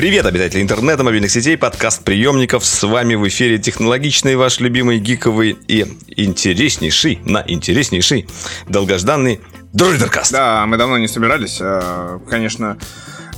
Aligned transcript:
Привет, 0.00 0.24
обитатели 0.24 0.62
интернета, 0.62 1.04
мобильных 1.04 1.30
сетей, 1.30 1.58
подкаст-приемников. 1.58 2.64
С 2.64 2.82
вами 2.84 3.16
в 3.16 3.28
эфире 3.28 3.58
технологичный, 3.58 4.34
ваш 4.34 4.58
любимый, 4.58 4.98
гиковый 4.98 5.58
и 5.68 5.84
интереснейший, 6.16 7.18
на 7.26 7.44
интереснейший, 7.46 8.26
долгожданный 8.66 9.42
Дроидеркаст. 9.74 10.32
Да, 10.32 10.64
мы 10.64 10.78
давно 10.78 10.96
не 10.96 11.06
собирались. 11.06 11.58
э, 11.60 12.18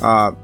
Конечно, 0.02 0.36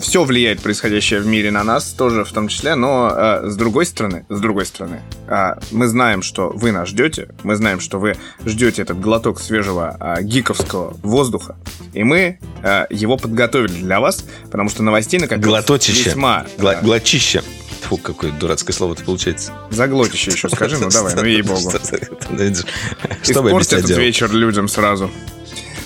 все 0.00 0.24
влияет 0.24 0.60
происходящее 0.60 1.20
в 1.20 1.26
мире 1.26 1.50
на 1.50 1.62
нас 1.62 1.92
тоже 1.92 2.24
в 2.24 2.32
том 2.32 2.48
числе, 2.48 2.74
но 2.74 3.12
э, 3.14 3.48
с 3.48 3.56
другой 3.56 3.86
стороны, 3.86 4.24
с 4.28 4.40
другой 4.40 4.66
стороны, 4.66 5.02
э, 5.28 5.54
мы 5.70 5.86
знаем, 5.86 6.22
что 6.22 6.50
вы 6.50 6.72
нас 6.72 6.88
ждете, 6.88 7.28
мы 7.44 7.54
знаем, 7.54 7.80
что 7.80 7.98
вы 7.98 8.16
ждете 8.44 8.82
этот 8.82 9.00
глоток 9.00 9.40
свежего 9.40 9.96
э, 10.00 10.22
гиковского 10.22 10.96
воздуха, 11.02 11.56
и 11.92 12.02
мы 12.02 12.38
э, 12.62 12.86
его 12.90 13.16
подготовили 13.16 13.72
для 13.72 14.00
вас, 14.00 14.24
потому 14.50 14.68
что 14.68 14.82
новостей 14.82 15.20
накопилось 15.20 15.46
Глоточище. 15.46 16.10
весьма... 16.10 16.46
Гла- 16.58 16.74
э, 16.74 16.82
глотчище. 16.82 17.42
Фу, 17.82 17.98
какое 17.98 18.32
дурацкое 18.32 18.74
слово-то 18.74 19.04
получается. 19.04 19.52
заглотище 19.70 20.30
еще 20.30 20.48
скажи, 20.48 20.78
ну 20.78 20.88
давай, 20.90 21.14
ну 21.14 21.24
ей-богу. 21.24 21.70
Испорть 23.22 23.72
этот 23.72 23.90
вечер 23.90 24.32
людям 24.32 24.68
сразу. 24.68 25.10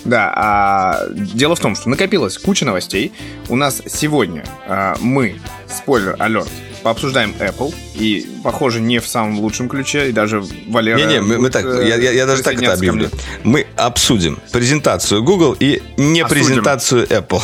Да, 0.05 0.33
а 0.35 1.07
дело 1.11 1.55
в 1.57 1.61
том, 1.61 1.75
что 1.75 1.89
накопилась 1.89 2.39
куча 2.39 2.65
новостей. 2.65 3.13
У 3.49 3.57
нас 3.57 3.83
сегодня 3.87 4.45
а, 4.67 4.97
мы, 5.01 5.37
спойлер, 5.69 6.17
алерт, 6.19 6.49
пообсуждаем 6.83 7.35
Apple. 7.41 7.75
И, 7.95 8.27
похоже, 8.45 8.81
не 8.81 9.01
в 9.01 9.07
самом 9.09 9.41
лучшем 9.41 9.69
ключе. 9.69 10.09
И 10.09 10.13
даже 10.13 10.43
Валера... 10.69 10.97
Не-не, 10.99 11.21
мы, 11.21 11.39
мы 11.39 11.51
так, 11.51 11.65
э, 11.67 11.87
я, 11.89 11.97
я- 11.97 12.13
я 12.13 12.27
даже 12.27 12.43
так 12.43 12.55
это 12.63 12.73
объявлю. 12.73 13.11
Мы 13.45 13.67
обсудим 13.77 14.39
презентацию 14.53 15.23
Google 15.23 15.57
и 15.59 15.83
не 15.97 16.21
Осудим. 16.23 16.45
презентацию 16.47 17.07
Apple. 17.09 17.43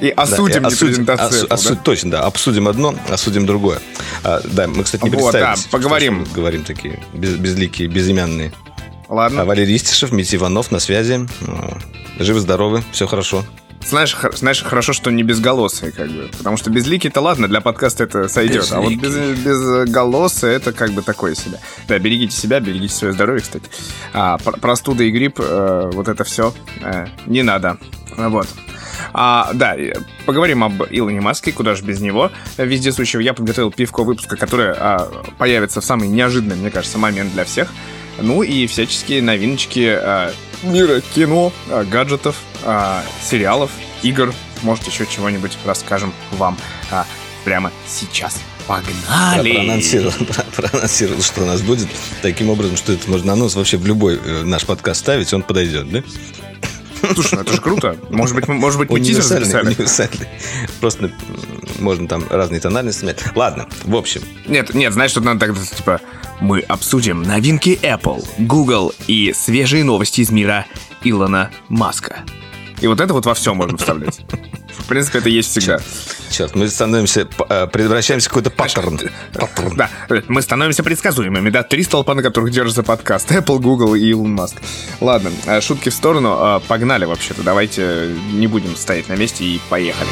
И 0.00 0.08
осудим 0.10 0.62
Да, 0.62 0.68
не 0.68 0.74
осудим- 0.74 0.86
презентацию 0.88 1.28
осу- 1.28 1.46
Apple, 1.46 1.54
осу- 1.54 1.74
да? 1.76 1.80
Точно, 1.84 2.10
да. 2.10 2.20
Обсудим 2.22 2.66
одно, 2.66 2.94
осудим 3.08 3.46
другое. 3.46 3.78
А, 4.24 4.40
да, 4.44 4.66
мы, 4.66 4.82
кстати, 4.82 5.04
не 5.04 5.10
Вот, 5.10 5.30
представились. 5.32 5.62
да, 5.64 5.68
поговорим. 5.70 6.20
Что 6.22 6.30
мы 6.30 6.34
Говорим 6.36 6.64
такие 6.64 7.00
без- 7.12 7.36
безликие, 7.36 7.86
безымянные. 7.88 8.52
А 9.12 9.14
Ладно. 9.14 9.44
Валерий 9.44 9.76
Истишев, 9.76 10.10
Митя 10.10 10.38
Иванов 10.38 10.70
на 10.70 10.78
связи. 10.80 11.28
А, 11.46 11.76
Живы-здоровы, 12.18 12.82
все 12.92 13.06
хорошо. 13.06 13.44
Знаешь, 13.86 14.14
хор- 14.14 14.34
знаешь, 14.34 14.62
хорошо, 14.62 14.94
что 14.94 15.10
не 15.10 15.22
безголосые, 15.22 15.92
как 15.92 16.08
бы. 16.10 16.30
Потому 16.38 16.56
что 16.56 16.70
безликий-то 16.70 17.20
ладно, 17.20 17.46
для 17.46 17.60
подкаста 17.60 18.04
это 18.04 18.28
сойдет. 18.28 18.66
А 18.70 18.80
вот 18.80 18.94
без, 18.94 19.14
безголосые 19.40 20.54
это 20.56 20.72
как 20.72 20.92
бы 20.92 21.02
такое 21.02 21.34
себе. 21.34 21.60
Да, 21.88 21.98
берегите 21.98 22.34
себя, 22.34 22.58
берегите 22.58 22.94
свое 22.94 23.12
здоровье, 23.12 23.42
кстати. 23.42 23.66
А, 24.14 24.38
пр- 24.38 24.58
простуда 24.58 25.04
и 25.04 25.10
грипп, 25.10 25.40
э, 25.40 25.90
вот 25.92 26.08
это 26.08 26.24
все 26.24 26.54
не 27.26 27.42
надо. 27.42 27.76
Вот. 28.16 28.48
А, 29.12 29.50
да, 29.52 29.76
поговорим 30.24 30.64
об 30.64 30.84
Илоне 30.88 31.20
Маске, 31.20 31.52
куда 31.52 31.74
же 31.74 31.82
без 31.84 32.00
него. 32.00 32.30
Вездесущего 32.56 33.20
я 33.20 33.34
подготовил 33.34 33.70
пивко 33.72 34.04
выпуска, 34.04 34.36
которое 34.38 34.74
а, 34.78 35.22
появится 35.36 35.82
в 35.82 35.84
самый 35.84 36.08
неожиданный, 36.08 36.56
мне 36.56 36.70
кажется, 36.70 36.96
момент 36.96 37.34
для 37.34 37.44
всех. 37.44 37.68
Ну 38.20 38.42
и 38.42 38.66
всяческие 38.66 39.22
новиночки 39.22 39.94
а, 39.98 40.32
мира 40.62 41.00
кино, 41.14 41.52
а, 41.68 41.84
гаджетов, 41.84 42.36
а, 42.64 43.02
сериалов, 43.22 43.70
игр. 44.02 44.32
Может, 44.62 44.86
еще 44.86 45.06
чего-нибудь 45.06 45.58
расскажем 45.64 46.12
вам 46.32 46.56
а, 46.90 47.06
прямо 47.44 47.72
сейчас. 47.86 48.40
Погнали! 48.66 49.54
проанонсировал, 49.54 50.12
про- 50.26 50.44
проанонсировал, 50.68 51.20
что 51.20 51.42
у 51.42 51.46
нас 51.46 51.62
будет. 51.62 51.88
Таким 52.22 52.48
образом, 52.48 52.76
что 52.76 52.92
это 52.92 53.10
можно 53.10 53.32
анонс 53.32 53.56
вообще 53.56 53.76
в 53.76 53.86
любой 53.86 54.20
э, 54.24 54.42
наш 54.44 54.64
подкаст 54.64 55.00
ставить, 55.00 55.32
он 55.34 55.42
подойдет, 55.42 55.90
да? 55.90 56.02
Слушай, 57.14 57.36
ну 57.36 57.40
это 57.42 57.52
же 57.52 57.60
круто. 57.60 57.96
Может 58.10 58.34
быть, 58.34 58.48
мы, 58.48 58.54
может 58.54 58.78
быть, 58.78 58.90
мы 58.90 59.00
тизер 59.00 59.22
записали? 59.22 59.68
универсальный. 59.68 60.28
Просто 60.80 61.10
можно 61.78 62.08
там 62.08 62.24
разные 62.30 62.60
тональности 62.60 63.04
менять. 63.04 63.22
Ладно, 63.34 63.68
в 63.84 63.96
общем, 63.96 64.22
Нет, 64.46 64.74
нет, 64.74 64.92
знаешь, 64.92 65.10
что 65.10 65.20
надо 65.20 65.40
тогда, 65.40 65.60
типа, 65.60 66.00
мы 66.40 66.60
обсудим 66.60 67.22
новинки 67.22 67.78
Apple, 67.82 68.24
Google 68.38 68.92
и 69.06 69.32
свежие 69.34 69.84
новости 69.84 70.20
из 70.20 70.30
мира 70.30 70.66
Илона 71.04 71.50
Маска. 71.68 72.24
И 72.82 72.88
вот 72.88 73.00
это 73.00 73.14
вот 73.14 73.24
во 73.24 73.34
все 73.34 73.54
можно 73.54 73.78
вставлять. 73.78 74.20
В 74.76 74.88
принципе, 74.88 75.20
это 75.20 75.28
есть 75.28 75.50
всегда. 75.50 75.78
сейчас 76.28 76.52
мы 76.56 76.66
становимся, 76.66 77.28
э, 77.48 77.66
превращаемся 77.68 78.28
в 78.28 78.32
какой-то 78.32 78.50
паттерн. 78.50 78.98
Паттерн. 79.32 79.76
Да, 79.76 79.88
мы 80.26 80.42
становимся 80.42 80.82
предсказуемыми, 80.82 81.50
да, 81.50 81.62
три 81.62 81.84
столпа, 81.84 82.14
на 82.14 82.22
которых 82.22 82.50
держится 82.50 82.82
подкаст. 82.82 83.30
Apple, 83.30 83.60
Google 83.60 83.94
и 83.94 84.00
Илон 84.00 84.32
Маск. 84.32 84.56
Ладно, 85.00 85.30
э, 85.46 85.60
шутки 85.60 85.90
в 85.90 85.94
сторону, 85.94 86.36
э, 86.40 86.60
погнали 86.66 87.04
вообще-то. 87.04 87.42
Давайте 87.42 88.16
не 88.32 88.48
будем 88.48 88.74
стоять 88.74 89.08
на 89.08 89.14
месте 89.14 89.44
и 89.44 89.60
поехали. 89.68 90.10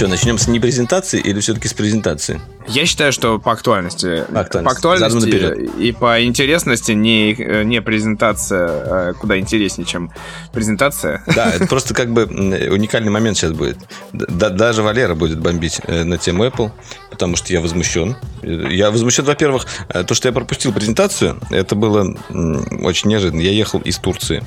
Что, 0.00 0.08
начнем 0.08 0.38
с 0.38 0.48
не 0.48 0.58
презентации 0.58 1.20
или 1.20 1.40
все-таки 1.40 1.68
с 1.68 1.74
презентации? 1.74 2.40
Я 2.66 2.86
считаю, 2.86 3.12
что 3.12 3.38
по 3.38 3.52
актуальности, 3.52 4.24
По 4.32 4.40
актуальности. 4.40 4.64
по 4.64 4.70
актуальности 4.70 5.70
и 5.78 5.92
по 5.92 6.24
интересности 6.24 6.92
не, 6.92 7.34
э, 7.34 7.64
не 7.64 7.82
презентация, 7.82 8.66
а 8.68 9.12
куда 9.12 9.38
интереснее, 9.38 9.86
чем 9.86 10.10
презентация. 10.54 11.22
Да, 11.36 11.50
это 11.50 11.66
просто 11.68 11.92
как 11.92 12.12
бы 12.14 12.24
уникальный 12.24 13.10
момент 13.10 13.36
сейчас 13.36 13.52
будет. 13.52 13.76
Даже 14.14 14.82
Валера 14.82 15.14
будет 15.14 15.38
бомбить 15.38 15.82
э, 15.86 16.04
на 16.04 16.16
тему 16.16 16.46
Apple, 16.46 16.70
потому 17.10 17.36
что 17.36 17.52
я 17.52 17.60
возмущен. 17.60 18.16
Э, 18.42 18.68
Я 18.70 18.90
возмущен, 18.90 19.24
во-первых, 19.24 19.66
то, 20.06 20.14
что 20.14 20.28
я 20.28 20.32
пропустил 20.32 20.72
презентацию, 20.72 21.38
это 21.50 21.74
было 21.74 22.16
очень 22.30 23.10
неожиданно. 23.10 23.42
Я 23.42 23.50
ехал 23.50 23.80
из 23.80 23.98
Турции, 23.98 24.42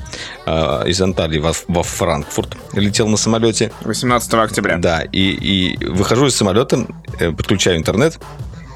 э, 0.46 0.88
из 0.88 1.00
Анталии 1.00 1.38
во, 1.38 1.52
во 1.68 1.84
Франкфурт, 1.84 2.56
летел 2.72 3.06
на 3.06 3.16
самолете. 3.16 3.70
18 3.82 4.34
октября. 4.34 4.78
Да, 4.78 5.02
и, 5.12 5.43
и 5.44 5.76
выхожу 5.84 6.26
из 6.26 6.34
самолета, 6.34 6.86
э, 7.18 7.30
подключаю 7.30 7.76
интернет 7.76 8.18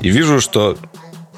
и 0.01 0.11
вижу, 0.11 0.41
что 0.41 0.77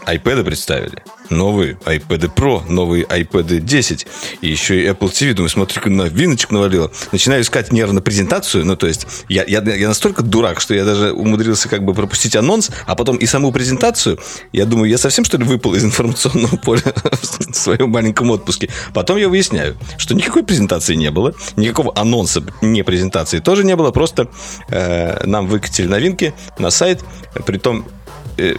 iPad 0.06 0.44
представили. 0.44 1.02
Новые 1.28 1.74
iPad 1.84 2.34
Pro, 2.34 2.62
новые 2.68 3.04
iPad 3.04 3.60
10. 3.60 4.06
И 4.40 4.48
еще 4.48 4.82
и 4.82 4.86
Apple 4.86 5.10
TV. 5.10 5.32
Думаю, 5.32 5.48
смотри, 5.48 5.80
как 5.80 5.86
новиночек 5.86 6.50
навалило. 6.50 6.90
Начинаю 7.12 7.42
искать 7.42 7.72
нервно 7.72 8.00
презентацию. 8.00 8.64
Ну, 8.64 8.76
то 8.76 8.86
есть, 8.86 9.06
я, 9.28 9.44
я, 9.44 9.60
я 9.60 9.88
настолько 9.88 10.22
дурак, 10.22 10.60
что 10.60 10.74
я 10.74 10.84
даже 10.84 11.12
умудрился 11.12 11.68
как 11.68 11.84
бы 11.84 11.94
пропустить 11.94 12.34
анонс, 12.36 12.70
а 12.86 12.94
потом 12.96 13.16
и 13.16 13.26
саму 13.26 13.52
презентацию. 13.52 14.18
Я 14.52 14.64
думаю, 14.66 14.90
я 14.90 14.98
совсем, 14.98 15.24
что 15.24 15.38
ли, 15.38 15.44
выпал 15.44 15.74
из 15.74 15.84
информационного 15.84 16.56
поля 16.64 16.82
в 17.22 17.54
своем 17.54 17.90
маленьком 17.90 18.30
отпуске. 18.30 18.68
Потом 18.92 19.16
я 19.18 19.28
выясняю, 19.28 19.76
что 19.98 20.14
никакой 20.14 20.42
презентации 20.42 20.94
не 20.94 21.10
было, 21.10 21.34
никакого 21.56 21.92
анонса 21.96 22.42
не 22.60 22.82
презентации 22.82 23.38
тоже 23.38 23.64
не 23.64 23.76
было. 23.76 23.90
Просто 23.92 24.28
э, 24.68 25.24
нам 25.26 25.46
выкатили 25.46 25.86
новинки 25.86 26.34
на 26.58 26.70
сайт. 26.70 27.04
Притом 27.46 27.86
э, 27.86 27.99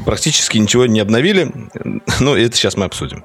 практически 0.06 0.58
ничего 0.58 0.86
не 0.86 1.00
обновили. 1.00 1.52
Ну, 2.20 2.36
это 2.36 2.56
сейчас 2.56 2.78
мы 2.78 2.86
обсудим. 2.86 3.24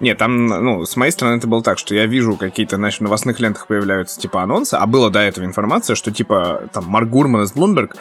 Нет, 0.00 0.16
там, 0.16 0.46
ну, 0.46 0.86
с 0.86 0.96
моей 0.96 1.12
стороны 1.12 1.36
это 1.36 1.46
было 1.46 1.62
так, 1.62 1.78
что 1.78 1.94
я 1.94 2.06
вижу 2.06 2.34
какие-то, 2.36 2.76
знаешь, 2.76 2.96
в 2.96 3.00
новостных 3.02 3.38
лентах 3.38 3.66
появляются, 3.66 4.18
типа, 4.18 4.42
анонсы, 4.42 4.74
а 4.74 4.86
было 4.86 5.10
до 5.10 5.18
этого 5.20 5.44
информация, 5.44 5.94
что, 5.94 6.10
типа, 6.10 6.70
там, 6.72 6.86
Марк 6.86 7.10
Гурман 7.10 7.42
из 7.42 7.52
Bloomberg, 7.52 7.94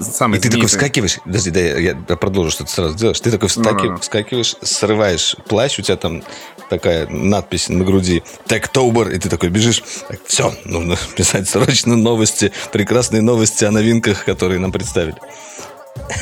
самый 0.00 0.38
И 0.38 0.40
ты 0.40 0.48
такой 0.48 0.66
вскакиваешь, 0.66 1.18
подожди, 1.22 1.50
да, 1.50 1.60
я, 1.60 1.94
продолжу, 1.94 2.50
что 2.52 2.64
ты 2.64 2.70
сразу 2.70 2.96
делаешь. 2.96 3.20
Ты 3.20 3.30
такой 3.30 3.50
вскаки- 3.50 3.82
Ну-ну-ну. 3.82 3.98
вскакиваешь, 3.98 4.56
срываешь 4.62 5.36
плащ, 5.46 5.78
у 5.78 5.82
тебя 5.82 5.98
там 5.98 6.22
такая 6.70 7.06
надпись 7.08 7.68
на 7.68 7.84
груди 7.84 8.22
«Techtober», 8.46 9.12
и 9.12 9.18
ты 9.18 9.28
такой 9.28 9.50
бежишь, 9.50 9.82
так, 10.08 10.20
все, 10.24 10.54
нужно 10.64 10.96
писать 11.16 11.46
срочно 11.50 11.96
новости, 11.96 12.50
прекрасные 12.72 13.20
новости 13.20 13.66
о 13.66 13.70
новинках, 13.70 14.24
которые 14.24 14.58
нам 14.58 14.72
представили. 14.72 15.16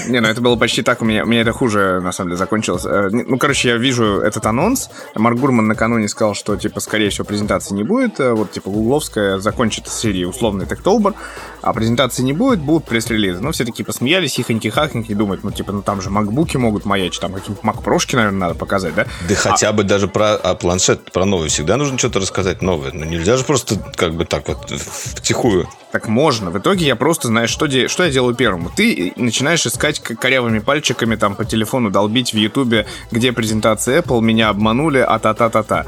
Не, 0.09 0.21
ну 0.21 0.29
это 0.29 0.41
было 0.41 0.57
почти 0.57 0.83
так, 0.83 1.01
у 1.03 1.05
меня, 1.05 1.25
у 1.25 1.27
меня 1.27 1.43
это 1.43 1.53
хуже, 1.53 2.01
на 2.03 2.13
самом 2.13 2.31
деле, 2.31 2.39
закончилось. 2.39 2.85
Э, 2.85 3.09
Ну, 3.13 3.39
короче, 3.39 3.69
я 3.69 3.77
вижу 3.77 4.21
этот 4.21 4.45
анонс. 4.47 4.91
Марк 5.15 5.39
Гурман 5.39 5.67
накануне 5.69 6.09
сказал, 6.09 6.35
что, 6.35 6.57
типа, 6.57 6.81
скорее 6.81 7.11
всего, 7.11 7.25
презентации 7.25 7.75
не 7.75 7.85
будет. 7.85 8.19
Э, 8.21 8.33
Вот, 8.33 8.51
типа, 8.53 8.71
гугловская 8.71 9.39
закончит 9.39 9.89
серию 9.89 10.31
условный 10.31 10.65
Techtober, 10.67 11.15
а 11.63 11.73
презентации 11.73 12.23
не 12.23 12.33
будет, 12.33 12.61
будут 12.61 12.87
пресс-релизы. 12.87 13.41
Ну, 13.41 13.53
все 13.53 13.65
такие 13.65 13.85
посмеялись, 13.85 14.39
хихоньки-хахоньки, 14.39 15.15
думают, 15.15 15.45
ну, 15.45 15.51
типа, 15.53 15.73
ну, 15.73 15.83
там 15.83 16.03
же 16.03 16.11
макбуки 16.11 16.57
могут 16.57 16.85
маячить, 16.85 17.21
там 17.21 17.33
какие-нибудь 17.33 17.63
макпрошки, 17.65 18.17
наверное, 18.17 18.39
надо 18.41 18.55
показать, 18.57 18.95
да? 18.95 19.07
Да 19.29 19.35
хотя 19.35 19.73
бы 19.73 19.85
даже 19.85 20.09
про 20.09 20.35
а 20.35 20.55
планшет, 20.55 21.13
про 21.13 21.25
новый 21.25 21.49
всегда 21.49 21.77
нужно 21.77 21.97
что-то 21.99 22.19
рассказать 22.21 22.61
новое. 22.63 22.91
Ну, 22.93 23.05
нельзя 23.05 23.37
же 23.37 23.45
просто 23.45 23.77
как 23.97 24.15
бы 24.15 24.25
так 24.25 24.49
вот 24.49 24.71
втихую. 24.71 25.69
Так 25.93 26.07
можно. 26.07 26.51
В 26.51 26.59
итоге 26.59 26.87
я 26.87 26.95
просто, 26.97 27.29
знаешь, 27.29 27.51
что, 27.51 27.67
де- 27.67 27.89
что 27.89 28.05
я 28.05 28.11
делаю 28.11 28.35
первым? 28.37 28.71
Ты 28.77 29.13
начинаешь 29.17 29.60
искать 29.67 30.01
к- 30.01 30.15
корявыми 30.15 30.59
пальчиками 30.61 31.17
там 31.17 31.35
по 31.35 31.45
телефону, 31.45 31.91
долбить 31.91 32.33
в 32.33 32.37
Ютубе, 32.37 32.87
где 33.11 33.33
презентация 33.33 34.03
Apple, 34.03 34.21
меня 34.21 34.49
обманули, 34.49 34.99
а 34.99 35.19
та-та-та-та. 35.19 35.87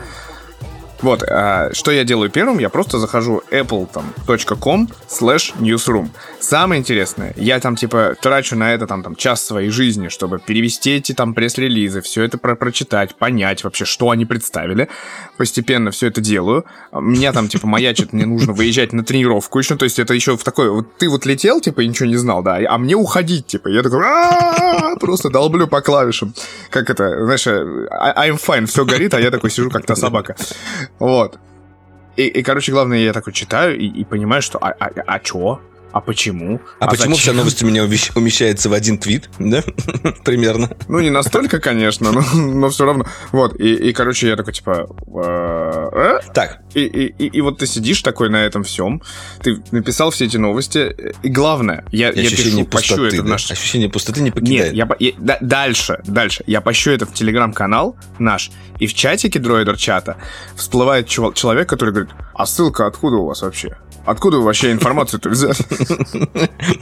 Вот, 1.02 1.24
а, 1.28 1.70
что 1.72 1.90
я 1.90 2.04
делаю 2.04 2.30
первым? 2.30 2.60
Я 2.60 2.68
просто 2.68 2.98
захожу 2.98 3.42
apple.com 3.50 4.88
slash 5.08 5.52
newsroom. 5.58 6.10
Самое 6.38 6.80
интересное, 6.80 7.34
я 7.36 7.58
там, 7.58 7.74
типа, 7.74 8.14
трачу 8.20 8.56
на 8.56 8.72
это 8.72 8.86
там, 8.86 9.02
там 9.02 9.16
час 9.16 9.44
своей 9.44 9.70
жизни, 9.70 10.08
чтобы 10.08 10.38
перевести 10.38 10.92
эти 10.92 11.12
там 11.12 11.34
пресс-релизы, 11.34 12.02
все 12.02 12.22
это 12.22 12.38
про 12.38 12.54
прочитать, 12.54 13.16
понять 13.16 13.64
вообще, 13.64 13.84
что 13.84 14.10
они 14.10 14.26
представили. 14.26 14.88
Постепенно 15.36 15.90
все 15.90 16.06
это 16.06 16.20
делаю. 16.20 16.64
Меня 16.92 17.32
там, 17.32 17.48
типа, 17.48 17.66
маячит, 17.66 18.12
мне 18.12 18.24
нужно 18.24 18.52
выезжать 18.52 18.92
на 18.92 19.04
тренировку 19.04 19.58
еще, 19.58 19.76
то 19.76 19.84
есть 19.84 19.98
это 19.98 20.14
еще 20.14 20.36
в 20.36 20.44
такой, 20.44 20.70
вот 20.70 20.96
ты 20.98 21.08
вот 21.08 21.26
летел, 21.26 21.60
типа, 21.60 21.80
и 21.80 21.88
ничего 21.88 22.08
не 22.08 22.16
знал, 22.16 22.42
да, 22.42 22.60
а 22.68 22.78
мне 22.78 22.94
уходить, 22.94 23.46
типа, 23.48 23.68
я 23.68 23.82
такой, 23.82 24.02
просто 25.00 25.30
долблю 25.30 25.66
по 25.66 25.80
клавишам. 25.80 26.32
Как 26.70 26.90
это, 26.90 27.24
знаешь, 27.24 27.46
э, 27.46 27.50
I'm 27.50 28.40
fine, 28.40 28.66
все 28.66 28.84
горит, 28.84 29.14
а 29.14 29.20
я 29.20 29.30
такой 29.32 29.50
сижу, 29.50 29.68
как 29.68 29.84
та 29.84 29.96
собака. 29.96 30.36
Вот. 31.02 31.40
И, 32.16 32.28
и, 32.28 32.42
короче, 32.44 32.70
главное, 32.70 32.98
я 32.98 33.12
такой 33.12 33.32
читаю 33.32 33.76
и, 33.76 33.86
и 33.88 34.04
понимаю, 34.04 34.40
что 34.40 34.58
а, 34.58 34.70
а, 34.78 34.92
а 35.04 35.18
чё? 35.18 35.60
А 35.92 36.00
почему? 36.00 36.60
А, 36.80 36.86
а 36.86 36.90
почему 36.90 37.14
зачем? 37.14 37.20
вся 37.20 37.32
новость 37.34 37.62
у 37.62 37.66
меня 37.66 37.84
умещается 37.84 38.68
в 38.70 38.72
один 38.72 38.98
твит, 38.98 39.28
да? 39.38 39.62
Примерно. 40.24 40.70
Ну, 40.88 41.00
не 41.00 41.10
настолько, 41.10 41.60
конечно, 41.60 42.12
но, 42.12 42.22
но 42.34 42.70
все 42.70 42.86
равно. 42.86 43.06
Вот, 43.30 43.58
и, 43.60 43.74
и 43.74 43.92
короче, 43.92 44.28
я 44.28 44.36
такой, 44.36 44.54
типа... 44.54 44.88
Э, 45.14 46.20
так. 46.32 46.60
И, 46.74 46.80
и, 46.80 47.06
и, 47.06 47.26
и 47.26 47.40
вот 47.42 47.58
ты 47.58 47.66
сидишь 47.66 48.00
такой 48.00 48.30
на 48.30 48.36
этом 48.36 48.64
всем, 48.64 49.02
ты 49.42 49.62
написал 49.70 50.10
все 50.10 50.24
эти 50.24 50.38
новости, 50.38 51.14
и 51.22 51.28
главное, 51.28 51.84
я, 51.92 52.08
я 52.08 52.30
пишу, 52.30 52.64
пощу 52.64 52.94
пустоты, 52.94 53.16
это 53.16 53.22
да? 53.22 53.30
наш... 53.30 53.50
Ощущение 53.50 53.90
пустоты 53.90 54.22
не 54.22 54.30
покидает. 54.30 54.72
Нет, 54.72 54.88
я, 54.98 55.06
я, 55.06 55.12
да, 55.18 55.38
дальше, 55.42 56.00
дальше. 56.06 56.42
Я 56.46 56.62
пощу 56.62 56.90
это 56.90 57.04
в 57.04 57.12
телеграм-канал 57.12 57.96
наш, 58.18 58.50
и 58.78 58.86
в 58.86 58.94
чатике 58.94 59.38
дроидер 59.38 59.76
чата 59.76 60.16
всплывает 60.56 61.06
человек, 61.06 61.68
который 61.68 61.90
говорит, 61.90 62.12
а 62.34 62.46
ссылка 62.46 62.86
откуда 62.86 63.16
у 63.16 63.26
вас 63.26 63.42
вообще? 63.42 63.76
Откуда 64.04 64.38
вы 64.38 64.44
вообще 64.44 64.72
информацию-то 64.72 65.28
взяли? 65.28 65.54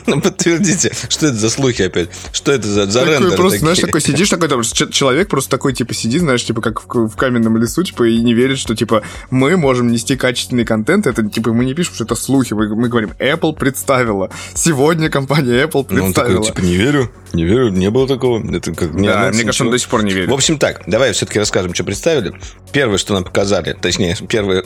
Подтвердите, 0.23 0.93
что 1.09 1.27
это 1.27 1.37
за 1.37 1.51
слухи 1.51 1.83
опять? 1.83 2.09
Что 2.33 2.53
это 2.53 2.67
за, 2.67 2.87
за 2.87 3.05
рендер 3.05 3.37
просто, 3.37 3.59
знаешь, 3.59 3.79
такой 3.79 4.01
сидишь, 4.01 4.29
такой 4.31 4.49
там, 4.49 4.63
человек 4.63 5.29
просто 5.29 5.51
такой, 5.51 5.73
типа, 5.73 5.95
сидит, 5.95 6.23
знаешь, 6.23 6.45
типа, 6.45 6.61
как 6.61 6.83
в, 6.83 7.09
в 7.09 7.17
каменном 7.17 7.57
лесу, 7.57 7.83
типа, 7.83 8.05
и 8.09 8.19
не 8.21 8.35
верит, 8.35 8.59
что, 8.59 8.75
типа, 8.75 9.03
мы 9.31 9.57
можем 9.57 9.93
нести 9.93 10.17
качественный 10.17 10.65
контент. 10.65 11.07
Это, 11.07 11.29
типа, 11.29 11.53
мы 11.53 11.65
не 11.65 11.75
пишем, 11.75 11.95
что 11.95 12.05
это 12.05 12.15
слухи. 12.15 12.55
Мы, 12.55 12.75
мы 12.75 12.89
говорим, 12.89 13.11
Apple 13.19 13.55
представила. 13.55 14.31
Сегодня 14.55 15.11
компания 15.11 15.65
Apple 15.65 15.85
представила. 15.85 16.01
Ну, 16.01 16.07
он 16.07 16.13
такой, 16.15 16.43
типа, 16.45 16.61
не 16.61 16.77
верю, 16.77 17.11
не 17.33 17.45
верю, 17.45 17.71
не 17.71 17.91
было 17.91 18.09
такого. 18.09 18.43
Это 18.55 18.73
как 18.73 18.93
не 18.95 19.09
Да, 19.09 19.31
мне 19.33 19.45
кажется, 19.45 19.65
он 19.65 19.71
до 19.71 19.79
сих 19.79 19.89
пор 19.89 20.05
не 20.05 20.13
верит. 20.13 20.31
В 20.31 20.35
общем, 20.35 20.59
так, 20.59 20.83
давай 20.87 21.13
все-таки 21.13 21.39
расскажем, 21.39 21.75
что 21.75 21.85
представили. 21.85 22.35
Первое, 22.73 22.99
что 22.99 23.15
нам 23.15 23.25
показали, 23.25 23.77
точнее, 23.81 24.17
первое, 24.29 24.65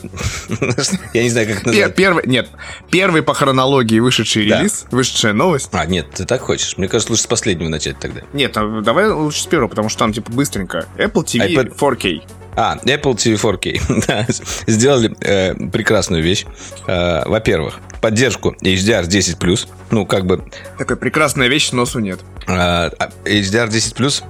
я 1.13 1.23
не 1.23 1.29
знаю, 1.29 1.47
как 1.47 1.57
это 1.57 1.67
назвать. 1.67 1.95
Первый, 1.95 2.23
нет, 2.27 2.44
первый 2.91 3.23
по 3.23 3.33
хронологии 3.33 3.99
вышедший 3.99 4.47
да. 4.47 4.59
релиз, 4.59 4.85
вышедшая 4.91 5.33
новость. 5.33 5.69
А, 5.73 5.85
нет, 5.85 6.07
ты 6.11 6.25
так 6.25 6.41
хочешь? 6.41 6.77
Мне 6.77 6.87
кажется, 6.87 7.11
лучше 7.11 7.23
с 7.23 7.27
последнего 7.27 7.69
начать 7.69 7.99
тогда. 7.99 8.21
Нет, 8.33 8.55
а 8.57 8.81
давай 8.81 9.09
лучше 9.09 9.41
с 9.41 9.45
первого, 9.45 9.69
потому 9.69 9.89
что 9.89 9.99
там, 9.99 10.13
типа, 10.13 10.31
быстренько. 10.31 10.85
Apple 10.97 11.23
TV 11.23 11.53
iPad... 11.53 11.77
4K. 11.77 12.21
А, 12.55 12.77
Apple 12.77 13.15
TV 13.15 13.35
4K. 13.35 14.05
да, 14.07 14.25
сделали 14.67 15.15
э, 15.19 15.55
прекрасную 15.69 16.23
вещь. 16.23 16.45
Э, 16.87 17.27
во-первых, 17.27 17.79
поддержку 18.01 18.55
HDR 18.61 19.03
10+. 19.03 19.67
Ну, 19.91 20.05
как 20.05 20.25
бы... 20.25 20.43
Такая 20.77 20.97
прекрасная 20.97 21.47
вещь, 21.47 21.71
носу 21.71 21.99
нет. 21.99 22.19
Э, 22.47 22.89
HDR 23.25 23.67
10+, 23.67 24.23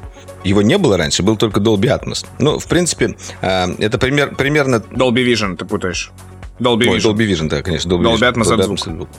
его 0.43 0.61
не 0.61 0.77
было 0.77 0.97
раньше, 0.97 1.23
был 1.23 1.37
только 1.37 1.59
Dolby 1.59 1.99
Atmos. 1.99 2.25
Ну, 2.39 2.59
в 2.59 2.67
принципе, 2.67 3.15
э, 3.41 3.75
это 3.79 3.97
пример, 3.97 4.35
примерно... 4.35 4.75
Dolby 4.75 5.25
Vision, 5.25 5.57
ты 5.57 5.65
путаешь. 5.65 6.11
Dolby 6.59 6.87
Vision. 6.87 6.89
Ой, 6.91 6.99
Dolby 6.99 7.31
Vision, 7.31 7.49
да, 7.49 7.61
конечно. 7.61 7.89
Dolby, 7.89 8.03
Dolby 8.03 8.33
Atmos 8.33 8.43
Dolby 8.43 8.65
Atmos 8.65 8.83
звук. 8.83 9.09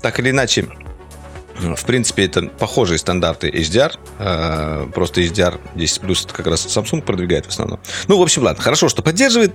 Так 0.00 0.18
или 0.20 0.30
иначе, 0.30 0.68
в 1.58 1.84
принципе, 1.84 2.24
это 2.26 2.42
похожие 2.42 2.98
стандарты 2.98 3.48
HDR. 3.48 3.92
Э, 4.18 4.86
просто 4.92 5.20
HDR 5.22 5.58
10 5.74 6.00
плюс 6.00 6.26
как 6.30 6.46
раз 6.46 6.66
Samsung 6.66 7.02
продвигает 7.02 7.46
в 7.46 7.48
основном. 7.48 7.80
Ну, 8.08 8.18
в 8.18 8.22
общем, 8.22 8.42
ладно. 8.42 8.62
Хорошо, 8.62 8.88
что 8.88 9.02
поддерживает. 9.02 9.54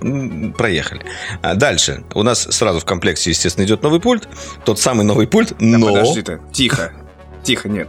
Проехали. 0.56 1.02
А 1.42 1.54
дальше. 1.54 2.04
У 2.14 2.22
нас 2.22 2.42
сразу 2.50 2.80
в 2.80 2.84
комплекте, 2.84 3.30
естественно, 3.30 3.64
идет 3.64 3.82
новый 3.82 4.00
пульт. 4.00 4.28
Тот 4.64 4.78
самый 4.80 5.04
новый 5.04 5.26
пульт, 5.26 5.54
но... 5.60 5.86
Да, 5.86 6.00
подожди 6.00 6.22
ты. 6.22 6.40
Тихо. 6.52 6.92
Тихо, 7.42 7.68
нет. 7.68 7.88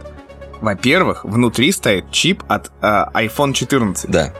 Во-первых, 0.60 1.24
внутри 1.24 1.72
стоит 1.72 2.10
чип 2.10 2.42
от 2.48 2.70
э, 2.80 3.04
iPhone 3.14 3.52
14. 3.52 4.10
Да. 4.10 4.32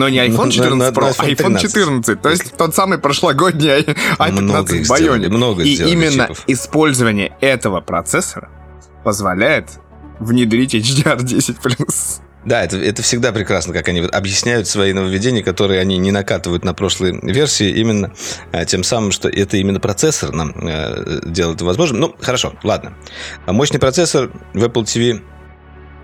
Но 0.00 0.08
не 0.08 0.16
iPhone 0.16 0.50
14 0.50 0.94
Pro, 0.94 1.14
а 1.18 1.28
iPhone 1.28 1.60
14. 1.60 2.22
То 2.22 2.30
есть 2.30 2.56
тот 2.56 2.74
самый 2.74 2.96
прошлогодний 2.96 3.80
i15 4.18 4.86
Bionic. 4.88 5.62
И 5.62 5.74
именно 5.92 6.30
использование 6.46 7.36
этого 7.42 7.82
процессора 7.82 8.48
позволяет 9.04 9.68
внедрить 10.18 10.74
HDR10+. 10.74 12.20
Да, 12.46 12.64
это, 12.64 12.78
это 12.78 13.02
всегда 13.02 13.30
прекрасно, 13.32 13.74
как 13.74 13.88
они 13.88 14.00
объясняют 14.00 14.66
свои 14.66 14.94
нововведения, 14.94 15.42
которые 15.42 15.78
они 15.78 15.98
не 15.98 16.12
накатывают 16.12 16.64
на 16.64 16.72
прошлые 16.72 17.20
версии, 17.22 17.68
именно 17.68 18.14
а, 18.52 18.64
тем 18.64 18.82
самым, 18.82 19.12
что 19.12 19.28
это 19.28 19.58
именно 19.58 19.80
процессор 19.80 20.32
нам 20.32 20.54
а, 20.62 21.20
делает 21.26 21.60
возможным. 21.60 22.00
Ну, 22.00 22.16
хорошо, 22.18 22.54
ладно. 22.62 22.94
Мощный 23.46 23.78
процессор 23.78 24.30
в 24.54 24.64
Apple 24.64 24.84
TV, 24.84 25.20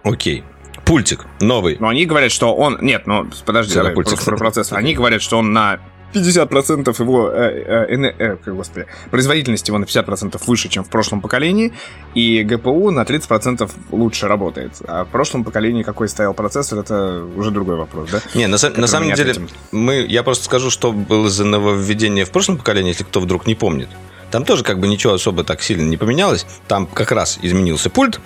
окей 0.04 0.44
пультик 0.86 1.26
новый. 1.40 1.76
Но 1.78 1.88
они 1.88 2.06
говорят, 2.06 2.32
что 2.32 2.54
он... 2.54 2.78
Нет, 2.80 3.06
ну, 3.06 3.26
подожди, 3.44 3.74
давай, 3.74 3.92
пультик. 3.92 4.22
про 4.24 4.36
процессор. 4.36 4.78
Они 4.78 4.94
говорят, 4.94 5.20
что 5.20 5.36
он 5.36 5.52
на 5.52 5.80
50% 6.14 7.02
его 7.02 7.30
э, 7.30 7.86
э, 7.88 8.14
э, 8.18 8.36
э, 8.46 8.52
господи, 8.52 8.86
производительность 9.10 9.68
его 9.68 9.78
на 9.78 9.84
50% 9.84 10.40
выше, 10.46 10.68
чем 10.68 10.84
в 10.84 10.88
прошлом 10.88 11.20
поколении, 11.20 11.72
и 12.14 12.42
ГПУ 12.42 12.90
на 12.90 13.02
30% 13.02 13.70
лучше 13.90 14.28
работает. 14.28 14.72
А 14.86 15.04
в 15.04 15.08
прошлом 15.08 15.44
поколении 15.44 15.82
какой 15.82 16.08
стоял 16.08 16.32
процессор, 16.32 16.78
это 16.78 17.24
уже 17.36 17.50
другой 17.50 17.76
вопрос, 17.76 18.10
да? 18.10 18.20
Не, 18.34 18.46
на, 18.46 18.56
на 18.76 18.86
самом 18.86 19.12
деле, 19.12 19.34
мы, 19.72 20.06
я 20.08 20.22
просто 20.22 20.44
скажу, 20.44 20.70
что 20.70 20.92
было 20.92 21.28
за 21.28 21.44
нововведение 21.44 22.24
в 22.24 22.30
прошлом 22.30 22.58
поколении, 22.58 22.90
если 22.90 23.04
кто 23.04 23.20
вдруг 23.20 23.46
не 23.46 23.56
помнит. 23.56 23.88
Там 24.30 24.44
тоже 24.44 24.64
как 24.64 24.80
бы 24.80 24.88
ничего 24.88 25.14
особо 25.14 25.44
так 25.44 25.62
сильно 25.62 25.82
не 25.82 25.96
поменялось. 25.96 26.46
Там 26.68 26.86
как 26.86 27.12
раз 27.12 27.38
изменился 27.42 27.90
пульт, 27.90 28.20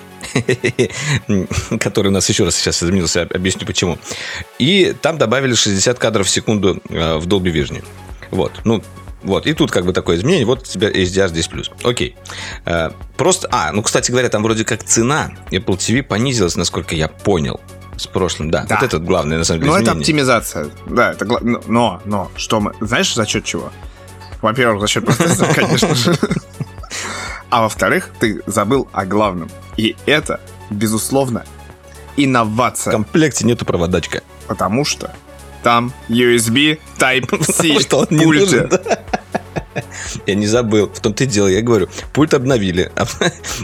который 1.81 2.08
у 2.08 2.11
нас 2.12 2.29
еще 2.29 2.44
раз 2.44 2.56
сейчас 2.56 2.82
изменился, 2.82 3.23
объясню 3.23 3.67
почему. 3.67 3.99
И 4.59 4.95
там 5.00 5.19
добавили 5.19 5.54
60 5.54 5.99
кадров 5.99 6.26
в 6.26 6.30
секунду 6.30 6.80
э, 6.88 7.16
в 7.16 7.26
Dolby 7.26 7.52
Vision. 7.52 7.85
Вот, 8.30 8.52
ну, 8.64 8.83
вот, 9.23 9.47
и 9.47 9.52
тут 9.52 9.71
как 9.71 9.85
бы 9.85 9.92
такое 9.92 10.16
изменение, 10.16 10.47
вот 10.47 10.62
у 10.62 10.64
тебя 10.64 10.90
HDR 10.90 11.28
здесь 11.28 11.49
плюс. 11.49 11.71
Окей. 11.85 12.16
Э, 12.64 12.90
просто, 13.16 13.49
а, 13.52 13.73
ну, 13.73 13.83
кстати 13.83 14.11
говоря, 14.11 14.28
там 14.28 14.42
вроде 14.42 14.64
как 14.64 14.83
цена 14.83 15.33
Apple 15.50 15.76
TV 15.76 16.02
понизилась, 16.02 16.57
насколько 16.57 16.95
я 16.95 17.09
понял 17.09 17.61
с 17.97 18.07
прошлым, 18.07 18.50
да. 18.50 18.64
да. 18.66 18.76
Вот 18.76 18.85
это 18.85 18.99
главное, 18.99 19.38
на 19.38 19.45
самом 19.45 19.61
деле, 19.61 19.73
Но 19.73 19.76
изменение. 19.76 19.92
это 19.92 20.00
оптимизация, 20.00 20.71
да, 20.87 21.12
это 21.12 21.26
но, 21.26 22.00
но, 22.07 22.30
что 22.37 22.61
мы, 22.61 22.73
знаешь, 22.80 23.14
за 23.14 23.26
счет 23.26 23.45
чего? 23.45 23.71
Во-первых, 24.42 24.80
за 24.80 24.88
счет 24.88 25.04
процессора, 25.04 25.52
конечно 25.54 25.94
же. 25.94 26.16
А 27.50 27.62
во-вторых, 27.62 28.11
ты 28.20 28.42
забыл 28.47 28.88
о 28.92 29.04
главном. 29.04 29.50
И 29.76 29.97
это, 30.06 30.40
безусловно, 30.70 31.44
инновация. 32.16 32.90
В 32.90 32.94
комплекте 32.94 33.44
нету 33.44 33.64
проводочка. 33.64 34.23
Потому 34.47 34.85
что 34.85 35.12
там 35.62 35.92
USB 36.09 36.78
Type-C 36.99 37.75
пульт. 38.25 38.82
Я 40.27 40.35
не 40.35 40.47
забыл. 40.47 40.89
В 40.89 41.00
том-то 41.00 41.25
и 41.25 41.27
дело, 41.27 41.49
я 41.49 41.62
говорю, 41.62 41.89
пульт 42.12 42.35
обновили. 42.35 42.91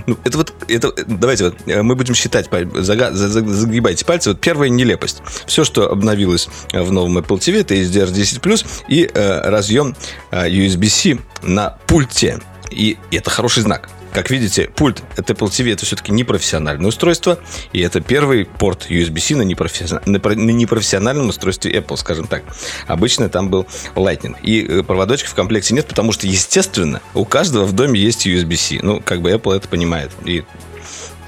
Ну, 0.07 0.17
это 0.25 0.39
вот, 0.39 0.55
это, 0.69 0.93
давайте 1.07 1.45
вот, 1.45 1.57
э, 1.67 1.83
мы 1.83 1.97
будем 1.97 2.15
считать, 2.15 2.49
загибайте 2.51 4.05
пальцы. 4.05 4.31
Вот 4.31 4.41
первая 4.41 4.69
нелепость. 4.69 5.23
Все, 5.47 5.65
что 5.65 5.91
обновилось 5.91 6.49
в 6.73 6.93
новом 6.93 7.19
Apple 7.19 7.39
TV, 7.39 7.61
это 7.61 7.75
HDR10+, 7.75 8.67
и 8.89 9.11
э, 9.13 9.41
разъем 9.49 9.97
э, 10.31 10.49
USB-C 10.49 11.19
на 11.43 11.79
пульте. 11.87 12.41
И 12.71 12.99
это 13.11 13.31
хороший 13.31 13.63
знак. 13.63 13.89
Как 14.17 14.31
видите, 14.31 14.71
пульт 14.75 15.03
от 15.19 15.29
Apple 15.29 15.49
TV 15.49 15.75
это 15.75 15.85
все-таки 15.85 16.11
непрофессиональное 16.11 16.89
устройство, 16.89 17.39
и 17.75 17.81
это 17.81 18.01
первый 18.01 18.47
порт 18.47 18.87
USB-C 18.89 19.37
на, 19.37 19.45
на 19.45 20.51
непрофессиональном 20.53 21.29
устройстве 21.29 21.71
Apple, 21.75 21.99
скажем 21.99 22.27
так. 22.27 22.43
Обычно 22.87 23.29
там 23.29 23.51
был 23.51 23.67
Lightning. 23.95 24.35
И 24.43 24.65
э, 24.67 24.83
проводочка 24.83 25.29
в 25.29 25.35
комплекте 25.35 25.75
нет, 25.75 25.87
потому 25.87 26.13
что, 26.13 26.27
естественно, 26.27 27.03
у 27.13 27.27
каждого 27.27 27.67
в 27.67 27.75
доме 27.75 28.01
есть 28.01 28.27
USB-C. 28.27 28.79
Ну, 28.81 29.03
как 29.05 29.21
бы 29.21 29.31
Apple 29.33 29.55
это 29.55 29.69
понимает. 29.69 30.11
И 30.25 30.45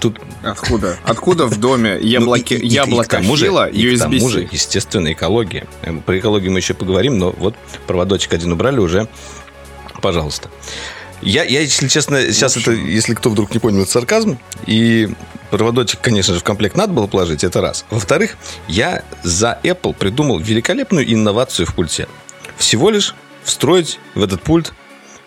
тут... 0.00 0.18
Откуда? 0.42 0.96
Откуда 1.04 1.44
в 1.44 1.60
доме 1.60 1.98
яблоки, 2.00 2.54
ну, 2.58 2.60
и, 2.60 2.62
и, 2.62 2.68
яблоко 2.68 3.18
и, 3.18 3.20
и 3.20 3.26
USB-C? 3.26 3.76
И 3.76 3.96
к 3.96 3.98
тому 3.98 4.28
же, 4.30 4.48
естественно, 4.50 5.12
экология. 5.12 5.66
Про 6.06 6.18
экологию 6.18 6.52
мы 6.52 6.60
еще 6.60 6.72
поговорим, 6.72 7.18
но 7.18 7.32
вот 7.32 7.54
проводочек 7.86 8.32
один 8.32 8.52
убрали 8.52 8.78
уже. 8.78 9.08
Пожалуйста. 10.00 10.48
Я, 11.20 11.44
я, 11.44 11.60
если 11.60 11.88
честно, 11.88 12.20
сейчас 12.32 12.56
это, 12.56 12.72
если 12.72 13.14
кто 13.14 13.30
вдруг 13.30 13.52
не 13.52 13.58
понял, 13.58 13.82
это 13.82 13.90
сарказм. 13.90 14.38
И 14.66 15.08
проводочек, 15.50 16.00
конечно 16.00 16.34
же, 16.34 16.40
в 16.40 16.44
комплект 16.44 16.76
надо 16.76 16.92
было 16.92 17.06
положить, 17.06 17.44
это 17.44 17.60
раз. 17.60 17.84
Во-вторых, 17.90 18.36
я 18.68 19.02
за 19.22 19.58
Apple 19.62 19.94
придумал 19.94 20.38
великолепную 20.38 21.12
инновацию 21.12 21.66
в 21.66 21.74
пульте. 21.74 22.08
всего 22.56 22.90
лишь 22.90 23.14
встроить 23.42 23.98
в 24.14 24.22
этот 24.22 24.42
пульт 24.42 24.72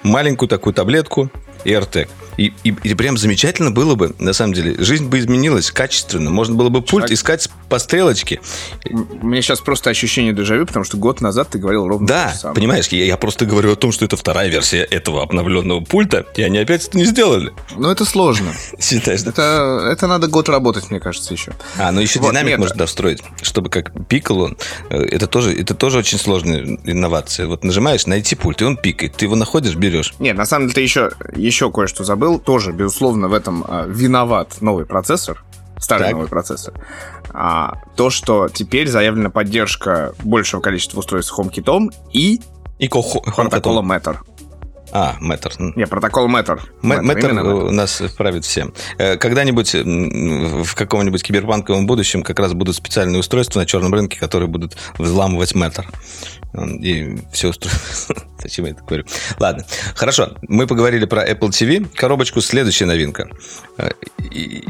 маленькую 0.03 0.50
такую 0.50 0.74
таблетку 0.74 1.31
AirTag. 1.65 2.10
И, 2.38 2.53
и, 2.63 2.69
и 2.83 2.93
прям 2.95 3.17
замечательно 3.17 3.71
было 3.71 3.95
бы, 3.95 4.13
на 4.19 4.33
самом 4.33 4.53
деле. 4.53 4.75
Жизнь 4.83 5.07
бы 5.07 5.19
изменилась 5.19 5.71
качественно. 5.71 6.29
Можно 6.29 6.55
было 6.55 6.69
бы 6.69 6.81
пульт 6.81 7.05
Так. 7.05 7.11
искать 7.11 7.50
по 7.69 7.77
стрелочке. 7.79 8.39
М- 8.85 9.07
Мне 9.21 9.41
сейчас 9.41 9.59
просто 9.59 9.89
ощущение 9.89 10.33
дежавю, 10.33 10.65
потому 10.65 10.85
что 10.85 10.97
год 10.97 11.21
назад 11.21 11.50
ты 11.50 11.59
говорил 11.59 11.88
ровно 11.88 12.07
то 12.07 12.13
Да, 12.13 12.29
же 12.29 12.35
самое. 12.38 12.55
понимаешь, 12.55 12.88
я, 12.88 13.05
я 13.05 13.17
просто 13.17 13.45
говорю 13.45 13.73
о 13.73 13.75
том, 13.75 13.91
что 13.91 14.05
это 14.05 14.15
вторая 14.17 14.47
версия 14.50 14.81
этого 14.83 15.23
обновленного 15.23 15.81
пульта, 15.81 16.25
и 16.35 16.41
они 16.43 16.57
опять 16.59 16.88
это 16.88 16.97
не 16.97 17.05
сделали. 17.05 17.51
Но 17.75 17.91
это 17.91 18.05
сложно. 18.05 18.53
Считаешь, 18.79 19.21
да? 19.23 19.29
Это, 19.31 19.88
это 19.91 20.07
надо 20.07 20.27
год 20.27 20.47
работать, 20.50 20.89
мне 20.89 21.00
кажется, 21.00 21.33
еще. 21.33 21.53
А, 21.77 21.91
ну 21.91 22.01
еще 22.01 22.19
Вот, 22.19 22.29
динамик 22.31 22.51
нет. 22.51 22.59
можно 22.59 22.85
встроить, 22.85 23.19
чтобы 23.41 23.69
как 23.69 23.91
пикал 24.07 24.39
он. 24.41 24.57
Э, 24.89 25.01
Это 25.03 25.27
тоже, 25.27 25.53
это 25.59 25.73
тоже 25.75 25.97
очень 26.00 26.17
сложная 26.17 26.63
инновация. 26.85 27.47
Вот 27.47 27.63
нажимаешь 27.63 28.05
найти 28.07 28.35
пульт, 28.35 28.61
и 28.61 28.65
он 28.65 28.77
пикает. 28.77 29.15
Ты 29.15 29.25
его 29.25 29.35
находишь, 29.35 29.75
берешь. 29.75 30.13
Нет, 30.19 30.38
на 30.38 30.45
самом 30.45 30.67
деле 30.67 30.75
ты 30.75 30.81
еще, 30.81 31.11
еще 31.35 31.71
кое-что 31.71 32.03
забыл. 32.03 32.20
Тоже, 32.39 32.71
безусловно, 32.71 33.27
в 33.27 33.33
этом 33.33 33.63
а, 33.67 33.85
виноват 33.85 34.57
новый 34.61 34.85
процессор. 34.85 35.43
Старый 35.77 36.05
Так. 36.07 36.13
новый 36.13 36.27
процессор. 36.27 36.73
А, 37.33 37.73
то, 37.95 38.09
что 38.09 38.47
теперь 38.49 38.87
заявлена 38.87 39.29
поддержка 39.29 40.13
большего 40.23 40.61
количества 40.61 40.99
устройств 40.99 41.37
HomeKit 41.37 41.91
и 42.13 42.39
И 42.77 42.87
ко- 42.87 43.01
протокола 43.35 43.81
Matter. 43.81 44.17
А, 44.93 45.15
Matter. 45.21 45.53
Не, 45.75 45.88
протокол 45.88 46.27
Matter. 46.27 46.60
М- 46.83 46.91
Matter 46.91 47.19
именно 47.19 47.39
Matter. 47.41 47.67
у 47.67 47.71
нас 47.71 48.01
вправит 48.01 48.43
всем. 48.45 48.74
Э, 48.98 49.15
Когда-нибудь 49.17 49.74
в 49.74 50.75
каком-нибудь 50.75 51.24
киберпанковом 51.24 51.88
будущем 51.88 52.24
как 52.24 52.39
раз 52.39 52.53
будут 52.53 52.75
специальные 52.75 53.19
устройства 53.19 53.60
на 53.62 53.65
черном 53.65 53.93
рынке, 53.93 54.19
которые 54.19 54.50
будут 54.50 54.75
взламывать 54.98 55.53
Matter. 55.53 55.86
М, 56.53 56.75
И 56.83 57.19
все 57.31 57.50
устройства. 57.50 58.15
Зачем 58.41 58.65
я 58.65 58.71
это 58.71 58.83
говорю? 58.83 59.05
Ладно. 59.39 59.65
Хорошо. 59.95 60.33
Мы 60.50 60.67
поговорили 60.67 61.05
про 61.05 61.25
Apple 61.25 61.50
TV. 61.50 61.88
Коробочку 61.95 62.41
следующая 62.41 62.86
новинка. 62.86 63.29
Э, 63.77 63.89
и- 64.31 64.65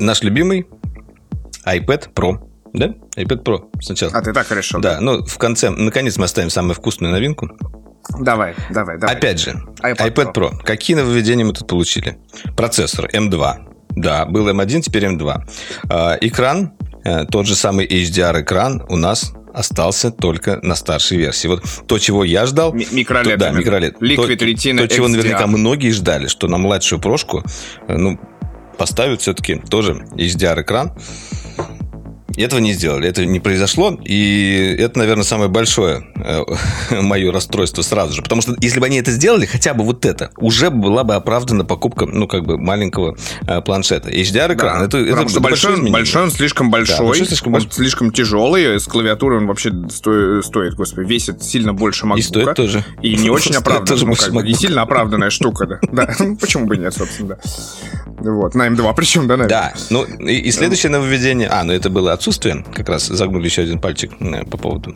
Наш 0.00 0.22
любимый 0.22 0.66
iPad 1.64 2.12
Pro. 2.12 2.38
Да? 2.72 2.86
iPad 3.16 3.44
Pro 3.44 3.58
сначала. 3.80 4.12
А 4.12 4.20
ты 4.22 4.32
так 4.32 4.50
решил? 4.50 4.80
Да, 4.80 4.98
ну 5.00 5.24
в 5.24 5.38
конце, 5.38 5.70
наконец 5.70 6.16
мы 6.16 6.24
оставим 6.24 6.50
самую 6.50 6.74
вкусную 6.74 7.12
новинку. 7.12 7.48
Давай, 8.20 8.54
давай, 8.70 8.98
давай. 8.98 9.16
Опять 9.16 9.40
же, 9.40 9.62
iPad 9.82 10.12
iPad, 10.14 10.32
Pro. 10.34 10.56
Какие 10.62 10.96
нововведения 10.96 11.44
мы 11.44 11.52
тут 11.52 11.66
получили? 11.68 12.18
Процессор 12.56 13.08
M2. 13.12 13.54
Да, 13.90 14.24
был 14.26 14.48
M1, 14.48 14.80
теперь 14.82 15.04
M2. 15.04 15.42
А, 15.88 16.18
экран, 16.20 16.72
э, 17.04 17.24
тот 17.26 17.46
же 17.46 17.54
самый 17.54 17.86
HDR-экран 17.86 18.84
у 18.88 18.96
нас 18.96 19.32
остался 19.52 20.10
только 20.10 20.58
на 20.62 20.74
старшей 20.74 21.16
версии. 21.16 21.46
Вот 21.48 21.62
то, 21.86 21.98
чего 21.98 22.24
я 22.24 22.44
ждал... 22.46 22.72
Ми- 22.72 22.88
микролет 22.90 23.34
то- 23.34 23.36
Да, 23.38 23.50
микролет. 23.50 24.02
Liquid 24.02 24.36
то, 24.36 24.44
Retina 24.44 24.78
То, 24.78 24.88
чего 24.88 25.06
XDR. 25.06 25.10
наверняка 25.10 25.46
многие 25.46 25.90
ждали, 25.92 26.26
что 26.26 26.48
на 26.48 26.58
младшую 26.58 27.00
прошку, 27.00 27.44
э, 27.86 27.96
ну, 27.96 28.18
поставят 28.76 29.20
все-таки 29.20 29.56
тоже 29.70 30.04
HDR-экран. 30.16 30.92
Этого 32.36 32.60
не 32.60 32.72
сделали, 32.72 33.08
это 33.08 33.24
не 33.24 33.38
произошло, 33.40 33.98
и 34.04 34.74
это, 34.78 34.98
наверное, 34.98 35.24
самое 35.24 35.48
большое 35.48 36.06
э, 36.16 36.42
мое 37.00 37.30
расстройство 37.32 37.82
сразу 37.82 38.14
же. 38.14 38.22
Потому 38.22 38.42
что 38.42 38.56
если 38.60 38.80
бы 38.80 38.86
они 38.86 38.98
это 38.98 39.10
сделали, 39.12 39.46
хотя 39.46 39.74
бы 39.74 39.84
вот 39.84 40.04
это, 40.04 40.30
уже 40.36 40.70
была 40.70 41.04
бы 41.04 41.14
оправдана 41.14 41.64
покупка, 41.64 42.06
ну, 42.06 42.26
как 42.26 42.44
бы, 42.44 42.58
маленького 42.58 43.16
э, 43.46 43.60
планшета. 43.60 44.10
HDR-экран, 44.10 44.80
Да, 44.80 44.84
это, 44.86 44.98
это 44.98 45.28
что 45.28 45.40
большой, 45.40 45.72
изменение. 45.74 45.92
большой 45.92 46.22
он 46.24 46.30
слишком 46.30 46.70
большой, 46.70 47.06
большой 47.06 47.26
слишком 47.26 47.54
он 47.54 47.60
большой. 47.60 47.72
слишком 47.72 48.10
тяжелый, 48.12 48.80
с 48.80 48.84
клавиатурой 48.86 49.38
он 49.38 49.46
вообще 49.46 49.72
сто- 49.90 50.42
стоит, 50.42 50.74
господи, 50.74 51.06
весит 51.08 51.42
сильно 51.42 51.72
больше 51.72 52.06
MacBook. 52.06 52.18
И 52.18 52.22
стоит 52.22 52.54
тоже. 52.54 52.84
И 53.02 53.14
не 53.16 53.30
очень 53.30 53.54
Стоит 53.54 53.84
тоже 53.86 54.06
ну, 54.06 54.14
как 54.14 54.32
бы, 54.32 54.42
MacBook. 54.42 54.54
сильно 54.54 54.82
оправданная 54.82 55.30
штука, 55.30 55.66
да. 55.66 55.78
Да, 55.92 56.14
ну, 56.18 56.36
почему 56.36 56.66
бы 56.66 56.76
нет, 56.76 56.94
собственно, 56.94 57.36
да. 57.36 58.30
Вот, 58.32 58.54
на 58.54 58.68
М2 58.68 58.92
причем, 58.96 59.26
да, 59.26 59.36
наверное? 59.36 59.48
Да, 59.48 59.74
ну 59.90 60.04
и, 60.04 60.50
следующее 60.50 60.90
нововведение, 60.90 61.48
а, 61.48 61.64
ну 61.64 61.72
это 61.72 61.90
было 61.90 62.12
отсутствие, 62.24 62.64
как 62.74 62.88
раз 62.88 63.06
загнули 63.06 63.44
еще 63.44 63.62
один 63.62 63.78
пальчик 63.78 64.10
по 64.50 64.56
поводу 64.56 64.94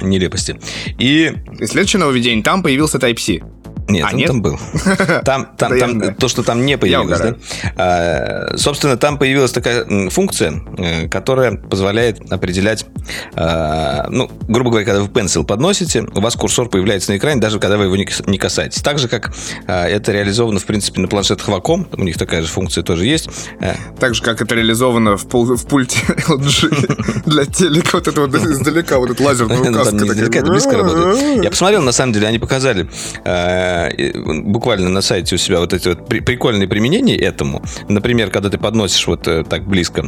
нелепости. 0.00 0.56
И 0.96 1.34
следующее 1.64 1.98
нововведение, 1.98 2.44
там 2.44 2.62
появился 2.62 2.98
Type-C. 2.98 3.42
Нет, 3.88 4.04
А, 4.06 4.10
он 4.12 4.16
нет? 4.16 4.26
там 4.28 4.42
был. 4.42 4.58
Там, 5.24 5.48
там, 5.56 5.78
там 5.78 6.14
то, 6.14 6.28
что 6.28 6.42
там 6.42 6.64
не 6.66 6.76
появилось, 6.76 7.20
да? 7.20 7.36
А, 7.76 8.56
Собственно, 8.56 8.96
там 8.96 9.18
появилась 9.18 9.52
такая 9.52 10.10
функция, 10.10 10.60
э, 10.78 11.08
которая 11.08 11.56
позволяет 11.56 12.20
определять, 12.32 12.86
а, 13.34 14.06
ну, 14.10 14.30
грубо 14.48 14.70
говоря, 14.70 14.84
когда 14.86 15.00
вы 15.02 15.08
Pencil 15.08 15.44
подносите, 15.44 16.02
у 16.14 16.20
вас 16.20 16.34
курсор 16.34 16.68
появляется 16.68 17.12
на 17.12 17.16
экране, 17.18 17.40
даже 17.40 17.58
когда 17.60 17.76
вы 17.76 17.84
его 17.84 17.96
не 17.96 18.04
кас- 18.04 18.26
не 18.26 18.38
касаетесь. 18.38 18.82
Так 18.82 18.98
же, 18.98 19.08
как 19.08 19.32
а, 19.66 19.86
это 19.86 20.12
реализовано, 20.12 20.58
в 20.58 20.64
принципе, 20.64 21.00
на 21.00 21.08
планшетах 21.08 21.48
Wacom, 21.48 21.86
у 21.96 22.02
них 22.02 22.18
такая 22.18 22.42
же 22.42 22.48
функция 22.48 22.82
тоже 22.82 23.06
есть. 23.06 23.28
Э, 23.60 23.74
Так 24.00 24.14
же, 24.14 24.22
как 24.22 24.40
это 24.42 24.54
реализовано 24.54 25.16
в, 25.16 25.26
пул- 25.26 25.56
в 25.56 25.66
пульте 25.66 25.98
LG 26.28 27.22
для 27.26 27.44
телека. 27.46 27.90
Вот 27.96 28.08
это 28.08 28.20
вот 28.22 28.34
издалека, 28.34 28.98
вот 28.98 29.10
эта 29.10 29.22
лазерная 29.22 29.56
Ну, 29.58 29.70
указка. 29.70 29.84
там 29.90 29.94
не 29.94 30.00
такая. 30.00 30.14
издалека, 30.16 30.38
это 30.40 30.50
близко 30.50 30.76
работает. 30.76 31.44
Я 31.44 31.50
посмотрел, 31.50 31.82
на 31.82 31.92
самом 31.92 32.12
деле, 32.12 32.26
они 32.26 32.38
показали 32.38 32.88
буквально 34.44 34.88
на 34.88 35.00
сайте 35.02 35.34
у 35.34 35.38
себя 35.38 35.60
вот 35.60 35.72
эти 35.72 35.88
вот 35.88 36.08
при- 36.08 36.20
прикольные 36.20 36.68
применения 36.68 37.16
этому. 37.16 37.62
Например, 37.88 38.30
когда 38.30 38.50
ты 38.50 38.58
подносишь 38.58 39.06
вот 39.06 39.28
э, 39.28 39.44
так 39.44 39.66
близко 39.66 40.04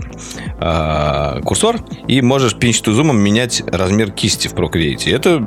э, 0.61 1.41
курсор 1.45 1.77
и 2.07 2.21
можешь 2.23 2.55
pinch-to-zoom 2.55 3.13
менять 3.15 3.63
размер 3.67 4.11
кисти 4.11 4.49
в 4.49 4.55
Procreate. 4.55 5.15
Это 5.15 5.47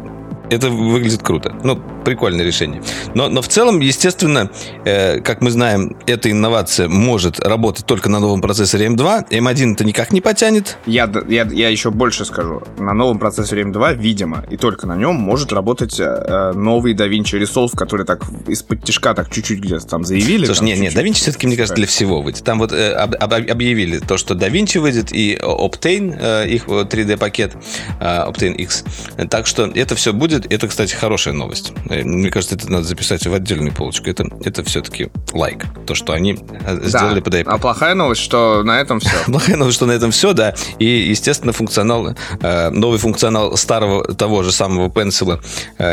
это 0.51 0.69
выглядит 0.69 1.23
круто. 1.23 1.55
Ну, 1.63 1.81
прикольное 2.03 2.45
решение. 2.45 2.81
Но, 3.15 3.29
но 3.29 3.41
в 3.41 3.47
целом, 3.47 3.79
естественно, 3.79 4.49
э, 4.85 5.19
как 5.21 5.41
мы 5.41 5.49
знаем, 5.49 5.95
эта 6.07 6.29
инновация 6.29 6.87
может 6.89 7.39
работать 7.39 7.85
только 7.85 8.09
на 8.09 8.19
новом 8.19 8.41
процессоре 8.41 8.87
M2. 8.87 9.29
M1 9.29 9.73
это 9.73 9.85
никак 9.85 10.11
не 10.11 10.19
потянет. 10.21 10.77
Я, 10.85 11.09
я, 11.29 11.43
я 11.51 11.69
еще 11.69 11.89
больше 11.91 12.25
скажу. 12.25 12.61
На 12.77 12.93
новом 12.93 13.17
процессоре 13.17 13.63
M2, 13.63 13.95
видимо, 13.95 14.43
и 14.49 14.57
только 14.57 14.87
на 14.87 14.95
нем 14.95 15.15
может 15.15 15.53
работать 15.53 15.99
э, 15.99 16.03
э, 16.03 16.51
новый 16.53 16.93
DaVinci 16.95 17.39
Resolve, 17.41 17.75
который 17.75 18.05
так 18.05 18.23
из-под 18.47 18.83
тяжка 18.83 19.13
так 19.13 19.29
чуть-чуть 19.31 19.59
где-то 19.59 19.87
там 19.87 20.03
заявили. 20.03 20.45
Слушай, 20.45 20.63
нет, 20.65 20.79
нет. 20.79 20.93
DaVinci 20.93 21.13
все-таки, 21.13 21.47
мне 21.47 21.55
кажется, 21.55 21.75
для 21.75 21.87
всего 21.87 22.21
выйдет. 22.21 22.43
Там 22.43 22.59
вот 22.59 22.73
э, 22.73 22.91
об- 22.93 23.15
об- 23.15 23.33
объявили 23.33 23.99
то, 23.99 24.17
что 24.17 24.33
DaVinci 24.33 24.79
выйдет, 24.79 25.13
и 25.13 25.39
Optane, 25.41 26.17
э, 26.19 26.49
их 26.49 26.67
вот 26.67 26.93
3D-пакет, 26.93 27.53
э, 28.01 28.03
Optane 28.27 28.55
X. 28.55 28.83
Так 29.29 29.47
что 29.47 29.65
это 29.73 29.95
все 29.95 30.11
будет. 30.11 30.40
Это, 30.49 30.67
кстати, 30.67 30.93
хорошая 30.93 31.33
новость. 31.33 31.73
Э, 31.89 32.03
Мне 32.03 32.29
кажется, 32.29 32.55
это 32.55 32.71
надо 32.71 32.83
записать 32.83 33.25
в 33.25 33.33
отдельную 33.33 33.73
полочку. 33.73 34.09
Это, 34.09 34.25
это 34.43 34.63
все-таки 34.63 35.09
лайк. 35.33 35.65
То, 35.85 35.95
что 35.95 36.13
они 36.13 36.33
э, 36.65 36.77
Да. 36.81 36.87
сделали 36.87 37.19
под 37.19 37.35
iPad. 37.35 37.43
А 37.47 37.57
плохая 37.57 37.95
новость, 37.95 38.21
что 38.21 38.63
на 38.63 38.79
этом 38.79 38.99
все. 38.99 39.11
Плохая 39.25 39.55
новость, 39.57 39.75
что 39.77 39.85
на 39.85 39.91
этом 39.91 40.11
все, 40.11 40.33
да. 40.33 40.53
И, 40.79 40.85
естественно, 40.85 41.51
функционал, 41.53 42.15
э, 42.41 42.69
новый 42.69 42.99
функционал 42.99 43.55
старого 43.57 44.13
того 44.13 44.43
же 44.43 44.51
самого 44.51 44.89
Pencil 44.89 45.39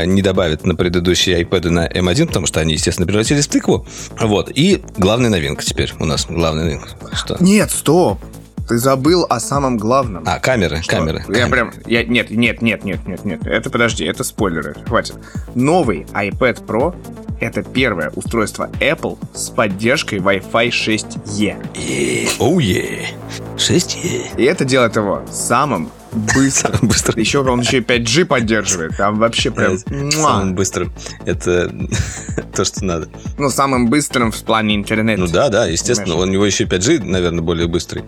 не 0.07 0.23
добавит 0.23 0.65
на 0.65 0.75
предыдущие 0.75 1.43
iPad 1.43 1.71
на 1.71 1.89
M1, 1.89 2.27
потому 2.27 2.47
что 2.47 2.61
они, 2.61 2.75
естественно, 2.75 3.07
превратились 3.07 3.47
в 3.47 3.51
тыкву. 3.51 3.87
Вот. 4.21 4.51
И 4.55 4.83
главная 4.97 5.31
новинка 5.31 5.65
теперь 5.65 5.93
у 5.99 6.05
нас. 6.05 6.27
Главная 6.29 6.65
новинка. 6.65 6.89
Что? 7.15 7.37
Нет, 7.41 7.71
стоп. 7.71 8.19
Ты 8.69 8.79
забыл 8.79 9.27
о 9.29 9.41
самом 9.41 9.79
главном. 9.79 10.25
А, 10.27 10.39
камеры, 10.39 10.83
Что? 10.83 10.97
камеры. 10.97 11.25
Я 11.29 11.45
камеры. 11.45 11.51
прям... 11.51 11.73
Я, 11.87 12.05
нет, 12.05 12.31
нет, 12.31 12.61
нет, 12.63 12.85
нет, 12.85 13.07
нет, 13.07 13.25
нет. 13.25 13.47
Это 13.47 13.71
подожди, 13.71 14.05
это 14.05 14.25
спойлеры. 14.25 14.77
Хватит. 14.87 15.17
Новый 15.55 16.07
iPad 16.13 16.67
Pro 16.67 16.95
это 17.41 17.63
первое 17.63 18.11
устройство 18.11 18.69
Apple 18.81 19.17
с 19.33 19.51
поддержкой 19.51 20.19
Wi-Fi 20.19 20.69
6E. 20.71 21.57
Е, 21.77 22.29
Оу, 22.39 22.59
е. 22.59 23.09
6 23.57 23.97
е. 24.05 24.31
И 24.37 24.45
это 24.45 24.65
делает 24.65 24.97
его 24.97 25.23
самым 25.31 25.91
быстрым. 26.13 26.51
Самым 26.75 26.89
быстрым. 26.89 27.19
Еще 27.19 27.39
он 27.41 27.61
еще 27.61 27.79
и 27.79 27.81
5G 27.81 28.25
поддерживает. 28.25 28.97
Там 28.97 29.19
вообще 29.19 29.51
прям... 29.51 29.79
муа. 29.91 30.11
Самым 30.11 30.55
быстрым. 30.55 30.93
Это 31.25 31.73
то, 32.55 32.65
что 32.65 32.85
надо. 32.85 33.09
Ну, 33.39 33.51
самым 33.51 33.89
быстрым 33.89 34.33
в 34.33 34.43
плане 34.43 34.77
интернета. 34.77 35.21
Ну 35.21 35.29
да, 35.29 35.49
да, 35.49 35.67
естественно. 35.67 36.17
У 36.17 36.25
него 36.25 36.45
еще 36.47 36.65
5G, 36.65 37.05
наверное, 37.05 37.43
более 37.43 37.69
быстрый. 37.69 38.05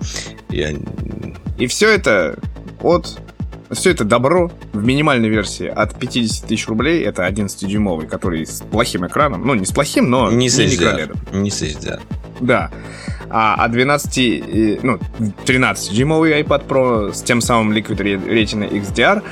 Я... 0.48 0.72
И 1.58 1.66
все 1.66 1.90
это 1.90 2.38
от... 2.80 3.18
Все 3.70 3.90
это 3.90 4.02
добро 4.04 4.50
в 4.72 4.82
минимальной 4.84 5.28
версии 5.28 5.66
от 5.66 5.96
50 5.96 6.48
тысяч 6.48 6.66
рублей. 6.66 7.04
Это 7.04 7.24
11-дюймовый, 7.28 8.08
который 8.08 8.44
с 8.44 8.62
плохим 8.62 9.06
экраном. 9.06 9.46
Ну, 9.46 9.54
не 9.54 9.64
с 9.64 9.70
плохим, 9.70 10.10
но 10.10 10.28
Не 10.28 10.48
с 10.50 10.58
HDR. 10.58 11.16
Не 11.32 11.50
с 11.50 11.62
HDR. 11.62 12.00
Да. 12.40 12.70
А, 13.30 13.54
а 13.64 13.68
12, 13.68 14.18
э, 14.18 14.78
ну, 14.82 14.98
13-дюймовый 15.46 16.42
iPad 16.42 16.66
Pro 16.66 17.14
с 17.14 17.22
тем 17.22 17.40
самым 17.40 17.72
Liquid 17.72 17.96
Re- 17.96 18.26
Retina 18.26 18.68
XDR 18.68 19.22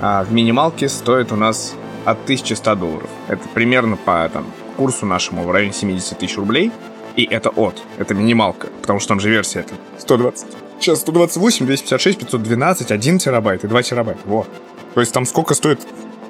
а, 0.00 0.24
в 0.24 0.32
минималке 0.32 0.88
стоит 0.88 1.32
у 1.32 1.36
нас 1.36 1.74
от 2.04 2.22
1100 2.24 2.74
долларов. 2.76 3.10
Это 3.26 3.42
примерно 3.54 3.96
по 3.96 4.28
там, 4.32 4.46
курсу 4.76 5.06
нашему 5.06 5.42
в 5.42 5.50
районе 5.50 5.72
70 5.72 6.18
тысяч 6.18 6.36
рублей. 6.36 6.70
И 7.16 7.24
это 7.24 7.50
от. 7.50 7.82
Это 7.98 8.14
минималка. 8.14 8.68
Потому 8.80 9.00
что 9.00 9.08
там 9.08 9.20
же 9.20 9.28
версия 9.28 9.60
это 9.60 9.74
120. 9.98 10.46
Сейчас 10.78 11.00
128, 11.00 11.66
256, 11.66 12.18
512, 12.20 12.92
1 12.92 13.18
терабайт 13.18 13.64
и 13.64 13.66
2 13.66 13.82
терабайта. 13.82 14.20
Вот. 14.24 14.48
То 14.94 15.00
есть 15.00 15.12
там 15.12 15.26
сколько 15.26 15.54
стоит 15.54 15.80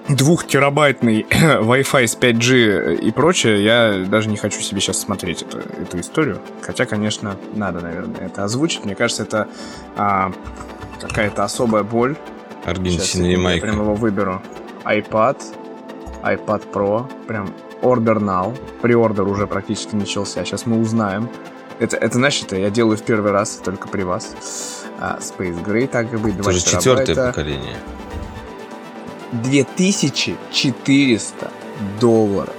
двухтерабайтный 0.08 1.22
Wi-Fi 1.30 2.06
с 2.06 2.16
5G 2.16 2.96
и 2.96 3.10
прочее, 3.10 3.62
я 3.62 4.04
даже 4.06 4.28
не 4.28 4.36
хочу 4.36 4.60
себе 4.60 4.80
сейчас 4.80 4.98
смотреть 4.98 5.42
эту, 5.42 5.58
эту 5.58 6.00
историю. 6.00 6.40
Хотя, 6.62 6.86
конечно, 6.86 7.36
надо, 7.54 7.80
наверное, 7.80 8.26
это 8.26 8.44
озвучить. 8.44 8.84
Мне 8.84 8.94
кажется, 8.94 9.24
это 9.24 9.48
а, 9.96 10.32
какая-то 11.00 11.44
особая 11.44 11.82
боль. 11.82 12.16
Аргентина 12.64 13.26
и 13.26 13.36
Майка. 13.36 13.66
Я 13.66 13.72
прям 13.72 13.82
его 13.82 13.94
выберу. 13.94 14.42
iPad, 14.84 15.42
iPad 16.22 16.72
Pro, 16.72 17.26
прям 17.26 17.54
order 17.82 18.18
now. 18.18 18.56
Приордер 18.82 19.26
уже 19.26 19.46
практически 19.46 19.94
начался. 19.94 20.44
Сейчас 20.44 20.66
мы 20.66 20.80
узнаем. 20.80 21.28
Это, 21.78 21.96
это 21.96 22.14
знаешь, 22.14 22.42
это 22.42 22.56
я 22.56 22.70
делаю 22.70 22.96
в 22.96 23.02
первый 23.02 23.30
раз, 23.30 23.60
только 23.64 23.88
при 23.88 24.02
вас. 24.02 24.84
А, 25.00 25.18
Space 25.20 25.64
Gray, 25.64 25.86
так 25.86 26.12
и 26.12 26.16
быть, 26.16 26.36
2 26.36 26.50
Это 26.50 26.52
же 26.52 26.64
четвертое 26.64 27.14
поколение. 27.14 27.76
2400 29.32 31.50
долларов. 32.00 32.54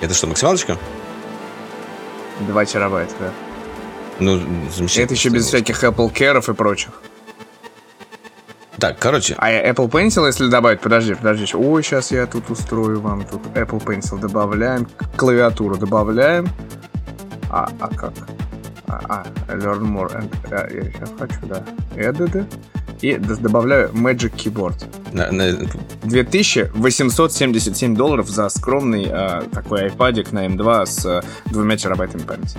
Это 0.00 0.14
что, 0.14 0.26
максималочка? 0.26 0.76
2 2.40 2.64
терабайта, 2.64 3.14
да. 3.20 3.30
Ну, 4.18 4.40
замечательно. 4.74 5.04
Это 5.04 5.14
еще 5.14 5.28
без 5.30 5.46
всяких 5.46 5.84
Apple 5.84 6.12
Care 6.12 6.50
и 6.50 6.54
прочих. 6.54 6.90
Так, 8.78 8.98
короче. 8.98 9.34
А 9.38 9.50
Apple 9.50 9.88
Pencil, 9.88 10.26
если 10.26 10.48
добавить, 10.48 10.80
подожди, 10.80 11.14
подожди. 11.14 11.46
Ой, 11.54 11.82
сейчас 11.84 12.10
я 12.10 12.26
тут 12.26 12.50
устрою 12.50 13.00
вам. 13.00 13.24
Тут 13.24 13.46
Apple 13.54 13.80
Pencil 13.84 14.18
добавляем, 14.18 14.88
клавиатуру 15.16 15.76
добавляем. 15.76 16.48
А, 17.48 17.68
а 17.78 17.88
как? 17.94 18.12
А, 18.88 19.24
а 19.48 19.54
learn 19.54 19.82
more. 19.82 20.10
And, 20.12 20.28
а, 20.50 20.68
я 20.72 20.82
сейчас 20.90 21.10
хочу, 21.16 21.38
да. 21.42 21.64
Added. 21.94 22.44
И 23.02 23.16
добавляю 23.16 23.90
Magic 23.90 24.32
Keyboard. 24.34 24.84
На, 25.12 25.30
на... 25.30 25.68
2877 26.04 27.96
долларов 27.96 28.28
за 28.28 28.48
скромный 28.48 29.06
а, 29.10 29.42
такой 29.52 29.88
iPad 29.88 30.28
на 30.30 30.46
M2 30.46 30.86
с 30.86 31.04
а, 31.04 31.22
двумя 31.46 31.76
терабайтами 31.76 32.22
памяти 32.22 32.58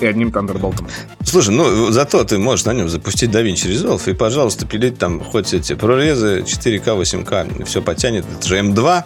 и 0.00 0.06
одним 0.06 0.28
Thunderbolt. 0.28 0.84
Слушай, 1.24 1.54
ну 1.54 1.90
зато 1.90 2.24
ты 2.24 2.38
можешь 2.38 2.64
на 2.66 2.72
нем 2.72 2.88
запустить 2.88 3.30
DaVinci 3.30 3.70
Resolve 3.70 4.10
и, 4.10 4.14
пожалуйста, 4.14 4.66
пилить 4.66 4.98
там 4.98 5.20
хоть 5.20 5.54
эти 5.54 5.74
прорезы 5.74 6.40
4К, 6.40 7.00
8К, 7.00 7.64
все 7.64 7.82
потянет. 7.82 8.24
Это 8.38 8.46
же 8.46 8.58
M2 8.58 9.04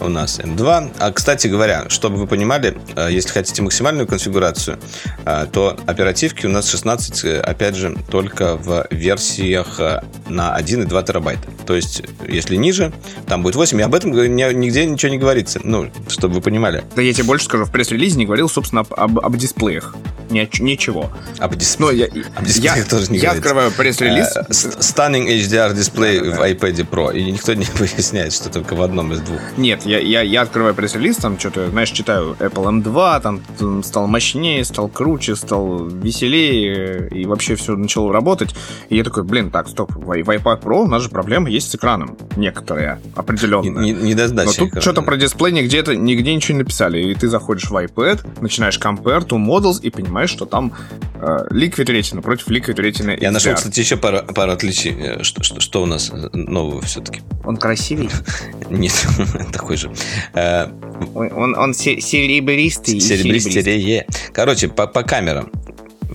у 0.00 0.08
нас 0.08 0.38
M2. 0.38 0.92
А, 0.98 1.12
кстати 1.12 1.46
говоря, 1.46 1.88
чтобы 1.88 2.16
вы 2.16 2.26
понимали, 2.26 2.76
э, 2.94 3.08
если 3.10 3.30
хотите 3.30 3.62
максимальную 3.62 4.06
конфигурацию, 4.06 4.78
э, 5.24 5.46
то 5.50 5.78
оперативки 5.86 6.46
у 6.46 6.48
нас 6.48 6.68
16, 6.68 7.24
э, 7.24 7.40
опять 7.40 7.74
же, 7.76 7.96
только 8.10 8.56
в 8.56 8.86
версиях 8.90 9.80
на 10.28 10.54
1 10.54 10.82
и 10.82 10.86
2 10.86 11.02
терабайта. 11.02 11.48
То 11.66 11.74
есть, 11.74 12.02
если 12.28 12.56
ниже, 12.56 12.92
там 13.26 13.42
будет 13.42 13.56
8, 13.56 13.80
и 13.80 13.82
об 13.82 13.94
этом 13.94 14.12
нигде 14.12 14.86
ничего 14.86 15.10
не 15.10 15.18
говорится. 15.18 15.60
Ну, 15.62 15.90
чтобы 16.08 16.36
вы 16.36 16.40
понимали. 16.40 16.84
Да 16.94 17.02
я 17.02 17.12
тебе 17.12 17.24
больше 17.24 17.46
скажу, 17.46 17.64
в 17.64 17.72
пресс-релизе 17.72 18.18
не 18.18 18.26
говорил, 18.26 18.48
собственно, 18.48 18.82
об, 18.82 18.94
об, 18.94 19.18
об 19.18 19.36
дисплеях. 19.36 19.94
Ни, 20.30 20.48
ничего. 20.60 21.10
Об 21.38 21.54
дисплеях? 21.54 22.10
Но 22.12 22.20
я, 22.20 22.24
об 22.34 22.44
дисплеях 22.44 22.76
я, 22.78 22.84
тоже 22.84 23.10
не 23.10 23.18
Я 23.18 23.34
говорится. 23.34 23.38
открываю 23.38 23.70
пресс-релиз. 23.72 24.36
Stunning 24.50 25.26
HDR 25.26 25.74
дисплей 25.74 26.20
да, 26.20 26.30
да, 26.30 26.36
в 26.36 26.40
iPad 26.42 26.88
Pro. 26.88 27.16
И 27.16 27.24
никто 27.30 27.54
не 27.54 27.64
поясняет, 27.78 28.32
что 28.32 28.50
только 28.50 28.74
в 28.74 28.82
одном 28.82 29.12
из 29.12 29.20
двух. 29.20 29.40
Нет, 29.56 29.85
я, 29.86 29.98
я, 30.00 30.22
я 30.22 30.42
открываю 30.42 30.74
пресс-релиз, 30.74 31.16
там 31.16 31.38
что-то, 31.38 31.70
знаешь, 31.70 31.90
читаю 31.90 32.36
Apple 32.38 32.82
M2, 32.82 33.20
там 33.22 33.82
стал 33.82 34.06
мощнее, 34.06 34.64
стал 34.64 34.88
круче, 34.88 35.36
стал 35.36 35.86
веселее, 35.86 37.08
и 37.08 37.24
вообще 37.26 37.54
все 37.54 37.76
начало 37.76 38.12
работать. 38.12 38.54
И 38.88 38.96
я 38.96 39.04
такой, 39.04 39.22
блин, 39.24 39.50
так, 39.50 39.68
стоп, 39.68 39.92
в, 39.94 40.06
в 40.06 40.30
iPad 40.30 40.62
Pro 40.62 40.82
у 40.82 40.86
нас 40.86 41.02
же 41.02 41.08
проблема 41.08 41.48
есть 41.48 41.70
с 41.70 41.74
экраном. 41.74 42.16
Некоторые, 42.36 43.00
определенные. 43.14 43.94
Не, 43.94 44.14
не, 44.14 44.14
Но 44.14 44.52
тут 44.52 44.82
что-то 44.82 45.02
про 45.02 45.16
дисплей 45.16 45.52
нигде-то, 45.52 45.94
нигде 45.96 46.34
ничего 46.34 46.54
не 46.54 46.62
написали. 46.64 47.00
И 47.00 47.14
ты 47.14 47.28
заходишь 47.28 47.70
в 47.70 47.74
iPad, 47.74 48.40
начинаешь 48.40 48.78
compare 48.78 49.26
to 49.26 49.38
models 49.38 49.80
и 49.82 49.90
понимаешь, 49.90 50.30
что 50.30 50.46
там 50.46 50.72
э, 51.14 51.46
Liquid 51.50 51.86
Retina 51.86 52.20
против 52.22 52.48
Liquid 52.48 52.76
Retina 52.76 53.16
Я 53.20 53.30
нашел, 53.30 53.54
кстати, 53.54 53.80
еще 53.80 53.96
пару, 53.96 54.22
пару 54.34 54.52
отличий. 54.52 54.94
Э, 54.98 55.22
что, 55.22 55.42
что, 55.42 55.60
что 55.60 55.82
у 55.82 55.86
нас 55.86 56.10
нового 56.32 56.82
все-таки? 56.82 57.22
Он 57.44 57.56
красивый? 57.56 58.10
Нет, 58.70 59.06
такой 59.52 59.75
же. 59.76 59.92
Э, 60.34 60.66
он, 61.14 61.56
он 61.56 61.74
серебристый. 61.74 63.00
Серебристее. 63.00 64.06
Короче, 64.32 64.68
по, 64.68 64.86
по 64.86 65.02
камерам. 65.02 65.50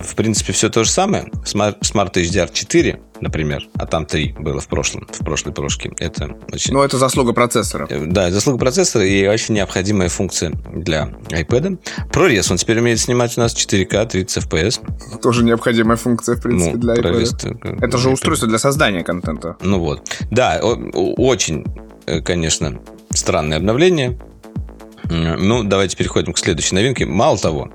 В 0.02 0.14
принципе, 0.14 0.52
все 0.52 0.68
то 0.68 0.84
же 0.84 0.90
самое. 0.90 1.24
Smart, 1.44 1.80
Smart 1.80 2.12
HDR 2.14 2.50
4, 2.52 3.00
например, 3.20 3.68
а 3.74 3.86
там 3.86 4.06
3 4.06 4.36
было 4.38 4.60
в 4.60 4.66
прошлом, 4.66 5.06
в 5.10 5.24
прошлой 5.24 5.52
прошке. 5.52 5.92
Это 5.98 6.36
очень... 6.52 6.72
Ну, 6.72 6.82
это 6.82 6.98
заслуга 6.98 7.32
процессора. 7.32 7.86
Э, 7.88 8.04
да, 8.06 8.30
заслуга 8.30 8.58
процессора 8.58 9.06
и 9.06 9.26
очень 9.26 9.54
необходимая 9.54 10.08
функция 10.08 10.52
для 10.72 11.10
iPad. 11.28 11.78
ProRes, 12.10 12.50
он 12.50 12.56
теперь 12.56 12.78
умеет 12.78 13.00
снимать 13.00 13.36
у 13.36 13.40
нас 13.40 13.54
4К, 13.54 14.06
30 14.06 14.44
FPS. 14.44 15.20
Тоже 15.20 15.44
необходимая 15.44 15.96
функция, 15.96 16.36
в 16.36 16.42
принципе, 16.42 16.72
ну, 16.74 16.80
для 16.80 16.94
iPad. 16.94 17.78
Это 17.80 17.98
же 17.98 18.10
устройство 18.10 18.48
для 18.48 18.58
создания 18.58 19.04
контента. 19.04 19.56
Ну 19.60 19.78
вот. 19.78 20.08
Да, 20.30 20.58
очень, 20.62 21.66
э, 22.06 22.20
конечно, 22.20 22.80
странное 23.14 23.58
обновление. 23.58 24.18
Ну, 25.10 25.62
давайте 25.62 25.96
переходим 25.96 26.32
к 26.32 26.38
следующей 26.38 26.74
новинке. 26.74 27.04
Мало 27.04 27.36
того, 27.36 27.70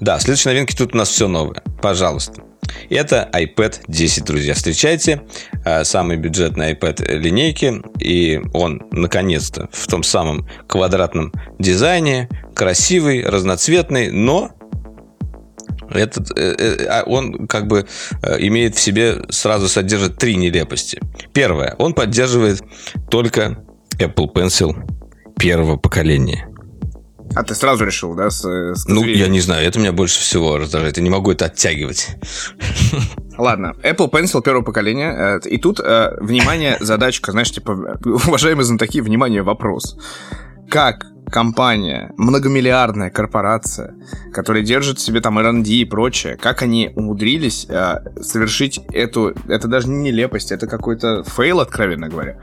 да, 0.00 0.18
следующей 0.18 0.48
новинки 0.48 0.74
тут 0.74 0.94
у 0.94 0.98
нас 0.98 1.08
все 1.08 1.28
новое. 1.28 1.62
Пожалуйста. 1.80 2.42
Это 2.88 3.28
iPad 3.32 3.80
10, 3.88 4.24
друзья. 4.24 4.54
Встречайте 4.54 5.22
э, 5.64 5.84
самый 5.84 6.16
бюджетный 6.16 6.72
iPad 6.72 7.16
линейки. 7.16 7.82
И 7.98 8.40
он, 8.52 8.82
наконец-то, 8.90 9.68
в 9.72 9.86
том 9.86 10.02
самом 10.02 10.48
квадратном 10.66 11.32
дизайне. 11.58 12.28
Красивый, 12.54 13.24
разноцветный, 13.24 14.10
но 14.10 14.50
этот, 15.90 16.30
э, 16.36 16.54
э, 16.58 16.86
а 16.86 17.02
он 17.04 17.46
как 17.46 17.66
бы 17.66 17.86
имеет 18.38 18.76
в 18.76 18.80
себе, 18.80 19.22
сразу 19.30 19.68
содержит 19.68 20.18
три 20.18 20.36
нелепости. 20.36 21.00
Первое, 21.32 21.74
он 21.78 21.94
поддерживает 21.94 22.62
только 23.10 23.64
Apple 24.00 24.32
Pencil 24.32 24.74
первого 25.38 25.76
поколения. 25.76 26.48
А 27.34 27.44
ты 27.44 27.54
сразу 27.54 27.84
решил, 27.84 28.14
да? 28.14 28.30
С, 28.30 28.42
с 28.42 28.88
ну, 28.88 29.04
я 29.04 29.28
не 29.28 29.40
знаю, 29.40 29.66
это 29.66 29.78
меня 29.78 29.92
больше 29.92 30.18
всего 30.20 30.56
раздражает. 30.58 30.96
Я 30.96 31.02
не 31.02 31.10
могу 31.10 31.30
это 31.30 31.44
оттягивать. 31.44 32.16
Ладно, 33.38 33.74
Apple 33.82 34.10
Pencil 34.10 34.42
первого 34.42 34.64
поколения. 34.64 35.38
Э, 35.44 35.48
и 35.48 35.58
тут, 35.58 35.80
э, 35.80 36.16
внимание, 36.20 36.76
задачка, 36.80 37.32
знаешь, 37.32 37.52
типа, 37.52 37.98
уважаемые 38.04 38.64
знатоки, 38.64 39.00
внимание, 39.00 39.42
вопрос. 39.42 39.96
Как 40.68 41.06
компания, 41.30 42.12
многомиллиардная 42.16 43.10
корпорация, 43.10 43.94
которая 44.32 44.64
держит 44.64 44.98
в 44.98 45.00
себе 45.00 45.20
там 45.20 45.38
R&D 45.38 45.70
и 45.70 45.84
прочее, 45.84 46.36
как 46.36 46.62
они 46.62 46.90
умудрились 46.96 47.66
э, 47.68 47.98
совершить 48.20 48.80
эту... 48.92 49.34
Это 49.48 49.68
даже 49.68 49.88
не 49.88 50.10
нелепость, 50.10 50.50
это 50.50 50.66
какой-то 50.66 51.22
фейл, 51.22 51.60
откровенно 51.60 52.08
говоря. 52.08 52.40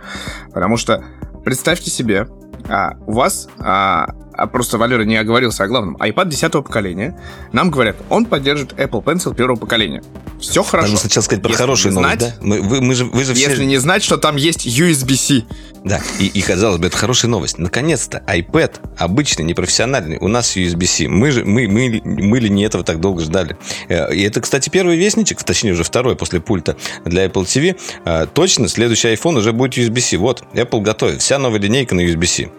Потому 0.54 0.78
что 0.78 1.04
представьте 1.48 1.90
себе, 1.90 2.28
а, 2.68 2.92
у 3.08 3.14
вас 3.14 3.48
а, 3.60 4.10
а 4.38 4.48
просто 4.48 4.78
Валера 4.78 5.04
не 5.04 5.18
оговорился 5.18 5.64
о 5.64 5.68
главном. 5.68 5.98
iPad 5.98 6.30
10 6.30 6.52
поколения. 6.52 7.20
Нам 7.52 7.72
говорят, 7.72 7.98
он 8.10 8.26
поддержит 8.26 8.74
Apple 8.74 9.04
Pencil 9.04 9.36
первого 9.36 9.58
поколения. 9.58 10.04
Все 10.40 10.62
хорошо. 10.62 10.92
Нужно 10.92 11.00
сначала 11.00 11.24
сказать 11.24 11.42
про 11.42 11.50
если 11.50 11.64
хорошие 11.64 11.92
новости, 11.92 12.20
да? 12.20 12.34
Мы, 12.42 12.62
вы, 12.62 12.82
мы 12.82 12.94
же, 12.94 13.06
вы 13.06 13.24
же 13.24 13.34
все... 13.34 13.50
Если 13.50 13.66
не 13.66 13.78
знать, 13.78 14.04
что 14.04 14.18
там 14.18 14.36
есть 14.36 14.68
USB-C. 14.68 15.44
Да, 15.84 16.00
и, 16.20 16.28
и 16.28 16.42
казалось 16.42 16.80
бы, 16.80 16.88
это 16.88 16.98
хорошая 16.98 17.32
новость. 17.32 17.58
Наконец-то 17.58 18.24
iPad 18.28 18.76
обычный, 18.98 19.44
непрофессиональный, 19.46 20.18
у 20.20 20.28
нас 20.28 20.56
USB-C. 20.56 21.08
Мы, 21.08 21.32
же, 21.32 21.44
мы, 21.44 21.68
мы, 21.68 22.02
мы 22.04 22.40
ли 22.40 22.50
не 22.50 22.64
этого 22.64 22.84
так 22.84 23.00
долго 23.00 23.24
ждали? 23.24 23.58
Э, 23.90 24.14
и 24.14 24.22
это, 24.22 24.42
кстати, 24.42 24.70
первый 24.70 24.98
вестничек, 24.98 25.44
точнее 25.44 25.72
уже 25.72 25.84
второй 25.84 26.16
после 26.16 26.40
пульта 26.40 26.78
для 27.06 27.26
Apple 27.26 27.46
TV. 27.46 27.76
Э, 28.06 28.28
точно, 28.32 28.68
следующий 28.68 29.08
iPhone 29.08 29.38
уже 29.38 29.52
будет 29.52 29.78
USB-C. 29.78 30.18
Вот, 30.18 30.44
Apple 30.54 30.82
готовит. 30.82 31.22
Вся 31.22 31.40
новая 31.40 31.60
линейка 31.60 31.96
на 31.96 32.02
USB-C. 32.02 32.50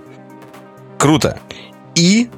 Круто. 0.98 1.38
И 1.98 2.30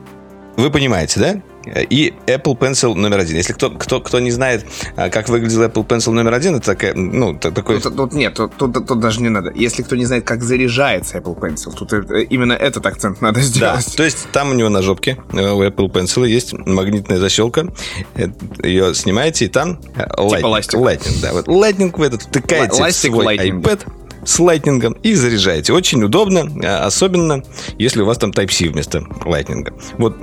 вы 0.57 0.71
понимаете, 0.71 1.21
да? 1.21 1.43
И 1.91 2.15
Apple 2.27 2.59
Pencil 2.59 2.95
номер 2.95 3.19
один. 3.19 3.37
Если 3.37 3.53
кто, 3.53 3.71
кто, 3.71 4.01
кто 4.01 4.19
не 4.19 4.31
знает, 4.31 4.65
а, 4.97 5.11
как 5.11 5.29
выглядел 5.29 5.63
Apple 5.63 5.87
Pencil 5.87 6.13
номер 6.13 6.33
один, 6.33 6.57
это 6.57 6.67
такая, 6.67 6.95
ну, 6.95 7.37
такой... 7.37 7.81
Тут, 7.81 7.97
тут 7.97 8.13
нет, 8.15 8.35
тут, 8.35 8.57
тут, 8.57 8.73
тут 8.87 8.99
даже 8.99 9.21
не 9.21 9.29
надо. 9.29 9.53
Если 9.55 9.83
кто 9.83 9.95
не 9.95 10.07
знает, 10.07 10.25
как 10.25 10.43
заряжается 10.43 11.19
Apple 11.19 11.39
Pencil, 11.39 11.75
тут 11.75 11.93
именно 12.31 12.55
этот 12.55 12.87
акцент 12.87 13.21
надо 13.21 13.41
сделать. 13.43 13.87
Да, 13.87 13.97
то 13.97 14.03
есть 14.05 14.29
там 14.33 14.51
у 14.51 14.55
него 14.55 14.71
на 14.71 14.81
жопке, 14.81 15.19
э, 15.33 15.51
у 15.51 15.63
Apple 15.63 15.93
Pencil 15.93 16.27
есть 16.27 16.55
магнитная 16.55 17.19
защелка, 17.19 17.67
э, 18.15 18.29
ее 18.63 18.95
снимаете, 18.95 19.45
и 19.45 19.49
там 19.49 19.81
э, 19.97 20.03
типа 20.03 20.47
Lightning, 20.47 20.83
Lightning, 20.83 21.21
да, 21.21 21.33
вот 21.33 21.47
Lightning 21.47 21.95
в 21.95 22.03
этот 22.03 22.23
втыкаете 22.23 22.83
в 22.83 22.93
свой 22.93 23.37
lightning. 23.37 23.63
iPad, 23.63 23.81
с 24.25 24.39
лайтнингом 24.39 24.95
и 25.03 25.15
заряжаете. 25.15 25.73
Очень 25.73 26.03
удобно, 26.03 26.49
а, 26.65 26.87
особенно 26.87 27.43
если 27.79 28.03
у 28.03 28.07
вас 28.07 28.19
там 28.19 28.31
Type-C 28.31 28.69
вместо 28.69 29.05
лайтнинга. 29.25 29.73
Вот 29.99 30.17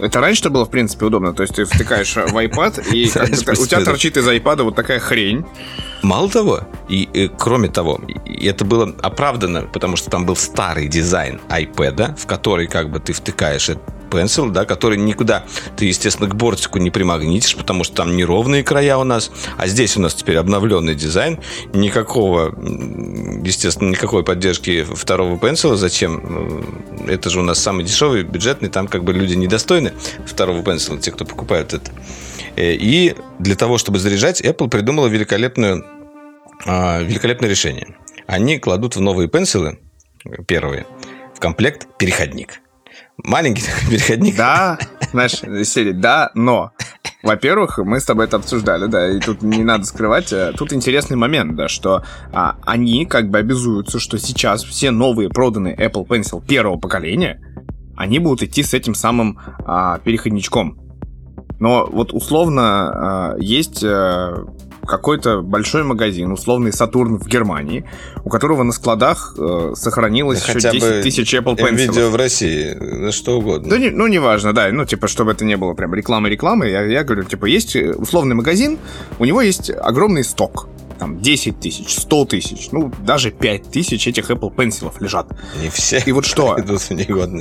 это 0.00 0.20
раньше 0.20 0.48
было, 0.50 0.64
в 0.64 0.70
принципе, 0.70 1.06
удобно. 1.06 1.32
То 1.32 1.42
есть 1.42 1.54
ты 1.54 1.64
втыкаешь 1.64 2.14
в 2.14 2.36
iPad, 2.36 2.92
и 2.92 3.06
у 3.60 3.66
тебя 3.66 3.84
торчит 3.84 4.16
из 4.16 4.26
iPad 4.28 4.62
вот 4.62 4.76
такая 4.76 4.98
хрень. 4.98 5.44
Мало 6.02 6.30
того, 6.30 6.60
и, 6.88 7.08
и 7.12 7.28
кроме 7.28 7.68
того, 7.68 8.00
и 8.24 8.46
это 8.46 8.64
было 8.64 8.94
оправдано, 9.02 9.62
потому 9.62 9.96
что 9.96 10.10
там 10.10 10.26
был 10.26 10.36
старый 10.36 10.86
дизайн 10.86 11.40
iPad, 11.48 12.16
в 12.16 12.26
который 12.26 12.68
как 12.68 12.90
бы 12.90 13.00
ты 13.00 13.12
втыкаешь 13.12 13.70
Pencil, 14.08 14.50
да, 14.50 14.64
который 14.64 14.98
никуда 14.98 15.44
ты, 15.76 15.86
естественно, 15.86 16.28
к 16.28 16.34
бортику 16.34 16.78
не 16.78 16.90
примагнитишь, 16.90 17.56
потому 17.56 17.84
что 17.84 17.96
там 17.96 18.16
неровные 18.16 18.64
края 18.64 18.96
у 18.98 19.04
нас, 19.04 19.30
а 19.56 19.66
здесь 19.66 19.96
у 19.96 20.00
нас 20.00 20.14
теперь 20.14 20.36
обновленный 20.36 20.94
дизайн, 20.94 21.38
никакого, 21.72 22.54
естественно, 23.44 23.90
никакой 23.90 24.24
поддержки 24.24 24.84
второго 24.84 25.36
Pencil, 25.36 25.76
зачем? 25.76 26.64
Это 27.06 27.30
же 27.30 27.40
у 27.40 27.42
нас 27.42 27.58
самый 27.58 27.84
дешевый, 27.84 28.22
бюджетный, 28.22 28.68
там 28.68 28.88
как 28.88 29.04
бы 29.04 29.12
люди 29.12 29.34
недостойны 29.34 29.92
второго 30.26 30.62
Pencil, 30.62 30.98
те, 30.98 31.10
кто 31.10 31.24
покупают 31.24 31.74
это. 31.74 31.90
Э, 32.56 32.72
и 32.72 33.14
для 33.38 33.54
того, 33.54 33.78
чтобы 33.78 33.98
заряжать, 33.98 34.40
Apple 34.40 34.68
придумала 34.68 35.06
великолепную, 35.06 35.84
а, 36.66 37.00
великолепное 37.02 37.48
решение. 37.48 37.96
Они 38.26 38.58
кладут 38.58 38.96
в 38.96 39.00
новые 39.00 39.28
пенсилы, 39.28 39.78
первые, 40.46 40.86
в 41.34 41.40
комплект 41.40 41.86
переходник. 41.98 42.60
Маленький 43.24 43.64
переходник. 43.90 44.36
Да, 44.36 44.78
знаешь, 45.12 45.42
серии, 45.66 45.92
да, 45.92 46.30
но. 46.34 46.72
Во-первых, 47.22 47.78
мы 47.78 47.98
с 47.98 48.04
тобой 48.04 48.26
это 48.26 48.36
обсуждали, 48.36 48.86
да, 48.86 49.10
и 49.10 49.18
тут 49.18 49.42
не 49.42 49.64
надо 49.64 49.84
скрывать. 49.84 50.32
Э, 50.32 50.52
тут 50.56 50.72
интересный 50.72 51.16
момент, 51.16 51.56
да, 51.56 51.66
что 51.66 52.04
а, 52.32 52.56
они 52.64 53.06
как 53.06 53.28
бы 53.28 53.38
обязуются, 53.38 53.98
что 53.98 54.18
сейчас 54.18 54.62
все 54.62 54.92
новые 54.92 55.28
проданные 55.28 55.74
Apple 55.76 56.06
Pencil 56.06 56.40
первого 56.46 56.78
поколения, 56.78 57.42
они 57.96 58.20
будут 58.20 58.44
идти 58.44 58.62
с 58.62 58.72
этим 58.72 58.94
самым 58.94 59.36
а, 59.66 59.98
переходничком. 59.98 60.78
Но 61.58 61.88
вот 61.90 62.12
условно 62.12 63.34
э, 63.36 63.42
есть 63.42 63.82
э, 63.82 64.44
какой-то 64.88 65.42
большой 65.42 65.84
магазин, 65.84 66.32
условный 66.32 66.72
Сатурн 66.72 67.18
в 67.18 67.28
Германии, 67.28 67.84
у 68.24 68.30
которого 68.30 68.64
на 68.64 68.72
складах 68.72 69.34
э, 69.38 69.74
сохранилось 69.76 70.44
да 70.44 70.52
еще 70.52 70.70
10 70.72 71.02
тысяч 71.02 71.34
Apple 71.34 71.56
Pencil. 71.56 71.76
видео 71.76 72.10
в 72.10 72.16
России, 72.16 72.76
да 72.80 73.12
что 73.12 73.38
угодно. 73.38 73.70
Да, 73.70 73.78
не, 73.78 73.90
ну, 73.90 74.06
неважно, 74.08 74.52
да, 74.52 74.70
ну, 74.72 74.84
типа, 74.84 75.06
чтобы 75.06 75.32
это 75.32 75.44
не 75.44 75.56
было 75.56 75.74
прям 75.74 75.94
рекламы-рекламы, 75.94 76.68
я, 76.68 76.82
я 76.84 77.04
говорю, 77.04 77.24
типа, 77.24 77.46
есть 77.46 77.76
условный 77.76 78.34
магазин, 78.34 78.78
у 79.18 79.24
него 79.24 79.42
есть 79.42 79.70
огромный 79.70 80.24
сток 80.24 80.68
там 80.98 81.20
10 81.20 81.60
тысяч, 81.60 81.94
100 81.94 82.24
тысяч, 82.26 82.68
ну, 82.72 82.92
даже 83.00 83.30
5 83.30 83.70
тысяч 83.70 84.06
этих 84.06 84.30
Apple 84.30 84.54
Pencil 84.54 84.92
лежат. 85.00 85.28
Не 85.60 85.70
все. 85.70 86.02
И 86.04 86.12
вот 86.12 86.24
что? 86.24 86.56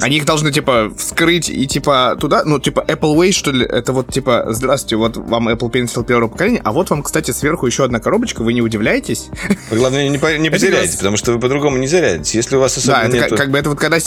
Они 0.01 0.17
их 0.17 0.25
должны, 0.25 0.51
типа, 0.51 0.91
вскрыть 0.97 1.49
и, 1.49 1.67
типа, 1.67 2.17
туда, 2.19 2.43
ну, 2.45 2.59
типа, 2.59 2.85
Apple 2.87 3.15
Way, 3.15 3.31
что 3.31 3.51
ли, 3.51 3.65
это 3.65 3.93
вот, 3.93 4.11
типа, 4.11 4.45
здравствуйте, 4.49 4.95
вот 4.97 5.17
вам 5.17 5.49
Apple 5.49 5.71
Pencil 5.71 6.05
первого 6.05 6.29
поколения, 6.29 6.61
а 6.63 6.71
вот 6.71 6.89
вам, 6.89 7.03
кстати, 7.03 7.31
сверху 7.31 7.65
еще 7.65 7.83
одна 7.83 7.99
коробочка, 7.99 8.43
вы 8.43 8.53
не 8.53 8.61
удивляетесь? 8.61 9.29
Вы, 9.71 9.77
главное, 9.77 10.07
не, 10.07 10.17
не 10.39 10.49
потеряете, 10.49 10.97
потому 10.97 11.17
что 11.17 11.33
вы 11.33 11.39
по-другому 11.39 11.77
не 11.77 11.87
зарядите. 11.87 12.37
Если 12.37 12.55
у 12.55 12.59
вас 12.59 12.77
особенно 12.77 13.01
Да, 13.01 13.07
это 13.07 13.17
нету... 13.17 13.35
как, 13.35 13.51
бы 13.51 13.57
это 13.57 13.69
вот 13.69 13.79
когда... 13.79 13.97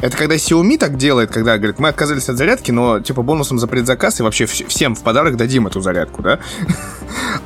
Это 0.00 0.16
когда 0.16 0.34
Xiaomi 0.34 0.78
так 0.78 0.96
делает, 0.96 1.30
когда, 1.30 1.58
говорит, 1.58 1.78
мы 1.78 1.88
отказались 1.88 2.28
от 2.28 2.36
зарядки, 2.36 2.70
но, 2.70 3.00
типа, 3.00 3.22
бонусом 3.22 3.58
за 3.58 3.66
предзаказ 3.66 4.20
и 4.20 4.22
вообще 4.22 4.46
всем 4.46 4.94
в 4.94 5.02
подарок 5.02 5.36
дадим 5.36 5.66
эту 5.66 5.80
зарядку, 5.80 6.22
да? 6.22 6.38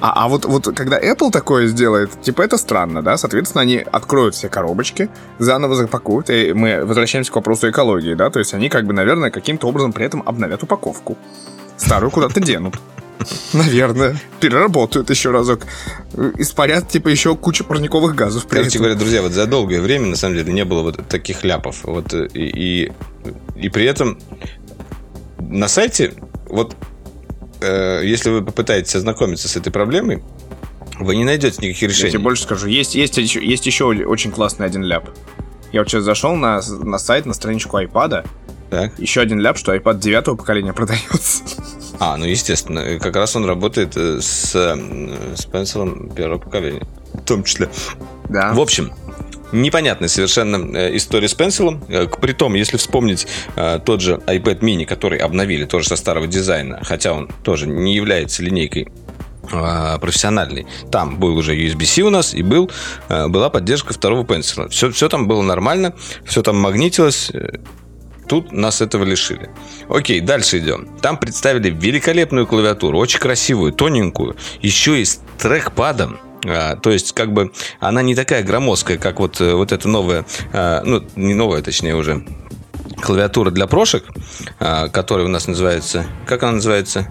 А, 0.01 0.25
а 0.25 0.29
вот, 0.29 0.45
вот 0.45 0.67
когда 0.77 1.01
Apple 1.01 1.31
такое 1.45 1.67
сделает, 1.67 2.23
типа 2.23 2.41
это 2.41 2.57
странно, 2.57 3.03
да? 3.03 3.19
Соответственно, 3.19 3.61
они 3.61 3.77
откроют 3.77 4.35
все 4.35 4.49
коробочки, 4.49 5.11
заново 5.39 5.75
запакуют, 5.75 6.31
и 6.31 6.55
мы 6.55 6.87
возвращаемся 6.87 7.31
к 7.31 7.37
вопросу 7.37 7.69
экологии, 7.69 8.15
да? 8.15 8.31
То 8.31 8.39
есть 8.39 8.55
они 8.55 8.71
как 8.71 8.87
бы, 8.87 8.95
наверное, 8.95 9.31
каким-то 9.31 9.67
образом 9.67 9.93
при 9.93 10.07
этом 10.07 10.23
обновят 10.25 10.63
упаковку. 10.63 11.19
Старую 11.77 12.11
куда-то 12.11 12.41
денут. 12.41 12.81
Наверное. 13.53 14.17
Переработают 14.41 15.11
еще 15.11 15.33
разок. 15.33 15.67
Испарят, 16.39 16.89
типа, 16.89 17.09
еще 17.09 17.37
кучу 17.37 17.63
парниковых 17.63 18.15
газов. 18.15 18.47
Короче 18.49 18.69
этом. 18.69 18.81
говоря, 18.81 18.95
друзья, 18.95 19.21
вот 19.21 19.33
за 19.33 19.47
долгое 19.47 19.83
время, 19.83 20.07
на 20.07 20.17
самом 20.17 20.37
деле, 20.37 20.51
не 20.51 20.65
было 20.65 20.81
вот 20.81 21.07
таких 21.09 21.45
ляпов. 21.45 21.81
Вот, 21.83 22.15
и, 22.15 22.27
и, 22.33 22.93
и 23.55 23.69
при 23.69 23.85
этом 23.85 24.19
на 25.39 25.69
сайте 25.69 26.15
вот 26.49 26.75
Э, 27.65 28.03
если 28.05 28.31
вы 28.31 28.45
попытаетесь 28.45 28.95
ознакомиться 28.95 29.49
с 29.49 29.57
этой 29.57 29.73
проблемой, 29.73 30.23
вы 30.99 31.17
не 31.17 31.25
найдете 31.25 31.57
никаких 31.67 31.91
решений. 31.91 32.07
Я 32.07 32.13
тебе 32.13 32.23
больше 32.23 32.43
скажу. 32.45 32.67
Есть, 32.67 32.95
есть, 32.95 33.17
есть 33.17 33.67
еще 33.67 33.85
очень 33.85 34.31
классный 34.31 34.67
один 34.67 34.83
ляп. 34.83 35.09
Я 35.73 35.81
вот 35.81 35.91
сейчас 35.91 36.05
зашел 36.05 36.37
на, 36.37 36.61
на 36.83 36.99
сайт, 36.99 37.27
на 37.27 37.35
страничку 37.35 37.79
iPad. 37.81 38.27
Так. 38.71 38.99
Еще 38.99 39.21
один 39.21 39.41
ляп, 39.41 39.57
что 39.57 39.75
iPad 39.75 39.99
девятого 39.99 40.37
поколения 40.37 40.73
продается. 40.75 41.43
А, 41.99 42.17
ну 42.17 42.25
естественно. 42.27 42.99
Как 42.99 43.17
раз 43.17 43.35
он 43.37 43.45
работает 43.45 43.97
э, 43.97 44.21
с, 44.21 44.55
э, 44.55 45.35
с 45.37 45.47
пенсилом 45.47 46.11
первого 46.11 46.39
поколения. 46.39 46.87
В 47.13 47.23
том 47.23 47.45
числе. 47.45 47.71
Да. 48.29 48.53
В 48.53 48.61
общем, 48.61 48.93
непонятная 49.53 50.09
совершенно 50.09 50.77
э, 50.77 50.97
история 50.97 51.29
с. 51.29 51.81
Э, 51.89 52.07
притом, 52.21 52.55
если 52.55 52.77
вспомнить 52.77 53.27
тот 53.85 54.01
же 54.01 54.21
iPad 54.27 54.61
mini, 54.61 54.87
который 54.87 55.19
обновили 55.19 55.65
тоже 55.65 55.89
со 55.89 55.97
старого 55.97 56.27
дизайна, 56.27 56.81
хотя 56.83 57.13
он 57.13 57.29
тоже 57.43 57.67
не 57.67 57.95
является 57.95 58.43
линейкой 58.43 58.89
профессиональный. 59.51 60.67
Там 60.91 61.19
был 61.19 61.37
уже 61.37 61.57
USB-C 61.57 62.03
у 62.03 62.11
нас, 62.11 62.35
и 62.35 62.43
был, 62.43 62.71
была 63.09 63.51
поддержка 63.51 63.93
второго 63.93 64.25
пенсила. 64.25 64.69
Все, 64.69 64.91
все 64.91 65.09
там 65.09 65.29
было 65.29 65.43
нормально, 65.43 65.95
все 66.25 66.43
там 66.43 66.59
магнитилось. 66.59 67.31
Тут 68.29 68.53
нас 68.53 68.81
этого 68.81 69.05
лишили. 69.05 69.51
Окей, 69.89 70.21
дальше 70.21 70.59
идем. 70.59 70.89
Там 71.01 71.19
представили 71.19 71.71
великолепную 71.71 72.47
клавиатуру, 72.47 72.99
очень 72.99 73.21
красивую, 73.21 73.73
тоненькую, 73.73 74.37
еще 74.63 75.01
и 75.01 75.05
с 75.05 75.21
трекпадом. 75.39 76.19
А, 76.47 76.77
то 76.77 76.91
есть, 76.91 77.13
как 77.13 77.33
бы, 77.33 77.53
она 77.81 78.03
не 78.03 78.15
такая 78.15 78.43
громоздкая, 78.43 78.99
как 78.99 79.21
вот, 79.21 79.41
э, 79.41 79.55
вот 79.55 79.73
эта 79.73 79.89
новая, 79.89 80.27
а, 80.53 80.83
ну, 80.85 81.03
не 81.17 81.35
новая, 81.35 81.63
точнее, 81.63 81.95
уже 81.95 82.25
клавиатура 83.01 83.51
для 83.51 83.67
прошек, 83.67 84.05
а, 84.61 84.89
которая 84.89 85.27
у 85.27 85.31
нас 85.31 85.47
называется, 85.47 86.07
как 86.27 86.43
она 86.43 86.53
называется? 86.53 87.11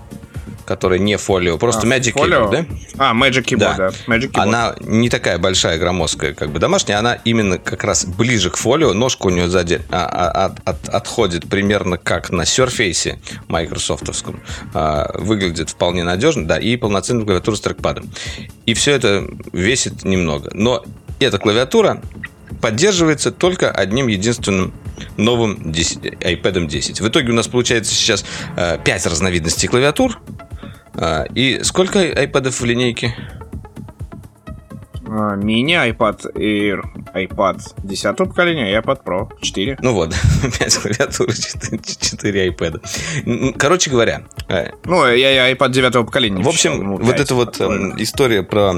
Которая 0.65 0.99
не 0.99 1.17
фолио, 1.17 1.57
просто 1.57 1.87
а, 1.87 1.89
Magic 1.89 2.11
фолио? 2.13 2.45
Keyboard, 2.45 2.51
да? 2.51 2.65
А, 3.09 3.13
Magic 3.13 3.43
Keyboard, 3.43 3.57
да. 3.57 3.77
да. 3.77 3.91
Magic 4.07 4.31
Keyboard. 4.31 4.41
Она 4.41 4.75
не 4.81 5.09
такая 5.09 5.37
большая, 5.37 5.77
громоздкая, 5.77 6.33
как 6.33 6.51
бы 6.51 6.59
домашняя, 6.59 6.97
она 6.97 7.15
именно 7.25 7.57
как 7.57 7.83
раз 7.83 8.05
ближе 8.05 8.49
к 8.49 8.57
фолио, 8.57 8.93
ножка 8.93 9.27
у 9.27 9.29
нее 9.29 9.47
сзади 9.47 9.81
а, 9.89 10.05
а, 10.05 10.45
от, 10.45 10.59
от, 10.65 10.89
отходит 10.89 11.49
примерно 11.49 11.97
как 11.97 12.31
на 12.31 12.43
Surface 12.43 13.17
майкрософтовском. 13.47 14.41
А, 14.73 15.11
выглядит 15.15 15.69
вполне 15.69 16.03
надежно, 16.03 16.47
да, 16.47 16.57
и 16.57 16.75
полноценная 16.77 17.25
клавиатура 17.25 17.55
с 17.55 17.61
трекпадом. 17.61 18.09
И 18.65 18.73
все 18.73 18.91
это 18.91 19.27
весит 19.51 20.03
немного. 20.03 20.49
Но 20.53 20.83
эта 21.19 21.37
клавиатура 21.37 22.01
поддерживается 22.61 23.31
только 23.31 23.71
одним 23.71 24.07
единственным 24.07 24.73
новым 25.17 25.71
10, 25.71 25.97
iPad 25.97 26.67
10. 26.67 27.01
В 27.01 27.07
итоге 27.07 27.31
у 27.31 27.33
нас 27.33 27.47
получается 27.47 27.93
сейчас 27.93 28.23
э, 28.55 28.77
5 28.83 29.05
разновидностей 29.07 29.67
клавиатур, 29.67 30.19
а, 30.95 31.25
и 31.35 31.63
сколько 31.63 31.99
iPad 31.99 32.49
в 32.49 32.63
линейке? 32.63 33.15
А, 35.05 35.35
мини, 35.35 35.75
iPad 35.75 36.33
Air, 36.33 36.81
iPad 37.13 37.61
10 37.83 38.17
поколения 38.17 38.71
и 38.71 38.75
iPad 38.75 39.03
Pro 39.03 39.29
4. 39.41 39.77
Ну 39.81 39.93
вот, 39.93 40.15
5 40.59 40.77
клавиатур, 40.77 41.31
4, 41.31 41.79
4 41.81 42.49
iPad. 42.49 43.53
Короче 43.57 43.91
говоря... 43.91 44.23
Э, 44.49 44.69
ну, 44.85 45.05
я, 45.05 45.47
я 45.47 45.51
iPad 45.51 45.69
9 45.71 45.93
поколения. 46.05 46.41
В 46.41 46.47
общем, 46.47 46.83
ну, 46.83 46.97
вот 46.97 47.19
эта 47.19 47.35
вот 47.35 47.59
э, 47.61 47.65
история 47.97 48.43
про 48.43 48.73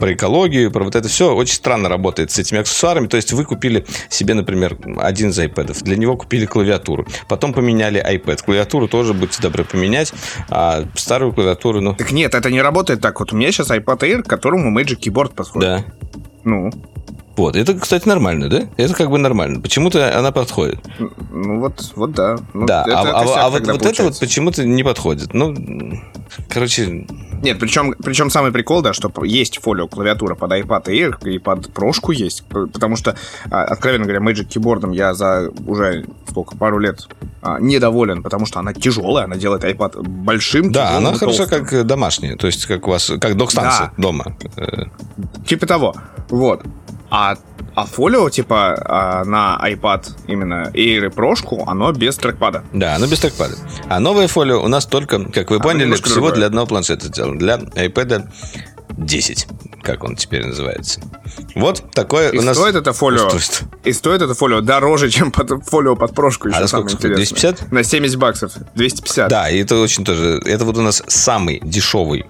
про 0.00 0.14
экологию, 0.14 0.72
про 0.72 0.82
вот 0.82 0.96
это 0.96 1.08
все 1.08 1.32
очень 1.32 1.54
странно 1.54 1.88
работает 1.88 2.32
с 2.32 2.38
этими 2.38 2.60
аксессуарами. 2.60 3.06
То 3.06 3.16
есть 3.16 3.32
вы 3.32 3.44
купили 3.44 3.86
себе, 4.08 4.34
например, 4.34 4.76
один 4.96 5.30
из 5.30 5.38
iPad, 5.38 5.84
для 5.84 5.96
него 5.96 6.16
купили 6.16 6.46
клавиатуру, 6.46 7.06
потом 7.28 7.52
поменяли 7.52 8.02
iPad. 8.02 8.42
Клавиатуру 8.44 8.88
тоже 8.88 9.14
будьте 9.14 9.40
добры 9.40 9.64
поменять, 9.64 10.12
а 10.48 10.84
старую 10.96 11.32
клавиатуру, 11.32 11.80
ну... 11.80 11.94
Так 11.94 12.10
нет, 12.10 12.34
это 12.34 12.50
не 12.50 12.62
работает 12.62 13.00
так. 13.00 13.20
Вот 13.20 13.32
у 13.32 13.36
меня 13.36 13.52
сейчас 13.52 13.70
iPad 13.70 14.00
Air, 14.00 14.22
к 14.22 14.26
которому 14.26 14.76
Magic 14.76 14.98
Keyboard 14.98 15.34
подходит. 15.34 15.68
Да. 15.68 15.84
Ну, 16.42 16.70
вот, 17.36 17.56
это, 17.56 17.74
кстати, 17.74 18.06
нормально, 18.08 18.48
да? 18.48 18.68
Это 18.76 18.94
как 18.94 19.10
бы 19.10 19.18
нормально. 19.18 19.60
Почему-то 19.60 20.18
она 20.18 20.32
подходит. 20.32 20.78
Ну 21.30 21.60
вот, 21.60 21.92
вот 21.94 22.12
да. 22.12 22.36
Ну, 22.52 22.66
да, 22.66 22.82
это, 22.86 23.00
а, 23.00 23.02
это 23.02 23.40
а, 23.40 23.46
а 23.46 23.50
вот, 23.50 23.66
вот 23.66 23.86
это 23.86 24.02
вот 24.02 24.18
почему-то 24.18 24.64
не 24.64 24.82
подходит. 24.82 25.32
Ну, 25.32 25.54
короче... 26.48 27.06
Нет, 27.42 27.58
причем, 27.58 27.94
причем 28.02 28.28
самый 28.28 28.52
прикол, 28.52 28.82
да, 28.82 28.92
что 28.92 29.10
есть 29.24 29.62
фолио 29.62 29.88
клавиатура 29.88 30.34
под 30.34 30.52
iPad 30.52 30.84
Air 30.86 31.30
и 31.30 31.38
под 31.38 31.72
прошку 31.72 32.12
есть, 32.12 32.44
потому 32.48 32.96
что, 32.96 33.16
а, 33.50 33.62
откровенно 33.62 34.04
говоря, 34.04 34.20
Magic 34.20 34.48
Keyboard 34.48 34.94
я 34.94 35.14
за 35.14 35.50
уже 35.66 36.04
сколько, 36.28 36.56
пару 36.56 36.78
лет 36.78 37.08
а, 37.40 37.58
недоволен, 37.58 38.22
потому 38.22 38.44
что 38.44 38.58
она 38.58 38.74
тяжелая, 38.74 39.24
она 39.24 39.36
делает 39.36 39.64
iPad 39.64 40.02
большим, 40.02 40.72
Да, 40.72 40.98
она 40.98 41.14
хороша 41.14 41.46
как 41.46 41.86
домашняя, 41.86 42.36
то 42.36 42.46
есть 42.46 42.66
как 42.66 42.86
у 42.86 42.90
вас, 42.90 43.10
как 43.20 43.36
док-станция 43.36 43.92
да. 43.96 44.02
дома. 44.02 44.36
Типа 45.46 45.66
того, 45.66 45.94
вот. 46.28 46.62
А, 47.10 47.36
а 47.74 47.86
фолио, 47.86 48.30
типа, 48.30 48.76
а, 48.84 49.24
на 49.24 49.58
iPad 49.68 50.06
именно 50.28 50.70
Air 50.74 51.06
и 51.06 51.08
прошку, 51.10 51.64
оно 51.66 51.92
без 51.92 52.16
трекпада. 52.16 52.62
Да, 52.72 52.94
оно 52.94 53.06
без 53.06 53.18
трекпада. 53.20 53.56
А 53.88 53.98
новое 54.00 54.28
фолио 54.28 54.62
у 54.62 54.68
нас 54.68 54.86
только, 54.86 55.24
как 55.24 55.50
вы 55.50 55.56
а 55.56 55.60
поняли, 55.60 55.92
всего 55.94 56.14
другое. 56.14 56.34
для 56.34 56.46
одного 56.46 56.66
планшета 56.66 57.06
сделано. 57.06 57.38
Для 57.38 57.56
iPad 57.56 58.28
10, 58.96 59.46
как 59.82 60.04
он 60.04 60.14
теперь 60.16 60.46
называется. 60.46 61.00
Вот 61.54 61.90
такое 61.92 62.30
И 62.30 62.38
у 62.38 62.42
нас 62.42 62.56
стоит 62.56 62.74
это 62.74 62.92
фолио, 62.92 63.26
устройство. 63.26 63.66
и 63.84 63.92
стоит 63.92 64.22
это 64.22 64.34
фолио 64.34 64.60
дороже, 64.60 65.10
чем 65.10 65.32
под, 65.32 65.64
фолио 65.66 65.96
под 65.96 66.14
прошку. 66.14 66.48
Еще 66.48 66.58
А 66.58 66.68
сколько 66.68 66.90
стоит? 66.90 67.12
интересное. 67.12 67.52
250? 67.52 67.72
На 67.72 67.82
70 67.82 68.18
баксов. 68.18 68.52
250. 68.74 69.28
Да, 69.28 69.48
и 69.48 69.58
это 69.60 69.76
очень 69.76 70.04
тоже... 70.04 70.40
Это 70.44 70.64
вот 70.64 70.76
у 70.76 70.82
нас 70.82 71.02
самый 71.06 71.60
дешевый 71.64 72.26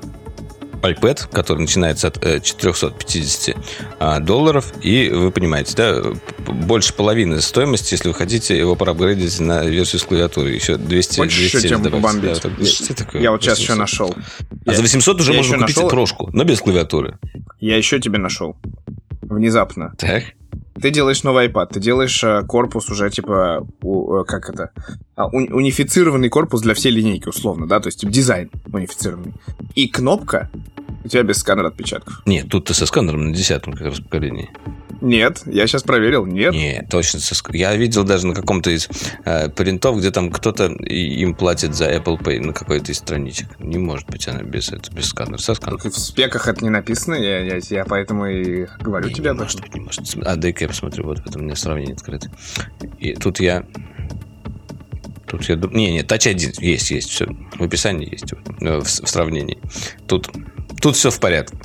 iPad, 0.83 1.31
который 1.31 1.61
начинается 1.61 2.09
от 2.09 2.25
э, 2.25 2.40
450 2.40 3.57
а, 3.99 4.21
долларов. 4.21 4.73
И 4.83 5.09
вы 5.11 5.31
понимаете, 5.31 5.75
да, 5.77 6.03
больше 6.47 6.95
половины 6.95 7.40
стоимости, 7.40 7.95
если 7.95 8.09
вы 8.09 8.14
хотите 8.14 8.57
его 8.57 8.77
проапгрейдить 8.77 9.40
на 9.40 9.64
версию 9.64 10.01
с 10.01 10.05
клавиатурой. 10.05 10.55
Еще 10.55 10.77
200 10.77 11.16
Хочешь 11.21 11.38
еще 11.38 11.59
270 11.61 11.69
тему 11.69 12.03
побомбить? 12.03 12.43
Да, 12.43 12.51
так, 12.51 12.66
что 12.66 12.95
такое? 12.95 13.23
Я 13.23 13.31
вот 13.31 13.43
сейчас 13.43 13.59
еще 13.59 13.75
800. 13.75 13.79
нашел. 13.79 14.14
А 14.66 14.75
за 14.75 14.83
800 14.83 15.21
уже 15.21 15.33
я 15.33 15.38
можно 15.38 15.55
еще 15.55 15.61
купить 15.61 15.77
нашел- 15.77 15.90
прошку, 15.90 16.31
но 16.33 16.45
без 16.45 16.61
клавиатуры. 16.61 17.19
Я 17.59 17.77
еще 17.77 18.01
тебе 18.01 18.19
нашел. 18.19 18.57
Внезапно. 19.23 19.95
Так. 19.99 20.25
Ты 20.81 20.90
делаешь 20.90 21.23
новый 21.25 21.49
iPad, 21.49 21.69
ты 21.75 21.81
делаешь 21.81 22.23
э, 22.25 22.43
корпус 22.47 22.88
уже 22.90 23.11
типа, 23.11 23.66
у- 23.83 24.16
э, 24.21 24.25
как 24.25 24.49
это, 24.51 24.71
а, 25.14 25.29
уни- 25.29 25.51
унифицированный 25.53 26.29
корпус 26.29 26.62
для 26.62 26.75
всей 26.75 26.90
линейки, 26.93 27.29
условно, 27.29 27.66
да, 27.66 27.81
то 27.81 27.88
есть 27.88 28.01
типа, 28.01 28.12
дизайн 28.12 28.51
унифицированный. 28.73 29.35
И 29.75 29.88
кнопка 29.88 30.51
у 31.05 31.09
тебя 31.09 31.23
без 31.23 31.39
сканера 31.39 31.69
отпечатков. 31.69 32.23
Нет, 32.27 32.49
тут 32.49 32.67
ты 32.67 32.75
со 32.75 32.87
сканером 32.87 33.27
на 33.31 33.35
десятом 33.35 33.73
как 33.73 33.87
раз 33.89 34.01
поколении. 34.01 34.51
Нет, 35.01 35.41
я 35.47 35.67
сейчас 35.67 35.83
проверил, 35.83 36.27
нет. 36.27 36.53
Не, 36.53 36.87
точно. 36.91 37.21
со 37.21 37.35
ск- 37.35 37.57
Я 37.57 37.75
видел 37.75 38.05
даже 38.05 38.27
на 38.27 38.35
каком-то 38.35 38.69
из 38.71 38.87
э, 39.25 39.49
принтов, 39.49 39.97
где 39.99 40.11
там 40.11 40.31
кто-то 40.31 40.67
им 40.67 41.35
платит 41.35 41.75
за 41.75 41.91
Apple 41.91 42.19
Pay 42.23 42.41
на 42.41 42.53
какой-то 42.53 42.93
из 42.93 42.99
страничек. 42.99 43.49
Не 43.61 43.79
может 43.79 44.07
быть 44.11 44.29
она 44.29 44.43
без, 44.43 44.69
это, 44.71 44.93
без 44.93 45.07
сканера. 45.07 45.39
Со 45.39 45.55
сканером. 45.55 45.81
Только 45.81 45.97
в 45.97 45.99
спеках 45.99 46.49
это 46.49 46.63
не 46.63 46.69
написано, 46.69 47.15
я, 47.15 47.39
я, 47.41 47.61
я 47.71 47.85
поэтому 47.87 48.27
и 48.27 48.67
говорю 48.81 49.09
Не, 49.09 49.15
тебе 49.15 49.25
не 49.25 49.31
об 49.31 49.37
этом. 49.41 49.45
может 49.47 49.61
быть, 49.63 49.75
не 49.75 49.81
может. 49.81 50.03
А, 50.27 50.37
дай-ка 50.37 50.65
я 50.65 50.69
посмотрю, 50.69 51.05
вот 51.07 51.21
это 51.27 51.39
у 51.39 51.43
меня 51.43 51.57
сравнение 51.57 51.95
открыто. 51.95 52.31
И 52.99 53.15
тут 53.15 53.41
я... 53.41 53.65
Тут 55.27 55.45
я... 55.49 55.57
ду- 55.57 55.71
Не, 55.71 55.93
не, 55.93 56.01
Touch 56.03 56.31
ID 56.35 56.61
есть, 56.61 56.91
есть, 56.91 57.09
все. 57.09 57.27
В 57.57 57.63
описании 57.63 58.11
есть, 58.11 58.33
вот, 58.33 58.41
э, 58.63 58.81
в, 58.81 58.85
в 58.85 59.09
сравнении. 59.09 59.59
Тут, 60.07 60.29
тут 60.80 60.96
все 60.96 61.11
в 61.11 61.18
порядке. 61.20 61.56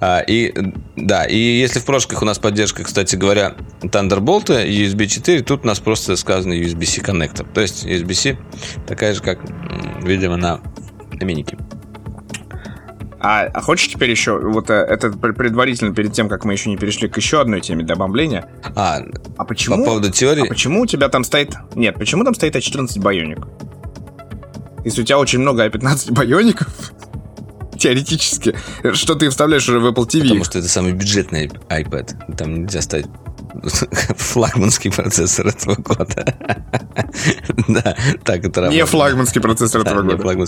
А, 0.00 0.20
и, 0.20 0.52
да, 0.96 1.24
и 1.24 1.36
если 1.36 1.78
в 1.80 1.84
прошках 1.84 2.22
у 2.22 2.24
нас 2.24 2.38
поддержка, 2.38 2.84
кстати 2.84 3.16
говоря, 3.16 3.54
Thunderbolt 3.82 4.46
USB 4.48 5.06
4, 5.06 5.42
тут 5.42 5.64
у 5.64 5.66
нас 5.66 5.80
просто 5.80 6.16
сказано 6.16 6.52
USB-C 6.52 7.00
коннектор. 7.02 7.46
То 7.46 7.60
есть 7.60 7.84
USB-C 7.86 8.36
такая 8.86 9.14
же, 9.14 9.22
как, 9.22 9.38
видимо, 10.02 10.36
на, 10.36 10.60
на 11.12 11.24
минике. 11.24 11.56
А, 13.24 13.42
а 13.44 13.60
хочешь 13.60 13.88
теперь 13.88 14.10
еще, 14.10 14.36
вот 14.36 14.68
э, 14.68 14.74
это 14.74 15.10
пр- 15.12 15.32
предварительно 15.32 15.94
перед 15.94 16.12
тем, 16.12 16.28
как 16.28 16.44
мы 16.44 16.54
еще 16.54 16.70
не 16.70 16.76
перешли 16.76 17.08
к 17.08 17.16
еще 17.16 17.40
одной 17.40 17.60
теме 17.60 17.84
для 17.84 17.94
бомбления. 17.94 18.46
А, 18.74 18.98
А 19.38 19.44
почему? 19.44 19.76
по 19.76 19.84
поводу 19.84 20.10
теории... 20.10 20.42
А 20.44 20.46
почему 20.48 20.80
у 20.80 20.86
тебя 20.86 21.08
там 21.08 21.22
стоит... 21.22 21.54
Нет, 21.76 21.94
почему 21.96 22.24
там 22.24 22.34
стоит 22.34 22.56
А14 22.56 23.00
байоник? 23.00 23.46
Если 24.84 25.02
у 25.02 25.04
тебя 25.04 25.18
очень 25.20 25.38
много 25.38 25.64
A15 25.64 26.10
Bionic 26.12 26.48
ов, 26.48 26.66
теоретически, 27.82 28.54
что 28.94 29.14
ты 29.16 29.28
вставляешь 29.28 29.68
уже 29.68 29.80
в 29.80 29.86
Apple 29.86 30.06
TV? 30.06 30.22
Потому 30.22 30.44
что 30.44 30.58
это 30.58 30.68
самый 30.68 30.92
бюджетный 30.92 31.48
iPad. 31.68 32.36
Там 32.36 32.62
нельзя 32.62 32.80
ставить 32.80 33.06
флагманский 34.16 34.90
процессор 34.90 35.48
этого 35.48 35.74
года. 35.76 36.34
Да, 37.68 37.96
так 38.24 38.44
это 38.44 38.60
работает. 38.62 38.72
Не 38.72 38.86
флагманский 38.86 39.40
процессор 39.40 39.82
этого 39.82 40.02
года. 40.02 40.46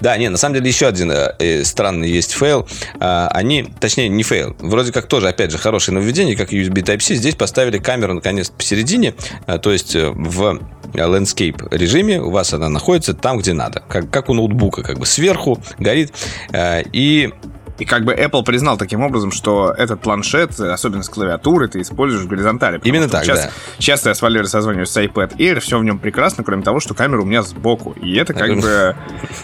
Да, 0.00 0.16
не, 0.16 0.28
на 0.28 0.36
самом 0.36 0.54
деле 0.56 0.68
еще 0.68 0.86
один 0.86 1.10
э, 1.10 1.34
э, 1.38 1.64
странный 1.64 2.10
есть 2.10 2.32
фейл. 2.32 2.66
А, 3.00 3.28
Они, 3.28 3.64
точнее, 3.80 4.08
не 4.08 4.22
фейл, 4.22 4.56
вроде 4.58 4.92
как 4.92 5.06
тоже, 5.06 5.28
опять 5.28 5.50
же, 5.50 5.58
хорошее 5.58 5.94
нововведение, 5.94 6.36
как 6.36 6.52
USB 6.52 6.82
Type-C. 6.82 7.14
Здесь 7.14 7.34
поставили 7.34 7.78
камеру, 7.78 8.14
наконец, 8.14 8.50
посередине, 8.50 9.14
а, 9.46 9.58
то 9.58 9.70
есть 9.72 9.94
э, 9.94 10.10
в 10.10 10.60
landscape 10.94 11.68
режиме 11.70 12.20
у 12.20 12.30
вас 12.30 12.52
она 12.54 12.68
находится 12.68 13.14
там, 13.14 13.38
где 13.38 13.52
надо. 13.52 13.82
Как, 13.88 14.10
как 14.10 14.28
у 14.28 14.34
ноутбука, 14.34 14.82
как 14.82 14.98
бы 14.98 15.06
сверху 15.06 15.60
горит. 15.78 16.12
Э, 16.52 16.82
И 16.92 17.32
И 17.78 17.84
как 17.84 18.04
бы 18.04 18.12
Apple 18.12 18.42
признал 18.44 18.76
таким 18.76 19.02
образом, 19.02 19.30
что 19.30 19.72
этот 19.76 20.00
планшет, 20.00 20.58
особенно 20.58 21.02
с 21.02 21.08
клавиатурой, 21.08 21.68
ты 21.68 21.80
используешь 21.80 22.24
в 22.24 22.28
горизонтали. 22.28 22.80
Именно 22.84 23.04
что 23.08 23.12
так, 23.18 23.24
сейчас, 23.24 23.44
да. 23.44 23.50
Часто 23.78 24.08
я 24.10 24.14
с 24.14 24.22
Валерой 24.22 24.48
созваниваюсь 24.48 24.88
с 24.90 24.96
iPad 24.96 25.36
Air, 25.36 25.60
все 25.60 25.78
в 25.78 25.84
нем 25.84 25.98
прекрасно, 25.98 26.42
кроме 26.44 26.62
того, 26.62 26.80
что 26.80 26.94
камера 26.94 27.22
у 27.22 27.24
меня 27.24 27.42
сбоку. 27.42 27.92
И 28.02 28.14
это 28.16 28.34
как 28.34 28.56
бы 28.60 28.96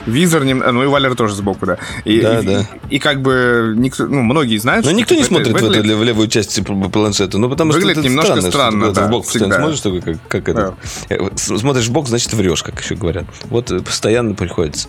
визор, 0.07 0.45
нем- 0.45 0.65
ну 0.67 0.83
и 0.83 0.87
Валера 0.87 1.15
тоже 1.15 1.35
сбоку, 1.35 1.67
да. 1.67 1.79
И, 2.05 2.21
Да, 2.21 2.41
и, 2.41 2.47
да. 2.47 2.67
И, 2.91 2.99
как 2.99 3.23
бы 3.23 3.75
никто, 3.77 4.07
ну, 4.07 4.23
многие 4.23 4.57
знают, 4.59 4.85
Но 4.85 4.91
что 4.91 4.99
никто 4.99 5.15
не 5.15 5.21
это 5.21 5.29
смотрит 5.29 5.49
в, 5.49 5.53
выглядит- 5.61 5.87
эту, 5.87 5.99
в 5.99 6.05
левую 6.05 6.29
часть 6.29 6.59
пл- 6.59 6.91
планшета. 6.91 7.39
Ну, 7.39 7.49
потому 7.49 7.73
Выглядит 7.73 7.93
что 7.93 8.01
это 8.01 8.09
немножко 8.09 8.33
странно. 8.33 8.51
что 8.51 8.51
странно, 8.51 8.89
ты 8.89 8.95
да, 9.01 9.07
в 9.07 9.11
бок 9.11 9.25
постоянно 9.25 9.51
всегда. 9.55 9.65
смотришь, 9.65 9.81
такой, 9.81 10.01
как, 10.01 10.29
как 10.29 10.49
это. 10.49 10.75
Э, 11.09 11.21
вот 11.21 11.39
с- 11.39 11.59
Смотришь 11.59 11.87
в 11.87 11.93
бок, 11.93 12.09
значит, 12.09 12.33
врешь, 12.35 12.63
как 12.63 12.81
еще 12.81 12.95
говорят. 12.97 13.25
Вот 13.45 13.71
э, 13.71 13.81
постоянно 13.81 14.35
приходится. 14.35 14.89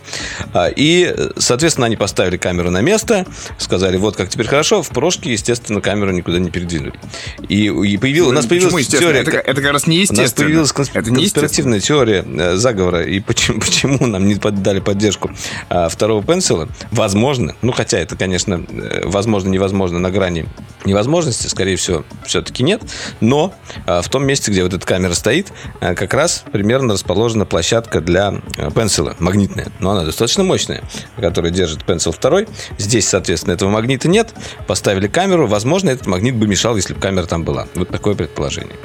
А, 0.54 0.68
И, 0.68 1.04
э, 1.16 1.30
соответственно, 1.38 1.86
они 1.88 1.96
поставили 1.96 2.38
камеру 2.38 2.70
на 2.72 2.82
место, 2.82 3.26
сказали, 3.58 3.98
вот 3.98 4.15
как 4.15 4.30
теперь 4.30 4.48
хорошо. 4.48 4.82
В 4.82 4.89
прошке, 4.89 5.32
естественно, 5.32 5.82
камеру 5.82 6.12
никуда 6.12 6.39
не 6.39 6.50
передвинули. 6.50 6.93
И, 7.48 7.65
и 7.65 7.98
появилась, 7.98 8.30
у 8.32 8.34
нас 8.34 8.45
появилась 8.45 8.88
теория... 8.88 9.21
Это, 9.21 9.32
это 9.32 9.62
как 9.62 9.71
раз 9.71 9.84
У 9.84 9.86
нас 9.86 9.88
неестественно. 9.88 10.45
появилась 10.48 10.71
консп- 10.71 10.91
это 10.93 11.12
неестественно. 11.12 11.48
конспиративная 11.48 11.80
теория 11.80 12.26
э, 12.26 12.56
заговора, 12.56 13.04
и 13.04 13.19
почему, 13.19 13.60
почему 13.60 14.06
нам 14.06 14.28
не 14.28 14.36
дали 14.36 14.80
поддержку 14.80 15.32
а, 15.69 15.89
второго 15.89 16.24
пенсила. 16.24 16.69
Возможно, 16.91 17.56
ну 17.62 17.71
хотя 17.71 17.98
это, 18.00 18.15
конечно, 18.15 18.65
э, 18.69 19.02
возможно, 19.06 19.50
невозможно 19.50 20.00
на 20.00 20.12
грани 20.12 20.45
невозможности, 20.86 21.48
скорее 21.48 21.76
всего, 21.78 22.06
все-таки 22.26 22.63
нет, 22.63 22.82
но 23.19 23.54
а, 23.86 24.02
в 24.02 24.10
том 24.10 24.26
месте, 24.26 24.52
где 24.52 24.63
вот 24.63 24.74
эта 24.74 24.86
камера 24.86 25.13
стоит, 25.13 25.52
а, 25.82 25.95
как 25.95 26.13
раз 26.13 26.43
примерно 26.52 26.93
расположена 26.93 27.45
площадка 27.45 28.02
для 28.02 28.41
э, 28.58 28.69
пенсила, 28.71 29.15
магнитная, 29.19 29.67
но 29.80 29.91
она 29.91 30.04
достаточно 30.04 30.43
мощная, 30.43 30.84
которая 31.19 31.52
держит 31.52 31.84
пенсил 31.86 32.12
второй. 32.12 32.48
Здесь, 32.78 33.08
соответственно, 33.08 33.25
этого 33.30 33.70
магнита 33.70 34.08
нет, 34.08 34.34
поставили 34.68 35.08
камеру, 35.08 35.48
возможно, 35.48 35.90
этот 35.90 36.08
магнит 36.08 36.36
бы 36.36 36.48
мешал, 36.48 36.76
если 36.76 36.94
бы 36.94 37.00
камера 37.00 37.26
там 37.26 37.44
была. 37.44 37.68
Вот 37.76 37.90
такое 37.90 38.16
предположение. 38.16 38.76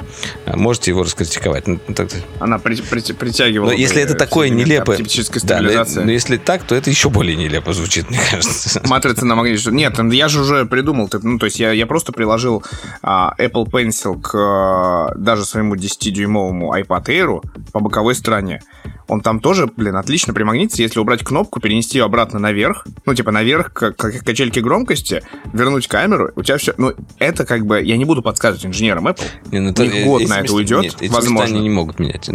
А, 0.45 0.57
Можете 0.57 0.91
его 0.91 1.03
раскритиковать. 1.03 1.67
Ну, 1.67 1.79
так- 1.95 2.09
Она 2.39 2.59
при- 2.59 2.81
при- 2.81 3.13
притягивала... 3.13 3.69
но 3.69 3.73
если 3.73 4.01
это 4.01 4.15
такое 4.15 4.49
нелепое... 4.49 4.97
Да, 5.43 6.01
но, 6.05 6.11
если 6.11 6.37
так, 6.37 6.63
то 6.63 6.75
это 6.75 6.89
еще 6.89 7.09
более 7.09 7.35
нелепо 7.35 7.73
звучит, 7.73 8.09
мне 8.09 8.19
кажется. 8.29 8.81
Матрица 8.85 9.25
на 9.25 9.35
магните. 9.35 9.71
Нет, 9.71 9.97
я 10.11 10.27
же 10.27 10.41
уже 10.41 10.65
придумал. 10.65 11.09
Ну, 11.23 11.37
то 11.39 11.45
есть 11.45 11.59
я, 11.59 11.71
я 11.71 11.85
просто 11.85 12.11
приложил 12.11 12.63
а, 13.01 13.33
Apple 13.37 13.65
Pencil 13.65 14.19
к 14.21 14.31
а, 14.35 15.13
даже 15.15 15.45
своему 15.45 15.75
10-дюймовому 15.75 16.71
iPad 16.81 17.05
Air 17.05 17.41
по 17.71 17.79
боковой 17.79 18.15
стороне. 18.15 18.61
Он 19.07 19.21
там 19.21 19.39
тоже, 19.41 19.67
блин, 19.67 19.97
отлично 19.97 20.33
примагнитится, 20.33 20.81
если 20.83 20.99
убрать 20.99 21.23
кнопку, 21.23 21.59
перенести 21.59 21.97
ее 21.97 22.05
обратно 22.05 22.39
наверх, 22.39 22.87
ну, 23.05 23.13
типа 23.13 23.31
наверх 23.31 23.73
к, 23.73 23.91
к 23.91 24.23
качельке 24.31 24.61
громкости, 24.61 25.21
вернуть 25.53 25.87
камеру, 25.87 26.31
у 26.35 26.43
тебя 26.43 26.57
все... 26.57 26.73
Ну, 26.77 26.93
это 27.19 27.45
как 27.45 27.65
бы... 27.65 27.81
Я 27.81 27.97
не 27.97 28.05
буду 28.05 28.21
подсказывать 28.21 28.65
инженерам 28.65 29.07
Apple. 29.07 29.23
Не, 29.51 29.59
ну, 29.59 29.73
У 29.77 29.81
них 29.81 30.05
год 30.05 30.27
на 30.27 30.39
это 30.39 30.53
уйдет, 30.53 30.81
нет, 30.83 30.95
эти 31.01 31.11
возможно. 31.11 31.55
они 31.55 31.63
не 31.63 31.69
могут 31.69 31.99
менять. 31.99 32.29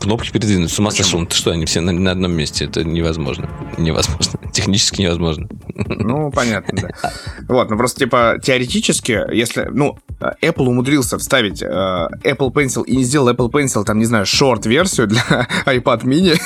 Кнопки 0.00 0.30
передвинуть. 0.30 0.70
С 0.70 0.78
ума 0.78 0.90
сошел. 0.90 1.20
Ну, 1.20 1.26
Ты 1.26 1.36
что, 1.36 1.50
они 1.50 1.66
все 1.66 1.80
на, 1.80 1.92
на 1.92 2.12
одном 2.12 2.32
месте? 2.32 2.64
Это 2.64 2.84
невозможно. 2.84 3.50
Невозможно. 3.76 4.40
Технически 4.52 5.02
невозможно. 5.02 5.48
Ну, 5.74 6.30
понятно, 6.30 6.88
да. 7.02 7.12
Вот, 7.48 7.70
ну 7.70 7.76
просто, 7.76 8.00
типа, 8.00 8.38
теоретически, 8.42 9.20
если, 9.32 9.68
ну, 9.70 9.98
Apple 10.20 10.66
умудрился 10.66 11.18
вставить 11.18 11.62
э, 11.62 11.66
Apple 11.66 12.52
Pencil 12.52 12.84
и 12.84 12.96
не 12.96 13.04
сделал 13.04 13.28
Apple 13.30 13.50
Pencil, 13.50 13.84
там, 13.84 13.98
не 13.98 14.04
знаю, 14.04 14.26
шорт-версию 14.26 15.08
для 15.08 15.22
iPad 15.66 16.04
mini, 16.04 16.40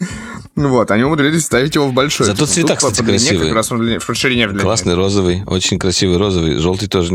вот, 0.56 0.90
они 0.90 1.04
умудрились 1.04 1.42
вставить 1.42 1.74
его 1.74 1.86
в 1.86 1.92
большой. 1.92 2.26
Зато 2.26 2.40
Тут 2.40 2.48
цвета, 2.48 2.68
по- 2.74 2.76
кстати, 2.76 3.02
красивые. 3.02 3.46
Как 3.48 3.54
раз 3.56 3.70
в 3.70 4.14
ширине 4.14 4.48
в. 4.48 4.58
Классный 4.58 4.94
розовый. 4.94 5.42
Очень 5.46 5.78
красивый 5.78 6.16
розовый. 6.16 6.56
Желтый 6.56 6.88
тоже 6.88 7.10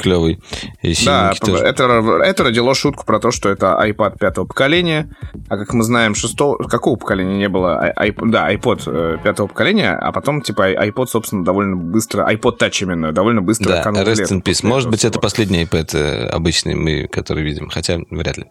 клевый. 0.00 0.40
И 0.82 0.94
Да, 1.04 1.32
тоже. 1.38 1.62
это, 1.64 1.84
это 2.24 2.44
родило 2.44 2.74
шутку 2.74 3.04
про 3.04 3.20
то, 3.20 3.30
что 3.30 3.50
это 3.50 3.78
iPad 3.86 4.18
пятого 4.18 4.46
поколения, 4.46 5.10
а 5.48 5.58
как 5.58 5.74
мы 5.74 5.84
знаем, 5.84 6.14
шестого... 6.14 6.56
Какого 6.56 6.96
поколения 6.96 7.36
не 7.36 7.48
было? 7.48 7.78
Ай- 7.96 8.10
iP- 8.10 8.30
да, 8.30 8.50
iPod 8.52 8.82
э, 8.86 9.18
пятого 9.22 9.46
поколения, 9.46 9.92
а 9.92 10.10
потом, 10.12 10.40
типа, 10.40 10.72
iPod, 10.72 11.06
собственно, 11.08 11.44
довольно 11.44 11.76
быстро... 11.76 12.26
iPod 12.32 12.58
Touch 12.58 12.82
именно, 12.82 13.12
довольно 13.12 13.42
быстро 13.42 13.68
Да, 13.68 13.82
канул 13.82 14.02
rest 14.04 14.30
in 14.32 14.42
peace. 14.42 14.66
Может 14.66 14.88
быть, 14.90 15.04
это 15.04 15.18
последний 15.20 15.62
iPad 15.64 15.90
э, 15.94 16.26
обычный, 16.28 16.74
мы, 16.74 17.08
который 17.08 17.42
видим, 17.44 17.68
хотя 17.68 17.98
вряд 18.10 18.38
ли. 18.38 18.44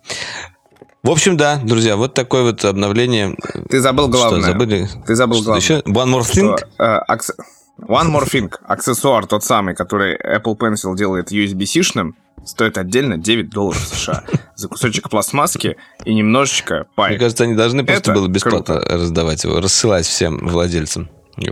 В 1.05 1.09
общем, 1.11 1.37
да, 1.37 1.57
друзья, 1.63 1.95
вот 1.97 2.13
такое 2.15 2.41
вот 2.43 2.65
обновление. 2.65 3.35
Ты 3.69 3.79
забыл 3.79 4.07
главное. 4.09 4.41
Что, 4.41 4.51
забыли? 4.51 4.89
Ты 5.05 5.15
забыл 5.15 5.37
Что 5.37 5.45
главное. 5.45 5.61
еще? 5.61 5.73
One 5.81 6.11
more 6.11 6.21
thing? 6.21 6.57
Что, 6.57 6.83
э, 6.83 6.99
акс- 7.07 7.31
One 7.79 8.11
more 8.11 8.25
thing. 8.27 8.51
Аксессуар 8.65 9.27
тот 9.27 9.43
самый, 9.43 9.75
который 9.75 10.15
Apple 10.17 10.57
Pencil 10.57 10.95
делает 10.95 11.31
USB-C-шным, 11.31 12.15
стоит 12.45 12.77
отдельно 12.77 13.17
9 13.17 13.49
долларов 13.49 13.79
США 13.85 14.23
за 14.55 14.67
кусочек 14.67 15.09
пластмасски 15.09 15.77
и 16.05 16.13
немножечко 16.13 16.73
Мне 16.75 16.85
пай. 16.95 17.17
кажется, 17.19 17.43
они 17.43 17.53
должны 17.53 17.83
просто 17.83 18.11
Это 18.11 18.19
было 18.19 18.27
бесплатно 18.27 18.79
раздавать 18.79 19.43
его, 19.43 19.59
рассылать 19.59 20.05
всем 20.05 20.39
владельцам 20.47 21.09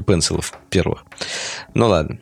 пенсилов 0.08 0.54
первых. 0.70 1.04
Ну 1.74 1.88
ладно. 1.90 2.20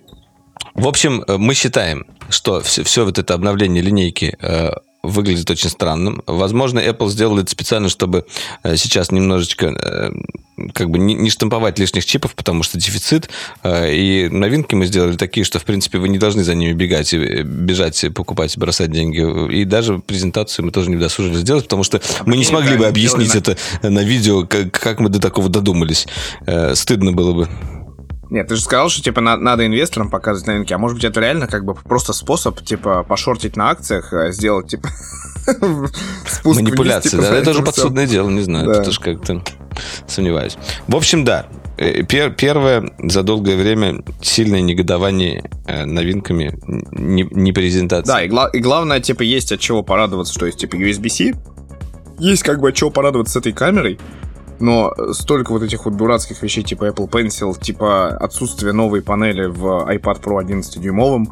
В 0.74 0.88
общем, 0.88 1.24
э, 1.28 1.38
мы 1.38 1.54
считаем, 1.54 2.06
что 2.30 2.60
все, 2.62 2.84
все 2.84 3.06
вот 3.06 3.20
это 3.20 3.34
обновление 3.36 3.84
линейки 3.84 4.36
э, 4.42 4.72
выглядит 5.04 5.50
очень 5.50 5.70
странным. 5.70 6.22
Возможно, 6.28 6.80
Apple 6.80 7.10
сделал 7.10 7.40
это 7.40 7.50
специально, 7.50 7.90
чтобы 7.90 8.26
э, 8.64 8.76
сейчас 8.78 9.12
немножечко 9.12 9.68
э, 9.68 10.12
как 10.74 10.92
бы 10.92 11.00
не, 11.00 11.16
не 11.16 11.30
штамповать 11.30 11.80
лишних 11.80 12.06
чипов, 12.06 12.36
потому 12.36 12.62
что 12.62 12.78
дефицит. 12.78 13.30
Э, 13.64 13.92
и 13.92 14.30
новинки 14.30 14.76
мы 14.76 14.86
сделали 14.86 15.18
такие, 15.18 15.44
что, 15.44 15.58
в 15.60 15.64
принципе, 15.64 15.98
вы 15.98 16.10
не 16.10 16.20
должны 16.20 16.44
за 16.44 16.54
ними 16.54 16.74
бегать, 16.74 17.14
бежать, 17.14 18.06
покупать, 18.14 18.58
бросать 18.58 18.92
деньги. 18.92 19.52
И 19.54 19.66
даже 19.66 20.00
презентацию 20.00 20.66
мы 20.66 20.72
тоже 20.72 20.90
не 20.92 20.98
досужили 20.98 21.36
сделать, 21.36 21.64
потому 21.64 21.84
что 21.84 22.00
а 22.20 22.24
мы 22.26 22.38
не 22.38 22.46
смогли 22.46 22.78
бы 22.78 22.86
объяснить 22.86 23.36
это 23.36 23.58
на 23.82 24.04
видео, 24.04 24.46
как, 24.46 24.72
как 24.72 25.00
мы 25.00 25.10
до 25.10 25.20
такого 25.20 25.50
додумались. 25.50 26.08
Стыдно 26.74 27.12
было 27.12 27.34
бы. 27.34 27.50
Нет, 28.32 28.48
ты 28.48 28.56
же 28.56 28.62
сказал, 28.62 28.88
что 28.88 29.04
типа 29.04 29.20
на, 29.20 29.36
надо 29.36 29.66
инвесторам 29.66 30.10
показывать 30.10 30.48
новинки, 30.48 30.72
а 30.72 30.78
может 30.78 30.96
быть 30.96 31.04
это 31.04 31.20
реально 31.20 31.48
как 31.48 31.66
бы 31.66 31.76
просто 31.76 32.14
способ 32.14 32.62
типа 32.62 33.04
пошортить 33.04 33.58
на 33.58 33.72
акциях, 33.72 34.14
а 34.14 34.32
сделать 34.32 34.68
типа 34.68 34.88
спуск 36.26 36.62
Манипуляции, 36.62 37.10
типа, 37.10 37.24
да, 37.24 37.36
это 37.36 37.52
уже 37.52 37.62
подсудное 37.62 38.08
дело, 38.08 38.30
не 38.30 38.40
знаю, 38.40 38.68
да. 38.68 38.84
тут 38.84 38.98
как-то 39.00 39.44
сомневаюсь. 40.08 40.58
В 40.88 40.96
общем, 40.96 41.26
да, 41.26 41.48
э, 41.78 42.04
Пер, 42.04 42.32
первое 42.32 42.94
за 43.00 43.24
долгое 43.24 43.58
время 43.58 44.02
сильное 44.22 44.62
негодование 44.62 45.52
э, 45.68 45.84
новинками, 45.84 46.58
не, 46.94 47.28
не 47.30 47.52
презентация. 47.52 48.14
Да, 48.14 48.24
и, 48.24 48.30
гла- 48.30 48.50
и 48.54 48.60
главное, 48.60 49.02
типа, 49.02 49.24
есть 49.24 49.52
от 49.52 49.60
чего 49.60 49.84
порадоваться, 49.84 50.34
что 50.34 50.46
есть, 50.46 50.60
типа, 50.60 50.78
USB-C, 50.78 51.34
есть 52.18 52.44
как 52.44 52.62
бы 52.62 52.70
от 52.70 52.76
чего 52.76 52.92
порадоваться 52.92 53.34
с 53.34 53.36
этой 53.36 53.52
камерой, 53.52 54.00
но 54.62 54.94
столько 55.14 55.52
вот 55.52 55.64
этих 55.64 55.86
вот 55.86 55.98
дурацких 55.98 56.42
вещей, 56.42 56.64
типа 56.64 56.86
Apple 56.90 57.10
Pencil, 57.10 57.60
типа 57.60 58.10
отсутствие 58.10 58.74
новой 58.74 59.02
панели 59.02 59.46
в 59.46 59.88
iPad 59.90 60.22
Pro 60.22 60.42
11-дюймовом, 60.44 61.28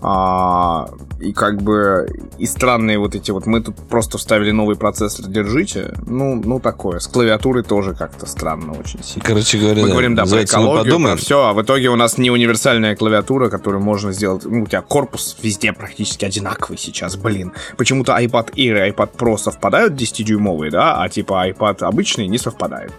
а, 0.00 0.88
и 1.20 1.32
как 1.32 1.60
бы 1.62 2.08
и 2.38 2.46
странные 2.46 2.98
вот 2.98 3.14
эти 3.14 3.32
вот 3.32 3.46
мы 3.46 3.60
тут 3.60 3.76
просто 3.88 4.18
вставили 4.18 4.52
новый 4.52 4.76
процессор, 4.76 5.26
держите. 5.26 5.94
Ну, 6.06 6.40
ну 6.44 6.60
такое. 6.60 7.00
С 7.00 7.08
клавиатурой 7.08 7.64
тоже 7.64 7.94
как-то 7.94 8.26
странно 8.26 8.72
очень 8.78 9.02
сильно. 9.02 9.24
Короче 9.24 9.58
говоря, 9.58 9.82
мы 9.82 9.88
да, 9.88 9.92
говорим, 9.92 10.14
да, 10.14 10.24
про 10.24 10.44
экологию, 10.44 11.00
про 11.00 11.16
все, 11.16 11.48
а 11.48 11.52
в 11.52 11.62
итоге 11.62 11.90
у 11.90 11.96
нас 11.96 12.16
не 12.16 12.30
универсальная 12.30 12.94
клавиатура, 12.94 13.48
которую 13.48 13.82
можно 13.82 14.12
сделать. 14.12 14.44
Ну, 14.44 14.62
у 14.62 14.66
тебя 14.66 14.82
корпус 14.82 15.36
везде 15.42 15.72
практически 15.72 16.24
одинаковый 16.24 16.78
сейчас, 16.78 17.16
блин. 17.16 17.52
Почему-то 17.76 18.12
iPad 18.12 18.54
Air 18.54 18.88
и 18.88 18.92
iPad 18.92 19.16
Pro 19.16 19.36
совпадают 19.36 19.94
10-дюймовые, 19.94 20.70
да, 20.70 21.02
а 21.02 21.08
типа 21.08 21.48
iPad 21.50 21.84
обычный 21.84 22.28
не 22.28 22.38
совпадает. 22.38 22.92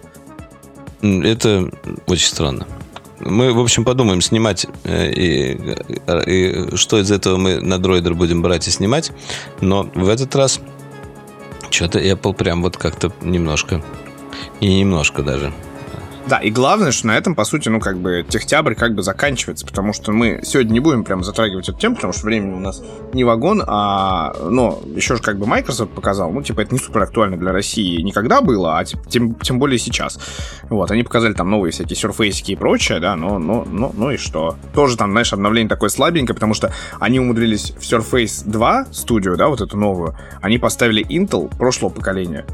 Это 1.02 1.70
очень 2.06 2.28
странно. 2.28 2.66
Мы, 3.20 3.52
в 3.52 3.60
общем, 3.60 3.84
подумаем, 3.84 4.20
снимать 4.20 4.66
э, 4.84 5.10
и, 5.10 5.74
и 6.26 6.76
что 6.76 6.98
из 6.98 7.10
этого 7.10 7.36
мы 7.36 7.60
на 7.60 7.78
дроидер 7.78 8.14
будем 8.14 8.42
брать 8.42 8.66
и 8.66 8.70
снимать. 8.70 9.12
Но 9.60 9.84
в 9.94 10.08
этот 10.08 10.34
раз 10.34 10.60
что-то 11.70 11.98
Apple 12.00 12.34
прям 12.34 12.62
вот 12.62 12.76
как-то 12.76 13.12
немножко, 13.22 13.82
и 14.60 14.74
немножко 14.74 15.22
даже 15.22 15.52
да, 16.30 16.38
и 16.38 16.50
главное, 16.50 16.92
что 16.92 17.08
на 17.08 17.16
этом, 17.16 17.34
по 17.34 17.44
сути, 17.44 17.68
ну, 17.68 17.80
как 17.80 17.98
бы, 17.98 18.24
техтябрь 18.26 18.76
как 18.76 18.94
бы 18.94 19.02
заканчивается, 19.02 19.66
потому 19.66 19.92
что 19.92 20.12
мы 20.12 20.40
сегодня 20.44 20.74
не 20.74 20.80
будем 20.80 21.02
прям 21.02 21.24
затрагивать 21.24 21.68
эту 21.68 21.76
тему, 21.76 21.96
потому 21.96 22.12
что 22.12 22.24
времени 22.26 22.54
у 22.54 22.60
нас 22.60 22.80
не 23.12 23.24
вагон, 23.24 23.64
а, 23.66 24.32
но 24.48 24.80
еще 24.94 25.16
же 25.16 25.22
как 25.22 25.40
бы 25.40 25.46
Microsoft 25.46 25.90
показал, 25.92 26.30
ну, 26.30 26.40
типа, 26.40 26.60
это 26.60 26.72
не 26.72 26.78
супер 26.78 27.02
актуально 27.02 27.36
для 27.36 27.50
России 27.50 28.00
никогда 28.02 28.42
было, 28.42 28.78
а 28.78 28.84
тем, 28.84 29.34
тем 29.34 29.58
более 29.58 29.80
сейчас. 29.80 30.20
Вот, 30.68 30.92
они 30.92 31.02
показали 31.02 31.32
там 31.32 31.50
новые 31.50 31.72
всякие 31.72 31.96
Surface 31.96 32.44
и 32.46 32.54
прочее, 32.54 33.00
да, 33.00 33.16
но, 33.16 33.40
но, 33.40 33.64
но, 33.64 33.92
ну 33.92 34.12
и 34.12 34.16
что? 34.16 34.56
Тоже 34.72 34.96
там, 34.96 35.10
знаешь, 35.10 35.32
обновление 35.32 35.68
такое 35.68 35.88
слабенькое, 35.88 36.34
потому 36.34 36.54
что 36.54 36.72
они 37.00 37.18
умудрились 37.18 37.72
в 37.72 37.82
Surface 37.82 38.48
2 38.48 38.86
студию, 38.92 39.36
да, 39.36 39.48
вот 39.48 39.60
эту 39.60 39.76
новую, 39.76 40.16
они 40.40 40.58
поставили 40.58 41.04
Intel 41.08 41.52
прошлого 41.56 41.90
поколения. 41.90 42.46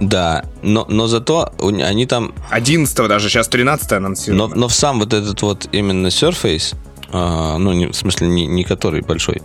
Да, 0.00 0.44
но, 0.62 0.86
но 0.88 1.06
зато 1.06 1.52
они 1.60 2.06
там... 2.06 2.32
11 2.50 2.96
даже, 3.08 3.28
сейчас 3.28 3.48
13 3.48 3.92
анонсировано. 3.92 4.48
Но, 4.48 4.54
но 4.54 4.68
в 4.68 4.74
сам 4.74 5.00
вот 5.00 5.12
этот 5.12 5.42
вот 5.42 5.68
именно 5.72 6.06
Surface, 6.08 6.76
а, 7.10 7.58
ну, 7.58 7.72
не, 7.72 7.86
в 7.86 7.94
смысле, 7.94 8.28
не, 8.28 8.46
не 8.46 8.64
который 8.64 9.00
большой, 9.00 9.42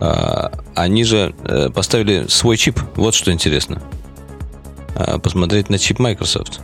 а, 0.00 0.50
они 0.74 1.04
же 1.04 1.34
а, 1.44 1.70
поставили 1.70 2.26
свой 2.28 2.56
чип. 2.56 2.80
Вот 2.96 3.14
что 3.14 3.32
интересно. 3.32 3.82
А, 4.94 5.18
посмотреть 5.18 5.68
на 5.68 5.78
чип 5.78 5.98
Microsoft. 5.98 6.60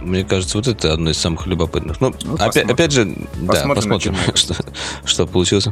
Мне 0.00 0.24
кажется, 0.24 0.56
вот 0.56 0.68
это 0.68 0.92
одно 0.92 1.10
из 1.10 1.18
самых 1.18 1.46
любопытных. 1.46 2.00
Ну, 2.00 2.14
ну 2.24 2.34
опять, 2.36 2.70
опять 2.70 2.92
же, 2.92 3.16
посмотрим 3.46 3.68
да, 3.68 3.74
посмотрим, 3.74 4.16
что, 4.34 4.54
что 5.04 5.26
получилось. 5.26 5.68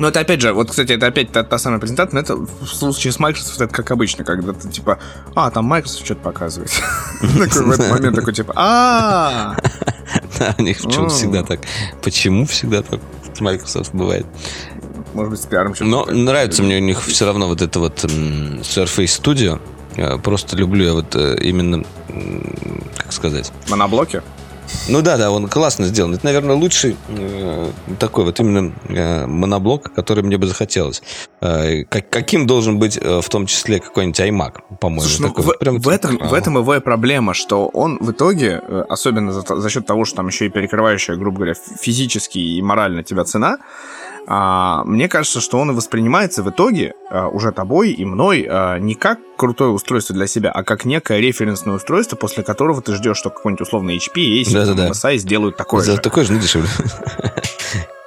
Но 0.00 0.08
это 0.08 0.20
опять 0.20 0.40
же, 0.40 0.54
вот, 0.54 0.70
кстати, 0.70 0.92
это 0.92 1.08
опять 1.08 1.30
та, 1.30 1.44
та 1.44 1.58
самая 1.58 1.78
презентация, 1.78 2.14
но 2.14 2.20
это 2.20 2.34
в 2.34 2.66
случае 2.66 3.12
с 3.12 3.18
Microsoft 3.18 3.60
это 3.60 3.74
как 3.74 3.90
обычно, 3.90 4.24
когда 4.24 4.54
ты 4.54 4.70
типа, 4.70 4.98
а, 5.34 5.50
там 5.50 5.66
Microsoft 5.66 6.06
что-то 6.06 6.22
показывает. 6.22 6.70
Такой 7.20 7.66
в 7.66 7.70
этот 7.70 7.90
момент 7.90 8.16
такой 8.16 8.32
типа, 8.32 8.54
а 8.56 9.56
Да, 10.38 10.54
у 10.56 10.62
них 10.62 10.80
почему 10.80 11.10
всегда 11.10 11.42
так. 11.42 11.60
Почему 12.02 12.46
всегда 12.46 12.80
так 12.80 12.98
Microsoft 13.40 13.92
бывает? 13.92 14.24
Может 15.12 15.32
быть, 15.32 15.40
с 15.42 15.44
пиаром 15.44 15.74
что-то. 15.74 15.90
Но 15.90 16.06
нравится 16.06 16.62
мне 16.62 16.78
у 16.78 16.80
них 16.80 17.02
все 17.02 17.26
равно 17.26 17.46
вот 17.46 17.60
это 17.60 17.78
вот 17.78 18.02
Surface 18.02 19.20
Studio. 19.20 19.60
Просто 20.22 20.56
люблю 20.56 20.86
я 20.86 20.92
вот 20.94 21.14
э, 21.14 21.36
именно, 21.42 21.84
как 22.96 23.12
сказать... 23.12 23.52
Моноблоки? 23.68 24.22
Ну 24.88 25.02
да, 25.02 25.16
да, 25.16 25.30
он 25.30 25.48
классно 25.48 25.86
сделан. 25.86 26.14
Это, 26.14 26.24
наверное, 26.24 26.56
лучший 26.56 26.96
э, 27.08 27.70
такой 27.98 28.24
вот 28.24 28.40
именно 28.40 28.72
э, 28.88 29.26
моноблок, 29.26 29.92
который 29.94 30.24
мне 30.24 30.36
бы 30.36 30.46
захотелось. 30.46 31.02
Э, 31.40 31.84
как, 31.84 32.10
каким 32.10 32.46
должен 32.46 32.78
быть 32.78 32.98
э, 33.00 33.20
в 33.20 33.28
том 33.28 33.46
числе 33.46 33.80
какой-нибудь 33.80 34.20
iMac, 34.20 34.78
по-моему. 34.80 35.02
Слушай, 35.02 35.22
ну, 35.22 35.42
в, 35.42 35.46
вот 35.46 35.58
прям, 35.58 35.80
в, 35.80 35.88
этом, 35.88 36.18
в 36.18 36.34
этом 36.34 36.58
его 36.58 36.80
проблема, 36.80 37.34
что 37.34 37.68
он 37.68 37.98
в 38.00 38.10
итоге, 38.10 38.60
э, 38.62 38.84
особенно 38.88 39.32
за, 39.32 39.42
за 39.42 39.70
счет 39.70 39.86
того, 39.86 40.04
что 40.04 40.16
там 40.16 40.28
еще 40.28 40.46
и 40.46 40.48
перекрывающая, 40.48 41.16
грубо 41.16 41.36
говоря, 41.36 41.54
физически 41.54 42.38
и 42.38 42.62
морально 42.62 43.02
тебя 43.04 43.24
цена, 43.24 43.58
а, 44.26 44.84
мне 44.84 45.08
кажется, 45.08 45.40
что 45.40 45.58
он 45.58 45.70
и 45.70 45.74
воспринимается 45.74 46.42
в 46.42 46.50
итоге 46.50 46.94
а, 47.10 47.28
уже 47.28 47.52
тобой 47.52 47.90
и 47.90 48.04
мной 48.04 48.46
а, 48.48 48.78
не 48.78 48.94
как 48.94 49.18
крутое 49.36 49.70
устройство 49.70 50.14
для 50.14 50.26
себя, 50.26 50.50
а 50.50 50.62
как 50.62 50.84
некое 50.84 51.20
референсное 51.20 51.74
устройство, 51.74 52.16
после 52.16 52.42
которого 52.42 52.82
ты 52.82 52.94
ждешь, 52.94 53.16
что 53.16 53.30
какой-нибудь 53.30 53.66
условный 53.66 53.96
HP, 53.96 54.42
ASIC, 54.42 54.52
да, 54.52 54.66
да, 54.66 54.74
да. 54.74 54.88
MSI 54.90 55.16
сделают 55.18 55.56
такое 55.56 55.82
За 55.82 55.92
же. 55.92 55.98
Такое 55.98 56.24
же, 56.24 56.32
не 56.32 56.40
дешевле. 56.40 56.68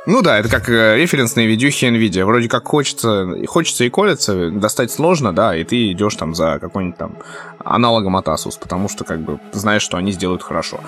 Ну 0.06 0.22
да, 0.22 0.38
это 0.38 0.50
как 0.50 0.68
э, 0.68 0.98
референсные 0.98 1.48
видюхи 1.48 1.86
NVIDIA. 1.86 2.26
Вроде 2.26 2.50
как 2.50 2.68
хочется, 2.68 3.38
хочется 3.48 3.86
и 3.86 3.90
колется, 3.90 4.50
достать 4.52 4.92
сложно, 4.92 5.32
да, 5.32 5.56
и 5.56 5.64
ты 5.64 5.94
идешь 5.94 6.16
там 6.16 6.36
за 6.36 6.60
какой-нибудь 6.60 6.98
там 6.98 7.18
аналогом 7.64 8.18
от 8.18 8.28
Asus, 8.28 8.60
потому 8.60 8.90
что 8.90 9.06
как 9.06 9.22
бы 9.22 9.40
знаешь, 9.54 9.82
что 9.82 9.96
они 9.96 10.12
сделают 10.12 10.44
хорошо. 10.44 10.82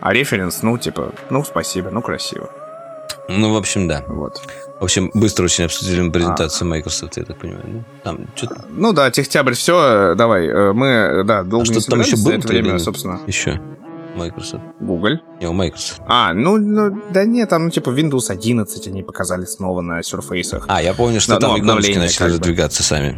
А 0.00 0.14
референс, 0.14 0.62
ну, 0.62 0.78
типа, 0.78 1.12
ну, 1.28 1.44
спасибо, 1.44 1.90
ну, 1.90 2.00
красиво. 2.00 2.48
Ну, 3.28 3.52
в 3.52 3.56
общем, 3.56 3.88
да. 3.88 4.04
Вот. 4.08 4.40
В 4.80 4.84
общем, 4.84 5.10
быстро 5.14 5.44
очень 5.44 5.64
обсудили 5.64 6.08
презентацию 6.10 6.66
а. 6.66 6.70
Microsoft, 6.70 7.16
я 7.16 7.24
так 7.24 7.38
понимаю. 7.38 7.64
Ну, 7.66 7.84
там, 8.04 8.26
что-то... 8.34 8.64
ну 8.70 8.92
да, 8.92 9.10
техтябрь, 9.10 9.54
все, 9.54 10.14
давай. 10.14 10.46
Э, 10.46 10.72
мы, 10.72 11.22
да, 11.24 11.42
долго 11.42 11.62
а 11.62 11.80
что 11.80 11.90
там 11.90 12.00
еще 12.00 12.16
было 12.16 12.32
это 12.32 12.48
время, 12.48 12.78
собственно. 12.78 13.20
Еще. 13.26 13.60
Microsoft. 14.16 14.64
Google. 14.80 15.18
Не, 15.40 15.48
у 15.48 15.52
Microsoft. 15.52 16.00
А, 16.06 16.32
ну, 16.32 16.56
ну, 16.56 17.02
да 17.10 17.24
нет, 17.24 17.50
там, 17.50 17.64
ну, 17.64 17.70
типа, 17.70 17.90
Windows 17.90 18.30
11 18.30 18.88
они 18.88 19.02
показали 19.02 19.44
снова 19.44 19.82
на 19.82 20.00
Surface. 20.00 20.64
А, 20.68 20.82
я 20.82 20.94
помню, 20.94 21.20
что 21.20 21.34
да, 21.34 21.40
там 21.40 21.50
ну, 21.50 21.56
обновления 21.58 22.00
начали 22.00 22.30
задвигаться 22.30 22.82
сами. 22.82 23.16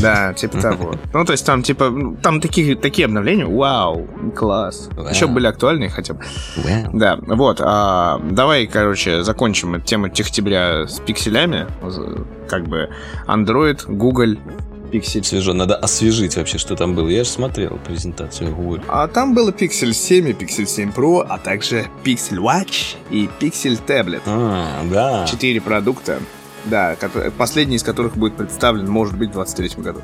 Да, 0.00 0.32
типа 0.34 0.60
того. 0.60 0.94
Ну, 1.12 1.24
то 1.24 1.32
есть 1.32 1.46
там, 1.46 1.62
типа, 1.62 1.90
ну, 1.90 2.16
там 2.16 2.40
такие, 2.40 2.74
такие 2.76 3.06
обновления, 3.06 3.46
вау, 3.46 4.06
класс. 4.34 4.88
Wow. 4.96 5.10
Еще 5.10 5.26
были 5.26 5.46
актуальные 5.46 5.90
хотя 5.90 6.14
бы. 6.14 6.24
Wow. 6.56 6.90
Да, 6.92 7.18
вот. 7.20 7.60
А, 7.60 8.20
давай, 8.30 8.66
короче, 8.66 9.22
закончим 9.22 9.80
тему 9.82 10.08
техтября 10.08 10.86
с 10.86 11.00
пикселями. 11.00 11.66
Как 12.48 12.66
бы 12.68 12.90
Android, 13.26 13.80
Google, 13.86 14.36
Pixel. 14.94 15.24
Свежо, 15.24 15.52
надо 15.54 15.74
освежить 15.76 16.36
вообще, 16.36 16.58
что 16.58 16.76
там 16.76 16.94
было. 16.94 17.08
Я 17.08 17.24
же 17.24 17.30
смотрел 17.30 17.78
презентацию 17.84 18.54
Google. 18.54 18.80
А 18.88 19.08
там 19.08 19.34
было 19.34 19.50
Pixel 19.50 19.92
7 19.92 20.28
и 20.28 20.32
Pixel 20.32 20.66
7 20.66 20.90
Pro, 20.90 21.26
а 21.28 21.38
также 21.38 21.86
Pixel 22.04 22.38
Watch 22.38 22.96
и 23.10 23.28
Pixel 23.40 23.78
Tablet. 23.84 24.22
А, 24.26 24.82
да. 24.90 25.26
Четыре 25.26 25.60
продукта. 25.60 26.20
Да, 26.66 26.96
последний 27.36 27.76
из 27.76 27.82
которых 27.82 28.16
будет 28.16 28.36
представлен, 28.36 28.88
может 28.88 29.16
быть, 29.16 29.30
в 29.30 29.32
23 29.32 29.82
году. 29.82 30.00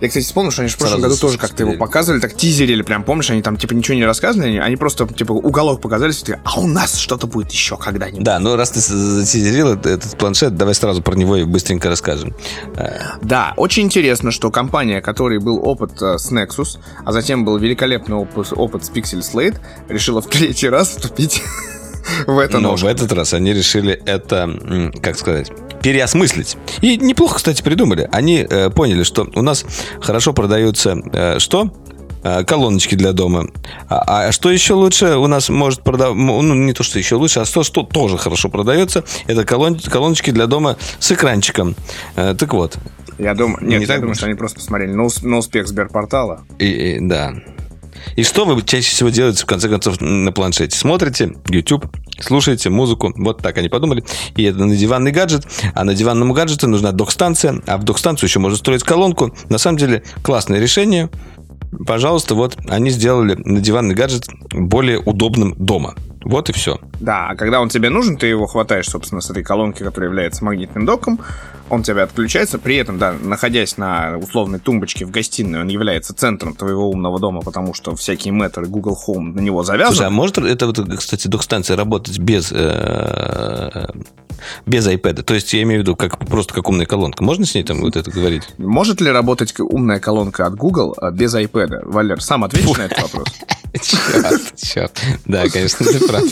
Я, 0.00 0.08
кстати, 0.08 0.24
вспомнил, 0.24 0.52
что 0.52 0.62
они 0.62 0.68
же 0.68 0.76
в 0.76 0.78
прошлом 0.78 1.00
году 1.00 1.16
тоже 1.16 1.38
как-то 1.38 1.64
его 1.64 1.74
показывали, 1.74 2.20
так 2.20 2.34
тизерили, 2.34 2.82
прям, 2.82 3.02
помнишь, 3.02 3.30
они 3.30 3.42
там, 3.42 3.56
типа, 3.56 3.72
ничего 3.72 3.96
не 3.96 4.04
рассказывали, 4.04 4.56
они 4.58 4.76
просто, 4.76 5.08
типа, 5.08 5.32
уголок 5.32 5.80
показали, 5.80 6.12
такие, 6.12 6.40
а 6.44 6.60
у 6.60 6.68
нас 6.68 6.96
что-то 6.96 7.26
будет 7.26 7.50
еще 7.50 7.76
когда-нибудь. 7.76 8.22
Да, 8.22 8.38
ну, 8.38 8.54
раз 8.54 8.70
ты 8.70 8.80
затизерил 8.80 9.72
этот 9.72 10.16
планшет, 10.16 10.56
давай 10.56 10.74
сразу 10.74 11.02
про 11.02 11.16
него 11.16 11.36
и 11.36 11.44
быстренько 11.44 11.88
расскажем. 11.88 12.34
Да, 13.22 13.54
очень 13.56 13.84
интересно, 13.84 14.30
что 14.30 14.50
компания, 14.50 15.00
которой 15.00 15.40
был 15.40 15.58
опыт 15.66 16.00
э, 16.00 16.18
с 16.18 16.30
Nexus, 16.30 16.78
а 17.04 17.12
затем 17.12 17.44
был 17.44 17.58
великолепный 17.58 18.16
опыт, 18.16 18.52
опыт 18.52 18.84
с 18.84 18.90
Pixel 18.90 19.20
Slate, 19.20 19.58
решила 19.88 20.20
в 20.20 20.28
третий 20.28 20.68
раз 20.68 20.90
вступить 20.90 21.42
в 22.26 22.38
это 22.38 22.58
Но 22.58 22.76
в 22.76 22.84
этот 22.84 23.12
раз 23.12 23.34
они 23.34 23.52
решили 23.52 24.00
это, 24.06 24.92
как 25.02 25.16
сказать, 25.16 25.52
переосмыслить. 25.82 26.56
И 26.80 26.96
неплохо, 26.96 27.36
кстати, 27.36 27.62
придумали. 27.62 28.08
Они 28.12 28.46
э, 28.48 28.70
поняли, 28.70 29.02
что 29.02 29.28
у 29.34 29.42
нас 29.42 29.64
хорошо 30.00 30.32
продаются 30.32 30.96
э, 31.12 31.38
что? 31.38 31.72
Э, 32.22 32.44
колоночки 32.44 32.94
для 32.94 33.12
дома. 33.12 33.48
А, 33.88 34.28
а 34.28 34.32
что 34.32 34.50
еще 34.50 34.74
лучше 34.74 35.16
у 35.16 35.26
нас 35.26 35.48
может 35.48 35.82
продавать, 35.82 36.16
ну 36.16 36.42
не 36.54 36.72
то, 36.72 36.82
что 36.82 36.98
еще 36.98 37.14
лучше, 37.14 37.40
а 37.40 37.44
то, 37.44 37.62
что 37.62 37.82
тоже 37.84 38.18
хорошо 38.18 38.48
продается, 38.48 39.04
это 39.26 39.44
колон, 39.44 39.78
колоночки 39.78 40.30
для 40.30 40.46
дома 40.46 40.76
с 40.98 41.12
экранчиком. 41.12 41.76
Э, 42.16 42.34
так 42.38 42.52
вот. 42.52 42.76
Я 43.18 43.34
думаю, 43.34 43.58
нет, 43.62 43.80
не 43.80 43.84
я 43.84 43.86
так 43.86 44.00
думаю, 44.00 44.14
что 44.14 44.26
они 44.26 44.34
просто 44.34 44.58
посмотрели 44.58 44.92
на, 44.92 45.08
на 45.22 45.38
успех 45.38 45.68
Сберпортала. 45.68 46.42
И, 46.58 46.66
и, 46.66 46.98
да. 47.00 47.34
И 48.16 48.22
что 48.22 48.44
вы 48.44 48.60
чаще 48.62 48.90
всего 48.90 49.08
делаете, 49.08 49.42
в 49.42 49.46
конце 49.46 49.68
концов, 49.68 50.00
на 50.00 50.32
планшете? 50.32 50.76
Смотрите 50.76 51.34
YouTube, 51.48 51.86
слушаете 52.20 52.70
музыку. 52.70 53.12
Вот 53.16 53.42
так 53.42 53.56
они 53.58 53.68
подумали. 53.68 54.04
И 54.36 54.44
это 54.44 54.64
на 54.64 54.76
диванный 54.76 55.12
гаджет. 55.12 55.46
А 55.74 55.84
на 55.84 55.94
диванному 55.94 56.34
гаджету 56.34 56.68
нужна 56.68 56.92
док-станция. 56.92 57.62
А 57.66 57.78
в 57.78 57.84
док-станцию 57.84 58.28
еще 58.28 58.38
можно 58.38 58.56
строить 58.56 58.82
колонку. 58.82 59.34
На 59.48 59.58
самом 59.58 59.78
деле, 59.78 60.02
классное 60.22 60.60
решение. 60.60 61.10
Пожалуйста, 61.86 62.34
вот 62.34 62.56
они 62.68 62.90
сделали 62.90 63.34
на 63.34 63.60
диванный 63.60 63.94
гаджет 63.94 64.26
более 64.52 64.98
удобным 64.98 65.54
дома. 65.58 65.94
Вот 66.22 66.50
и 66.50 66.52
все. 66.52 66.78
Да, 67.00 67.28
а 67.28 67.36
когда 67.36 67.60
он 67.60 67.68
тебе 67.68 67.90
нужен, 67.90 68.16
ты 68.16 68.26
его 68.26 68.46
хватаешь, 68.46 68.86
собственно, 68.86 69.20
с 69.20 69.30
этой 69.30 69.42
колонки, 69.42 69.82
которая 69.82 70.10
является 70.10 70.44
магнитным 70.44 70.84
доком, 70.84 71.20
он 71.70 71.82
тебя 71.82 72.04
отключается, 72.04 72.58
при 72.58 72.76
этом, 72.76 72.98
да, 72.98 73.12
находясь 73.12 73.76
на 73.76 74.16
условной 74.18 74.58
тумбочке 74.58 75.04
в 75.04 75.10
гастиной, 75.10 75.60
он 75.60 75.68
является 75.68 76.14
центром 76.14 76.54
твоего 76.54 76.90
умного 76.90 77.20
дома, 77.20 77.42
потому 77.42 77.74
что 77.74 77.94
всякие 77.94 78.32
метры 78.32 78.66
Google 78.66 78.98
Home 79.06 79.34
на 79.34 79.40
него 79.40 79.62
завязаны. 79.62 79.96
Слушай, 79.96 80.06
а 80.06 80.10
может 80.10 80.38
это, 80.38 80.66
вот, 80.66 80.80
кстати, 80.96 81.28
док-станция 81.28 81.76
работать 81.76 82.18
без, 82.18 82.50
э, 82.52 83.86
без 84.66 84.86
iPad? 84.86 85.22
То 85.22 85.34
есть 85.34 85.52
я 85.52 85.62
имею 85.62 85.80
в 85.80 85.82
виду 85.82 85.96
как, 85.96 86.18
просто 86.26 86.54
как 86.54 86.68
умная 86.68 86.86
колонка. 86.86 87.22
Можно 87.22 87.44
с 87.44 87.54
ней 87.54 87.62
там 87.62 87.80
вот 87.80 87.96
это 87.96 88.10
говорить? 88.10 88.44
Может 88.58 89.00
ли 89.00 89.10
работать 89.10 89.54
умная 89.58 90.00
колонка 90.00 90.46
от 90.46 90.54
Google 90.54 90.96
э, 91.00 91.10
без 91.12 91.34
iPad? 91.34 91.82
Валер, 91.84 92.20
сам 92.22 92.44
ответишь 92.44 92.76
на 92.76 92.82
этот 92.82 93.02
вопрос? 93.02 93.28
Черт, 93.82 94.56
черт. 94.56 95.02
Да, 95.26 95.46
конечно, 95.48 95.84
ты 95.84 96.00
прав. 96.08 96.24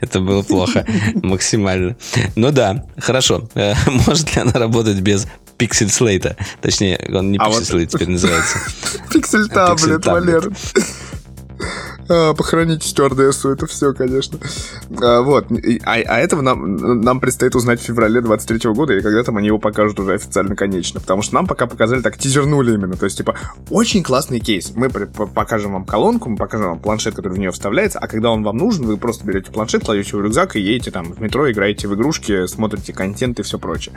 Это 0.00 0.20
было 0.20 0.42
плохо. 0.42 0.84
Максимально. 1.22 1.96
Ну 2.36 2.50
да, 2.50 2.84
хорошо. 2.98 3.48
Э, 3.54 3.74
может 4.06 4.34
ли 4.34 4.42
она 4.42 4.52
работать 4.52 5.00
без 5.00 5.26
Pixel 5.58 5.88
Slate? 5.88 6.36
Точнее, 6.60 6.98
он 7.12 7.32
не 7.32 7.38
а 7.38 7.48
Pixel 7.48 7.62
Slate 7.62 7.86
теперь 7.86 8.08
называется. 8.08 8.58
Pixel 9.12 9.48
Tablet, 9.48 10.10
Валер. 10.10 10.52
А, 12.08 12.34
похоронить 12.34 12.82
стюардессу, 12.82 13.50
это 13.50 13.66
все, 13.66 13.92
конечно. 13.92 14.38
А, 15.00 15.22
вот. 15.22 15.46
А, 15.84 15.92
а 15.94 16.18
этого 16.18 16.42
нам, 16.42 17.00
нам 17.00 17.20
предстоит 17.20 17.54
узнать 17.54 17.80
в 17.80 17.84
феврале 17.84 18.20
23 18.20 18.70
года, 18.72 18.92
или 18.92 19.00
когда 19.00 19.22
там 19.22 19.36
они 19.36 19.46
его 19.46 19.58
покажут 19.58 20.00
уже 20.00 20.14
официально 20.14 20.56
конечно. 20.56 21.00
Потому 21.00 21.22
что 21.22 21.34
нам 21.34 21.46
пока 21.46 21.66
показали, 21.66 22.00
так 22.00 22.18
тизернули 22.18 22.74
именно. 22.74 22.96
То 22.96 23.04
есть, 23.04 23.16
типа, 23.16 23.36
очень 23.70 24.02
классный 24.02 24.40
кейс. 24.40 24.72
Мы 24.74 24.88
покажем 24.88 25.72
вам 25.72 25.84
колонку, 25.84 26.28
мы 26.28 26.36
покажем 26.36 26.70
вам 26.70 26.78
планшет, 26.80 27.14
который 27.14 27.34
в 27.34 27.38
нее 27.38 27.52
вставляется, 27.52 27.98
а 27.98 28.08
когда 28.08 28.30
он 28.30 28.42
вам 28.42 28.56
нужен, 28.56 28.86
вы 28.86 28.96
просто 28.96 29.24
берете 29.24 29.50
планшет, 29.52 29.84
кладете 29.84 30.16
в 30.16 30.20
рюкзак 30.20 30.56
и 30.56 30.60
едете 30.60 30.90
там 30.90 31.12
в 31.12 31.20
метро, 31.20 31.50
играете 31.50 31.86
в 31.86 31.94
игрушки, 31.94 32.46
смотрите 32.46 32.92
контент 32.92 33.38
и 33.38 33.42
все 33.42 33.58
прочее. 33.58 33.94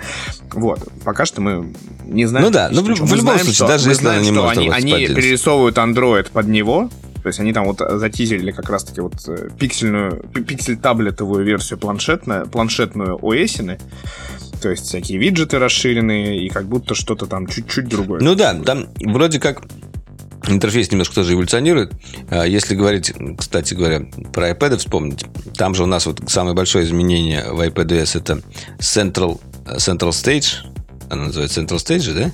Вот. 0.51 0.87
Пока 1.03 1.25
что 1.25 1.41
мы 1.41 1.73
не 2.05 2.25
знаем. 2.25 2.45
Ну 2.45 2.51
да, 2.51 2.69
ну 2.71 2.81
в, 2.81 2.85
в 2.85 2.89
любом 2.89 3.07
знаем, 3.07 3.39
случае, 3.39 3.55
что, 3.55 3.67
даже 3.67 3.89
если 3.89 4.03
знаем, 4.03 4.21
она 4.21 4.25
не 4.25 4.31
может 4.31 4.57
они, 4.57 4.69
они 4.69 5.07
перерисовывают 5.07 5.77
Android 5.77 6.29
под 6.31 6.47
него, 6.47 6.89
то 7.23 7.27
есть 7.27 7.39
они 7.39 7.53
там 7.53 7.65
вот 7.65 7.79
затизерили 7.79 8.51
как 8.51 8.69
раз-таки 8.69 8.99
вот 8.99 9.13
э, 9.29 9.47
пиксельную, 9.57 10.25
пиксель-таблетовую 10.33 11.45
версию 11.45 11.79
планшетную, 11.79 12.47
планшетную 12.47 13.17
OS. 13.17 13.79
То 14.61 14.69
есть 14.69 14.85
всякие 14.85 15.19
виджеты 15.19 15.57
расширенные 15.57 16.45
и 16.45 16.49
как 16.49 16.65
будто 16.65 16.95
что-то 16.95 17.25
там 17.25 17.47
чуть-чуть 17.47 17.87
другое. 17.87 18.19
Ну 18.21 18.35
да, 18.35 18.53
там 18.53 18.87
вроде 19.05 19.39
как 19.39 19.63
интерфейс 20.47 20.91
немножко 20.91 21.15
тоже 21.15 21.33
эволюционирует. 21.33 21.93
А 22.29 22.43
если 22.45 22.75
говорить, 22.75 23.13
кстати 23.37 23.73
говоря, 23.73 24.01
про 24.33 24.51
iPad 24.51 24.77
вспомнить, 24.77 25.25
там 25.55 25.75
же 25.75 25.83
у 25.83 25.87
нас 25.87 26.05
вот 26.05 26.21
самое 26.27 26.55
большое 26.55 26.85
изменение 26.85 27.45
в 27.51 27.61
iPadOS 27.61 28.19
это 28.19 28.41
Central, 28.79 29.39
Central 29.77 30.09
Stage, 30.09 30.65
она 31.09 31.27
называется 31.27 31.61
Central 31.61 31.77
Stage, 31.77 32.13
да? 32.13 32.31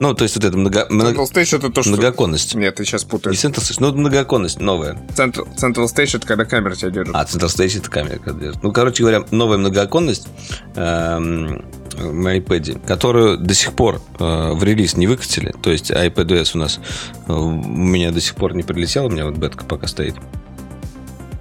Ну, 0.00 0.14
то 0.14 0.24
есть 0.24 0.36
вот 0.36 0.44
это 0.44 0.56
много... 0.56 0.86
Central 0.90 1.26
Stage 1.30 1.56
это 1.56 1.70
то, 1.70 1.82
что... 1.82 1.90
Многоконность. 1.90 2.54
Нет, 2.54 2.76
ты 2.76 2.84
сейчас 2.84 3.04
путаешь. 3.04 3.42
Не 3.42 3.50
Central 3.50 3.62
Stage, 3.62 3.76
ну, 3.80 3.92
многоконность 3.92 4.60
новая. 4.60 4.94
Central, 5.16 5.48
Central 5.56 5.86
Stage 5.86 6.16
это 6.16 6.26
когда 6.26 6.44
камера 6.44 6.74
тебя 6.74 6.90
держит. 6.90 7.14
А, 7.14 7.24
Central 7.24 7.48
Stage 7.48 7.78
это 7.78 7.90
камера 7.90 8.18
когда 8.18 8.40
держит. 8.40 8.62
Ну, 8.62 8.72
короче 8.72 9.02
говоря, 9.02 9.24
новая 9.30 9.58
многоконность 9.58 10.28
эм, 10.76 11.64
в 11.96 12.26
iPad, 12.26 12.86
которую 12.86 13.38
до 13.38 13.54
сих 13.54 13.72
пор 13.74 14.00
э, 14.18 14.52
в 14.52 14.62
релиз 14.62 14.96
не 14.96 15.06
выкатили. 15.06 15.52
То 15.62 15.70
есть 15.70 15.90
iPadOS 15.90 16.52
у 16.54 16.58
нас 16.58 16.80
э, 17.26 17.32
у 17.32 17.50
меня 17.50 18.12
до 18.12 18.20
сих 18.20 18.36
пор 18.36 18.54
не 18.54 18.62
прилетел, 18.62 19.06
у 19.06 19.10
меня 19.10 19.24
вот 19.24 19.36
бетка 19.36 19.64
пока 19.64 19.86
стоит. 19.86 20.14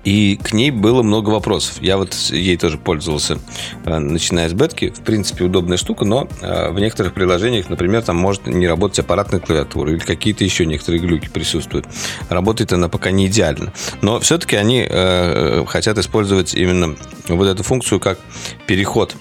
И 0.08 0.39
к 0.41 0.53
ней 0.53 0.72
было 0.72 1.03
много 1.03 1.32
вопросов. 1.32 1.82
Я 1.82 1.97
вот 1.97 2.14
ей 2.30 2.55
тоже 2.55 2.78
пользовался, 2.78 3.39
э, 3.84 3.97
начиная 3.97 4.47
с 4.47 4.53
бетки. 4.53 4.93
В 4.95 5.01
принципе, 5.01 5.43
удобная 5.43 5.76
штука, 5.76 6.05
но 6.05 6.30
э, 6.39 6.72
в 6.72 6.80
некоторых 6.80 7.14
приложениях, 7.14 7.68
например, 7.68 8.03
там 8.03 8.16
может 8.16 8.47
не 8.47 8.70
работать 8.70 8.99
аппаратная 8.99 9.41
клавиатура 9.41 9.91
или 9.91 9.99
какие-то 9.99 10.45
еще 10.45 10.66
некоторые 10.66 11.01
глюки 11.01 11.28
присутствуют. 11.28 11.88
Работает 12.30 12.72
она 12.72 12.88
пока 12.88 13.12
не 13.12 13.28
идеально. 13.28 13.74
Но 14.01 14.22
все-таки 14.22 14.55
они 14.55 14.88
э, 14.89 15.66
хотят 15.68 15.97
использовать 15.97 16.55
именно 16.55 16.95
вот 17.28 17.45
эту 17.45 17.64
функцию 17.64 17.99
как 17.99 18.18
переход 18.66 19.14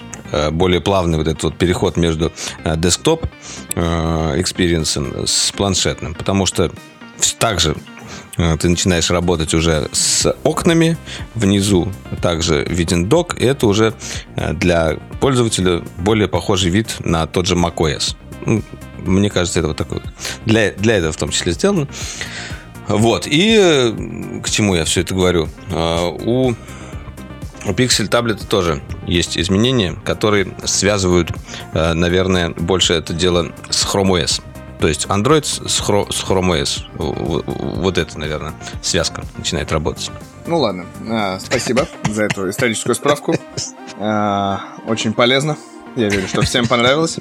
более 0.52 0.80
плавный 0.80 1.18
вот 1.18 1.26
этот 1.26 1.42
вот 1.42 1.58
переход 1.58 1.96
между 1.96 2.32
desktop 2.76 3.26
experience 3.74 4.99
ом 4.99 5.24
с 5.24 5.52
планшетным, 5.52 6.14
потому 6.14 6.46
что 6.46 6.72
также 7.38 7.76
ты 8.36 8.68
начинаешь 8.68 9.10
работать 9.10 9.54
уже 9.54 9.88
с 9.92 10.30
окнами, 10.44 10.96
внизу 11.34 11.92
также 12.20 12.64
виден 12.64 13.06
док, 13.06 13.40
и 13.40 13.44
это 13.44 13.66
уже 13.66 13.94
э, 14.36 14.52
для 14.52 14.98
пользователя 15.20 15.82
более 15.98 16.28
похожий 16.28 16.70
вид 16.70 16.96
на 17.00 17.26
тот 17.26 17.46
же 17.46 17.54
macOS. 17.54 18.16
Мне 18.98 19.30
кажется, 19.30 19.60
это 19.60 19.68
вот 19.68 19.76
такой. 19.76 20.00
Для, 20.44 20.72
для 20.72 20.96
этого 20.96 21.12
в 21.12 21.16
том 21.16 21.30
числе 21.30 21.52
сделано. 21.52 21.88
Вот. 22.88 23.26
И 23.26 23.56
э, 23.58 24.40
к 24.42 24.50
чему 24.50 24.74
я 24.74 24.84
все 24.84 25.00
это 25.00 25.14
говорю? 25.14 25.48
У 25.70 26.54
у 27.64 27.70
Pixel 27.70 28.06
таблета 28.06 28.46
тоже 28.46 28.80
есть 29.08 29.36
изменения, 29.36 29.96
которые 30.04 30.54
связывают, 30.64 31.32
наверное, 31.74 32.50
больше 32.50 32.92
это 32.92 33.12
дело 33.12 33.52
с 33.70 33.84
Chrome 33.84 34.22
OS. 34.22 34.40
То 34.78 34.88
есть 34.88 35.06
Android 35.06 35.44
с, 35.44 35.80
Chrome, 35.80 36.12
с 36.12 36.22
Chrome 36.22 36.60
OS. 36.60 36.82
Вот 36.96 37.98
это, 37.98 38.18
наверное, 38.18 38.54
связка 38.82 39.24
начинает 39.36 39.72
работать. 39.72 40.10
Ну 40.46 40.58
ладно. 40.58 40.86
А, 41.08 41.38
спасибо 41.40 41.86
за 42.08 42.24
эту 42.24 42.50
историческую 42.50 42.94
справку. 42.94 43.34
А, 43.98 44.60
очень 44.86 45.12
полезно. 45.14 45.56
Я 45.96 46.10
верю, 46.10 46.28
что 46.28 46.42
всем 46.42 46.66
понравилось. 46.66 47.18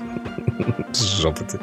Жопа 0.93 1.43
ты. 1.43 1.59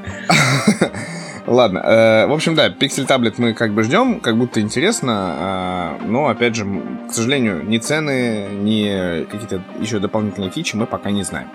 Ладно, 1.46 1.78
э, 1.78 2.26
в 2.28 2.32
общем, 2.32 2.54
да, 2.54 2.68
Pixel 2.68 3.04
таблет 3.04 3.38
мы 3.38 3.52
как 3.52 3.72
бы 3.72 3.82
ждем, 3.82 4.20
как 4.20 4.38
будто 4.38 4.60
интересно, 4.60 5.98
э, 6.00 6.04
но, 6.06 6.28
опять 6.28 6.54
же, 6.54 6.64
к 7.08 7.12
сожалению, 7.12 7.64
ни 7.66 7.78
цены, 7.78 8.46
ни 8.52 9.24
какие-то 9.24 9.60
еще 9.80 9.98
дополнительные 9.98 10.50
фичи 10.50 10.76
мы 10.76 10.86
пока 10.86 11.10
не 11.10 11.24
знаем. 11.24 11.48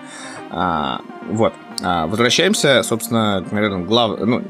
А, 0.50 1.00
вот. 1.30 1.54
А, 1.82 2.06
возвращаемся, 2.06 2.82
собственно, 2.82 3.44
наверное, 3.50 3.84
глав... 3.84 4.18
ну, 4.20 4.42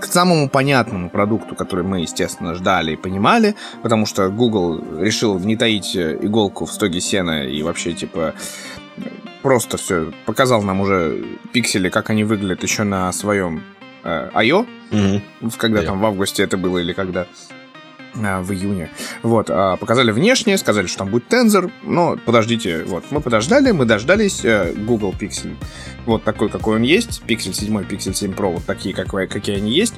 к 0.00 0.06
самому 0.06 0.48
понятному 0.48 1.10
продукту, 1.10 1.54
который 1.54 1.84
мы, 1.84 2.00
естественно, 2.00 2.54
ждали 2.54 2.94
и 2.94 2.96
понимали, 2.96 3.54
потому 3.82 4.04
что 4.04 4.30
Google 4.30 4.82
решил 4.98 5.38
не 5.38 5.56
таить 5.56 5.96
иголку 5.96 6.66
в 6.66 6.72
стоге 6.72 7.00
сена 7.00 7.46
и 7.46 7.62
вообще, 7.62 7.92
типа, 7.92 8.34
просто 9.42 9.76
все 9.76 10.12
показал 10.26 10.62
нам 10.62 10.80
уже 10.80 11.24
пиксели, 11.52 11.88
как 11.88 12.10
они 12.10 12.24
выглядят 12.24 12.64
еще 12.64 12.82
на 12.82 13.12
своем 13.12 13.62
э, 14.02 14.30
I.O., 14.34 14.66
mm-hmm. 14.90 15.56
когда 15.56 15.82
yeah. 15.82 15.86
там 15.86 16.00
в 16.00 16.06
августе 16.06 16.42
это 16.42 16.56
было 16.56 16.78
или 16.78 16.92
когда. 16.92 17.28
А, 18.14 18.42
в 18.42 18.52
июне. 18.52 18.90
Вот, 19.22 19.48
а, 19.48 19.76
показали 19.76 20.10
внешнее, 20.10 20.58
сказали, 20.58 20.86
что 20.86 20.98
там 20.98 21.08
будет 21.08 21.28
тензор, 21.28 21.70
но 21.82 22.18
подождите, 22.24 22.84
вот, 22.84 23.04
мы 23.10 23.20
подождали, 23.20 23.70
мы 23.70 23.86
дождались 23.86 24.44
э, 24.44 24.74
Google 24.76 25.14
Pixel, 25.18 25.56
вот 26.04 26.22
такой, 26.22 26.50
какой 26.50 26.76
он 26.76 26.82
есть, 26.82 27.22
Pixel 27.26 27.54
7, 27.54 27.74
Pixel 27.84 28.12
7 28.12 28.32
Pro, 28.32 28.52
вот 28.52 28.64
такие, 28.66 28.94
как, 28.94 29.08
какие 29.08 29.56
они 29.56 29.72
есть. 29.72 29.94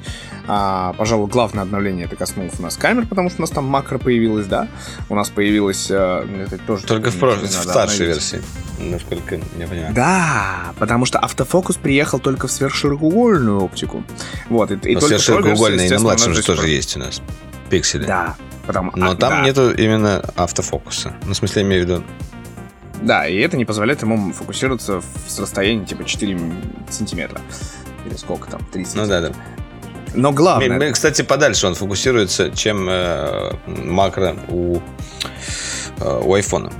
А, 0.47 0.93
пожалуй, 0.93 1.27
главное 1.27 1.63
обновление 1.63 2.05
это 2.05 2.15
коснулось 2.15 2.53
у 2.57 2.61
нас 2.61 2.77
камер, 2.77 3.05
потому 3.07 3.29
что 3.29 3.39
у 3.39 3.41
нас 3.41 3.49
там 3.49 3.65
макро 3.65 3.97
появилось, 3.97 4.47
да, 4.47 4.69
у 5.09 5.15
нас 5.15 5.29
появилось... 5.29 5.87
Э, 5.89 6.25
это 6.45 6.57
тоже 6.59 6.85
Только 6.85 7.11
в, 7.11 7.19
прошлой, 7.19 7.47
в 7.47 7.51
старшей 7.51 8.07
версии, 8.07 8.41
насколько 8.79 9.41
я 9.57 9.67
понимаю. 9.67 9.93
Да, 9.93 10.73
потому 10.79 11.05
что 11.05 11.19
автофокус 11.19 11.75
приехал 11.75 12.19
только 12.19 12.47
в 12.47 12.51
сверхширокоугольную 12.51 13.59
оптику. 13.59 14.05
Вот, 14.49 14.71
и, 14.71 14.75
и 14.75 14.93
только 14.93 15.07
сверхширокоугольная 15.07 15.87
и 15.87 15.89
на 15.89 15.99
младшем 15.99 16.33
же 16.33 16.43
тоже 16.43 16.69
есть 16.69 16.95
у 16.95 16.99
нас 16.99 17.21
пикселе. 17.69 18.05
Да. 18.05 18.35
Потому, 18.65 18.91
Но 18.95 19.11
а, 19.11 19.15
там 19.15 19.29
да. 19.29 19.41
нету 19.41 19.71
именно 19.71 20.23
автофокуса. 20.35 21.13
Ну, 21.25 21.33
в 21.33 21.37
смысле, 21.37 21.61
я 21.61 21.67
имею 21.67 21.83
в 21.85 21.89
виду... 21.89 22.03
Да, 23.01 23.27
и 23.27 23.37
это 23.37 23.57
не 23.57 23.65
позволяет 23.65 24.01
ему 24.01 24.31
фокусироваться 24.33 25.01
с 25.27 25.37
расстояния 25.39 25.85
типа 25.85 26.03
4 26.05 26.39
сантиметра. 26.89 27.41
Или 28.05 28.15
сколько 28.15 28.49
там, 28.49 28.61
3 28.71 28.81
Ну 28.81 28.87
сантиметра. 28.87 29.21
да, 29.21 29.29
да. 29.29 29.35
Но 30.15 30.31
главное... 30.31 30.91
Кстати, 30.93 31.21
подальше 31.21 31.67
он 31.67 31.75
фокусируется, 31.75 32.49
чем 32.51 32.87
э, 32.89 33.51
макро 33.67 34.35
у, 34.47 34.77
э, 35.99 36.21
у 36.23 36.33
айфона. 36.33 36.71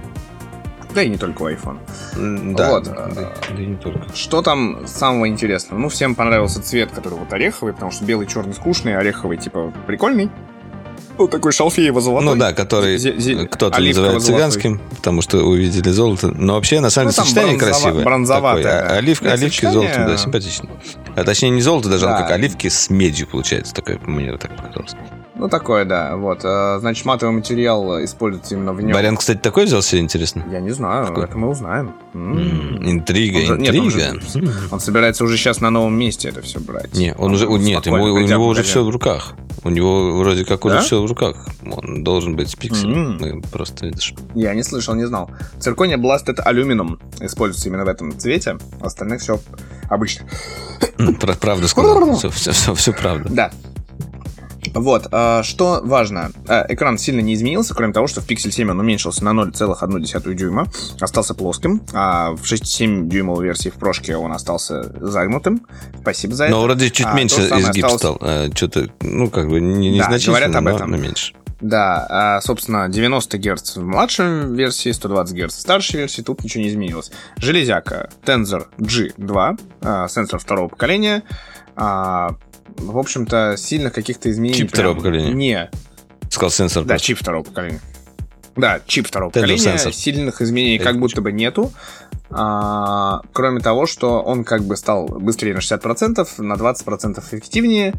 Да 0.95 1.03
и 1.03 1.09
не 1.09 1.17
только 1.17 1.41
у 1.41 1.49
iPhone. 1.49 1.77
М, 2.15 2.55
Да, 2.55 2.69
Вот, 2.71 2.85
да, 2.85 3.09
э, 3.13 3.33
да 3.53 3.61
и 3.61 3.65
не 3.65 3.75
только. 3.75 4.01
Что 4.15 4.41
там 4.41 4.87
самого 4.87 5.27
интересного? 5.27 5.77
Ну, 5.77 5.89
всем 5.89 6.15
понравился 6.15 6.61
цвет, 6.63 6.91
который 6.91 7.19
вот 7.19 7.31
ореховый, 7.33 7.73
потому 7.73 7.91
что 7.91 8.05
белый, 8.05 8.25
черный 8.25 8.53
скучный, 8.53 8.95
ореховый, 8.95 9.37
типа, 9.37 9.73
прикольный. 9.85 10.31
Вот 11.17 11.31
такой 11.31 11.51
шалфеево-золотой. 11.51 12.25
Ну 12.25 12.35
да, 12.35 12.51
который 12.53 12.97
зе- 12.97 13.47
кто-то 13.47 13.79
называет 13.81 14.21
цыганским, 14.21 14.79
потому 14.97 15.21
что 15.21 15.37
увидели 15.39 15.89
золото. 15.89 16.27
Но 16.27 16.55
вообще, 16.55 16.79
на 16.81 16.89
самом 16.89 17.07
Ну, 17.07 17.11
деле, 17.11 17.15
там 17.15 17.25
сочетание 17.25 17.55
бронзово- 17.57 17.59
красивое. 17.59 18.03
бронзоватое. 18.03 18.63
Такое. 18.63 18.89
А- 18.89 18.97
Олив, 18.97 19.21
Нет, 19.21 19.33
оливки 19.33 19.55
с 19.55 19.59
сочетание- 19.59 19.93
золотом, 19.93 20.07
да, 20.07 20.17
симпатично. 20.17 20.69
А 21.15 21.23
точнее, 21.23 21.49
не 21.51 21.61
золото 21.61 21.89
даже, 21.89 22.05
Да. 22.05 22.17
как 22.21 22.31
оливки 22.31 22.67
с 22.67 22.89
медью 22.89 23.27
получается. 23.27 23.73
Такое, 23.73 23.99
мне 24.05 24.35
так 24.37 24.55
показалось. 24.55 24.91
Ну, 25.37 25.49
такое, 25.49 25.83
да. 25.83 26.15
Вот. 26.15 26.39
э, 26.45 26.77
Значит, 26.79 27.03
матовый 27.05 27.35
материал 27.35 28.01
используется 28.03 28.55
именно 28.55 28.71
в 28.71 28.81
нем. 28.81 28.93
Барян, 28.93 29.17
кстати, 29.17 29.37
такой 29.37 29.65
взял 29.65 29.81
себе, 29.81 29.99
интересно? 30.01 30.45
Я 30.49 30.61
не 30.61 30.71
знаю, 30.71 31.07
Какой? 31.07 31.25
это 31.25 31.37
мы 31.37 31.49
узнаем. 31.49 31.93
М. 32.13 32.37
М, 32.37 32.89
Интрига, 32.89 33.37
Он 33.39 33.45
же- 33.45 33.57
нет, 33.57 33.75
он 33.75 33.87
интрига. 33.87 34.21
же- 34.21 34.51
Он 34.71 34.79
собирается 34.79 35.23
уже 35.25 35.35
сейчас 35.37 35.59
на 35.59 35.69
новом 35.69 35.93
месте 35.99 36.29
это 36.29 36.41
все 36.41 36.59
брать. 36.61 36.93
Не, 36.93 37.13
он 37.15 37.33
уже, 37.33 37.43
спокойно 37.45 37.63
нет, 37.65 37.85
ему, 37.85 38.03
у 38.03 38.19
него 38.19 38.47
уже 38.47 38.63
все 38.63 38.83
в 38.83 38.89
руках. 38.89 39.33
У 39.63 39.69
него 39.69 40.17
вроде 40.19 40.45
как 40.45 40.63
уже 40.63 40.75
Да? 40.75 40.81
все 40.81 41.01
в 41.01 41.05
руках. 41.05 41.47
Он 41.69 42.03
должен 42.03 42.35
быть 42.37 42.49
с 42.51 42.55
пикселем. 42.55 43.17
Мы 43.19 43.41
просто 43.41 43.87
видишь. 43.87 44.13
Я 44.35 44.53
не 44.53 44.63
слышал, 44.63 44.93
не 44.95 45.05
знал. 45.05 45.29
Циркония 45.59 45.97
Blast 45.97 46.23
это 46.27 46.43
алюмином. 46.43 46.99
Используется 47.19 47.67
именно 47.67 47.83
в 47.83 47.89
этом 47.89 48.17
цвете. 48.17 48.57
Остальных 48.79 49.19
все 49.21 49.39
обычно. 49.89 50.27
Правда 51.41 51.67
сказал. 51.67 52.15
Все, 52.17 52.29
все, 52.29 52.51
все, 52.51 52.73
все 52.75 52.93
правда. 52.93 53.27
Да. 53.29 53.51
Вот, 54.73 55.07
а, 55.11 55.43
что 55.43 55.81
важно, 55.83 56.31
А, 56.47 56.65
экран 56.69 56.97
сильно 56.97 57.19
не 57.21 57.33
изменился, 57.33 57.73
кроме 57.75 57.93
того, 57.93 58.07
что 58.07 58.21
в 58.21 58.27
Pixel 58.29 58.51
7 58.51 58.71
он 58.71 58.79
уменьшился 58.79 59.23
на 59.23 59.33
0,1 59.33 60.33
дюйма, 60.33 60.67
остался 60.99 61.33
плоским, 61.33 61.81
а 61.93 62.31
в 62.31 62.43
6,7 62.43 63.07
дюймовой 63.07 63.45
версии 63.45 63.69
в 63.69 63.75
прошке 63.75 64.15
он 64.17 64.31
остался 64.31 64.93
загнутым. 64.99 65.65
Спасибо 66.01 66.35
за 66.35 66.45
это. 66.45 66.53
Но 66.55 66.61
вроде 66.63 66.89
чуть 66.91 67.05
А, 67.05 67.13
меньше 67.13 67.41
изгиб 67.41 67.85
осталось- 67.85 67.99
стал. 67.99 68.19
Что-то, 68.55 68.89
ну, 69.01 69.29
как 69.29 69.49
бы, 69.49 69.59
не, 69.61 69.91
Да, 69.91 70.05
незначительно, 70.05 70.37
говорят 70.39 70.55
об 70.55 70.67
этом. 70.67 70.91
но 70.91 70.97
меньше. 70.97 71.33
Да, 71.61 72.05
а, 72.09 72.41
собственно, 72.41 72.89
90 72.89 73.37
Гц 73.37 73.77
в 73.77 73.81
младшей 73.83 74.53
версии, 74.53 74.91
120 74.91 75.35
Гц 75.35 75.53
в 75.55 75.59
старшей 75.59 76.01
версии, 76.01 76.21
тут 76.21 76.43
ничего 76.43 76.63
не 76.63 76.69
изменилось. 76.69 77.11
Железяка 77.37 78.09
Tensor 78.25 78.65
G2, 78.77 79.57
а, 79.81 80.07
сенсор 80.09 80.39
второго 80.39 80.67
поколения. 80.67 81.23
В 82.77 82.97
общем-то, 82.97 83.55
сильно 83.57 83.89
каких-то 83.89 84.29
изменений... 84.29 84.57
Чип 84.57 84.69
второго 84.69 84.95
поколения. 84.95 85.31
Не, 85.33 85.69
Сказал 86.29 86.51
сенсор. 86.51 86.83
Да, 86.83 86.95
просто. 86.95 87.07
чип 87.07 87.19
второго 87.19 87.43
поколения. 87.43 87.79
Да, 88.55 88.81
чип 88.85 89.07
второго 89.07 89.31
поколения. 89.31 89.57
sensor. 89.61 89.91
Сильных 89.91 90.41
изменений 90.41 90.79
как 90.79 90.99
будто 90.99 91.21
бы 91.21 91.31
нету. 91.31 91.71
А, 92.31 93.21
кроме 93.33 93.59
того, 93.59 93.85
что 93.85 94.21
он 94.21 94.43
как 94.43 94.63
бы 94.63 94.75
стал 94.75 95.07
быстрее 95.07 95.53
на 95.53 95.59
60%, 95.59 96.27
на 96.41 96.53
20% 96.53 97.19
эффективнее, 97.19 97.93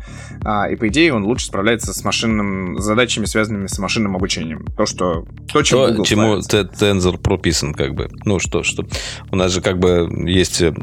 а, 0.45 0.69
и 0.69 0.77
по 0.77 0.89
идее 0.89 1.15
он 1.15 1.25
лучше 1.25 1.47
справляется 1.47 1.95
с 1.95 2.03
машинным 2.05 2.79
задачами, 2.79 3.25
связанными 3.27 3.69
с 3.69 3.79
машинным 3.79 4.17
обучением. 4.17 4.67
То, 4.77 4.85
что 4.85 5.25
то, 5.53 5.63
чем 5.63 5.79
То, 5.79 5.89
Google 5.89 6.05
чему 6.05 6.43
славится. 6.43 6.65
Т- 6.65 6.87
Tensor 6.87 7.19
прописан, 7.19 7.73
как 7.73 7.95
бы. 7.95 8.11
Ну, 8.25 8.39
что, 8.41 8.63
что. 8.63 8.85
У 9.31 9.37
нас 9.37 9.53
же 9.53 9.61
как 9.63 9.79
бы 9.79 10.09
есть 10.27 10.61
э, 10.61 10.75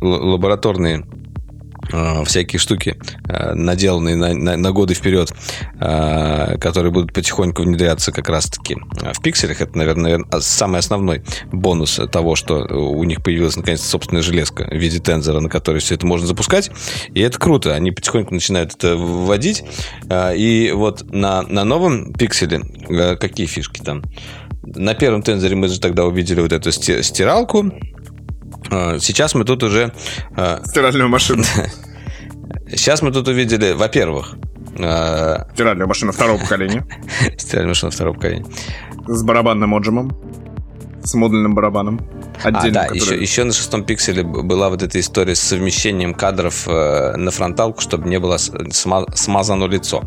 лабораторные 0.00 1.04
э, 1.92 2.24
всякие 2.24 2.58
штуки, 2.60 2.96
э, 3.28 3.54
наделанные 3.54 4.16
на, 4.16 4.34
на- 4.34 4.56
на 4.56 4.72
годы 4.72 4.94
вперед, 4.94 5.32
э, 5.80 6.58
которые 6.58 6.92
будут 6.92 7.12
потихоньку 7.12 7.62
внедряться 7.62 8.12
как 8.12 8.28
раз-таки 8.28 8.76
в 9.14 9.20
пикселях. 9.22 9.60
Это, 9.60 9.76
наверное, 9.76 10.02
наверное, 10.18 10.40
самый 10.40 10.78
основной 10.80 11.22
бонус 11.52 12.00
того, 12.10 12.36
что 12.36 12.58
у 12.64 13.02
них 13.04 13.22
появилась 13.22 13.56
наконец-то 13.56 13.86
собственная 13.88 14.22
железка 14.22 14.64
в 14.64 14.74
виде 14.76 14.98
тензора, 14.98 15.40
на 15.40 15.48
которой 15.48 15.78
все 15.78 15.94
это 15.94 16.06
можно 16.06 16.26
запускать. 16.26 16.70
И 17.14 17.20
это 17.20 17.38
круто. 17.38 17.74
Они 17.74 17.90
потихоньку 17.90 18.34
начинают 18.34 18.74
это 18.74 18.96
вводить. 18.96 19.64
Э, 20.08 20.36
И 20.36 20.70
вот 20.72 21.04
на, 21.12 21.42
на 21.42 21.64
новом 21.64 22.12
пикселе 22.12 22.60
э, 22.88 23.16
какие 23.16 23.46
фишки 23.46 23.80
там? 23.80 24.02
На 24.64 24.94
первом 24.94 25.22
тензоре 25.22 25.56
мы 25.56 25.68
же 25.68 25.80
тогда 25.80 26.04
увидели 26.04 26.40
вот 26.40 26.52
эту 26.52 26.70
сти- 26.70 27.02
стиралку. 27.02 27.72
Э, 28.72 28.98
Сейчас 28.98 29.34
мы 29.34 29.44
тут 29.44 29.62
уже 29.62 29.92
э, 30.36 30.58
Стиральную 30.64 31.08
машину. 31.08 31.44
Сейчас 32.68 33.02
мы 33.02 33.12
тут 33.12 33.28
увидели, 33.28 33.72
во-первых, 33.72 34.36
э, 34.78 35.36
Стиральную 35.54 35.86
машину 35.86 36.12
второго 36.12 36.38
поколения. 36.38 36.86
стиральную 37.38 37.70
машину 37.70 37.92
второго 37.92 38.14
поколения. 38.14 38.46
С 39.06 39.22
барабанным 39.22 39.74
отжимом. 39.74 40.16
С 41.04 41.14
модульным 41.14 41.54
барабаном. 41.54 42.00
А, 42.44 42.48
Отдельно, 42.48 42.72
да, 42.74 42.86
который- 42.86 43.00
еще, 43.00 43.20
еще 43.20 43.44
на 43.44 43.52
шестом 43.52 43.84
пикселе 43.84 44.22
была 44.22 44.68
вот 44.68 44.82
эта 44.82 44.98
история 45.00 45.34
с 45.34 45.40
совмещением 45.40 46.14
кадров 46.14 46.66
э, 46.68 47.16
на 47.16 47.30
фронталку, 47.30 47.80
чтобы 47.80 48.08
не 48.08 48.18
было 48.18 48.36
сма- 48.36 49.14
смазано 49.14 49.64
лицо. 49.64 50.02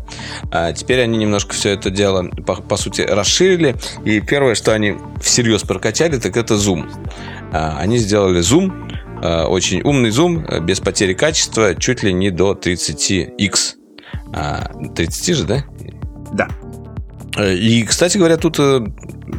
А 0.50 0.72
теперь 0.72 1.00
они 1.02 1.18
немножко 1.18 1.54
все 1.54 1.70
это 1.70 1.90
дело, 1.90 2.28
по, 2.46 2.56
по 2.56 2.76
сути, 2.76 3.00
расширили. 3.02 3.76
И 4.04 4.20
первое, 4.20 4.54
что 4.54 4.72
они 4.74 4.96
всерьез 5.20 5.62
прокачали, 5.62 6.18
так 6.18 6.36
это 6.36 6.56
зум. 6.56 6.88
А, 7.52 7.76
они 7.78 7.98
сделали 7.98 8.40
зум, 8.40 8.88
э, 9.22 9.42
очень 9.44 9.80
умный 9.82 10.10
зум, 10.10 10.44
э, 10.46 10.60
без 10.60 10.80
потери 10.80 11.14
качества, 11.14 11.74
чуть 11.74 12.02
ли 12.02 12.12
не 12.12 12.30
до 12.30 12.52
30x. 12.54 13.74
А, 14.34 14.70
30 14.94 15.32
же, 15.34 15.44
да? 15.44 15.64
Да. 16.32 16.48
Э, 17.36 17.54
И, 17.54 17.84
кстати 17.84 18.18
говоря, 18.18 18.36
тут, 18.36 18.58
э, 18.58 18.86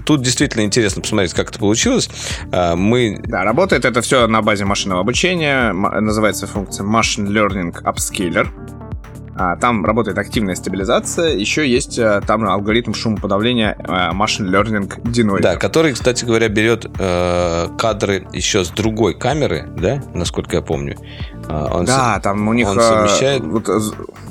тут 0.06 0.22
действительно 0.22 0.64
интересно 0.64 1.02
посмотреть, 1.02 1.34
как 1.34 1.50
это 1.50 1.60
получилось. 1.60 2.10
А, 2.52 2.76
Мы 2.76 3.20
Да, 3.26 3.43
работает 3.43 3.86
это 3.86 4.02
все 4.02 4.28
на 4.28 4.41
базе 4.41 4.66
машинного 4.66 5.02
обучения. 5.02 5.74
Называется 5.74 6.48
функция 6.48 6.86
Machine 6.86 7.28
Learning 7.28 7.74
Upscaler. 7.84 8.48
А, 9.39 9.55
Там 9.57 9.85
работает 9.85 10.17
активная 10.17 10.55
стабилизация. 10.55 11.35
Еще 11.35 11.69
есть 11.69 11.99
а, 11.99 12.21
там 12.21 12.43
алгоритм 12.47 12.93
шумоподавления 12.93 13.77
а, 13.88 14.11
Machine 14.13 14.49
Learning 14.49 15.01
Denoiser. 15.03 15.41
Да, 15.41 15.55
который, 15.57 15.93
кстати 15.93 16.25
говоря, 16.25 16.47
берет 16.49 16.85
э, 16.99 17.67
кадры 17.77 18.27
еще 18.33 18.63
с 18.65 18.69
другой 18.69 19.13
камеры, 19.13 19.67
да, 19.77 20.01
насколько 20.13 20.55
я 20.55 20.61
помню. 20.61 20.97
А, 21.49 21.77
он 21.77 21.85
Да, 21.85 22.19
там 22.21 22.47
у 22.47 22.53
них 22.53 22.67
он 22.67 22.79
а, 22.79 22.81
совмещает- 22.81 23.43
вот, 23.43 23.69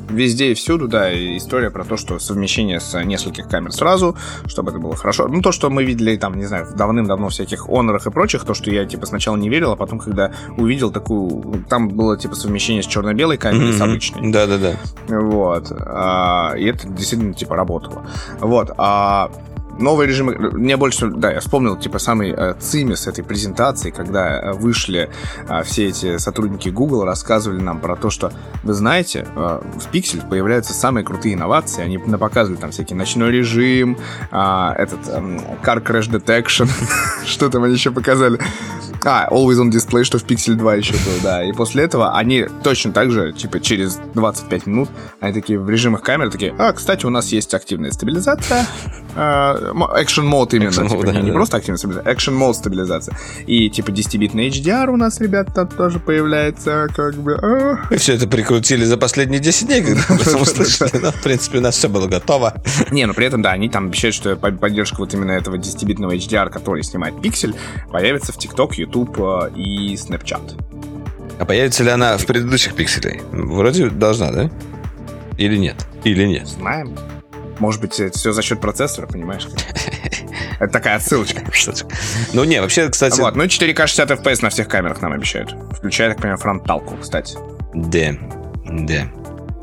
везде 0.08 0.52
и 0.52 0.54
всюду, 0.54 0.88
да, 0.88 1.12
история 1.36 1.70
про 1.70 1.84
то, 1.84 1.96
что 1.96 2.18
совмещение 2.18 2.80
с 2.80 3.00
нескольких 3.04 3.48
камер 3.48 3.72
сразу, 3.72 4.16
чтобы 4.46 4.70
это 4.70 4.78
было 4.80 4.94
хорошо. 4.96 5.26
Ну, 5.28 5.40
то, 5.42 5.52
что 5.52 5.68
мы 5.70 5.84
видели 5.84 6.16
там, 6.16 6.36
не 6.36 6.44
знаю, 6.46 6.66
давным-давно 6.76 7.28
всяких 7.28 7.68
онорах 7.68 8.06
и 8.06 8.10
прочих, 8.10 8.44
то, 8.44 8.54
что 8.54 8.70
я, 8.70 8.84
типа, 8.84 9.06
сначала 9.06 9.36
не 9.36 9.48
верил, 9.48 9.72
а 9.72 9.76
потом, 9.76 9.98
когда 9.98 10.32
увидел 10.56 10.90
такую... 10.92 11.64
Там 11.68 11.88
было, 11.88 12.16
типа, 12.16 12.34
совмещение 12.34 12.82
с 12.82 12.86
черно-белой 12.86 13.36
камерой 13.36 13.72
с 13.72 13.76
Мгм. 13.80 13.84
обычной. 13.90 14.30
Да, 14.32 14.46
да, 14.46 14.58
да. 14.58 14.72
Вот. 15.08 15.72
А, 15.72 16.54
и 16.56 16.64
это 16.66 16.88
действительно, 16.88 17.34
типа, 17.34 17.56
работало. 17.56 18.06
Вот. 18.40 18.70
А 18.76 19.30
новый 19.78 20.06
режим... 20.06 20.28
Мне 20.28 20.76
больше... 20.76 21.08
Да, 21.08 21.32
я 21.32 21.40
вспомнил, 21.40 21.76
типа, 21.76 21.98
самый 21.98 22.30
э, 22.30 22.54
цимис 22.58 23.06
этой 23.06 23.24
презентации, 23.24 23.90
когда 23.90 24.40
э, 24.40 24.52
вышли 24.52 25.10
а, 25.48 25.62
все 25.62 25.88
эти 25.88 26.18
сотрудники 26.18 26.68
Google, 26.68 27.04
рассказывали 27.04 27.60
нам 27.60 27.80
про 27.80 27.96
то, 27.96 28.10
что, 28.10 28.32
вы 28.62 28.74
знаете, 28.74 29.26
э, 29.34 29.60
в 29.78 29.92
Pixel 29.92 30.28
появляются 30.28 30.72
самые 30.72 31.04
крутые 31.04 31.34
инновации. 31.34 31.82
Они 31.82 31.98
показывали 31.98 32.58
там 32.58 32.70
всякий 32.70 32.94
ночной 32.94 33.30
режим, 33.30 33.98
а, 34.30 34.74
этот 34.76 35.08
эм, 35.08 35.38
Car 35.62 35.82
Crash 35.82 36.10
Detection, 36.10 36.68
что 37.26 37.48
там 37.48 37.64
они 37.64 37.74
еще 37.74 37.90
показали. 37.90 38.38
А, 39.04 39.28
Always 39.30 39.60
on 39.62 39.70
Display, 39.70 40.02
что 40.02 40.18
в 40.18 40.24
Pixel 40.24 40.54
2 40.54 40.74
еще 40.74 40.94
был, 40.94 41.22
да. 41.22 41.44
И 41.44 41.52
после 41.52 41.84
этого 41.84 42.16
они 42.16 42.46
точно 42.64 42.92
так 42.92 43.10
же, 43.10 43.32
типа, 43.32 43.60
через 43.60 44.00
25 44.14 44.66
минут, 44.66 44.88
они 45.20 45.32
такие 45.32 45.60
в 45.60 45.70
режимах 45.70 46.02
камеры 46.02 46.30
такие, 46.30 46.54
а, 46.58 46.72
кстати, 46.72 47.06
у 47.06 47.10
нас 47.10 47.28
есть 47.28 47.54
активная 47.54 47.92
стабилизация, 47.92 48.66
а, 49.14 49.65
Action 49.72 50.30
Mode 50.30 50.56
именно, 50.56 50.68
Action 50.68 50.88
типа, 50.88 51.00
mode, 51.00 51.06
не, 51.06 51.12
да, 51.12 51.20
не 51.20 51.26
да. 51.28 51.32
просто 51.34 51.56
активная 51.56 51.78
стабилизация, 51.78 52.14
Action 52.14 52.38
Mode 52.38 52.54
стабилизация. 52.54 53.16
И, 53.46 53.70
типа, 53.70 53.90
10-битный 53.90 54.48
HDR 54.48 54.88
у 54.88 54.96
нас, 54.96 55.20
ребят, 55.20 55.54
там 55.54 55.68
тоже 55.68 55.98
появляется, 55.98 56.88
как 56.94 57.14
бы. 57.14 57.38
Мы 57.90 57.96
все 57.96 58.14
это 58.14 58.26
прикрутили 58.28 58.84
за 58.84 58.96
последние 58.96 59.40
10 59.40 59.66
дней, 59.66 59.82
когда 59.82 60.00
этом 60.14 60.42
услышали. 60.42 60.90
Но, 61.00 61.12
в 61.12 61.22
принципе, 61.22 61.58
у 61.58 61.60
нас 61.60 61.76
все 61.76 61.88
было 61.88 62.06
готово. 62.06 62.54
Не, 62.90 63.06
но 63.06 63.14
при 63.14 63.26
этом, 63.26 63.42
да, 63.42 63.52
они 63.52 63.68
там 63.68 63.86
обещают, 63.86 64.14
что 64.14 64.36
по- 64.36 64.52
поддержка 64.52 64.96
вот 64.98 65.12
именно 65.14 65.32
этого 65.32 65.56
10-битного 65.56 66.16
HDR, 66.16 66.50
который 66.50 66.82
снимает 66.82 67.20
пиксель, 67.20 67.54
появится 67.90 68.32
в 68.32 68.38
TikTok, 68.38 68.74
YouTube 68.74 69.18
э, 69.18 69.50
и 69.56 69.94
Snapchat. 69.94 70.60
А 71.38 71.44
появится 71.44 71.84
ли 71.84 71.90
она 71.90 72.16
в 72.16 72.26
предыдущих 72.26 72.74
пикселей? 72.74 73.20
Вроде 73.30 73.90
должна, 73.90 74.30
да? 74.30 74.50
Или 75.36 75.56
нет? 75.56 75.86
Или 76.04 76.24
нет? 76.24 76.46
Знаем. 76.48 76.96
Может 77.58 77.80
быть, 77.80 77.98
это 78.00 78.18
все 78.18 78.32
за 78.32 78.42
счет 78.42 78.60
процессора, 78.60 79.06
понимаешь? 79.06 79.48
Это 80.58 80.72
такая 80.72 80.96
отсылочка. 80.96 81.42
Ну, 82.32 82.44
не, 82.44 82.62
вообще, 82.62 82.88
кстати... 82.88 83.20
Вот, 83.20 83.36
ну 83.36 83.44
4К 83.44 83.86
60 83.86 84.10
FPS 84.10 84.38
на 84.40 84.48
всех 84.48 84.68
камерах 84.68 85.02
нам 85.02 85.12
обещают. 85.12 85.54
Включая, 85.72 86.08
так 86.08 86.16
понимаю, 86.16 86.38
фронталку, 86.38 86.96
кстати. 86.96 87.36
Да, 87.74 88.16
да. 88.64 89.06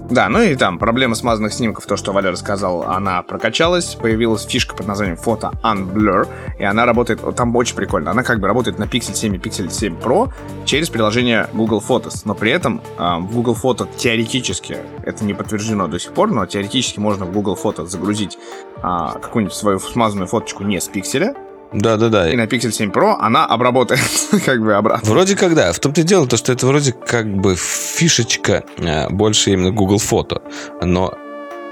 Да, 0.09 0.27
ну 0.29 0.41
и 0.41 0.55
там 0.55 0.79
проблема 0.79 1.15
смазанных 1.15 1.53
снимков, 1.53 1.85
то, 1.85 1.95
что 1.95 2.11
Валера 2.11 2.35
сказал, 2.35 2.83
она 2.83 3.21
прокачалась, 3.23 3.95
появилась 3.95 4.45
фишка 4.45 4.75
под 4.75 4.87
названием 4.87 5.17
фото 5.17 5.51
Unblur, 5.63 6.27
и 6.59 6.63
она 6.63 6.85
работает, 6.85 7.21
там 7.35 7.55
очень 7.55 7.75
прикольно, 7.75 8.11
она 8.11 8.23
как 8.23 8.39
бы 8.39 8.47
работает 8.47 8.77
на 8.79 8.83
Pixel 8.83 9.15
7 9.15 9.35
и 9.35 9.37
Pixel 9.37 9.69
7 9.69 9.95
Pro 9.95 10.31
через 10.65 10.89
приложение 10.89 11.47
Google 11.53 11.81
Photos, 11.85 12.21
но 12.25 12.35
при 12.35 12.51
этом 12.51 12.81
э, 12.99 13.19
Google 13.31 13.57
Photo 13.61 13.87
теоретически, 13.97 14.77
это 15.03 15.23
не 15.23 15.33
подтверждено 15.33 15.87
до 15.87 15.99
сих 15.99 16.13
пор, 16.13 16.31
но 16.31 16.45
теоретически 16.45 16.99
можно 16.99 17.25
в 17.25 17.31
Google 17.31 17.57
Photos 17.61 17.87
загрузить 17.87 18.37
э, 18.77 18.81
какую-нибудь 18.81 19.55
свою 19.55 19.79
смазанную 19.79 20.27
фоточку 20.27 20.63
не 20.63 20.81
с 20.81 20.87
пикселя, 20.89 21.33
да, 21.73 21.97
да, 21.97 22.09
да. 22.09 22.31
И 22.31 22.35
на 22.35 22.45
Pixel 22.45 22.71
7 22.71 22.91
Pro 22.91 23.15
она 23.19 23.45
обработает 23.45 24.01
как 24.45 24.61
бы 24.61 24.73
обратно. 24.73 25.09
Вроде 25.09 25.35
как 25.35 25.55
да. 25.55 25.71
В 25.71 25.79
том-то 25.79 26.01
и 26.01 26.03
дело, 26.03 26.27
то, 26.27 26.37
что 26.37 26.53
это 26.53 26.67
вроде 26.67 26.93
как 26.93 27.27
бы 27.27 27.55
фишечка 27.55 28.63
э, 28.77 29.09
больше 29.09 29.51
именно 29.51 29.71
Google 29.71 29.99
Фото. 29.99 30.41
Но 30.81 31.13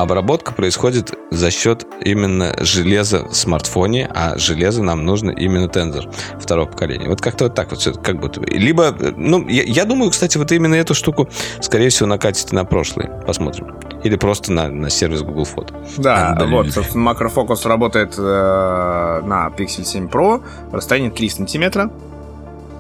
обработка 0.01 0.53
происходит 0.53 1.13
за 1.31 1.51
счет 1.51 1.85
именно 2.01 2.55
железа 2.59 3.25
в 3.25 3.33
смартфоне, 3.33 4.09
а 4.13 4.37
железо 4.37 4.83
нам 4.83 5.05
нужно 5.05 5.31
именно 5.31 5.65
Tensor 5.65 6.13
второго 6.39 6.67
поколения. 6.67 7.07
Вот 7.07 7.21
как-то 7.21 7.45
вот 7.45 7.55
так 7.55 7.71
вот 7.71 7.79
все, 7.79 7.93
как 7.93 8.19
будто 8.19 8.41
бы. 8.41 8.47
Либо, 8.47 8.95
ну, 9.15 9.47
я, 9.47 9.63
я 9.63 9.85
думаю, 9.85 10.11
кстати, 10.11 10.37
вот 10.37 10.51
именно 10.51 10.75
эту 10.75 10.93
штуку, 10.93 11.29
скорее 11.61 11.89
всего, 11.89 12.07
накатите 12.07 12.55
на 12.55 12.65
прошлый. 12.65 13.09
Посмотрим. 13.25 13.75
Или 14.03 14.15
просто 14.15 14.51
на, 14.51 14.69
на 14.69 14.89
сервис 14.89 15.21
Google 15.21 15.45
Фото. 15.45 15.73
Да, 15.97 16.35
а, 16.37 16.45
вот, 16.45 16.71
собственно, 16.71 17.03
макрофокус 17.03 17.65
работает 17.65 18.15
э, 18.17 18.21
на 18.21 19.51
Pixel 19.55 19.83
7 19.83 20.07
Pro, 20.07 20.43
расстояние 20.71 21.11
3 21.11 21.29
сантиметра. 21.29 21.91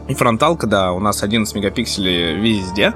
И 0.07 0.13
фронталка, 0.13 0.67
да, 0.67 0.91
у 0.91 0.99
нас 0.99 1.23
11 1.23 1.55
мегапикселей 1.55 2.35
везде 2.35 2.93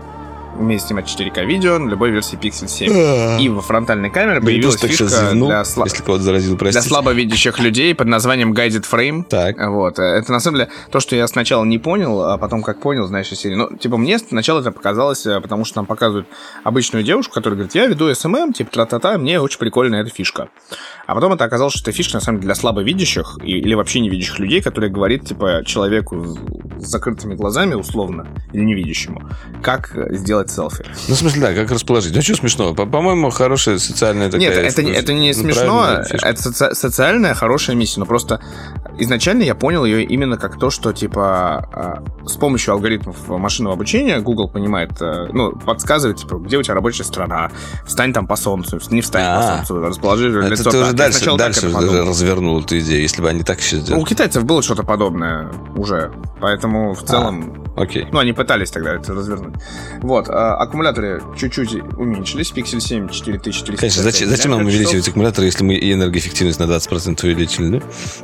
умеет 0.58 0.82
снимать 0.82 1.06
4К 1.06 1.45
видео 1.45 1.78
на 1.78 1.89
любой 1.89 2.12
версии 2.12 2.38
Pixel 2.38 2.68
7. 2.68 3.41
И 3.41 3.49
во 3.49 3.62
фронтальной 3.62 4.10
камере 4.10 4.41
появилась 4.41 4.80
фишка 4.80 5.08
зевнул, 5.08 5.49
для, 5.49 5.64
сла... 5.66 5.86
если 5.86 6.03
кого-то 6.03 6.24
заразил, 6.24 6.58
для 6.58 6.82
слабовидящих 6.82 7.60
людей 7.60 7.93
под 7.95 8.08
названием 8.08 8.53
Guided 8.53 8.86
Frame. 8.89 9.24
Так. 9.24 9.56
Вот. 9.68 9.99
Это 9.99 10.32
на 10.32 10.39
самом 10.39 10.60
деле 10.60 10.70
то, 10.91 10.99
что 10.99 11.16
я 11.16 11.28
сначала 11.28 11.64
не 11.66 11.78
понял, 11.78 12.24
а 12.24 12.38
потом 12.38 12.64
как 12.64 12.80
понял, 12.80 13.08
знаешь, 13.08 13.32
из 13.32 13.39
серии. 13.39 13.56
Ну, 13.56 13.76
типа, 13.78 13.97
мне 13.97 14.20
сначала 14.20 14.62
это 14.62 14.72
показалось, 14.72 15.26
э, 15.26 15.39
потому 15.41 15.66
что 15.66 15.78
нам 15.78 15.86
показывают 15.86 16.28
обычную 16.64 17.03
девушку, 17.03 17.34
которая 17.34 17.58
говорит, 17.58 17.76
я 17.76 17.88
веду 17.88 18.10
SMM, 18.10 18.53
типа, 18.53 18.72
тра-та-та, 18.72 19.18
мне 19.18 19.39
очень 19.39 19.60
прикольная 19.60 20.01
эта 20.01 20.10
фишка. 20.10 20.49
А 21.08 21.16
потом 21.16 21.34
это 21.34 21.43
оказалось, 21.43 21.74
что 21.74 21.89
эта 21.89 21.91
фишка, 21.91 22.16
на 22.16 22.22
самом 22.22 22.39
деле, 22.39 22.47
для 22.47 22.56
слабовидящих 22.56 23.38
или 23.43 23.74
вообще 23.74 23.99
невидящих 23.99 24.39
людей, 24.39 24.62
которые 24.62 24.91
говорит, 24.91 25.26
типа, 25.26 25.64
человеку 25.66 26.38
с 26.80 26.86
закрытыми 26.86 27.36
глазами, 27.36 27.74
условно, 27.74 28.28
или 28.53 28.64
невидящему, 28.64 29.30
как 29.62 29.91
сделать 30.12 30.44
селфи. 30.51 30.85
Ну, 31.07 31.15
в 31.15 31.17
смысле, 31.17 31.41
да, 31.41 31.53
как 31.53 31.71
расположить. 31.71 32.15
Ну, 32.15 32.21
что 32.21 32.35
смешного? 32.35 32.73
По-моему, 32.73 33.29
хорошая 33.29 33.77
социальная 33.77 34.29
такая... 34.29 34.49
Нет, 34.49 34.53
это, 34.53 34.81
это 34.81 35.13
не 35.13 35.33
ну, 35.33 35.33
смешно, 35.33 35.87
это 36.09 36.41
соци- 36.41 36.73
социальная 36.73 37.33
хорошая 37.33 37.75
миссия, 37.75 37.99
но 37.99 38.05
просто 38.05 38.41
изначально 38.97 39.43
я 39.43 39.55
понял 39.55 39.85
ее 39.85 40.03
именно 40.03 40.37
как 40.37 40.57
то, 40.59 40.69
что, 40.69 40.93
типа, 40.93 41.69
а, 41.73 42.03
с 42.25 42.33
помощью 42.33 42.73
алгоритмов 42.73 43.27
машинного 43.27 43.75
обучения 43.75 44.19
Google 44.19 44.47
понимает, 44.47 44.91
э, 45.01 45.27
ну, 45.31 45.51
подсказывает, 45.51 46.17
типа, 46.17 46.35
где 46.35 46.57
у 46.57 46.63
тебя 46.63 46.75
рабочая 46.75 47.03
страна, 47.03 47.51
встань 47.85 48.13
там 48.13 48.27
по 48.27 48.35
солнцу, 48.35 48.79
не 48.89 49.01
встань 49.01 49.23
А-а-а. 49.23 49.41
по 49.41 49.65
солнцу, 49.65 49.87
расположи 49.87 50.29
это 50.29 50.47
лицо 50.47 50.69
ты 50.69 50.77
уже 50.79 50.93
дальше, 50.93 51.35
дальше 51.37 51.71
развернул 51.71 52.61
эту 52.61 52.79
идею, 52.79 53.01
если 53.01 53.21
бы 53.21 53.29
они 53.29 53.43
так 53.43 53.59
еще 53.59 53.77
сделали. 53.77 53.99
Ну, 53.99 54.03
у 54.03 54.05
китайцев 54.05 54.43
было 54.45 54.61
что-то 54.61 54.83
подобное 54.83 55.51
уже, 55.75 56.11
поэтому 56.39 56.93
в 56.93 57.03
целом... 57.03 57.65
А, 57.75 57.81
окей. 57.81 58.07
Ну, 58.11 58.19
они 58.19 58.33
пытались 58.33 58.71
тогда 58.71 58.95
это 58.95 59.13
развернуть. 59.13 59.55
Вот, 60.01 60.27
а, 60.29 60.34
аккумуляторы 60.36 61.21
чуть-чуть 61.38 61.75
уменьшились, 61.97 62.51
Pixel 62.51 62.79
7 62.79 63.09
4400. 63.09 63.77
Конечно, 63.77 64.03
зачем, 64.03 64.29
зачем 64.29 64.51
нам 64.51 64.65
увеличивать 64.65 65.07
аккумулятор, 65.07 65.43
если 65.45 65.63
мы 65.63 65.75
и 65.75 65.93
энергоэффективность 65.93 66.59
на 66.59 66.63
20% 66.63 67.25
увеличили, 67.25 67.79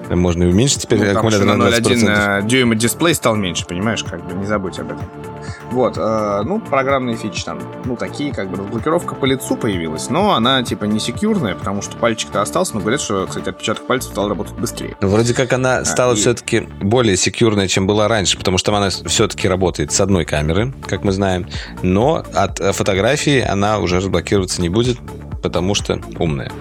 да? 0.10 0.16
Можно 0.16 0.44
и 0.44 0.48
уменьшить 0.48 0.84
теперь 0.84 1.00
ну, 1.00 1.12
аккумулятор 1.12 1.46
на 1.46 1.64
20%. 1.64 1.82
0,1 1.82 2.44
э, 2.44 2.48
дюйма 2.48 2.76
дисплей 2.76 3.16
стал 3.16 3.36
меньше, 3.36 3.66
понимаешь, 3.66 4.04
как 4.04 4.26
бы, 4.28 4.36
не 4.36 4.46
забудь 4.46 4.80
об 4.80 4.88
этом. 4.88 5.31
Вот, 5.72 5.98
э, 5.98 6.42
ну, 6.46 6.60
программные 6.60 7.16
фичи 7.16 7.44
там, 7.44 7.60
ну, 7.86 7.96
такие, 7.96 8.34
как 8.34 8.50
бы, 8.50 8.58
разблокировка 8.58 9.16
по 9.16 9.26
лицу 9.26 9.56
появилась, 9.56 10.10
но 10.10 10.34
она, 10.34 10.64
типа, 10.64 10.86
не 10.86 11.00
секьюрная, 11.00 11.56
потому 11.56 11.82
что 11.82 11.98
пальчик-то 11.98 12.42
остался, 12.42 12.76
но 12.76 12.82
говорят, 12.82 13.02
что, 13.02 13.28
кстати, 13.28 13.50
отпечаток 13.50 13.88
пальцев 13.88 14.12
стал 14.12 14.30
работать 14.30 14.54
быстрее. 14.54 14.96
Ну, 15.02 15.10
вроде 15.10 15.34
как 15.34 15.54
она 15.54 15.78
а, 15.78 15.86
стала 15.86 16.14
а, 16.14 16.16
все-таки 16.16 16.58
и... 16.58 16.84
более 16.84 17.18
секьюрная, 17.18 17.68
чем 17.68 17.88
была 17.88 18.08
раньше, 18.08 18.38
потому 18.38 18.58
что 18.58 18.76
она 18.76 18.90
все-таки 18.90 19.48
работает 19.48 19.92
с 19.92 20.02
одной 20.02 20.26
камеры, 20.26 20.74
как 20.86 21.04
мы 21.04 21.12
знаем, 21.12 21.48
но 21.82 22.24
от 22.34 22.60
фотографии 22.76 23.40
она 23.42 23.80
уже 23.80 23.98
разблокироваться 23.98 24.62
не 24.62 24.70
будет, 24.70 24.98
потому 25.42 25.76
что 25.76 26.00
умная. 26.20 26.52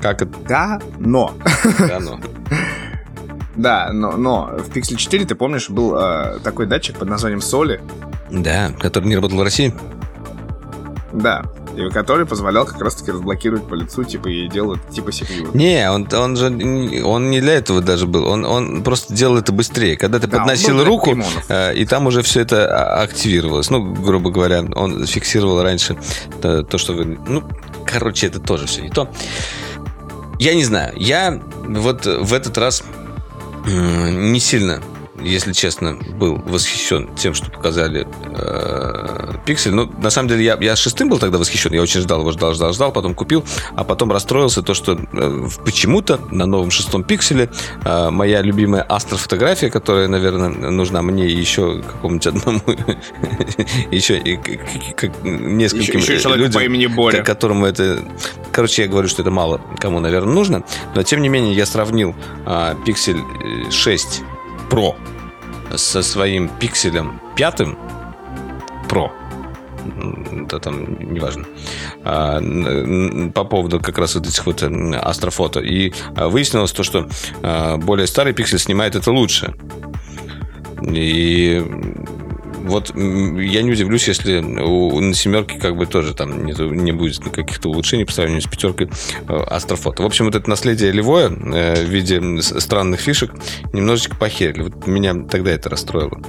Как 0.00 0.22
это? 0.22 0.32
Да, 0.48 0.80
но. 0.98 1.32
Да, 1.78 1.98
но. 2.00 2.20
Да, 3.60 3.90
но, 3.92 4.12
но 4.12 4.46
в 4.56 4.74
Pixel 4.74 4.96
4, 4.96 5.26
ты 5.26 5.34
помнишь, 5.34 5.68
был 5.68 5.94
э, 5.94 6.38
такой 6.42 6.64
датчик 6.64 6.96
под 6.96 7.10
названием 7.10 7.42
Соли. 7.42 7.82
Да, 8.30 8.72
который 8.78 9.04
не 9.04 9.14
работал 9.14 9.36
в 9.36 9.42
России. 9.42 9.74
Да, 11.12 11.42
и 11.76 11.90
который 11.90 12.24
позволял 12.24 12.64
как 12.64 12.80
раз-таки 12.80 13.10
разблокировать 13.10 13.64
по 13.68 13.74
лицу, 13.74 14.02
типа, 14.04 14.28
и 14.28 14.48
делать, 14.48 14.80
типа, 14.90 15.12
секьюр. 15.12 15.54
Не, 15.54 15.90
он, 15.90 16.08
он 16.10 16.36
же, 16.36 16.46
он 17.04 17.30
не 17.30 17.40
для 17.42 17.52
этого 17.52 17.82
даже 17.82 18.06
был, 18.06 18.26
он, 18.28 18.46
он 18.46 18.82
просто 18.82 19.12
делал 19.12 19.36
это 19.36 19.52
быстрее. 19.52 19.98
Когда 19.98 20.18
ты 20.18 20.26
да, 20.26 20.38
подносил 20.38 20.82
руку, 20.82 21.18
э, 21.48 21.74
и 21.74 21.84
там 21.84 22.06
уже 22.06 22.22
все 22.22 22.40
это 22.40 22.66
а, 22.66 23.02
активировалось. 23.02 23.68
Ну, 23.68 23.92
грубо 23.92 24.30
говоря, 24.30 24.64
он 24.74 25.04
фиксировал 25.04 25.62
раньше 25.62 25.98
то, 26.40 26.62
то 26.62 26.78
что 26.78 26.94
вы... 26.94 27.18
Ну, 27.28 27.42
короче, 27.84 28.28
это 28.28 28.40
тоже 28.40 28.66
все 28.66 28.80
не 28.80 28.90
то. 28.90 29.10
Я 30.38 30.54
не 30.54 30.64
знаю, 30.64 30.94
я 30.96 31.38
вот 31.66 32.06
в 32.06 32.32
этот 32.32 32.56
раз 32.56 32.82
не 33.66 34.40
сильно 34.40 34.82
если 35.22 35.52
честно, 35.52 35.94
был 35.94 36.36
восхищен 36.36 37.14
тем, 37.14 37.34
что 37.34 37.50
показали 37.50 38.06
э, 38.24 39.34
Пиксель. 39.44 39.72
Ну, 39.72 39.90
на 39.98 40.10
самом 40.10 40.28
деле, 40.28 40.44
я, 40.44 40.56
я 40.60 40.76
шестым 40.76 41.08
был 41.08 41.18
тогда 41.18 41.38
восхищен. 41.38 41.72
Я 41.72 41.82
очень 41.82 42.00
ждал 42.00 42.20
его, 42.20 42.32
ждал, 42.32 42.54
ждал, 42.54 42.72
ждал, 42.72 42.92
потом 42.92 43.14
купил, 43.14 43.44
а 43.74 43.84
потом 43.84 44.12
расстроился 44.12 44.62
то, 44.62 44.74
что 44.74 44.92
э, 44.92 45.48
почему-то 45.64 46.20
на 46.30 46.46
новом 46.46 46.70
шестом 46.70 47.04
Пикселе 47.04 47.50
э, 47.84 48.10
моя 48.10 48.42
любимая 48.42 48.82
астрофотография, 48.82 49.70
которая, 49.70 50.08
наверное, 50.08 50.48
нужна 50.48 51.02
мне 51.02 51.28
и 51.28 51.36
еще 51.36 51.82
какому-нибудь 51.82 52.26
одному, 52.26 52.62
еще 53.90 54.20
нескольким 54.20 56.00
людям, 56.36 56.52
по 56.52 56.64
имени 56.64 56.86
Боря. 56.86 57.22
которому 57.22 57.66
это... 57.66 58.02
Короче, 58.52 58.82
я 58.82 58.88
говорю, 58.88 59.08
что 59.08 59.22
это 59.22 59.30
мало 59.30 59.60
кому, 59.78 60.00
наверное, 60.00 60.34
нужно, 60.34 60.64
но, 60.94 61.02
тем 61.02 61.22
не 61.22 61.28
менее, 61.28 61.54
я 61.54 61.66
сравнил 61.66 62.14
Пиксель 62.84 63.20
6 63.70 64.22
Pro 64.70 64.94
со 65.76 66.02
своим 66.02 66.48
пикселем 66.48 67.20
пятым 67.36 67.76
Pro, 68.88 69.10
это 70.44 70.58
там 70.58 70.98
неважно, 71.12 71.44
а, 72.04 72.40
по 73.34 73.44
поводу 73.44 73.80
как 73.80 73.98
раз 73.98 74.14
вот 74.14 74.26
этих 74.26 74.46
вот 74.46 74.62
астрофото. 74.62 75.60
И 75.60 75.92
а, 76.16 76.28
выяснилось 76.28 76.72
то, 76.72 76.82
что 76.82 77.08
а, 77.42 77.76
более 77.76 78.06
старый 78.06 78.32
пиксель 78.32 78.58
снимает 78.58 78.96
это 78.96 79.12
лучше. 79.12 79.54
И 80.82 81.64
вот 82.62 82.94
я 82.94 83.62
не 83.62 83.70
удивлюсь, 83.70 84.08
если 84.08 84.38
у, 84.40 85.00
на 85.00 85.14
семерке 85.14 85.58
как 85.58 85.76
бы 85.76 85.86
тоже 85.86 86.14
там 86.14 86.44
не, 86.44 86.52
не 86.52 86.92
будет 86.92 87.18
каких-то 87.18 87.70
улучшений 87.70 88.04
по 88.04 88.12
сравнению 88.12 88.42
с 88.42 88.46
пятеркой 88.46 88.90
э, 89.28 89.32
Астрофото. 89.32 90.02
В 90.02 90.06
общем, 90.06 90.26
вот 90.26 90.34
это 90.34 90.48
наследие 90.48 90.92
Левое 90.92 91.28
э, 91.28 91.84
в 91.84 91.88
виде 91.88 92.20
странных 92.42 93.00
фишек 93.00 93.32
немножечко 93.72 94.16
похерили. 94.16 94.62
Вот 94.62 94.86
меня 94.86 95.14
тогда 95.24 95.50
это 95.50 95.68
расстроило. 95.68 96.20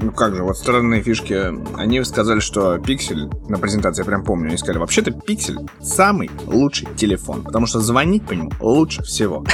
Ну 0.00 0.12
как 0.12 0.34
же, 0.34 0.42
вот 0.42 0.58
странные 0.58 1.02
фишки. 1.02 1.54
Они 1.76 2.02
сказали, 2.04 2.40
что 2.40 2.76
Pixel, 2.76 3.48
на 3.48 3.58
презентации 3.58 4.02
я 4.02 4.06
прям 4.06 4.24
помню, 4.24 4.48
они 4.48 4.58
сказали, 4.58 4.78
вообще-то 4.78 5.10
Pixel 5.10 5.68
самый 5.80 6.30
лучший 6.46 6.88
телефон, 6.96 7.42
потому 7.42 7.66
что 7.66 7.80
звонить 7.80 8.26
по 8.26 8.32
нему 8.32 8.50
лучше 8.60 9.02
всего. 9.02 9.44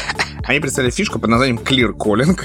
Они 0.45 0.59
представили 0.59 0.91
фишку 0.91 1.19
под 1.21 1.31
названием 1.31 1.59
Clear 1.59 1.93
Calling, 1.97 2.41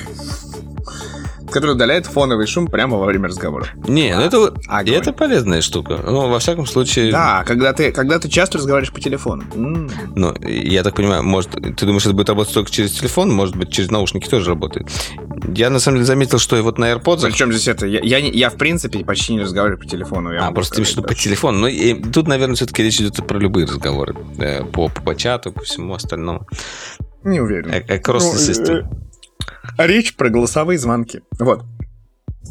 который 1.52 1.72
удаляет 1.72 2.06
фоновый 2.06 2.48
шум 2.48 2.68
прямо 2.68 2.98
во 2.98 3.06
время 3.06 3.28
разговора. 3.28 3.68
Не, 3.88 4.16
ну 4.16 4.22
это, 4.22 4.54
а, 4.68 4.84
и 4.84 4.92
это 4.92 5.14
полезная 5.14 5.62
штука. 5.62 6.00
Ну, 6.04 6.30
во 6.30 6.40
всяком 6.40 6.66
случае... 6.66 7.12
Да, 7.12 7.44
когда 7.46 7.74
ты, 7.74 7.92
когда 7.92 8.20
ты 8.20 8.30
часто 8.30 8.58
разговариваешь 8.58 8.94
по 8.94 9.00
телефону. 9.00 9.44
м 9.56 9.90
Ну, 10.16 10.34
я 10.42 10.84
так 10.84 10.96
понимаю, 10.96 11.24
может, 11.24 11.52
ты 11.52 11.86
думаешь, 11.86 12.06
это 12.06 12.14
будет 12.14 12.30
работать 12.30 12.54
только 12.54 12.72
через 12.72 12.92
телефон? 12.92 13.34
Может 13.34 13.56
быть, 13.56 13.72
через 13.72 13.92
наушники 13.92 14.28
тоже 14.28 14.50
работает. 14.50 14.88
Я, 15.56 15.70
на 15.70 15.80
самом 15.80 15.98
деле, 15.98 16.06
заметил, 16.06 16.40
что 16.40 16.58
и 16.58 16.62
вот 16.62 16.78
на 16.78 16.92
AirPods... 16.92 17.22
Причем 17.24 17.52
здесь 17.52 17.68
это? 17.68 17.86
Я, 17.86 18.00
я, 18.02 18.18
я, 18.18 18.50
в 18.50 18.56
принципе, 18.56 19.04
почти 19.04 19.34
не 19.34 19.42
разговариваю 19.42 19.80
по 19.80 19.88
телефону. 19.88 20.34
Я 20.34 20.48
а, 20.48 20.52
просто 20.52 20.76
ты 20.76 20.84
что 20.84 21.02
по 21.02 21.14
телефону. 21.14 21.60
Ну, 21.60 21.68
и 21.68 21.94
тут, 21.94 22.28
наверное, 22.28 22.56
все-таки 22.56 22.84
речь 22.84 23.00
идет 23.00 23.16
про 23.28 23.38
любые 23.38 23.66
разговоры. 23.66 24.16
Э, 24.38 24.64
по, 24.64 24.90
по, 24.90 25.16
чату, 25.16 25.52
по 25.52 25.62
всему 25.62 25.94
остальному. 25.94 26.48
Не 27.24 27.40
уверен. 27.40 27.72
Across 27.72 28.20
ну, 28.20 28.34
the 28.34 28.38
system. 28.38 29.07
Речь 29.78 30.16
про 30.16 30.30
голосовые 30.30 30.78
звонки. 30.78 31.22
Вот. 31.40 31.64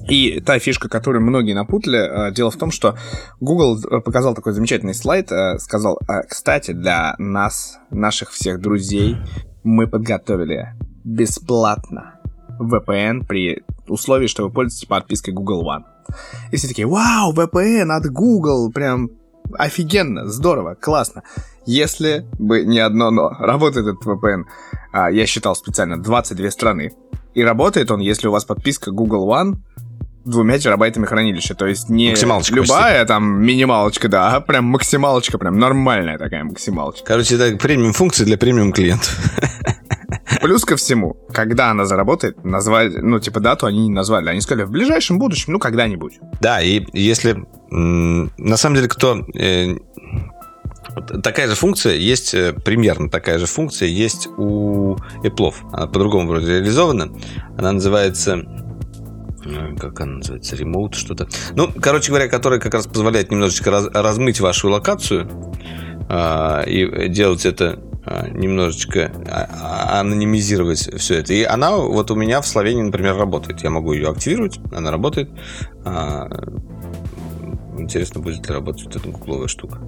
И 0.09 0.41
та 0.41 0.59
фишка, 0.59 0.89
которую 0.89 1.23
многие 1.23 1.53
напутали, 1.53 2.29
э, 2.29 2.33
дело 2.33 2.51
в 2.51 2.57
том, 2.57 2.71
что 2.71 2.97
Google 3.41 3.79
э, 3.79 4.01
показал 4.01 4.35
такой 4.35 4.53
замечательный 4.53 4.95
слайд, 4.95 5.33
э, 5.33 5.59
сказал, 5.59 5.99
кстати, 6.29 6.73
для 6.73 7.15
нас, 7.19 7.79
наших 7.91 8.31
всех 8.31 8.61
друзей, 8.61 9.17
мы 9.65 9.89
подготовили 9.89 10.75
бесплатно 11.05 12.21
VPN 12.61 13.27
при 13.27 13.65
условии, 13.89 14.27
что 14.27 14.45
вы 14.45 14.51
пользуетесь 14.51 14.87
подпиской 14.87 15.35
Google 15.35 15.67
One. 15.67 15.85
И 16.53 16.57
все 16.57 16.69
такие, 16.69 16.87
вау, 16.87 17.33
VPN 17.33 17.91
от 17.91 18.07
Google, 18.07 18.71
прям 18.73 19.11
офигенно, 19.55 20.27
здорово, 20.27 20.75
классно. 20.75 21.23
Если 21.67 22.27
бы 22.39 22.65
не 22.65 22.79
одно 22.79 23.11
но, 23.11 23.29
работает 23.31 23.87
этот 23.87 24.05
VPN, 24.05 24.45
а, 24.93 25.11
я 25.11 25.27
считал 25.27 25.55
специально, 25.57 26.01
22 26.01 26.51
страны. 26.51 26.93
И 27.35 27.43
работает 27.43 27.91
он, 27.91 28.01
если 28.01 28.29
у 28.29 28.31
вас 28.31 28.45
подписка 28.45 28.91
Google 28.91 29.29
One 29.29 29.57
двумя 30.27 30.59
терабайтами 30.59 31.07
хранилища. 31.07 31.55
То 31.55 31.67
есть 31.67 31.89
не 31.89 32.15
любая 32.51 32.99
почти. 32.99 33.07
там 33.07 33.43
минималочка, 33.43 34.09
да, 34.09 34.35
а 34.35 34.41
прям 34.41 34.65
максималочка, 34.65 35.39
прям 35.39 35.59
нормальная 35.59 36.19
такая 36.19 36.45
максималочка. 36.45 37.05
Короче, 37.07 37.37
это 37.37 37.57
премиум 37.57 37.93
функции 37.93 38.25
для 38.25 38.37
премиум 38.37 38.73
клиентов. 38.73 39.17
Плюс 40.41 40.65
ко 40.65 40.77
всему, 40.77 41.17
когда 41.33 41.71
она 41.71 41.87
заработает, 41.87 42.45
назвали, 42.45 42.99
ну, 43.01 43.19
типа, 43.19 43.41
дату 43.41 43.67
они 43.67 43.89
не 43.89 43.95
назвали. 43.95 44.29
Они 44.29 44.41
сказали, 44.41 44.67
в 44.67 44.71
ближайшем 44.71 45.19
будущем, 45.19 45.53
ну, 45.53 45.59
когда-нибудь. 45.59 46.19
Да, 46.41 46.61
и 46.61 46.85
если... 46.93 47.45
На 47.71 48.57
самом 48.57 48.77
деле, 48.77 48.89
кто... 48.89 49.25
Такая 51.23 51.49
же 51.49 51.55
функция 51.55 51.95
есть, 51.95 52.35
э, 52.35 52.53
примерно 52.53 53.11
такая 53.11 53.39
же 53.39 53.47
функция 53.47 53.89
есть 53.89 54.29
у 54.39 54.97
Apple. 55.23 55.55
Она 55.73 55.87
по-другому 55.87 56.29
вроде 56.29 56.47
реализована. 56.47 57.13
Она 57.59 57.73
называется 57.73 58.45
Э, 59.47 59.75
как 59.79 60.01
она 60.01 60.17
называется, 60.17 60.57
ремоут 60.57 60.95
что-то. 60.95 61.29
Ну, 61.55 61.71
короче 61.81 62.09
говоря, 62.09 62.29
который 62.29 62.61
как 62.61 62.75
раз 62.75 62.87
позволяет 62.87 63.31
немножечко 63.31 63.71
раз, 63.71 63.87
размыть 63.93 64.41
вашу 64.41 64.71
локацию 64.71 65.29
а, 66.09 66.63
и 66.63 67.09
делать 67.09 67.47
это 67.47 67.79
а, 68.05 68.29
немножечко 68.29 69.13
а, 69.29 69.49
а, 69.97 70.01
анонимизировать 70.01 70.91
все 70.99 71.19
это. 71.19 71.33
И 71.33 71.43
она 71.43 71.77
вот 71.77 72.11
у 72.11 72.15
меня 72.15 72.41
в 72.41 72.47
Словении, 72.47 72.83
например, 72.83 73.17
работает. 73.17 73.63
Я 73.63 73.71
могу 73.71 73.93
ее 73.93 74.11
активировать, 74.11 74.59
она 74.73 74.91
работает. 74.91 75.31
Интересно, 77.79 78.21
будет 78.21 78.49
ли 78.49 78.55
работать 78.55 78.87
эта 78.97 79.09
гугловая 79.09 79.49
штука. 79.49 79.79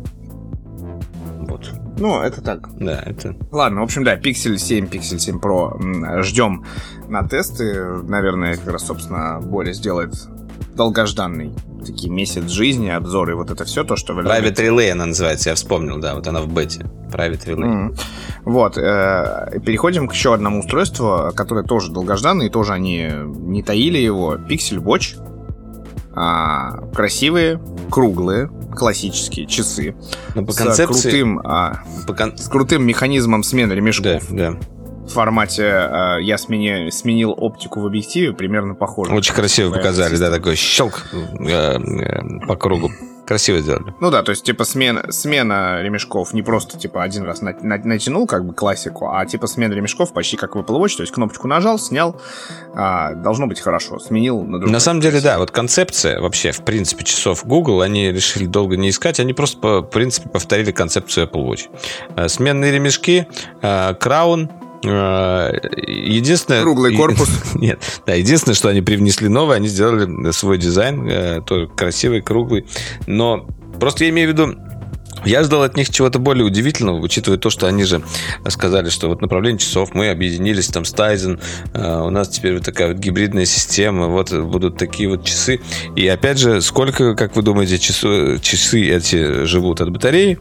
Ну, 1.99 2.21
это 2.21 2.41
так. 2.41 2.69
Да, 2.79 3.03
это... 3.05 3.37
Ладно, 3.51 3.81
в 3.81 3.85
общем, 3.85 4.05
да, 4.05 4.17
Pixel 4.17 4.57
7, 4.57 4.87
Pixel 4.87 5.19
7 5.19 5.39
Pro 5.39 6.23
ждем 6.23 6.65
на 7.09 7.27
тесты. 7.27 8.03
Наверное, 8.03 8.57
как 8.57 8.73
раз, 8.73 8.87
собственно, 8.87 9.41
Боря 9.41 9.73
сделает 9.73 10.15
долгожданный 10.77 11.53
такие 11.85 12.11
месяц 12.11 12.49
жизни, 12.51 12.89
обзоры, 12.89 13.35
вот 13.37 13.51
это 13.51 13.65
все 13.65 13.85
то, 13.85 13.97
что 13.97 14.15
вы 14.15 14.23
Private 14.23 14.43
любите. 14.43 14.67
Relay 14.67 14.91
она 14.91 15.07
называется, 15.07 15.51
я 15.51 15.55
вспомнил, 15.55 15.99
да, 15.99 16.15
вот 16.15 16.27
она 16.27 16.41
в 16.41 16.53
бете. 16.53 16.87
Private 17.11 17.47
Relay. 17.47 17.65
Mm-hmm. 17.65 18.01
Вот, 18.45 18.79
э, 18.79 19.61
переходим 19.65 20.09
к 20.09 20.13
еще 20.13 20.35
одному 20.35 20.61
устройству, 20.61 21.33
которое 21.35 21.65
тоже 21.65 21.91
долгожданное, 21.91 22.47
и 22.47 22.51
тоже 22.51 22.73
они 22.73 23.11
не 23.11 23.63
таили 23.63 23.99
его. 23.99 24.37
Pixel 24.37 24.83
Watch. 24.83 25.17
А, 26.21 26.73
красивые, 26.93 27.61
круглые, 27.91 28.51
классические 28.75 29.47
часы. 29.47 29.95
Но 30.35 30.45
по 30.45 30.53
концепции... 30.53 31.11
крутым, 31.11 31.39
а, 31.45 31.85
по 32.09 32.13
кон... 32.13 32.37
с 32.37 32.49
крутым 32.49 32.85
механизмом 32.85 33.45
смены 33.45 33.75
ремешков. 33.75 34.27
Да, 34.31 34.51
да. 34.51 34.59
В 35.07 35.11
формате 35.13 35.63
э, 35.63 36.17
я 36.23 36.37
смени, 36.37 36.91
сменил 36.91 37.33
оптику 37.37 37.81
в 37.81 37.87
объективе, 37.87 38.33
примерно 38.33 38.75
похоже. 38.75 39.13
Очень 39.13 39.33
красиво 39.33 39.73
показали, 39.73 40.17
да, 40.17 40.31
такой 40.31 40.57
щелк 40.57 41.07
э, 41.13 41.79
э, 41.79 42.47
по 42.49 42.57
кругу. 42.57 42.91
Красиво 43.29 43.59
сделали. 43.59 43.95
Ну 44.01 44.11
да, 44.11 44.23
то 44.23 44.31
есть, 44.31 44.43
типа, 44.43 44.65
смена, 44.65 45.13
смена 45.13 45.83
ремешков 45.83 46.33
не 46.33 46.41
просто, 46.41 46.79
типа, 46.79 47.03
один 47.03 47.25
раз 47.25 47.43
на, 47.43 47.55
на, 47.61 47.77
натянул, 47.77 48.27
как 48.27 48.47
бы, 48.47 48.55
классику, 48.55 49.11
а, 49.13 49.27
типа, 49.27 49.47
смена 49.47 49.75
ремешков 49.75 50.15
почти 50.15 50.39
как 50.39 50.57
в 50.57 50.59
Apple 50.59 50.81
Watch, 50.81 50.97
то 50.97 51.03
есть, 51.03 51.13
кнопочку 51.13 51.47
нажал, 51.47 51.79
снял, 51.79 52.19
а, 52.75 53.13
должно 53.13 53.47
быть 53.47 53.61
хорошо, 53.61 53.99
сменил 53.99 54.41
на 54.41 54.61
другой. 54.61 54.73
На 54.73 54.81
самом 54.81 55.03
деле, 55.03 55.21
да, 55.21 55.37
вот 55.37 55.51
концепция 55.51 56.23
вообще, 56.23 56.53
в 56.53 56.65
принципе, 56.65 57.05
часов 57.05 57.45
Google, 57.45 57.83
они 57.83 58.11
решили 58.11 58.47
долго 58.47 58.79
не 58.79 58.89
искать, 58.89 59.21
они 59.21 59.35
просто, 59.35 59.59
по, 59.59 59.81
в 59.83 59.91
принципе, 59.91 60.31
повторили 60.31 60.73
концепцию 60.73 61.29
Apple 61.29 61.47
Watch. 61.47 61.69
Э, 62.17 62.29
сменные 62.29 62.73
ремешки, 62.73 63.29
краун, 63.61 64.45
э, 64.51 64.68
Единственное... 64.83 66.63
Круглый 66.63 66.97
корпус. 66.97 67.29
Нет, 67.55 67.81
да, 68.07 68.15
единственное, 68.15 68.55
что 68.55 68.69
они 68.69 68.81
привнесли 68.81 69.29
новое, 69.29 69.57
они 69.57 69.69
сделали 69.69 70.31
свой 70.31 70.59
дизайн, 70.59 71.43
тоже 71.45 71.67
красивый, 71.69 72.23
круглый. 72.23 72.67
Но 73.07 73.47
просто 73.81 74.05
я 74.05 74.11
имею 74.11 74.31
в 74.31 74.33
виду, 74.33 74.55
я 75.25 75.43
ждал 75.43 75.63
от 75.63 75.77
них 75.77 75.91
чего-то 75.91 76.19
более 76.19 76.45
удивительного, 76.45 77.01
учитывая 77.01 77.39
то, 77.39 77.51
что 77.51 77.67
они 77.67 77.85
же 77.85 78.03
сказали, 78.49 78.89
что 78.89 79.09
вот 79.09 79.21
направление 79.21 79.59
часов 79.59 79.95
мы 79.95 80.11
объединились 80.11 80.69
там 80.69 80.85
с 80.85 80.95
Tizen, 80.95 81.41
у 81.75 82.11
нас 82.11 82.29
теперь 82.29 82.55
вот 82.55 82.65
такая 82.65 82.89
вот 82.89 82.99
гибридная 82.99 83.45
система, 83.45 84.07
вот 84.07 84.33
будут 84.33 84.79
такие 84.79 85.09
вот 85.09 85.25
часы. 85.25 85.61
И 85.97 86.07
опять 86.07 86.39
же, 86.39 86.61
сколько, 86.61 87.15
как 87.15 87.35
вы 87.35 87.43
думаете, 87.43 87.79
часы, 87.79 88.39
часы 88.41 88.89
эти 88.89 89.45
живут 89.45 89.81
от 89.81 89.91
батареи? 89.91 90.39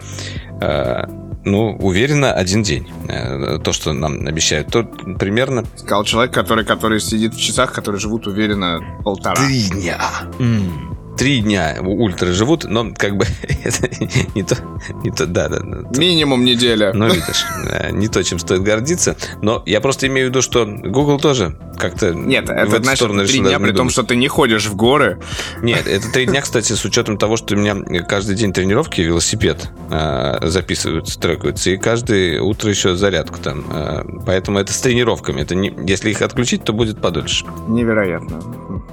Ну, 1.50 1.78
уверенно, 1.80 2.34
один 2.34 2.62
день. 2.62 2.88
Э, 3.08 3.58
то, 3.64 3.72
что 3.72 3.94
нам 3.94 4.28
обещают. 4.28 4.68
То 4.68 4.84
примерно... 4.84 5.64
Сказал 5.76 6.04
человек, 6.04 6.34
который, 6.34 6.66
который 6.66 7.00
сидит 7.00 7.34
в 7.34 7.40
часах, 7.40 7.72
которые 7.72 8.02
живут 8.02 8.28
уверенно 8.28 8.82
полтора. 9.04 9.36
Три 9.36 9.70
дня. 9.70 10.00
Mm 10.40 10.97
три 11.18 11.40
дня 11.40 11.78
ультра 11.82 12.32
живут, 12.32 12.66
но 12.66 12.92
как 12.96 13.18
бы 13.18 13.26
это 13.64 13.90
не 14.36 14.44
то, 14.44 14.58
не 15.04 15.12
то, 15.12 15.26
да, 15.26 15.50
да. 15.50 15.60
То, 15.60 16.00
Минимум 16.00 16.46
неделя. 16.46 16.94
Ну, 16.94 17.08
видишь, 17.08 17.46
э, 17.70 17.92
не 17.92 18.08
то, 18.08 18.24
чем 18.24 18.40
стоит 18.40 18.62
гордиться. 18.62 19.18
Но 19.42 19.64
я 19.66 19.82
просто 19.82 20.08
имею 20.08 20.28
в 20.28 20.30
виду, 20.30 20.42
что 20.42 20.66
Google 20.66 21.20
тоже 21.20 21.58
как-то 21.78 22.14
Нет, 22.14 22.50
это, 22.50 22.82
знаешь, 22.82 23.00
три 23.30 23.40
дня, 23.40 23.60
при 23.60 23.72
том, 23.72 23.90
что 23.90 24.04
ты 24.04 24.16
не 24.16 24.28
ходишь 24.28 24.68
в 24.68 24.76
горы. 24.76 25.20
Нет, 25.62 25.88
это 25.88 26.12
три 26.12 26.26
дня, 26.26 26.42
кстати, 26.42 26.74
с 26.74 26.86
учетом 26.86 27.18
того, 27.18 27.38
что 27.38 27.56
у 27.56 27.58
меня 27.58 28.04
каждый 28.04 28.36
день 28.36 28.54
тренировки, 28.54 29.02
велосипед 29.02 29.70
э, 29.92 30.40
записываются, 30.44 31.20
трекаются, 31.20 31.72
и 31.72 31.78
каждое 31.78 32.42
утро 32.42 32.70
еще 32.70 32.96
зарядку 32.96 33.40
там. 33.40 33.66
Э, 33.72 34.04
поэтому 34.26 34.60
это 34.60 34.74
с 34.74 34.80
тренировками. 34.80 35.42
Это 35.42 35.56
не, 35.56 35.74
если 35.88 36.12
их 36.12 36.22
отключить, 36.22 36.64
то 36.64 36.74
будет 36.74 37.02
подольше. 37.02 37.46
Невероятно. 37.68 38.40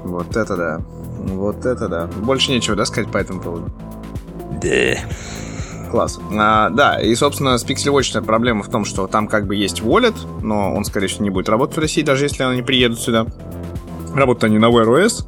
Вот 0.04 0.36
это 0.36 0.56
да. 0.56 0.80
Вот 1.26 1.64
это 1.66 1.88
да. 1.88 2.06
Больше 2.06 2.50
нечего, 2.50 2.76
да, 2.76 2.84
сказать 2.84 3.10
по 3.10 3.18
этому 3.18 3.40
поводу? 3.40 3.72
Да. 4.62 4.96
Класс. 5.90 6.18
А, 6.32 6.70
да, 6.70 7.00
и, 7.00 7.14
собственно, 7.14 7.56
с 7.56 7.64
Pixel 7.64 7.94
Watch 7.94 8.20
проблема 8.24 8.62
в 8.62 8.68
том, 8.68 8.84
что 8.84 9.06
там 9.06 9.28
как 9.28 9.46
бы 9.46 9.54
есть 9.54 9.80
wallet, 9.80 10.16
но 10.42 10.74
он, 10.74 10.84
скорее 10.84 11.06
всего, 11.06 11.24
не 11.24 11.30
будет 11.30 11.48
работать 11.48 11.76
в 11.76 11.80
России, 11.80 12.02
даже 12.02 12.24
если 12.24 12.42
они 12.42 12.62
приедут 12.62 12.98
сюда. 12.98 13.26
Работают 14.14 14.44
они 14.44 14.58
на 14.58 14.66
Wear 14.66 14.86
OS. 14.86 15.24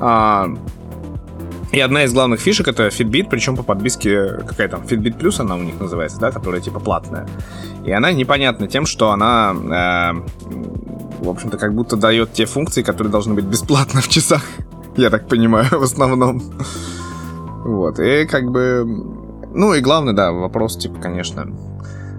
А, 0.00 0.48
и 1.72 1.80
одна 1.80 2.04
из 2.04 2.12
главных 2.12 2.40
фишек 2.40 2.68
это 2.68 2.88
Fitbit, 2.88 3.28
причем 3.28 3.56
по 3.56 3.62
подписке 3.62 4.38
какая 4.46 4.68
там 4.68 4.82
Fitbit 4.82 5.18
Plus 5.18 5.40
она 5.40 5.56
у 5.56 5.62
них 5.62 5.78
называется, 5.78 6.18
да, 6.18 6.30
которая 6.30 6.60
типа 6.60 6.80
платная. 6.80 7.26
И 7.84 7.92
она 7.92 8.12
непонятна 8.12 8.68
тем, 8.68 8.86
что 8.86 9.10
она, 9.10 9.52
э, 9.52 11.24
в 11.24 11.28
общем-то, 11.28 11.58
как 11.58 11.74
будто 11.74 11.96
дает 11.96 12.32
те 12.32 12.46
функции, 12.46 12.82
которые 12.82 13.10
должны 13.10 13.34
быть 13.34 13.44
бесплатно 13.44 14.00
в 14.00 14.08
часах 14.08 14.42
я 14.98 15.10
так 15.10 15.28
понимаю, 15.28 15.66
в 15.70 15.82
основном. 15.82 16.42
Вот, 17.64 17.98
и 17.98 18.26
как 18.26 18.50
бы... 18.50 18.84
Ну 19.54 19.74
и 19.74 19.80
главный, 19.80 20.12
да, 20.12 20.32
вопрос, 20.32 20.76
типа, 20.76 21.00
конечно, 21.00 21.46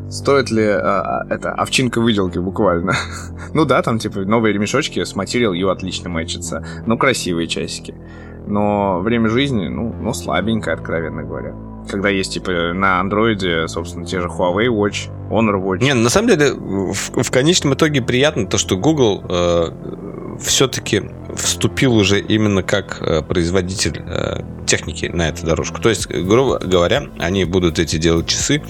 стоит 0.09 0.49
ли 0.49 0.65
а, 0.65 1.21
а 1.21 1.25
это 1.29 1.51
овчинка 1.51 2.01
выделки 2.01 2.39
буквально? 2.39 2.93
ну 3.53 3.65
да, 3.65 3.81
там, 3.81 3.99
типа, 3.99 4.21
новые 4.21 4.53
ремешочки 4.53 5.03
с 5.03 5.15
Material 5.15 5.55
U 5.55 5.69
отлично 5.69 6.09
мэчатся. 6.09 6.65
Ну, 6.85 6.97
красивые 6.97 7.47
часики. 7.47 7.95
Но 8.47 8.99
время 9.01 9.29
жизни, 9.29 9.67
ну, 9.67 9.93
ну 10.01 10.13
слабенькое, 10.13 10.75
откровенно 10.75 11.23
говоря 11.23 11.53
когда 11.89 12.09
есть, 12.09 12.33
типа, 12.33 12.73
на 12.73 12.99
андроиде, 12.99 13.67
собственно, 13.67 14.05
те 14.05 14.21
же 14.21 14.27
Huawei 14.27 14.67
Watch, 14.67 15.09
Honor 15.29 15.61
Watch. 15.61 15.83
Не, 15.83 15.93
на 15.93 16.09
самом 16.09 16.29
деле, 16.29 16.53
в, 16.53 17.23
в 17.23 17.31
конечном 17.31 17.73
итоге 17.73 18.01
приятно 18.01 18.45
то, 18.45 18.57
что 18.57 18.77
Google 18.77 19.23
э, 19.27 19.69
все-таки 20.39 21.03
вступил 21.39 21.95
уже 21.95 22.19
именно 22.19 22.63
как 22.63 23.01
э, 23.01 23.21
производитель 23.21 24.01
э, 24.05 24.41
техники 24.65 25.05
на 25.05 25.29
эту 25.29 25.45
дорожку. 25.45 25.81
То 25.81 25.89
есть, 25.89 26.07
грубо 26.07 26.59
говоря, 26.59 27.07
они 27.17 27.45
будут 27.45 27.79
эти 27.79 27.97
делать 27.97 28.27
часы, 28.27 28.61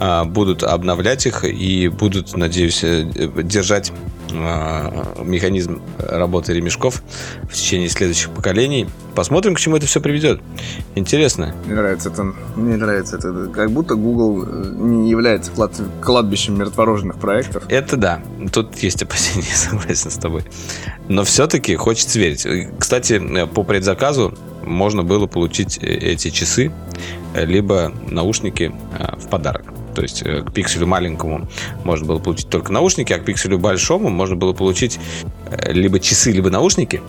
э, 0.00 0.24
будут 0.24 0.62
обновлять 0.62 1.26
их 1.26 1.44
и 1.44 1.88
будут, 1.88 2.36
надеюсь, 2.36 2.82
э, 2.82 3.04
держать 3.42 3.92
механизм 4.28 5.80
работы 5.98 6.52
ремешков 6.52 7.00
в 7.44 7.54
течение 7.54 7.88
следующих 7.88 8.30
поколений. 8.30 8.88
Посмотрим, 9.14 9.54
к 9.54 9.60
чему 9.60 9.76
это 9.76 9.86
все 9.86 10.00
приведет. 10.00 10.42
Интересно. 10.96 11.54
Мне 11.64 11.76
нравится 11.76 12.10
это. 12.10 12.34
Мне 12.56 12.76
нравится 12.76 13.16
это. 13.16 13.48
Как 13.54 13.70
будто 13.70 13.94
Google 13.94 14.44
не 14.44 15.08
является 15.10 15.52
клад... 15.52 15.80
кладбищем 16.02 16.58
мертворожденных 16.58 17.18
проектов. 17.18 17.62
Это 17.68 17.96
да. 17.96 18.20
Тут 18.52 18.76
есть 18.78 19.00
опасения, 19.02 19.46
согласен 19.54 20.10
с 20.10 20.16
тобой. 20.16 20.42
Но 21.08 21.22
все-таки 21.22 21.76
хочется 21.76 22.15
верить. 22.18 22.46
Кстати, 22.78 23.46
по 23.46 23.62
предзаказу 23.62 24.34
можно 24.62 25.02
было 25.02 25.26
получить 25.26 25.78
э, 25.80 25.86
эти 25.86 26.30
часы, 26.30 26.72
э, 27.34 27.44
либо 27.44 27.92
наушники 28.08 28.72
в 29.18 29.28
подарок. 29.28 29.64
То 29.94 30.02
есть 30.02 30.22
к 30.22 30.52
пикселю 30.52 30.86
маленькому 30.86 31.48
можно 31.84 32.06
было 32.06 32.18
получить 32.18 32.50
только 32.50 32.70
наушники, 32.70 33.12
а 33.14 33.18
к 33.18 33.24
пикселю 33.24 33.58
большому 33.58 34.10
можно 34.10 34.36
было 34.36 34.52
получить 34.52 34.98
либо 35.66 36.00
часы, 36.00 36.32
либо 36.32 36.50
наушники. 36.50 37.00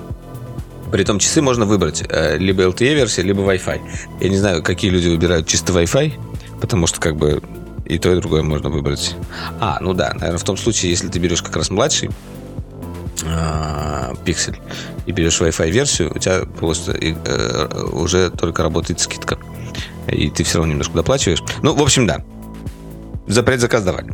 При 0.89 1.01
этом 1.01 1.19
часы 1.19 1.41
можно 1.41 1.65
выбрать 1.65 2.03
либо 2.37 2.63
LTE-версия, 2.63 3.23
либо 3.23 3.41
Wi-Fi. 3.41 3.81
Я 4.21 4.29
не 4.29 4.37
знаю, 4.37 4.63
какие 4.63 4.89
люди 4.89 5.09
выбирают 5.09 5.47
чисто 5.47 5.73
Wi-Fi, 5.73 6.13
потому 6.61 6.87
что 6.87 7.01
как 7.01 7.17
бы 7.17 7.41
и 7.87 7.97
то, 7.97 8.13
и 8.13 8.19
другое 8.19 8.43
можно 8.43 8.69
выбрать. 8.69 9.15
А, 9.59 9.79
ну 9.81 9.93
да, 9.93 10.13
наверное, 10.13 10.37
в 10.37 10.43
том 10.43 10.57
случае, 10.57 10.91
если 10.91 11.07
ты 11.07 11.19
берешь 11.19 11.41
как 11.41 11.55
раз 11.55 11.69
младший 11.69 12.09
пиксель 14.25 14.59
и 15.05 15.11
берешь 15.11 15.39
Wi-Fi 15.39 15.69
версию, 15.69 16.11
у 16.13 16.19
тебя 16.19 16.41
просто 16.59 16.91
э, 16.91 17.83
уже 17.91 18.29
только 18.29 18.63
работает 18.63 18.99
скидка. 18.99 19.37
И 20.07 20.29
ты 20.29 20.43
все 20.43 20.59
равно 20.59 20.71
немножко 20.71 20.93
доплачиваешь. 20.95 21.43
Ну, 21.61 21.73
в 21.73 21.81
общем, 21.81 22.07
да. 22.07 22.23
За 23.27 23.43
предзаказ 23.43 23.83
давали. 23.83 24.13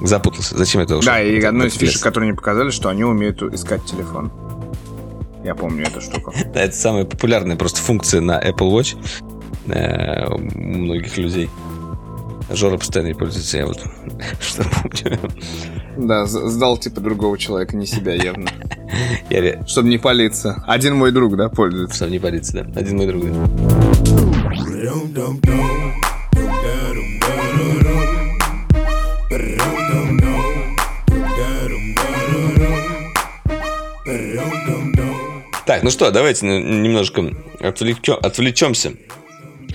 Запутался. 0.00 0.56
Зачем 0.56 0.80
это 0.80 0.96
ушел? 0.96 1.12
Да, 1.12 1.22
и 1.22 1.40
одной 1.42 1.68
из 1.68 1.74
фишек, 1.74 2.02
которые 2.02 2.28
они 2.28 2.36
показали, 2.36 2.70
что 2.70 2.88
они 2.88 3.04
умеют 3.04 3.42
искать 3.42 3.84
телефон. 3.84 4.32
Я 5.44 5.54
помню 5.54 5.86
эту 5.86 6.00
штуку. 6.00 6.32
Да, 6.54 6.62
это 6.62 6.74
самая 6.74 7.04
популярная 7.04 7.56
просто 7.56 7.80
функция 7.80 8.20
на 8.20 8.40
Apple 8.40 8.70
Watch 8.70 8.96
э, 9.66 10.26
у 10.28 10.38
многих 10.38 11.16
людей. 11.16 11.50
Жора 12.50 12.76
постоянно 12.76 13.14
пользуется, 13.14 13.58
я 13.58 13.66
вот 13.66 13.78
что 14.40 14.64
помню. 14.64 15.18
Да, 15.96 16.26
сдал 16.26 16.78
типа 16.78 17.00
другого 17.00 17.38
человека, 17.38 17.76
не 17.76 17.86
себя 17.86 18.14
явно. 18.14 18.50
Я... 19.30 19.66
Чтобы 19.66 19.88
не 19.88 19.98
палиться. 19.98 20.62
Один 20.66 20.96
мой 20.96 21.12
друг, 21.12 21.36
да, 21.36 21.48
пользуется. 21.48 21.96
Чтобы 21.96 22.12
не 22.12 22.18
палиться, 22.18 22.52
да. 22.52 22.80
Один 22.80 22.96
мой 22.96 23.06
друг, 23.06 23.24
да. 23.24 23.32
Так, 35.64 35.84
ну 35.84 35.90
что, 35.90 36.10
давайте 36.10 36.46
немножко 36.46 37.32
отвлечем, 37.60 38.16
отвлечемся 38.20 38.92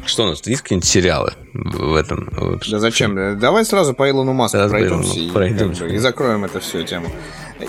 что 0.08 0.24
у 0.24 0.28
нас? 0.28 0.46
Есть 0.46 0.62
какие-нибудь 0.62 0.88
сериалы 0.88 1.34
в 1.54 1.96
этом? 1.96 2.30
Да 2.70 2.80
зачем? 2.80 3.40
Давай 3.40 3.66
сразу 3.66 3.94
по 3.94 4.10
Илону 4.10 4.34
Маску 4.34 4.58
сразу 4.58 4.70
пройдемся, 4.70 5.20
и, 5.20 5.32
пройдемся. 5.32 5.82
Как 5.82 5.90
бы, 5.90 5.96
и 5.96 5.98
закроем 5.98 6.46
эту 6.46 6.60
всю 6.60 6.84
тему. 6.84 7.08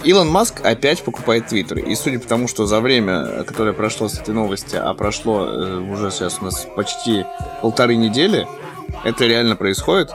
Илон 0.05 0.29
Маск 0.29 0.61
опять 0.65 1.03
покупает 1.03 1.47
Твиттер. 1.47 1.79
И 1.79 1.95
судя 1.95 2.19
по 2.21 2.27
тому, 2.27 2.49
что 2.49 2.67
за 2.67 2.81
время, 2.81 3.45
которое 3.45 3.73
прошло 3.73 4.09
с 4.09 4.19
этой 4.19 4.35
новости, 4.35 4.77
а 4.77 4.93
прошло 4.95 5.47
э, 5.47 5.79
уже 5.79 6.11
сейчас 6.11 6.39
у 6.41 6.45
нас 6.45 6.67
почти 6.77 7.25
полторы 7.63 7.97
недели, 7.97 8.47
это 9.05 9.25
реально 9.25 9.57
происходит. 9.57 10.11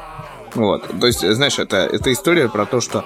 Вот. 0.53 0.87
То 0.99 1.07
есть, 1.07 1.27
знаешь, 1.27 1.57
это, 1.57 1.77
это 1.77 2.13
история 2.13 2.49
про 2.49 2.65
то, 2.65 2.81
что 2.81 3.03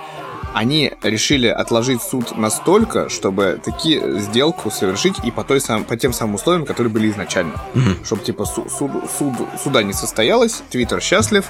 они 0.54 0.94
решили 1.04 1.48
отложить 1.48 2.02
суд 2.02 2.38
настолько, 2.38 3.10
чтобы 3.10 3.60
таки 3.64 4.02
сделку 4.20 4.72
совершить 4.72 5.16
и 5.24 5.32
по, 5.32 5.44
той 5.44 5.62
сам, 5.62 5.84
по 5.84 5.96
тем 5.98 6.14
самым 6.14 6.36
условиям, 6.36 6.66
которые 6.66 6.92
были 6.92 7.10
изначально. 7.12 7.54
Mm-hmm. 7.74 8.06
Чтобы, 8.06 8.24
типа, 8.24 8.46
су- 8.46 8.68
суд, 8.70 8.92
суд, 9.18 9.34
суда 9.62 9.84
не 9.84 9.94
состоялось, 9.94 10.64
Твиттер 10.70 11.02
счастлив, 11.02 11.46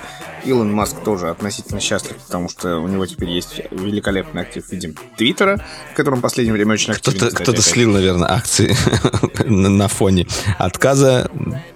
Илон 0.46 0.74
Маск 0.74 0.98
тоже 1.04 1.30
относительно 1.30 1.80
счастлив, 1.80 2.18
потому 2.18 2.50
что 2.50 2.80
у 2.80 2.88
него 2.88 3.06
теперь 3.06 3.30
есть 3.30 3.62
великолепный 3.72 4.42
актив 4.42 4.66
в 4.66 4.72
виде 4.72 4.94
Твиттера, 5.16 5.64
в 5.94 5.96
котором 5.96 6.20
в 6.20 6.22
последнее 6.22 6.54
время 6.54 6.74
очень 6.74 6.94
активно. 6.94 7.20
Кто-то, 7.20 7.36
кто-то 7.36 7.62
слил, 7.62 7.92
наверное, 7.92 8.30
акции 8.32 8.76
на 9.46 9.88
фоне 9.88 10.28
отказа, 10.58 11.30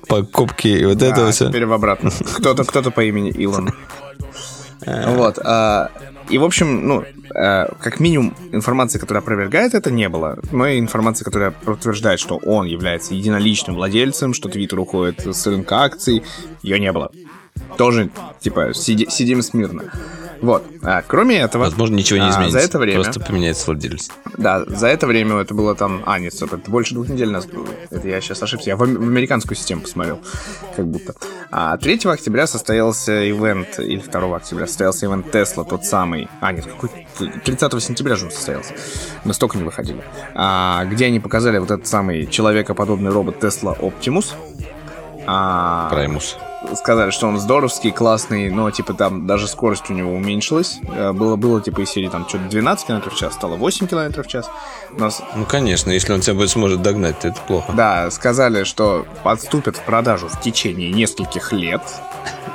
покупки 0.07 0.67
и 0.67 0.85
вот 0.85 0.97
да, 0.97 1.07
этого 1.07 1.31
все. 1.31 1.49
теперь 1.49 1.65
в 1.65 1.73
обратно. 1.73 2.11
Кто-то, 2.37 2.63
кто-то 2.63 2.91
по 2.91 3.03
имени 3.03 3.29
Илон. 3.31 3.73
Вот. 4.83 5.37
И, 6.29 6.37
в 6.37 6.43
общем, 6.43 6.87
ну, 6.87 7.03
э, 7.03 7.67
как 7.81 7.99
минимум, 7.99 8.33
информации, 8.51 8.99
которая 8.99 9.21
опровергает 9.21 9.73
это, 9.73 9.91
не 9.91 10.09
было. 10.09 10.39
Но 10.51 10.67
и 10.67 10.79
информации, 10.79 11.23
которая 11.23 11.51
подтверждает, 11.51 12.19
что 12.19 12.37
он 12.37 12.65
является 12.65 13.13
единоличным 13.13 13.75
владельцем, 13.75 14.33
что 14.33 14.49
Твиттер 14.49 14.79
уходит 14.79 15.25
с 15.25 15.47
рынка 15.47 15.83
акций, 15.83 16.23
ее 16.61 16.79
не 16.79 16.91
было. 16.91 17.11
Тоже, 17.77 18.09
типа, 18.39 18.73
сиди, 18.73 19.07
сидим 19.09 19.41
смирно. 19.41 19.91
Вот. 20.41 20.63
А, 20.81 21.03
кроме 21.03 21.37
этого... 21.37 21.63
Возможно, 21.63 21.95
ничего 21.95 22.19
не 22.19 22.29
изменится. 22.29 22.57
А, 22.57 22.61
за 22.61 22.67
это 22.67 22.79
время... 22.79 23.03
Просто 23.03 23.19
поменяется 23.19 23.67
владелец. 23.67 24.09
Да, 24.37 24.65
за 24.65 24.87
это 24.87 25.05
время 25.05 25.35
это 25.37 25.53
было 25.53 25.75
там... 25.75 26.01
А, 26.05 26.17
нет, 26.19 26.33
стоп, 26.33 26.53
это 26.53 26.69
больше 26.69 26.95
двух 26.95 27.09
недель 27.09 27.29
нас 27.29 27.45
было. 27.45 27.67
Это 27.91 28.07
я 28.07 28.19
сейчас 28.21 28.41
ошибся. 28.41 28.71
Я 28.71 28.75
в, 28.75 28.81
американскую 28.81 29.55
систему 29.55 29.81
посмотрел. 29.81 30.19
Как 30.75 30.87
будто. 30.87 31.13
А 31.51 31.77
3 31.77 31.99
октября 32.05 32.47
состоялся 32.47 33.29
ивент, 33.29 33.79
или 33.79 33.99
2 33.99 34.35
октября 34.35 34.65
состоялся 34.65 35.05
ивент 35.05 35.31
Тесла, 35.31 35.63
тот 35.63 35.85
самый... 35.85 36.27
А, 36.39 36.51
нет, 36.51 36.65
какой... 36.65 37.07
30 37.45 37.83
сентября 37.83 38.15
же 38.15 38.25
он 38.25 38.31
состоялся. 38.31 38.73
Мы 39.25 39.35
столько 39.35 39.59
не 39.59 39.63
выходили. 39.63 40.03
А, 40.33 40.85
где 40.85 41.05
они 41.05 41.19
показали 41.19 41.59
вот 41.59 41.69
этот 41.69 41.85
самый 41.85 42.25
человекоподобный 42.25 43.11
робот 43.11 43.43
Tesla 43.43 43.77
Optimus. 43.79 44.33
А... 45.27 45.89
Праймус 45.89 46.37
сказали, 46.75 47.11
что 47.11 47.27
он 47.27 47.39
здоровский, 47.39 47.91
классный, 47.91 48.49
но, 48.49 48.69
типа, 48.71 48.93
там 48.93 49.25
даже 49.27 49.47
скорость 49.47 49.89
у 49.89 49.93
него 49.93 50.13
уменьшилась. 50.13 50.79
Э, 50.95 51.11
было, 51.11 51.35
было 51.35 51.61
типа, 51.61 51.81
из 51.81 51.89
серии, 51.89 52.07
там, 52.07 52.27
что-то 52.27 52.45
12 52.49 52.87
км 52.87 53.09
в 53.09 53.15
час, 53.15 53.33
стало 53.33 53.55
8 53.55 53.87
км 53.87 54.23
в 54.23 54.27
час. 54.27 54.49
нас... 54.91 55.21
Ну, 55.35 55.45
конечно, 55.45 55.91
если 55.91 56.13
он 56.13 56.21
тебя 56.21 56.35
будет 56.35 56.49
сможет 56.49 56.81
догнать, 56.81 57.19
то 57.19 57.27
это 57.29 57.39
плохо. 57.41 57.71
Да, 57.73 58.11
сказали, 58.11 58.63
что 58.63 59.05
подступят 59.23 59.77
в 59.77 59.81
продажу 59.81 60.27
в 60.27 60.39
течение 60.41 60.91
нескольких 60.91 61.51
лет. 61.51 61.81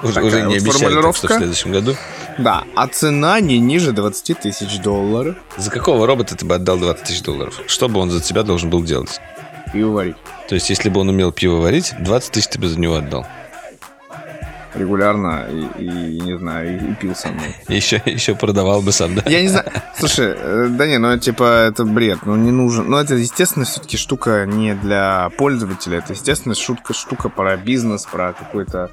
Уже, 0.02 0.22
уже 0.22 0.42
не 0.42 0.58
вот 0.58 0.62
обещают, 0.62 1.16
что 1.16 1.26
в 1.26 1.32
следующем 1.32 1.72
году. 1.72 1.94
Да, 2.38 2.64
а 2.74 2.86
цена 2.86 3.40
не 3.40 3.58
ниже 3.58 3.92
20 3.92 4.40
тысяч 4.40 4.78
долларов. 4.78 5.36
За 5.56 5.70
какого 5.70 6.06
робота 6.06 6.36
ты 6.36 6.44
бы 6.44 6.54
отдал 6.54 6.76
20 6.78 7.04
тысяч 7.04 7.22
долларов? 7.22 7.60
Что 7.66 7.88
бы 7.88 7.98
он 7.98 8.10
за 8.10 8.20
тебя 8.20 8.42
должен 8.42 8.68
был 8.68 8.82
делать? 8.82 9.20
Пиво 9.72 9.92
варить. 9.92 10.16
То 10.48 10.54
есть, 10.54 10.70
если 10.70 10.88
бы 10.88 11.00
он 11.00 11.08
умел 11.08 11.32
пиво 11.32 11.56
варить, 11.56 11.94
20 11.98 12.32
тысяч 12.32 12.48
ты 12.48 12.58
бы 12.58 12.68
за 12.68 12.78
него 12.78 12.96
отдал 12.96 13.26
регулярно 14.74 15.46
и, 15.50 15.84
и 15.84 16.20
не 16.20 16.38
знаю, 16.38 16.80
и, 16.80 16.92
и 16.92 16.94
пил 16.94 17.14
со 17.14 17.28
мной. 17.28 17.54
Еще, 17.68 18.02
еще 18.04 18.34
продавал 18.34 18.82
бы 18.82 18.92
сам, 18.92 19.14
да? 19.14 19.22
Я 19.26 19.42
не 19.42 19.48
знаю. 19.48 19.66
Слушай, 19.98 20.34
э, 20.36 20.68
да 20.70 20.86
не, 20.86 20.98
ну 20.98 21.18
типа 21.18 21.66
это 21.68 21.84
бред, 21.84 22.20
ну 22.24 22.36
не 22.36 22.50
нужен. 22.50 22.88
Ну 22.88 22.96
это, 22.96 23.14
естественно, 23.14 23.64
все-таки 23.64 23.96
штука 23.96 24.46
не 24.46 24.74
для 24.74 25.30
пользователя, 25.38 25.98
это, 25.98 26.12
естественно, 26.12 26.54
шутка, 26.54 26.94
штука 26.94 27.28
про 27.28 27.56
бизнес, 27.56 28.04
про 28.04 28.32
какую-то 28.32 28.90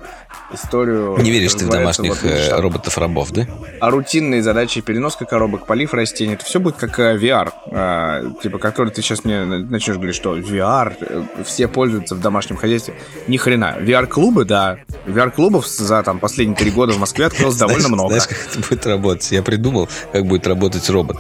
историю. 0.54 1.18
Не 1.20 1.32
веришь 1.32 1.54
ты 1.54 1.66
в 1.66 1.70
домашних 1.70 2.22
вот, 2.22 2.32
э, 2.32 2.60
роботов-рабов, 2.60 3.32
да? 3.32 3.48
А 3.80 3.90
рутинные 3.90 4.42
задачи, 4.42 4.82
переноска 4.82 5.26
коробок, 5.26 5.66
полив 5.66 5.94
растений, 5.94 6.34
это 6.34 6.46
все 6.46 6.60
будет 6.60 6.76
как 6.76 7.00
э, 7.00 7.18
VR. 7.18 7.52
А, 7.72 8.24
типа, 8.42 8.60
который 8.60 8.90
ты 8.90 9.02
сейчас 9.02 9.24
мне 9.26 9.46
начнешь 9.46 9.96
говорить, 9.96 10.16
что 10.16 10.38
VR, 10.38 11.44
все 11.44 11.68
пользуются 11.68 12.16
в 12.16 12.22
домашнем 12.22 12.58
хозяйстве. 12.58 12.94
Ни 13.28 13.38
хрена. 13.38 13.78
VR-клубы, 13.80 14.46
да. 14.46 14.78
VR-клубов 15.06 15.68
за 15.78 16.04
там 16.04 16.20
последние 16.20 16.58
три 16.58 16.72
года 16.72 16.94
в 16.94 17.00
Москве 17.00 17.26
открылось 17.26 17.56
довольно 17.56 17.90
много. 17.90 18.10
Знаешь, 18.10 18.28
как 18.28 18.48
это 18.48 18.60
будет 18.60 18.86
работать? 18.86 19.32
Я 19.32 19.44
придумал, 19.44 19.90
как 20.12 20.26
будет 20.26 20.48
работать 20.48 20.90
робот. 20.90 21.18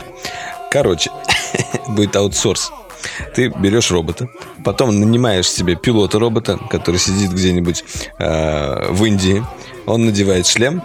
Короче, 0.71 1.11
будет 1.87 2.15
аутсорс. 2.15 2.71
Ты 3.35 3.49
берешь 3.49 3.91
робота, 3.91 4.29
потом 4.63 4.99
нанимаешь 4.99 5.49
себе 5.49 5.75
пилота 5.75 6.19
робота, 6.19 6.57
который 6.69 6.99
сидит 6.99 7.31
где-нибудь 7.31 7.83
э, 8.17 8.91
в 8.91 9.03
Индии. 9.03 9.43
Он 9.85 10.05
надевает 10.05 10.47
шлем 10.47 10.81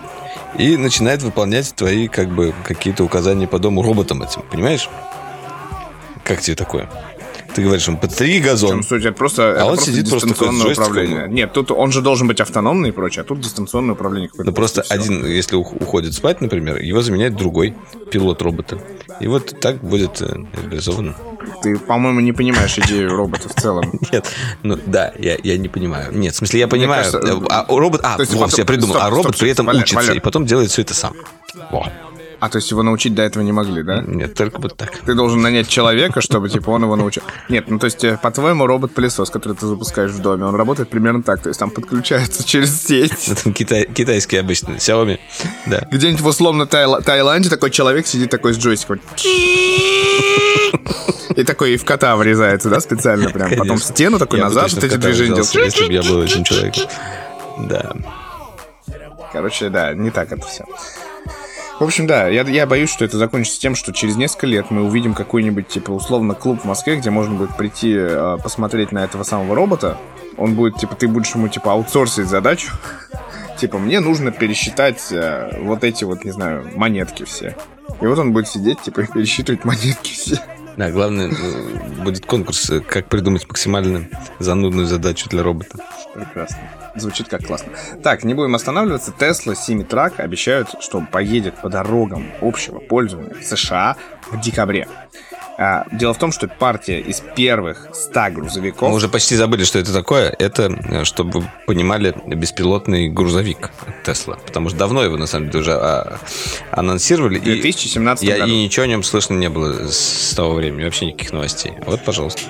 и 0.58 0.76
начинает 0.76 1.22
выполнять 1.22 1.72
твои 1.74 2.08
как 2.08 2.28
бы 2.34 2.52
какие-то 2.64 3.04
указания 3.04 3.46
по 3.46 3.58
дому 3.58 3.82
роботом 3.82 4.22
этим, 4.22 4.42
понимаешь? 4.50 4.88
Как 6.24 6.40
тебе 6.40 6.56
такое? 6.56 6.90
Ты 7.58 7.64
говоришь, 7.64 7.88
ему 7.88 7.98
подстриги 7.98 8.40
В 8.40 8.44
газон. 8.44 8.70
чем 8.70 8.82
суть? 8.84 9.04
Это 9.04 9.12
просто, 9.16 9.48
А 9.48 9.54
это 9.54 9.64
он 9.64 9.74
просто 9.74 9.90
сидит 9.90 10.08
просто 10.10 10.28
дистанционное 10.28 10.64
джойстиком. 10.66 10.92
управление. 10.92 11.28
Нет, 11.28 11.52
тут 11.52 11.70
он 11.72 11.90
же 11.92 12.02
должен 12.02 12.28
быть 12.28 12.40
автономный 12.40 12.90
и 12.90 12.92
прочее, 12.92 13.22
а 13.22 13.24
тут 13.24 13.40
дистанционное 13.40 13.94
управление 13.94 14.28
какое-то. 14.28 14.50
Ну, 14.50 14.54
просто 14.54 14.82
один, 14.88 15.26
если 15.26 15.56
ух- 15.56 15.72
уходит 15.80 16.14
спать, 16.14 16.40
например, 16.40 16.78
его 16.80 17.02
заменяет 17.02 17.34
другой 17.34 17.74
пилот 18.12 18.40
робота. 18.42 18.78
И 19.20 19.26
вот 19.26 19.58
так 19.60 19.78
будет 19.82 20.22
э, 20.22 20.36
реализовано. 20.62 21.16
Ты, 21.62 21.76
по-моему, 21.78 22.20
не 22.20 22.32
понимаешь 22.32 22.78
идею 22.78 23.10
робота 23.16 23.48
в 23.48 23.54
целом. 23.60 23.98
Нет, 24.12 24.26
ну 24.62 24.78
да, 24.86 25.12
я, 25.18 25.36
я 25.42 25.58
не 25.58 25.68
понимаю. 25.68 26.12
Нет, 26.16 26.34
в 26.34 26.36
смысле, 26.36 26.60
я 26.60 26.68
понимаю. 26.68 27.04
кажется, 27.04 27.18
э, 27.32 27.40
а 27.50 27.64
робот, 27.68 28.00
а, 28.04 28.14
то 28.16 28.22
есть 28.22 28.32
вот, 28.34 28.44
потом- 28.44 28.58
я 28.58 28.64
придумал, 28.64 28.94
стоп, 28.94 29.04
а 29.04 29.10
робот 29.10 29.24
стоп, 29.34 29.40
при 29.40 29.50
этом 29.50 29.66
Валер, 29.66 29.80
учится 29.82 29.96
Валер. 29.96 30.16
и 30.16 30.20
потом 30.20 30.46
делает 30.46 30.70
все 30.70 30.82
это 30.82 30.94
сам. 30.94 31.14
Во. 31.72 31.90
А, 32.40 32.48
то 32.48 32.56
есть 32.56 32.70
его 32.70 32.82
научить 32.82 33.14
до 33.14 33.22
этого 33.22 33.42
не 33.42 33.50
могли, 33.52 33.82
да? 33.82 34.02
Нет, 34.06 34.34
только 34.34 34.60
вот 34.60 34.76
так. 34.76 34.96
Ты 34.98 35.14
должен 35.14 35.40
нанять 35.42 35.68
человека, 35.68 36.20
чтобы, 36.20 36.48
типа, 36.48 36.70
он 36.70 36.84
его 36.84 36.94
научил. 36.94 37.22
Нет, 37.48 37.68
ну, 37.68 37.78
то 37.80 37.86
есть, 37.86 38.04
э, 38.04 38.16
по-твоему, 38.22 38.66
робот-пылесос, 38.66 39.30
который 39.30 39.54
ты 39.54 39.66
запускаешь 39.66 40.12
в 40.12 40.20
доме, 40.20 40.44
он 40.44 40.54
работает 40.54 40.88
примерно 40.88 41.22
так. 41.22 41.40
То 41.42 41.48
есть, 41.48 41.58
там 41.58 41.70
подключается 41.70 42.44
через 42.44 42.80
сеть. 42.84 43.28
Это 43.28 43.52
китай, 43.52 43.86
китайский 43.92 44.36
обычно, 44.36 44.74
Xiaomi. 44.74 45.18
Да. 45.66 45.86
Где-нибудь 45.90 46.20
в 46.20 46.26
условно 46.28 46.62
Тайла- 46.64 47.02
Таиланде 47.02 47.50
такой 47.50 47.70
человек 47.70 48.06
сидит 48.06 48.30
такой 48.30 48.54
с 48.54 48.58
джойстиком. 48.58 49.00
И 51.34 51.44
такой 51.44 51.74
и 51.74 51.76
в 51.76 51.84
кота 51.84 52.16
врезается, 52.16 52.68
да, 52.70 52.80
специально 52.80 53.30
прям. 53.30 53.50
Потом 53.50 53.64
в 53.64 53.68
Конечно. 53.68 53.94
стену 53.94 54.18
такой 54.18 54.38
Я 54.38 54.46
назад, 54.46 54.72
вот 54.72 54.84
эти 54.84 54.96
движения 54.96 55.34
делает. 55.36 55.54
Если 55.54 55.86
бы 55.86 55.92
я 55.92 56.02
был 56.02 56.22
этим 56.22 56.44
человеком. 56.44 56.84
Да. 57.58 57.92
Короче, 59.32 59.68
да, 59.68 59.92
не 59.94 60.10
так 60.10 60.32
это 60.32 60.46
все. 60.46 60.64
В 61.78 61.84
общем, 61.84 62.08
да, 62.08 62.26
я, 62.26 62.42
я 62.42 62.66
боюсь, 62.66 62.90
что 62.90 63.04
это 63.04 63.18
закончится 63.18 63.60
тем, 63.60 63.76
что 63.76 63.92
через 63.92 64.16
несколько 64.16 64.48
лет 64.48 64.70
мы 64.70 64.82
увидим 64.82 65.14
какой-нибудь, 65.14 65.68
типа, 65.68 65.92
условно, 65.92 66.34
клуб 66.34 66.62
в 66.62 66.64
Москве, 66.64 66.96
где 66.96 67.10
можно 67.10 67.36
будет 67.36 67.56
прийти 67.56 67.94
э, 67.96 68.36
посмотреть 68.42 68.90
на 68.90 69.04
этого 69.04 69.22
самого 69.22 69.54
робота. 69.54 69.96
Он 70.36 70.56
будет, 70.56 70.76
типа, 70.76 70.96
ты 70.96 71.06
будешь 71.06 71.32
ему, 71.36 71.46
типа, 71.48 71.72
аутсорсить 71.72 72.26
задачу. 72.26 72.72
Типа, 73.58 73.78
мне 73.78 73.98
нужно 73.98 74.30
пересчитать 74.30 75.08
э, 75.10 75.58
вот 75.62 75.82
эти 75.82 76.04
вот, 76.04 76.24
не 76.24 76.30
знаю, 76.30 76.68
монетки 76.76 77.24
все. 77.24 77.56
И 78.00 78.06
вот 78.06 78.16
он 78.18 78.32
будет 78.32 78.46
сидеть, 78.46 78.80
типа, 78.82 79.00
и 79.00 79.06
пересчитывать 79.06 79.64
монетки 79.64 80.12
все. 80.12 80.40
Да, 80.78 80.92
главное, 80.92 81.28
э, 81.28 82.02
будет 82.04 82.24
конкурс, 82.24 82.70
э, 82.70 82.78
как 82.78 83.08
придумать 83.08 83.48
максимально 83.48 84.08
занудную 84.38 84.86
задачу 84.86 85.28
для 85.28 85.42
робота. 85.42 85.76
Прекрасно. 86.14 86.58
Звучит 86.94 87.26
как 87.26 87.44
классно. 87.44 87.72
Так, 88.04 88.22
не 88.22 88.32
будем 88.32 88.54
останавливаться. 88.54 89.12
Tesla 89.18 89.54
Semi-Truck 89.54 90.20
обещают, 90.20 90.68
что 90.80 91.00
поедет 91.00 91.56
по 91.60 91.68
дорогам 91.68 92.30
общего 92.40 92.78
пользования 92.78 93.34
в 93.34 93.42
США 93.42 93.96
в 94.30 94.40
декабре. 94.40 94.86
А, 95.60 95.84
дело 95.90 96.14
в 96.14 96.18
том, 96.18 96.30
что 96.30 96.46
партия 96.46 97.00
из 97.00 97.20
первых 97.34 97.88
100 97.92 98.30
грузовиков... 98.30 98.88
Мы 98.88 98.94
уже 98.94 99.08
почти 99.08 99.34
забыли, 99.34 99.64
что 99.64 99.80
это 99.80 99.92
такое. 99.92 100.32
Это, 100.38 100.70
э, 100.88 101.02
чтобы 101.02 101.40
вы 101.40 101.50
понимали, 101.66 102.14
беспилотный 102.26 103.08
грузовик 103.08 103.70
от 103.84 104.04
Тесла. 104.04 104.38
Потому 104.46 104.68
что 104.68 104.78
давно 104.78 105.02
его, 105.02 105.16
на 105.16 105.26
самом 105.26 105.50
деле, 105.50 105.60
уже 105.60 105.72
а, 105.72 106.20
анонсировали. 106.70 107.40
в 107.40 107.42
2017 107.42 108.22
и, 108.22 108.26
я, 108.28 108.38
году. 108.38 108.52
и 108.52 108.62
ничего 108.62 108.84
о 108.84 108.86
нем 108.86 109.02
слышно 109.02 109.34
не 109.34 109.50
было 109.50 109.88
с 109.90 110.32
того 110.36 110.54
времени. 110.54 110.84
Вообще 110.84 111.06
никаких 111.06 111.32
новостей. 111.32 111.72
Вот, 111.84 112.04
пожалуйста. 112.04 112.42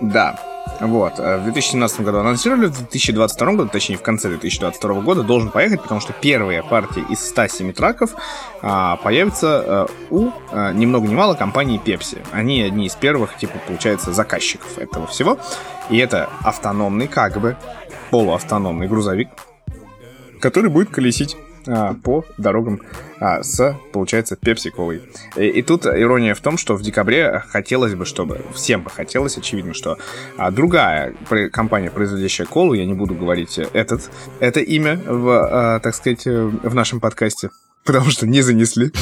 Да. 0.00 0.55
Вот. 0.80 1.18
э, 1.18 1.38
В 1.38 1.44
2017 1.44 2.00
году 2.00 2.18
анонсировали, 2.18 2.66
в 2.66 2.76
2022 2.76 3.52
году, 3.52 3.68
точнее, 3.68 3.96
в 3.96 4.02
конце 4.02 4.28
2022 4.28 5.00
года 5.00 5.22
должен 5.22 5.50
поехать, 5.50 5.82
потому 5.82 6.00
что 6.00 6.12
первая 6.12 6.62
партия 6.62 7.04
из 7.08 7.26
100 7.26 7.48
семитраков 7.48 8.14
а, 8.62 8.96
появится 8.96 9.64
э, 9.66 9.86
у, 10.10 10.30
э, 10.52 10.72
ни 10.74 10.86
много 10.86 11.08
ни 11.08 11.14
мало, 11.14 11.34
компании 11.34 11.80
Pepsi. 11.82 12.24
Они 12.32 12.62
одни 12.62 12.86
из 12.86 12.94
первых, 12.94 13.36
типа, 13.36 13.58
получается, 13.66 14.12
заказчиков 14.12 14.78
этого 14.78 15.06
всего. 15.06 15.38
И 15.90 15.98
это 15.98 16.28
автономный, 16.42 17.08
как 17.08 17.38
бы, 17.38 17.56
полуавтономный 18.10 18.88
грузовик, 18.88 19.28
который 20.40 20.70
будет 20.70 20.90
колесить 20.90 21.36
а, 21.66 21.94
по 21.94 22.24
дорогам 22.38 22.80
а, 23.20 23.42
с, 23.42 23.76
получается, 23.92 24.36
пепси-колой. 24.36 25.02
И, 25.36 25.46
и 25.46 25.62
тут 25.62 25.86
ирония 25.86 26.34
в 26.34 26.40
том, 26.40 26.58
что 26.58 26.74
в 26.74 26.82
декабре 26.82 27.42
хотелось 27.48 27.94
бы, 27.94 28.04
чтобы 28.04 28.44
всем 28.54 28.82
бы 28.82 28.90
хотелось, 28.90 29.36
очевидно, 29.36 29.74
что 29.74 29.98
а, 30.36 30.50
другая 30.50 31.14
компания, 31.52 31.90
производящая 31.90 32.46
колу, 32.46 32.74
я 32.74 32.84
не 32.84 32.94
буду 32.94 33.14
говорить 33.14 33.58
этот, 33.58 34.10
это 34.40 34.60
имя 34.60 35.00
в, 35.06 35.28
а, 35.30 35.80
так 35.80 35.94
сказать, 35.94 36.26
э, 36.26 36.44
в 36.44 36.74
нашем 36.74 37.00
подкасте, 37.00 37.50
потому 37.84 38.10
что 38.10 38.26
не 38.26 38.42
занесли. 38.42 38.92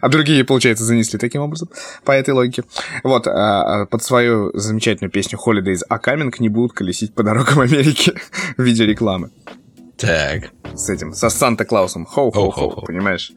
А 0.00 0.08
другие, 0.08 0.44
получается, 0.44 0.84
занесли 0.84 1.18
таким 1.18 1.42
образом, 1.42 1.68
по 2.04 2.12
этой 2.12 2.32
логике. 2.32 2.64
Вот, 3.02 3.26
а, 3.26 3.82
а, 3.82 3.86
под 3.86 4.02
свою 4.02 4.50
замечательную 4.54 5.10
песню 5.10 5.38
Holidays 5.44 5.80
A 5.88 5.98
Coming 5.98 6.32
не 6.38 6.48
будут 6.48 6.72
колесить 6.72 7.14
по 7.14 7.22
дорогам 7.22 7.60
Америки 7.60 8.12
в 8.56 8.62
виде 8.62 8.86
рекламы 8.86 9.30
Так. 10.00 10.50
с 10.74 10.88
этим, 10.90 11.12
со 11.12 11.28
Санта-Клаусом. 11.30 12.06
Хоу-хоу-хоу, 12.06 12.84
понимаешь? 12.86 13.32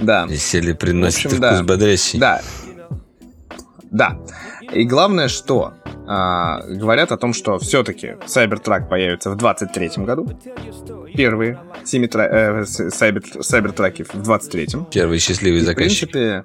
Да. 0.00 0.26
Веселье 0.26 0.74
приносит 0.74 1.22
В 1.24 1.26
общем, 1.26 1.38
и 1.38 1.40
да. 1.40 1.54
вкус 1.54 1.66
бодрящий. 1.66 2.18
Да. 2.18 2.40
Да. 3.90 4.18
И 4.72 4.84
главное, 4.84 5.28
что 5.28 5.72
а, 6.06 6.62
говорят 6.66 7.10
о 7.12 7.16
том, 7.16 7.32
что 7.32 7.58
все-таки 7.58 8.16
Cybertruck 8.26 8.88
появится 8.88 9.30
в 9.30 9.36
23 9.36 9.90
году. 10.04 10.28
Первые 11.16 11.58
семитра... 11.84 12.22
э, 12.22 12.64
сайбер... 12.66 13.22
Сайбертраки 13.40 14.04
в 14.04 14.14
23-м. 14.14 14.86
Первый 14.86 15.18
счастливый 15.18 15.60
В 15.60 15.64
заказчик. 15.64 16.10
принципе, 16.12 16.44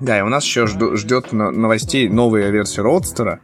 да, 0.00 0.18
и 0.18 0.22
у 0.22 0.28
нас 0.28 0.44
еще 0.44 0.66
жду- 0.66 0.96
ждет 0.96 1.32
но- 1.32 1.52
новостей 1.52 2.08
новая 2.08 2.50
версия 2.50 2.82
Родстера, 2.82 3.40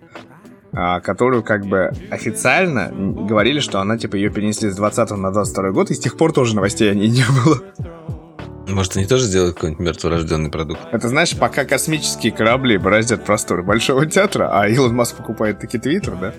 которую 0.73 1.43
как 1.43 1.67
бы 1.67 1.91
официально 2.11 2.91
говорили, 2.93 3.61
что 3.61 3.81
она 3.81 3.99
типа 3.99 4.17
ее 4.17 4.31
перенесли 4.31 4.71
с 4.71 4.77
20 4.77 5.11
на 5.13 5.33
22 5.33 5.71
год, 5.71 5.91
и 5.91 5.95
с 5.95 5.99
тех 5.99 6.17
пор 6.17 6.33
тоже 6.33 6.55
новостей 6.55 6.91
о 6.91 6.95
ней 6.95 7.09
не 7.09 7.25
было. 7.45 7.61
Может, 8.69 8.97
они 8.97 9.07
тоже 9.07 9.25
сделают 9.25 9.57
какой-нибудь 9.57 9.85
мертворожденный 9.85 10.51
продукт? 10.51 10.81
Это 10.93 11.09
знаешь, 11.09 11.37
пока 11.37 11.65
космические 11.65 12.33
корабли 12.33 12.79
бороздят 12.79 13.25
просторы 13.25 13.63
Большого 13.65 14.07
театра, 14.07 14.49
а 14.53 14.69
Илон 14.69 14.95
Маск 14.95 15.17
покупает 15.17 15.59
таки 15.59 15.77
Твиттер, 15.79 16.17
да? 16.17 16.35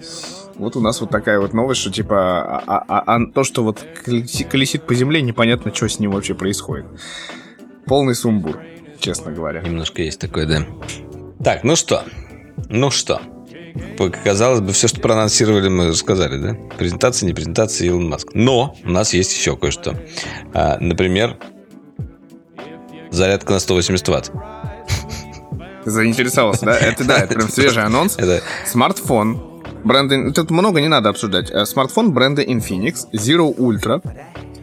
Вот 0.55 0.75
у 0.75 0.79
нас 0.81 1.01
вот 1.01 1.09
такая 1.09 1.39
вот 1.39 1.53
новость, 1.53 1.81
что 1.81 1.91
типа 1.91 2.41
а- 2.41 2.63
а- 2.67 2.83
а- 2.87 3.15
а 3.15 3.31
то, 3.33 3.43
что 3.43 3.63
вот 3.63 3.85
колеси- 4.05 4.47
колесит 4.49 4.83
по 4.83 4.93
земле, 4.93 5.21
непонятно, 5.21 5.73
что 5.73 5.89
с 5.89 5.99
ним 5.99 6.11
вообще 6.11 6.33
происходит. 6.33 6.85
Полный 7.85 8.15
сумбур, 8.15 8.59
честно 8.99 9.31
говоря. 9.31 9.61
Немножко 9.61 10.01
есть 10.01 10.19
такое, 10.19 10.45
да. 10.45 10.65
Так, 11.43 11.63
ну 11.63 11.75
что? 11.75 12.03
Ну 12.69 12.91
что? 12.91 13.21
Казалось 14.23 14.61
бы, 14.61 14.73
все, 14.73 14.87
что 14.87 14.99
проанонсировали, 14.99 15.69
мы 15.69 15.93
сказали, 15.93 16.37
да? 16.37 16.57
Презентация, 16.77 17.27
не 17.27 17.33
презентация, 17.33 17.87
Илон 17.87 18.09
Маск. 18.09 18.29
Но 18.33 18.75
у 18.83 18.89
нас 18.89 19.13
есть 19.13 19.33
еще 19.33 19.55
кое-что. 19.55 19.95
А, 20.53 20.77
например, 20.79 21.37
зарядка 23.11 23.53
на 23.53 23.59
180 23.59 24.07
ватт. 24.07 24.31
Заинтересовался, 25.85 26.65
да? 26.65 26.77
Это 26.77 27.03
да, 27.03 27.17
это 27.19 27.35
прям 27.35 27.49
свежий 27.49 27.83
анонс. 27.83 28.17
Это 28.17 28.41
Смартфон 28.65 29.61
бренда... 29.83 30.31
Тут 30.31 30.51
много 30.51 30.81
не 30.81 30.87
надо 30.87 31.09
обсуждать. 31.09 31.49
Э, 31.51 31.65
Смартфон 31.65 32.11
бренда 32.11 32.41
Infinix 32.43 33.07
Zero 33.13 33.55
Ultra 33.55 34.01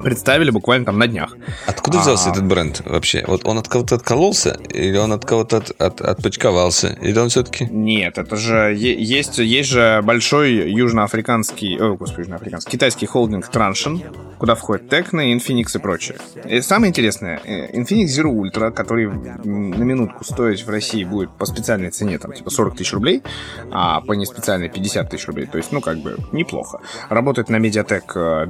представили 0.02 0.50
буквально 0.50 0.86
там 0.86 0.98
на 0.98 1.06
днях. 1.06 1.36
Откуда 1.66 1.98
взялся 1.98 2.28
А. 2.30 2.32
этот 2.32 2.46
бренд 2.46 2.82
вообще? 2.84 3.24
Вот 3.26 3.42
он 3.46 3.58
от 3.58 3.68
кого-то 3.68 3.96
откололся? 3.96 4.58
Или 4.70 4.96
он 4.96 5.12
от 5.12 5.24
кого-то 5.24 5.58
от, 5.58 5.70
от- 5.80 6.00
отпочковался? 6.00 6.96
Или 7.00 7.18
он 7.18 7.28
все-таки... 7.28 7.66
Нет, 7.70 8.18
это 8.18 8.36
же 8.36 8.74
есть, 8.76 9.38
есть 9.38 9.68
же 9.68 10.00
большой 10.02 10.70
южноафриканский, 10.70 11.78
о, 11.78 11.96
господи, 11.96 12.20
южноафриканский, 12.20 12.72
китайский 12.72 13.06
холдинг 13.06 13.48
Transsion, 13.50 14.00
куда 14.38 14.54
входит 14.54 14.92
Tecno, 14.92 15.34
Infinix 15.34 15.76
и 15.76 15.78
прочее. 15.78 16.18
И 16.44 16.60
самое 16.60 16.90
интересное, 16.90 17.40
э, 17.44 17.76
Infinix 17.78 18.06
Zero 18.06 18.32
Ultra, 18.32 18.70
который 18.70 19.06
на 19.08 19.82
минутку 19.82 20.24
стоить 20.24 20.64
в 20.64 20.70
России 20.70 21.04
будет 21.04 21.30
по 21.36 21.44
специальной 21.46 21.90
цене, 21.90 22.18
там, 22.18 22.32
типа 22.32 22.50
40 22.50 22.76
тысяч 22.76 22.92
рублей, 22.92 23.22
а 23.70 24.00
по 24.00 24.12
неспециальной 24.12 24.68
50 24.68 25.10
тысяч 25.10 25.26
рублей, 25.26 25.46
то 25.46 25.58
есть, 25.58 25.72
ну, 25.72 25.80
как 25.80 25.98
бы, 25.98 26.16
неплохо. 26.32 26.80
Работает 27.08 27.48
на 27.48 27.56
Mediatek 27.56 28.48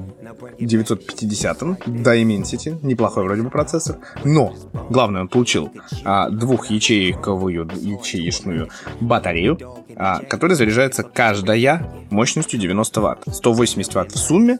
э, 1.44 1.54
950 1.54 1.62
Dimensity, 1.86 2.78
неплохой 2.82 3.24
вроде 3.24 3.42
бы 3.42 3.50
процессор, 3.50 3.98
но, 4.24 4.54
главное, 4.90 5.22
он 5.22 5.28
получил 5.28 5.70
а, 6.04 6.28
двухячейковую 6.30 7.68
ячеечную 7.74 8.68
батарею, 9.00 9.58
а, 9.96 10.20
которая 10.20 10.56
заряжается 10.56 11.02
каждая 11.02 11.92
мощностью 12.10 12.58
90 12.58 13.00
ватт. 13.00 13.24
180 13.32 13.94
ватт 13.94 14.12
в 14.12 14.18
сумме. 14.18 14.58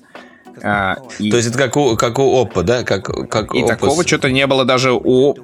а, 0.63 0.97
и 1.19 1.31
То 1.31 1.37
есть 1.37 1.49
это 1.49 1.59
как 1.59 1.77
у, 1.77 1.97
как 1.97 2.19
у 2.19 2.43
Oppo, 2.43 2.63
да? 2.63 2.83
Как, 2.83 3.05
как 3.29 3.55
и 3.55 3.63
Oppo 3.63 3.67
такого 3.67 4.07
что-то 4.07 4.31
не 4.31 4.47
было 4.47 4.65
даже 4.65 4.93
у... 4.93 5.37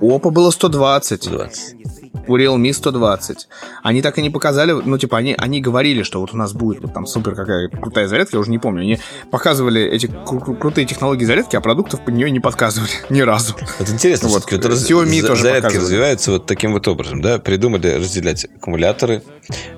У 0.00 0.10
Oppo 0.10 0.30
было 0.30 0.50
120. 0.50 1.30
20. 1.30 1.76
У 2.26 2.36
Realme 2.38 2.72
120. 2.72 3.48
Они 3.82 4.02
так 4.02 4.18
и 4.18 4.22
не 4.22 4.30
показали, 4.30 4.72
ну, 4.72 4.98
типа, 4.98 5.18
они, 5.18 5.34
они 5.38 5.60
говорили, 5.60 6.02
что 6.02 6.20
вот 6.20 6.32
у 6.32 6.36
нас 6.36 6.52
будет 6.52 6.82
вот 6.82 6.94
там 6.94 7.06
супер 7.06 7.34
какая 7.34 7.68
крутая 7.68 8.08
зарядка, 8.08 8.36
я 8.36 8.40
уже 8.40 8.50
не 8.50 8.58
помню. 8.58 8.82
Они 8.82 8.98
показывали 9.30 9.82
эти 9.82 10.06
кру- 10.06 10.56
крутые 10.56 10.86
технологии 10.86 11.24
зарядки, 11.24 11.56
а 11.56 11.60
продуктов 11.60 12.04
под 12.04 12.14
нее 12.14 12.30
не 12.30 12.40
подсказывали 12.40 12.90
ни 13.10 13.20
разу. 13.20 13.54
Вот 13.78 13.88
интересно, 13.88 14.28
вот, 14.28 14.50
раз... 14.52 14.90
Xiaomi 14.90 15.20
за- 15.20 15.26
тоже 15.28 15.42
зарядки 15.42 15.62
показывали. 15.62 15.84
развиваются 15.84 16.30
вот 16.32 16.46
таким 16.46 16.72
вот 16.72 16.86
образом, 16.88 17.20
да? 17.20 17.38
Придумали 17.38 17.88
разделять 17.88 18.44
аккумуляторы, 18.56 19.22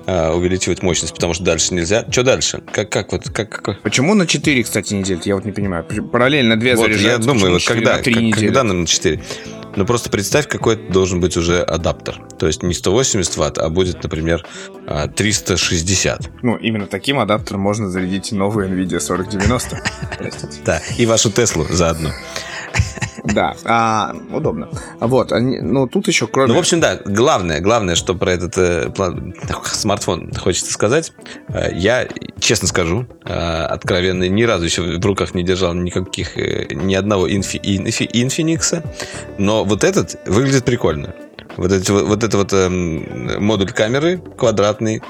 увеличивать 0.05 0.81
мощность, 0.81 1.13
потому 1.13 1.33
что 1.33 1.43
дальше 1.43 1.73
нельзя. 1.73 2.05
Что 2.09 2.23
дальше? 2.23 2.61
Как, 2.71 2.89
как 2.89 3.11
вот, 3.11 3.29
как, 3.29 3.61
как... 3.61 3.81
Почему 3.81 4.13
на 4.13 4.25
4, 4.25 4.63
кстати, 4.63 4.93
не 4.93 5.03
делят? 5.03 5.25
Я 5.25 5.35
вот 5.35 5.45
не 5.45 5.51
понимаю. 5.51 5.83
Параллельно 5.83 6.57
две 6.57 6.75
вот, 6.75 6.83
заряжаются. 6.83 7.29
Я 7.29 7.33
думаю, 7.33 7.53
вот 7.53 7.65
когда, 7.65 7.97
как, 7.97 8.03
когда 8.03 8.63
на 8.63 8.85
4? 8.85 9.21
Ну, 9.77 9.85
просто 9.85 10.09
представь, 10.09 10.47
какой 10.47 10.73
это 10.73 10.91
должен 10.91 11.19
быть 11.19 11.37
уже 11.37 11.61
адаптер. 11.61 12.19
То 12.39 12.47
есть 12.47 12.63
не 12.63 12.73
180 12.73 13.37
ватт, 13.37 13.59
а 13.59 13.69
будет, 13.69 14.01
например, 14.01 14.43
360. 15.15 16.19
А, 16.19 16.29
ну, 16.41 16.57
именно 16.57 16.87
таким 16.87 17.19
адаптером 17.19 17.61
можно 17.61 17.87
зарядить 17.87 18.31
новую 18.31 18.69
NVIDIA 18.69 18.99
4090. 18.99 19.83
Да, 20.65 20.81
и 20.97 21.05
вашу 21.05 21.31
Теслу 21.31 21.67
заодно. 21.69 22.11
Да, 23.33 23.55
а, 23.65 24.15
удобно. 24.31 24.69
Вот, 24.99 25.31
они, 25.31 25.59
ну 25.59 25.87
тут 25.87 26.07
еще 26.07 26.27
кроме... 26.27 26.49
Ну, 26.49 26.55
в 26.55 26.59
общем, 26.59 26.79
да, 26.79 26.99
главное, 27.05 27.59
главное, 27.59 27.95
что 27.95 28.15
про 28.15 28.31
этот 28.31 28.57
э, 28.57 28.91
смартфон 29.65 30.31
хочется 30.33 30.71
сказать, 30.71 31.13
э, 31.49 31.71
я, 31.73 32.07
честно 32.39 32.67
скажу, 32.67 33.05
э, 33.25 33.33
откровенно, 33.33 34.27
ни 34.27 34.43
разу 34.43 34.65
еще 34.65 34.81
в 34.81 35.05
руках 35.05 35.33
не 35.33 35.43
держал 35.43 35.73
никаких, 35.73 36.37
э, 36.37 36.67
ни 36.73 36.95
одного 36.95 37.29
инфи, 37.29 37.59
инфи, 37.61 38.09
инфиникса, 38.11 38.83
но 39.37 39.65
вот 39.65 39.83
этот 39.83 40.15
выглядит 40.25 40.65
прикольно. 40.65 41.13
Вот, 41.57 41.71
эти, 41.71 41.91
вот 41.91 42.23
это 42.23 42.37
вот 42.37 42.53
э, 42.53 42.69
модуль 42.69 43.71
камеры 43.71 44.19
квадратный, 44.37 45.01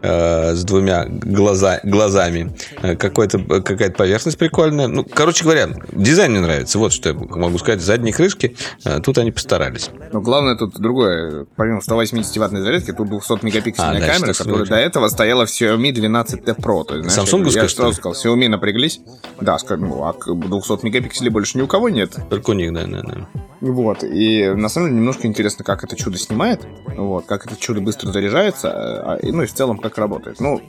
Э, 0.00 0.54
с 0.54 0.62
двумя 0.62 1.06
глаза, 1.08 1.80
глазами. 1.82 2.54
Э, 2.82 2.94
какой-то, 2.94 3.38
какая-то 3.38 3.96
поверхность 3.96 4.38
прикольная. 4.38 4.86
Ну, 4.86 5.04
короче 5.04 5.42
говоря, 5.42 5.70
дизайн 5.90 6.30
мне 6.32 6.40
нравится. 6.40 6.78
Вот 6.78 6.92
что 6.92 7.08
я 7.08 7.14
могу 7.14 7.58
сказать. 7.58 7.80
Задние 7.80 8.14
крышки, 8.14 8.56
э, 8.84 9.00
тут 9.00 9.18
они 9.18 9.32
постарались. 9.32 9.90
Но 10.12 10.20
главное 10.20 10.54
тут 10.54 10.78
другое. 10.78 11.46
Помимо 11.56 11.80
180-ваттной 11.80 12.62
зарядки, 12.62 12.92
тут 12.92 13.08
200-мегапиксельная 13.08 14.04
а, 14.04 14.06
камера, 14.06 14.32
которая 14.34 14.66
до 14.66 14.76
этого 14.76 15.08
стояла 15.08 15.46
в 15.46 15.48
Xiaomi 15.48 15.92
12T 15.92 16.56
Pro. 16.60 16.84
То 16.84 16.94
есть, 16.94 17.10
знаешь, 17.10 17.28
Samsung, 17.28 17.50
я 17.50 17.68
сразу 17.68 17.92
сказал, 17.94 18.12
Xiaomi 18.12 18.48
напряглись. 18.48 19.00
Да, 19.40 19.56
ну, 19.70 20.04
а 20.04 20.12
200 20.12 20.84
мегапикселей 20.84 21.30
больше 21.30 21.58
ни 21.58 21.62
у 21.62 21.66
кого 21.66 21.88
нет. 21.88 22.16
Только 22.30 22.50
у 22.50 22.52
них, 22.52 22.72
да, 22.72 22.84
да, 22.86 23.02
да. 23.02 23.28
Вот, 23.60 24.04
и 24.04 24.52
на 24.54 24.68
самом 24.68 24.88
деле 24.88 25.00
немножко 25.00 25.26
интересно, 25.26 25.64
как 25.64 25.82
это 25.82 25.96
чудо 25.96 26.16
снимает, 26.16 26.64
вот, 26.86 27.26
как 27.26 27.46
это 27.46 27.56
чудо 27.56 27.80
быстро 27.80 28.12
заряжается, 28.12 28.70
а, 28.70 29.18
ну 29.22 29.42
и 29.42 29.46
в 29.46 29.52
целом 29.52 29.78
как 29.88 29.98
работает. 29.98 30.40
Ну, 30.40 30.60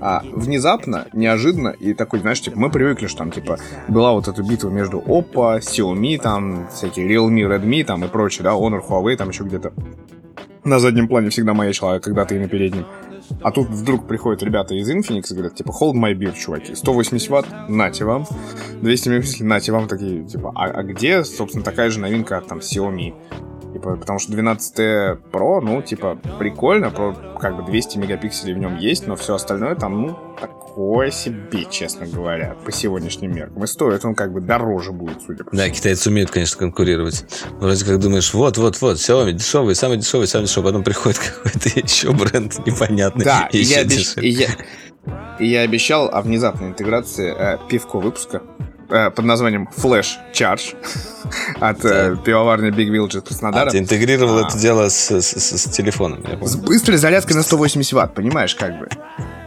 а 0.00 0.22
внезапно, 0.32 1.06
неожиданно, 1.12 1.68
и 1.68 1.94
такой, 1.94 2.20
знаешь, 2.20 2.40
типа, 2.40 2.58
мы 2.58 2.70
привыкли, 2.70 3.06
что 3.06 3.18
там, 3.18 3.30
типа, 3.30 3.58
была 3.88 4.12
вот 4.12 4.28
эта 4.28 4.42
битва 4.42 4.70
между 4.70 4.98
Oppo, 4.98 5.58
Xiaomi, 5.58 6.18
там, 6.18 6.68
всякие 6.72 7.08
Realme, 7.08 7.48
Redmi, 7.48 7.84
там, 7.84 8.04
и 8.04 8.08
прочее, 8.08 8.44
да, 8.44 8.50
Honor, 8.50 8.80
Huawei, 8.86 9.16
там 9.16 9.30
еще 9.30 9.44
где-то 9.44 9.72
на 10.66 10.80
заднем 10.80 11.08
плане 11.08 11.30
всегда 11.30 11.54
маячила, 11.54 11.94
а 11.94 12.00
когда 12.00 12.24
ты 12.24 12.36
и 12.36 12.38
на 12.38 12.48
переднем. 12.48 12.86
А 13.42 13.50
тут 13.50 13.68
вдруг 13.68 14.06
приходят 14.06 14.42
ребята 14.42 14.74
из 14.74 14.90
Infinix 14.90 15.26
и 15.30 15.34
говорят, 15.34 15.54
типа, 15.54 15.70
hold 15.70 15.94
my 15.94 16.14
beer, 16.14 16.34
чуваки. 16.36 16.74
180 16.74 17.28
ватт, 17.30 17.46
нате 17.68 18.04
вам. 18.04 18.26
200 18.82 19.08
мегапикселей, 19.08 19.46
нате 19.46 19.72
вам. 19.72 19.88
Такие, 19.88 20.24
типа, 20.24 20.52
а, 20.54 20.66
а 20.66 20.82
где, 20.82 21.24
собственно, 21.24 21.64
такая 21.64 21.90
же 21.90 22.00
новинка 22.00 22.38
от 22.38 22.46
там 22.46 22.58
Xiaomi? 22.58 23.14
Типа, 23.76 23.94
потому 23.94 24.18
что 24.18 24.32
12 24.32 24.78
Pro, 25.30 25.60
ну, 25.60 25.82
типа, 25.82 26.18
прикольно, 26.38 26.90
про, 26.90 27.12
как 27.38 27.56
бы 27.56 27.62
200 27.70 27.98
мегапикселей 27.98 28.54
в 28.54 28.58
нем 28.58 28.78
есть, 28.78 29.06
но 29.06 29.16
все 29.16 29.34
остальное 29.34 29.74
там, 29.74 30.00
ну, 30.00 30.18
такое 30.40 31.10
себе, 31.10 31.66
честно 31.70 32.06
говоря, 32.06 32.56
по 32.64 32.72
сегодняшним 32.72 33.34
меркам. 33.34 33.64
И 33.64 33.66
стоит 33.66 34.02
он 34.06 34.14
как 34.14 34.32
бы 34.32 34.40
дороже 34.40 34.92
будет, 34.92 35.20
судя 35.20 35.44
по 35.44 35.50
всему. 35.50 35.62
Да, 35.62 35.68
китайцы 35.68 36.08
умеют, 36.08 36.30
конечно, 36.30 36.58
конкурировать. 36.58 37.26
Вроде 37.60 37.84
как 37.84 38.00
думаешь, 38.00 38.32
вот-вот-вот, 38.32 38.96
Xiaomi 38.96 39.32
дешевый, 39.32 39.74
самый 39.74 39.98
дешевый, 39.98 40.26
самый 40.26 40.46
дешевый, 40.46 40.72
потом 40.72 40.82
приходит 40.82 41.18
какой-то 41.44 41.68
еще 41.78 42.12
бренд 42.12 42.66
непонятный. 42.66 43.26
Да, 43.26 43.50
и 43.52 43.58
я, 43.58 43.80
обещ... 43.80 44.16
и, 44.16 44.28
я... 44.30 44.48
и 45.38 45.46
я 45.46 45.60
обещал 45.60 46.08
о 46.10 46.22
внезапной 46.22 46.68
интеграции 46.68 47.34
э, 47.36 47.58
пивко 47.68 47.98
выпуска 47.98 48.40
Э, 48.88 49.10
под 49.10 49.24
названием 49.24 49.68
Flash 49.76 50.16
Charge 50.32 50.76
от 51.60 51.84
э, 51.84 52.16
пивоварни 52.24 52.70
Big 52.70 52.88
Village 52.88 53.18
из 53.18 53.22
Краснодара. 53.22 53.68
А, 53.68 53.72
ты 53.72 53.78
интегрировал 53.78 54.38
а, 54.38 54.48
это 54.48 54.58
дело 54.58 54.88
с, 54.88 55.10
с, 55.10 55.26
с, 55.26 55.58
с 55.58 55.70
телефоном. 55.70 56.24
С 56.42 56.56
быстрой 56.56 56.96
зарядкой 56.98 57.36
на 57.36 57.42
180 57.42 57.92
ватт, 57.94 58.14
понимаешь, 58.14 58.54
как 58.54 58.78
бы. 58.78 58.88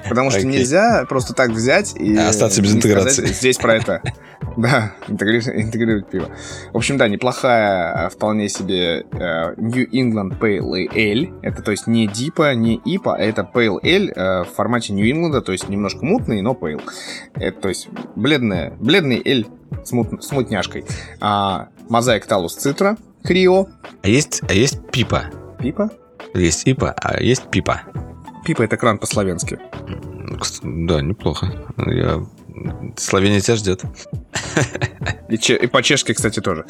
Потому 0.08 0.32
что 0.32 0.42
okay. 0.42 0.46
нельзя 0.46 1.06
просто 1.08 1.34
так 1.34 1.52
взять 1.52 1.96
и... 1.96 2.18
Остаться 2.18 2.62
без 2.62 2.74
интеграции. 2.74 3.22
Сказать, 3.22 3.36
здесь 3.36 3.58
про 3.58 3.76
это. 3.76 4.02
Да, 4.58 4.94
интегрировать 5.08 6.10
пиво. 6.10 6.30
В 6.74 6.78
общем, 6.78 6.98
да, 6.98 7.08
неплохая, 7.08 8.06
а, 8.06 8.10
вполне 8.10 8.50
себе 8.50 9.06
uh, 9.12 9.54
New 9.58 9.88
England 9.92 10.40
Pale 10.40 10.88
Ale. 10.94 11.40
Это, 11.42 11.62
то 11.62 11.72
есть, 11.72 11.88
не 11.88 12.08
Дипа, 12.08 12.54
не 12.56 12.76
Ипа, 12.84 13.16
а 13.16 13.20
это 13.20 13.50
Pale 13.54 13.80
Ale 13.82 14.14
uh, 14.14 14.44
в 14.44 14.50
формате 14.50 14.94
New 14.94 15.06
England, 15.06 15.40
то 15.42 15.52
есть, 15.52 15.70
немножко 15.70 16.04
мутный, 16.04 16.42
но 16.42 16.54
Pale. 16.54 16.82
Это, 17.36 17.62
то 17.62 17.70
есть, 17.70 17.90
бледная, 18.16 18.74
бледный 18.80 19.22
эль 19.24 19.48
с, 19.84 19.92
мут, 19.92 20.24
с 20.24 20.32
мутняшкой. 20.32 20.86
Uh, 21.22 21.68
Мозаик 21.90 22.26
Талус 22.26 22.56
Цитра, 22.56 22.98
Крио. 23.24 23.68
А 24.04 24.08
есть, 24.08 24.42
а 24.48 24.54
есть 24.54 24.80
Пипа? 24.92 25.26
Пипа? 25.60 25.90
Есть 26.34 26.68
Ипа, 26.68 26.94
а 27.02 27.22
есть 27.22 27.50
Пипа. 27.50 27.82
Пипа 28.46 28.64
это 28.64 28.78
кран 28.78 28.98
по-славянски. 28.98 29.60
Да, 30.64 31.02
неплохо. 31.02 31.52
Я... 31.86 32.26
Словения 32.98 33.42
тебя 33.42 33.56
ждет. 33.56 33.84
И, 35.30 35.38
че... 35.38 35.56
и 35.56 35.68
по-чешски, 35.68 36.14
кстати, 36.14 36.40
тоже. 36.40 36.66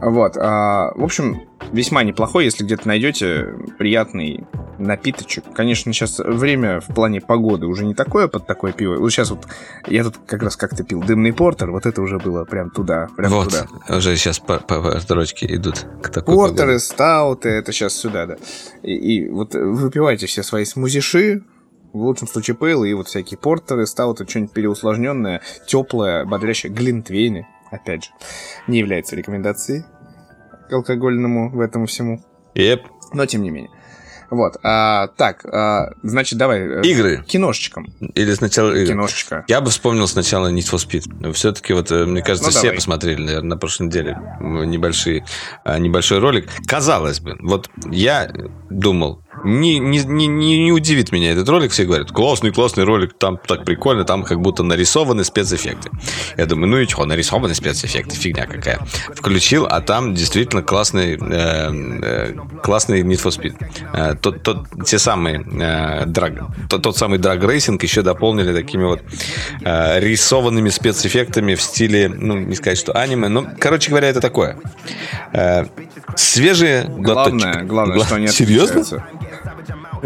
Вот. 0.00 0.36
А, 0.36 0.92
в 0.94 1.04
общем, 1.04 1.42
весьма 1.72 2.02
неплохой, 2.02 2.44
если 2.44 2.64
где-то 2.64 2.88
найдете 2.88 3.48
приятный 3.78 4.44
напиточек. 4.78 5.44
Конечно, 5.54 5.92
сейчас 5.92 6.18
время 6.18 6.80
в 6.80 6.94
плане 6.94 7.20
погоды 7.20 7.66
уже 7.66 7.84
не 7.84 7.94
такое 7.94 8.28
под 8.28 8.46
такое 8.46 8.72
пиво. 8.72 8.96
Вот 8.96 9.10
сейчас 9.10 9.30
вот 9.30 9.46
я 9.86 10.04
тут 10.04 10.18
как 10.26 10.42
раз 10.42 10.56
как-то 10.56 10.84
пил 10.84 11.02
дымный 11.02 11.32
портер, 11.32 11.70
вот 11.70 11.86
это 11.86 12.02
уже 12.02 12.18
было 12.18 12.44
прям 12.44 12.70
туда, 12.70 13.08
прям 13.16 13.30
вот, 13.30 13.44
туда. 13.48 13.66
уже 13.96 14.16
сейчас 14.16 14.38
по, 14.38 14.58
по, 14.58 14.82
по 14.82 15.00
строчке 15.00 15.46
идут 15.54 15.86
к 16.02 16.10
такой 16.10 16.34
Портеры, 16.34 16.58
погоде. 16.58 16.78
стауты, 16.78 17.48
это 17.48 17.72
сейчас 17.72 17.94
сюда, 17.94 18.26
да. 18.26 18.36
И, 18.82 18.92
и 18.92 19.28
вот 19.28 19.54
выпивайте 19.54 20.26
все 20.26 20.42
свои 20.42 20.64
смузиши, 20.64 21.42
в 21.92 21.98
лучшем 21.98 22.28
случае 22.28 22.56
пейлы 22.56 22.90
и 22.90 22.94
вот 22.94 23.08
всякие 23.08 23.38
портеры, 23.38 23.86
стауты, 23.86 24.26
что-нибудь 24.28 24.52
переусложненное, 24.52 25.42
теплое, 25.66 26.24
бодрящее, 26.24 26.72
глинтвейны, 26.72 27.46
опять 27.70 28.04
же, 28.04 28.10
не 28.66 28.78
является 28.78 29.16
рекомендацией 29.16 29.84
к 30.68 30.72
алкогольному 30.72 31.50
в 31.50 31.60
этом 31.60 31.86
всему. 31.86 32.20
Yep. 32.54 32.80
Но 33.12 33.26
тем 33.26 33.42
не 33.42 33.50
менее. 33.50 33.70
Вот. 34.30 34.56
А, 34.62 35.08
так, 35.16 35.44
а, 35.44 35.92
значит, 36.02 36.38
давай. 36.38 36.60
Э, 36.60 36.82
Игры. 36.82 37.24
Киношечком. 37.26 37.86
Или 38.14 38.34
сначала 38.34 38.72
игры. 38.72 38.88
Киношечка. 38.88 39.44
Я 39.48 39.60
бы 39.60 39.70
вспомнил 39.70 40.08
сначала 40.08 40.52
Need 40.52 40.68
for 40.70 40.78
Speed. 40.78 41.32
Все-таки 41.32 41.72
вот, 41.72 41.90
э, 41.90 42.04
мне 42.06 42.22
кажется, 42.22 42.48
ну, 42.48 42.50
все 42.50 42.62
давай. 42.62 42.76
посмотрели, 42.76 43.22
наверное, 43.22 43.50
на 43.50 43.56
прошлой 43.56 43.86
неделе 43.86 44.18
небольшие, 44.40 45.24
а, 45.64 45.78
небольшой 45.78 46.18
ролик. 46.18 46.48
Казалось 46.66 47.20
бы, 47.20 47.36
вот 47.40 47.70
я 47.90 48.32
думал, 48.68 49.22
не, 49.44 49.78
не, 49.78 49.98
не, 49.98 50.26
не 50.26 50.72
удивит 50.72 51.12
меня 51.12 51.32
этот 51.32 51.48
ролик. 51.48 51.72
Все 51.72 51.84
говорят, 51.84 52.10
классный, 52.12 52.52
классный 52.52 52.84
ролик, 52.84 53.14
там 53.18 53.38
так 53.38 53.64
прикольно, 53.64 54.04
там 54.04 54.22
как 54.22 54.40
будто 54.40 54.62
нарисованы 54.62 55.24
спецэффекты. 55.24 55.90
Я 56.36 56.46
думаю, 56.46 56.68
ну 56.68 56.78
и 56.78 56.86
чего, 56.86 57.04
нарисованы 57.04 57.54
спецэффекты, 57.54 58.16
фигня 58.16 58.46
какая. 58.46 58.78
Включил, 59.14 59.66
а 59.66 59.80
там 59.80 60.14
действительно 60.14 60.62
классный, 60.62 61.14
э, 61.14 61.70
э, 62.02 62.34
классный 62.62 63.02
Need 63.02 63.22
for 63.22 63.30
Speed. 63.30 63.54
Э, 63.92 64.14
тот, 64.20 64.42
тот, 64.42 64.66
те 64.84 64.98
самые 64.98 65.40
э, 65.40 66.06
драг, 66.06 66.34
тот, 66.68 66.82
тот 66.82 66.96
самый 66.96 67.18
драг-рейсинг 67.18 67.82
еще 67.82 68.02
дополнили 68.02 68.54
такими 68.54 68.84
вот 68.84 69.02
э, 69.64 70.00
рисованными 70.00 70.68
спецэффектами 70.70 71.54
в 71.54 71.62
стиле, 71.62 72.08
ну, 72.08 72.36
не 72.36 72.54
сказать, 72.54 72.78
что 72.78 72.92
аниме, 72.92 73.28
но, 73.28 73.46
короче 73.58 73.90
говоря, 73.90 74.08
это 74.08 74.20
такое. 74.20 74.58
Э, 75.32 75.64
свежие 76.14 76.84
главное, 76.88 77.62
главное, 77.64 77.96
Гла... 77.96 78.06
что 78.06 78.16
они 78.16 78.28
Серьезно? 78.28 78.84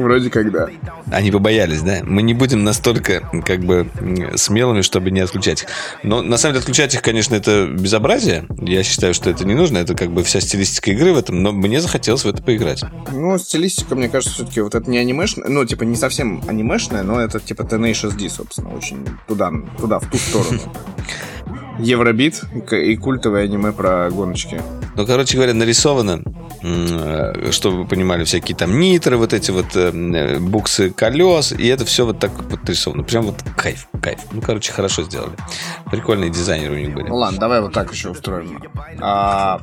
Вроде 0.02 0.30
как 0.30 0.50
да. 0.52 0.68
Они 1.10 1.30
побоялись, 1.30 1.82
да? 1.82 2.00
Мы 2.04 2.22
не 2.22 2.34
будем 2.34 2.64
настолько 2.64 3.28
как 3.44 3.60
бы 3.60 3.88
смелыми, 4.36 4.82
чтобы 4.82 5.10
не 5.10 5.20
отключать 5.20 5.62
их. 5.62 5.68
Но 6.02 6.22
на 6.22 6.36
самом 6.36 6.54
деле 6.54 6.60
отключать 6.60 6.94
их, 6.94 7.02
конечно, 7.02 7.34
это 7.34 7.66
безобразие. 7.66 8.46
Я 8.58 8.82
считаю, 8.82 9.14
что 9.14 9.30
это 9.30 9.44
не 9.44 9.54
нужно. 9.54 9.78
Это 9.78 9.94
как 9.94 10.10
бы 10.10 10.22
вся 10.24 10.40
стилистика 10.40 10.90
игры 10.90 11.12
в 11.12 11.18
этом. 11.18 11.42
Но 11.42 11.52
мне 11.52 11.80
захотелось 11.80 12.24
в 12.24 12.28
это 12.28 12.42
поиграть. 12.42 12.82
Ну, 13.12 13.38
стилистика, 13.38 13.94
мне 13.94 14.08
кажется, 14.08 14.34
все-таки 14.34 14.60
вот 14.60 14.74
это 14.74 14.90
не 14.90 14.98
анимешная, 14.98 15.48
ну, 15.48 15.64
типа 15.64 15.84
не 15.84 15.96
совсем 15.96 16.42
анимешная, 16.46 17.02
но 17.02 17.20
это 17.20 17.40
типа 17.40 17.62
Tenacious 17.62 18.16
D, 18.16 18.28
собственно, 18.28 18.70
очень 18.70 19.06
туда, 19.26 19.52
туда, 19.78 19.98
в 19.98 20.10
ту 20.10 20.18
сторону. 20.18 20.60
Евробит 21.80 22.42
и 22.70 22.96
культовое 22.96 23.44
аниме 23.44 23.72
про 23.72 24.10
гоночки. 24.10 24.60
Ну, 24.96 25.06
короче 25.06 25.36
говоря, 25.36 25.54
нарисовано 25.54 26.22
Э, 26.62 27.50
чтобы 27.52 27.78
вы 27.78 27.84
понимали, 27.86 28.24
всякие 28.24 28.56
там 28.56 28.78
нитры, 28.78 29.16
вот 29.16 29.32
эти 29.32 29.50
вот 29.50 29.74
э, 29.74 30.38
буксы 30.38 30.90
колес, 30.90 31.52
и 31.52 31.66
это 31.66 31.84
все 31.86 32.04
вот 32.04 32.18
так 32.18 32.32
вот 32.32 32.68
рисовано. 32.68 33.02
Прям 33.02 33.24
вот 33.24 33.42
кайф, 33.56 33.88
кайф. 34.02 34.20
Ну, 34.32 34.42
короче, 34.42 34.72
хорошо 34.72 35.02
сделали. 35.02 35.32
Прикольные 35.90 36.30
дизайнеры 36.30 36.74
у 36.74 36.78
них 36.78 36.94
были. 36.94 37.08
Ну 37.08 37.16
ладно, 37.16 37.38
давай 37.38 37.60
вот 37.62 37.72
так 37.72 37.90
еще 37.92 38.10
устроим. 38.10 38.62
А, 39.00 39.58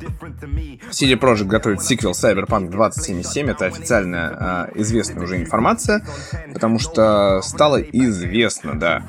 CD 0.90 1.14
Projekt 1.18 1.44
готовит 1.44 1.82
сиквел 1.82 2.12
Cyberpunk 2.12 2.70
2077. 2.70 3.50
Это 3.50 3.66
официальная 3.66 4.28
а, 4.28 4.68
известная 4.74 5.22
уже 5.22 5.36
информация, 5.36 6.04
потому 6.52 6.80
что 6.80 7.40
стало 7.42 7.80
известно, 7.80 8.78
да, 8.78 9.04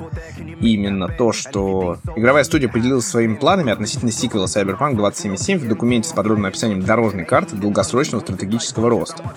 именно 0.60 1.08
то, 1.08 1.32
что 1.32 1.98
игровая 2.14 2.44
студия 2.44 2.68
поделилась 2.68 2.99
своими 3.02 3.34
планами 3.34 3.72
относительно 3.72 4.12
сиквела 4.12 4.46
Cyberpunk 4.46 4.96
2077 4.96 5.58
в 5.58 5.68
документе 5.68 6.08
с 6.08 6.12
подробным 6.12 6.46
описанием 6.46 6.82
дорожной 6.82 7.24
карты 7.24 7.56
долгосрочного 7.56 8.22
стратегического 8.22 8.90
роста. 8.90 9.32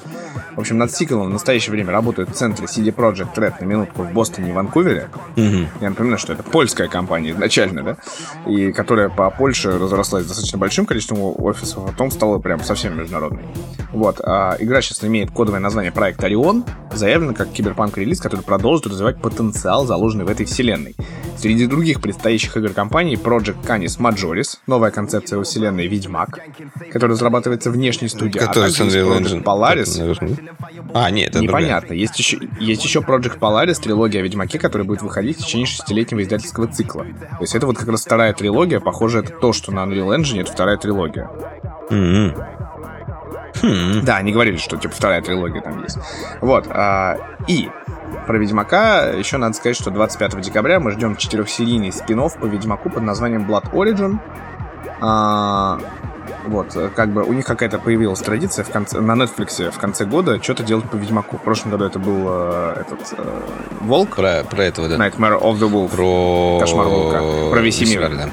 В 0.55 0.59
общем, 0.59 0.77
над 0.77 0.91
сиквелом 0.91 1.27
в 1.27 1.29
настоящее 1.31 1.71
время 1.71 1.91
работают 1.91 2.29
в 2.29 2.33
центре 2.33 2.65
CD 2.65 2.93
Projekt 2.93 3.35
Red 3.35 3.55
на 3.59 3.65
минутку 3.65 4.03
в 4.03 4.11
Бостоне 4.11 4.51
и 4.51 4.53
Ванкувере. 4.53 5.09
Угу. 5.35 5.67
Я 5.81 5.89
напоминаю, 5.89 6.19
что 6.19 6.33
это 6.33 6.43
польская 6.43 6.87
компания 6.87 7.31
изначально, 7.31 7.83
да, 7.83 7.97
и 8.45 8.71
которая 8.71 9.09
по 9.09 9.29
Польше 9.31 9.77
разрослась 9.77 10.25
достаточно 10.25 10.59
большим 10.59 10.85
количеством 10.85 11.19
офисов, 11.21 11.83
а 11.83 11.87
потом 11.87 12.11
стала 12.11 12.37
прям 12.39 12.63
совсем 12.63 12.97
международной. 12.97 13.43
Вот. 13.91 14.19
А 14.23 14.55
игра 14.59 14.81
сейчас 14.81 15.03
имеет 15.03 15.31
кодовое 15.31 15.59
название 15.59 15.91
Проект 15.91 16.23
Орион, 16.23 16.63
заявлено 16.93 17.33
как 17.33 17.49
киберпанк-релиз, 17.51 18.19
который 18.21 18.41
продолжит 18.41 18.87
развивать 18.87 19.21
потенциал, 19.21 19.85
заложенный 19.85 20.25
в 20.25 20.29
этой 20.29 20.45
вселенной. 20.45 20.95
Среди 21.37 21.65
других 21.65 21.99
предстоящих 22.01 22.55
игр 22.57 22.69
компании 22.69 23.15
Project 23.43 23.65
Canis 23.65 23.99
Majoris, 23.99 24.57
новая 24.67 24.91
концепция 24.91 25.37
во 25.37 25.43
вселенной 25.43 25.87
Ведьмак, 25.87 26.39
которая 26.91 27.15
разрабатывается 27.15 27.71
внешней 27.71 28.07
студией, 28.07 28.39
который 28.39 28.69
а 28.69 28.73
также 28.73 29.01
Project 29.01 29.43
Polaris. 29.43 30.53
А, 30.93 31.11
нет, 31.11 31.31
это 31.31 31.39
Непонятно. 31.39 31.93
Есть 31.93 32.17
еще, 32.17 32.39
есть 32.59 32.83
еще 32.83 32.99
Project 32.99 33.39
Polaris, 33.39 33.81
трилогия 33.81 34.21
о 34.21 34.23
Ведьмаке, 34.23 34.59
которая 34.59 34.87
будет 34.87 35.01
выходить 35.01 35.37
в 35.37 35.45
течение 35.45 35.67
шестилетнего 35.67 36.23
издательского 36.23 36.67
цикла. 36.67 37.03
То 37.03 37.41
есть 37.41 37.55
это 37.55 37.65
вот 37.65 37.77
как 37.77 37.89
раз 37.89 38.05
вторая 38.05 38.33
трилогия. 38.33 38.79
Похоже, 38.79 39.19
это 39.19 39.33
то, 39.33 39.51
что 39.51 39.71
на 39.71 39.79
Unreal 39.83 40.17
Engine, 40.17 40.41
это 40.41 40.51
вторая 40.51 40.77
трилогия. 40.77 41.29
Mm-hmm. 41.89 42.63
Хм. 43.61 44.05
Да, 44.05 44.17
они 44.17 44.31
говорили, 44.31 44.57
что 44.57 44.77
типа 44.77 44.95
вторая 44.95 45.21
трилогия 45.21 45.61
там 45.61 45.83
есть. 45.83 45.97
Вот. 46.41 46.65
А, 46.69 47.17
и 47.47 47.69
про 48.27 48.37
Ведьмака 48.37 49.09
еще 49.09 49.37
надо 49.37 49.53
сказать, 49.55 49.75
что 49.75 49.91
25 49.91 50.39
декабря 50.41 50.79
мы 50.79 50.91
ждем 50.91 51.15
четырехсерийный 51.15 51.91
спин 51.91 52.21
по 52.39 52.45
Ведьмаку 52.45 52.89
под 52.89 53.03
названием 53.03 53.49
Blood 53.49 53.71
Origin. 53.71 54.19
А, 55.01 55.79
вот, 56.45 56.77
как 56.95 57.11
бы 57.11 57.23
у 57.23 57.33
них 57.33 57.45
какая-то 57.45 57.79
появилась 57.79 58.19
традиция 58.19 58.63
в 58.63 58.69
конце, 58.69 58.99
на 58.99 59.13
Netflix 59.13 59.71
в 59.71 59.77
конце 59.77 60.05
года 60.05 60.41
что-то 60.41 60.63
делать 60.63 60.89
по 60.89 60.95
Ведьмаку. 60.95 61.37
В 61.37 61.41
прошлом 61.41 61.71
году 61.71 61.85
это 61.85 61.99
был 61.99 62.25
э, 62.27 62.81
этот 62.81 63.13
э, 63.17 63.41
Волк. 63.81 64.15
Про, 64.15 64.43
про 64.49 64.63
этого, 64.63 64.87
да. 64.89 64.95
Nightmare 64.95 65.41
of 65.41 65.55
the 65.59 65.69
Wolf. 65.69 65.95
Про... 65.95 66.59
Кошмар 66.59 66.87
Волка. 66.87 67.49
Про 67.51 67.61
Весемир. 67.61 68.09
Да. 68.09 68.29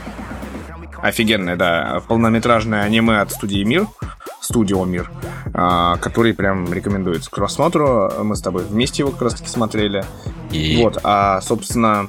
Офигенное, 1.03 1.57
да. 1.57 2.03
Полнометражное 2.09 2.83
аниме 2.83 3.21
от 3.21 3.33
студии 3.33 3.63
Мир. 3.65 3.87
Студио 4.41 4.85
Мир, 4.85 5.11
а, 5.55 5.97
который 5.99 6.35
прям 6.35 6.73
рекомендуется 6.73 7.31
к 7.31 7.35
просмотру. 7.35 8.11
Мы 8.23 8.37
с 8.37 8.41
тобой 8.41 8.65
вместе 8.65 9.03
его 9.03 9.13
как 9.13 9.23
раз 9.23 9.35
таки 9.35 9.49
смотрели. 9.49 10.05
И... 10.51 10.83
Вот, 10.83 10.99
а, 11.03 11.41
собственно, 11.41 12.09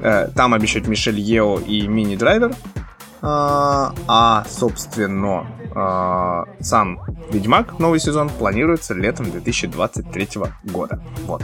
э, 0.00 0.28
там 0.34 0.54
обещают 0.54 0.88
Мишель 0.88 1.20
Ео 1.20 1.58
и 1.58 1.86
Мини 1.86 2.16
Драйвер. 2.16 2.54
А, 3.24 3.94
а, 4.08 4.44
собственно, 4.48 5.46
а, 5.74 6.44
сам 6.60 7.00
Ведьмак 7.30 7.78
новый 7.78 8.00
сезон 8.00 8.28
планируется 8.28 8.94
летом 8.94 9.30
2023 9.30 10.28
года. 10.64 11.00
Вот. 11.26 11.42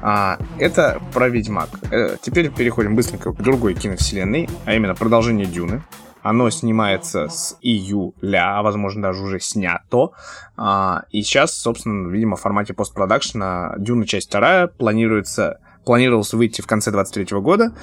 А, 0.00 0.38
это 0.58 1.02
про 1.12 1.28
Ведьмак. 1.28 1.70
Э, 1.90 2.16
теперь 2.22 2.50
переходим 2.50 2.94
быстренько 2.94 3.32
к 3.32 3.42
другой 3.42 3.74
киновселенной, 3.74 4.48
а 4.64 4.74
именно 4.74 4.94
продолжение 4.94 5.46
Дюны. 5.46 5.82
Оно 6.28 6.50
снимается 6.50 7.28
с 7.30 7.56
июля, 7.62 8.58
а 8.58 8.62
возможно 8.62 9.00
даже 9.00 9.22
уже 9.22 9.40
снято. 9.40 10.10
А, 10.58 11.04
и 11.10 11.22
сейчас, 11.22 11.56
собственно, 11.56 12.10
видимо, 12.10 12.36
в 12.36 12.42
формате 12.42 12.74
постпродакшена 12.74 13.76
Дюна 13.78 14.06
часть 14.06 14.28
вторая 14.28 14.66
планируется, 14.66 15.58
планировалось 15.86 16.34
выйти 16.34 16.60
в 16.60 16.66
конце 16.66 16.90
23 16.90 17.40
года, 17.40 17.74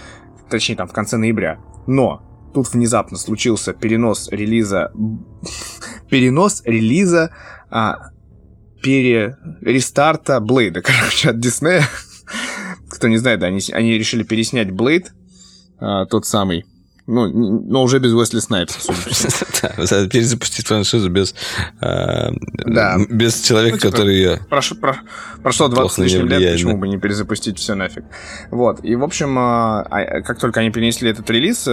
точнее 0.47 0.75
там 0.75 0.87
в 0.87 0.93
конце 0.93 1.17
ноября. 1.17 1.57
Но 1.87 2.21
тут 2.53 2.71
внезапно 2.71 3.17
случился 3.17 3.73
перенос 3.73 4.29
релиза, 4.29 4.91
перенос 6.11 6.61
релиза 6.65 7.31
а, 7.71 8.11
пере 8.79 9.37
рестарта 9.61 10.39
Блейда, 10.39 10.81
короче, 10.83 11.31
от 11.31 11.39
Диснея. 11.39 11.83
Кто 12.91 13.07
не 13.07 13.17
знает, 13.17 13.39
да, 13.39 13.47
они, 13.47 13.59
они 13.73 13.97
решили 13.97 14.21
переснять 14.21 14.69
Блейд, 14.69 15.13
а, 15.79 16.05
тот 16.05 16.27
самый 16.27 16.63
ну, 17.07 17.27
но 17.27 17.83
уже 17.83 17.99
без 17.99 18.13
Уэсли 18.13 18.39
Снайпса, 18.39 18.91
Да, 19.61 20.07
перезапустить 20.07 20.65
франшизу 20.67 21.09
без, 21.09 21.35
э, 21.81 22.31
да. 22.65 22.97
без 23.09 23.41
человека, 23.41 23.75
ну, 23.75 23.79
типа, 23.81 23.91
который 23.91 24.15
ее... 24.15 24.39
Прошло, 24.49 24.77
про, 24.77 24.97
прошло 25.43 25.67
20 25.67 25.97
лишним 25.99 26.27
лет, 26.27 26.53
почему 26.53 26.77
бы 26.77 26.87
не 26.87 26.97
перезапустить 26.97 27.59
все 27.59 27.75
нафиг. 27.75 28.05
Вот, 28.49 28.83
и, 28.83 28.95
в 28.95 29.03
общем, 29.03 29.37
э, 29.37 29.41
а, 29.41 30.21
как 30.21 30.39
только 30.39 30.61
они 30.61 30.71
перенесли 30.71 31.11
этот 31.11 31.29
релиз, 31.29 31.65
э, 31.67 31.71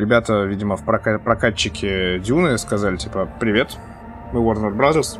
ребята, 0.00 0.44
видимо, 0.44 0.76
в 0.76 0.84
прокатчике 0.84 2.18
Дюны 2.20 2.56
сказали, 2.56 2.96
типа, 2.96 3.28
привет, 3.38 3.76
мы 4.32 4.40
Warner 4.40 4.74
Brothers, 4.74 5.18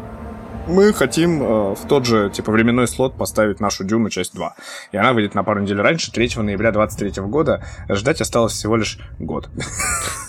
мы 0.66 0.92
хотим 0.92 1.42
э, 1.42 1.74
в 1.74 1.86
тот 1.88 2.06
же, 2.06 2.30
типа, 2.30 2.52
временной 2.52 2.88
слот 2.88 3.16
поставить 3.16 3.60
нашу 3.60 3.84
Дюну 3.84 4.10
часть 4.10 4.34
2. 4.34 4.54
И 4.92 4.96
она 4.96 5.12
выйдет 5.12 5.34
на 5.34 5.44
пару 5.44 5.60
недель 5.60 5.80
раньше, 5.80 6.12
3 6.12 6.30
ноября 6.36 6.72
23 6.72 7.22
года. 7.22 7.64
Ждать 7.88 8.20
осталось 8.20 8.52
всего 8.52 8.76
лишь 8.76 8.98
год. 9.18 9.48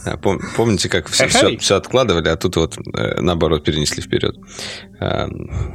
Пом- 0.05 0.39
помните, 0.55 0.89
как 0.89 1.07
все, 1.07 1.27
все, 1.27 1.57
все 1.57 1.76
откладывали, 1.76 2.30
а 2.30 2.38
тут 2.38 2.55
вот 2.55 2.77
э, 2.77 3.22
наоборот 3.22 3.64
перенесли 3.64 4.01
вперед. 4.01 4.38
Э, 4.99 5.27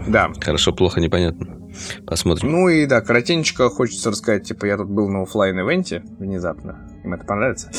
да. 0.07 0.31
Хорошо, 0.41 0.73
плохо, 0.73 1.01
непонятно. 1.01 1.59
Посмотрим. 2.07 2.53
Ну 2.53 2.69
и 2.69 2.87
да, 2.87 3.01
коротенько 3.01 3.69
хочется 3.71 4.11
рассказать, 4.11 4.45
типа, 4.45 4.67
я 4.67 4.77
тут 4.77 4.89
был 4.89 5.09
на 5.09 5.23
офлайн 5.23 5.59
ивенте 5.59 6.03
внезапно. 6.19 6.89
Им 7.05 7.15
это 7.15 7.25
понравится. 7.25 7.71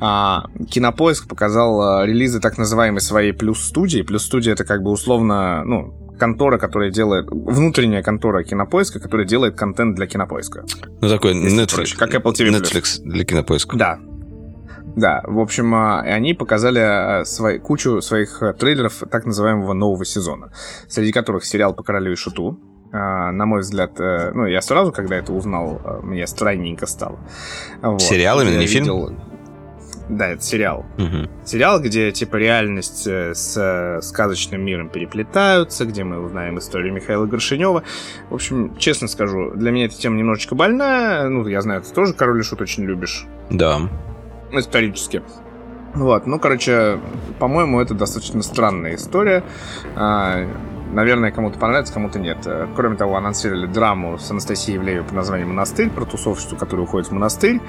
А, 0.00 0.46
Кинопоиск 0.70 1.28
показал 1.28 1.80
а, 1.80 2.06
релизы 2.06 2.40
так 2.40 2.58
называемой 2.58 3.00
своей 3.00 3.32
плюс-студии. 3.32 4.02
Плюс-студия 4.02 4.52
это 4.52 4.64
как 4.64 4.82
бы 4.82 4.90
условно, 4.90 5.62
ну, 5.64 6.01
контора, 6.22 6.56
которая 6.56 6.92
делает... 6.92 7.26
Внутренняя 7.32 8.00
контора 8.00 8.44
кинопоиска, 8.44 9.00
которая 9.00 9.26
делает 9.26 9.56
контент 9.56 9.96
для 9.96 10.06
кинопоиска. 10.06 10.64
Ну, 11.00 11.08
такой 11.08 11.32
Netflix. 11.34 11.74
Проще, 11.74 11.96
как 11.96 12.14
Apple 12.14 12.32
TV+. 12.32 12.48
Netflix 12.50 13.02
для 13.02 13.24
кинопоиска. 13.24 13.76
Да. 13.76 13.98
Да, 14.94 15.22
в 15.26 15.40
общем, 15.40 15.74
а, 15.74 16.00
они 16.02 16.34
показали 16.34 16.78
а, 16.78 17.24
свои, 17.24 17.58
кучу 17.58 18.00
своих 18.00 18.40
а, 18.40 18.52
трейлеров 18.52 19.02
так 19.10 19.26
называемого 19.26 19.72
нового 19.72 20.04
сезона, 20.04 20.52
среди 20.88 21.10
которых 21.10 21.44
сериал 21.44 21.74
«По 21.74 21.82
королю 21.82 22.12
и 22.12 22.16
шуту», 22.16 22.60
на 22.92 23.46
мой 23.46 23.60
взгляд, 23.62 23.98
э, 23.98 24.32
ну, 24.34 24.44
я 24.44 24.60
сразу, 24.60 24.92
когда 24.92 25.16
это 25.16 25.32
узнал, 25.32 25.80
мне 26.02 26.26
странненько 26.26 26.84
стало. 26.86 27.18
Вот. 27.80 28.02
Сериал 28.02 28.42
именно, 28.42 28.58
не 28.58 28.66
видел... 28.66 29.06
фильм? 29.06 29.31
Да, 30.12 30.28
это 30.28 30.42
сериал. 30.42 30.84
Угу. 30.98 31.30
Сериал, 31.46 31.80
где 31.80 32.12
типа 32.12 32.36
реальность 32.36 33.06
э, 33.06 33.34
с 33.34 33.56
э, 33.56 34.02
сказочным 34.02 34.62
миром 34.62 34.90
переплетаются, 34.90 35.86
где 35.86 36.04
мы 36.04 36.20
узнаем 36.20 36.58
историю 36.58 36.92
Михаила 36.92 37.24
Горшинева. 37.24 37.82
В 38.28 38.34
общем, 38.34 38.76
честно 38.76 39.08
скажу, 39.08 39.52
для 39.52 39.70
меня 39.70 39.86
эта 39.86 39.96
тема 39.96 40.18
немножечко 40.18 40.54
больная. 40.54 41.28
Ну, 41.28 41.46
я 41.46 41.62
знаю, 41.62 41.80
ты 41.80 41.90
тоже 41.94 42.12
король 42.12 42.40
и 42.40 42.42
шут 42.42 42.60
очень 42.60 42.84
любишь. 42.84 43.24
Да. 43.48 43.80
Исторически. 44.52 45.22
Вот, 45.94 46.26
ну, 46.26 46.38
короче, 46.38 46.98
по-моему, 47.38 47.80
это 47.80 47.94
достаточно 47.94 48.42
странная 48.42 48.96
история. 48.96 49.42
А, 49.96 50.46
наверное, 50.92 51.30
кому-то 51.32 51.58
понравится, 51.58 51.92
кому-то 51.94 52.18
нет. 52.18 52.46
Кроме 52.76 52.96
того, 52.96 53.16
анонсировали 53.16 53.66
драму 53.66 54.18
с 54.18 54.30
Анастасией 54.30 54.76
Ивлеевой 54.76 55.04
под 55.04 55.14
названием 55.14 55.48
«Монастырь», 55.48 55.88
про 55.88 56.04
тусовщицу, 56.04 56.56
которая 56.56 56.84
уходит 56.84 57.08
в 57.08 57.12
монастырь. 57.12 57.60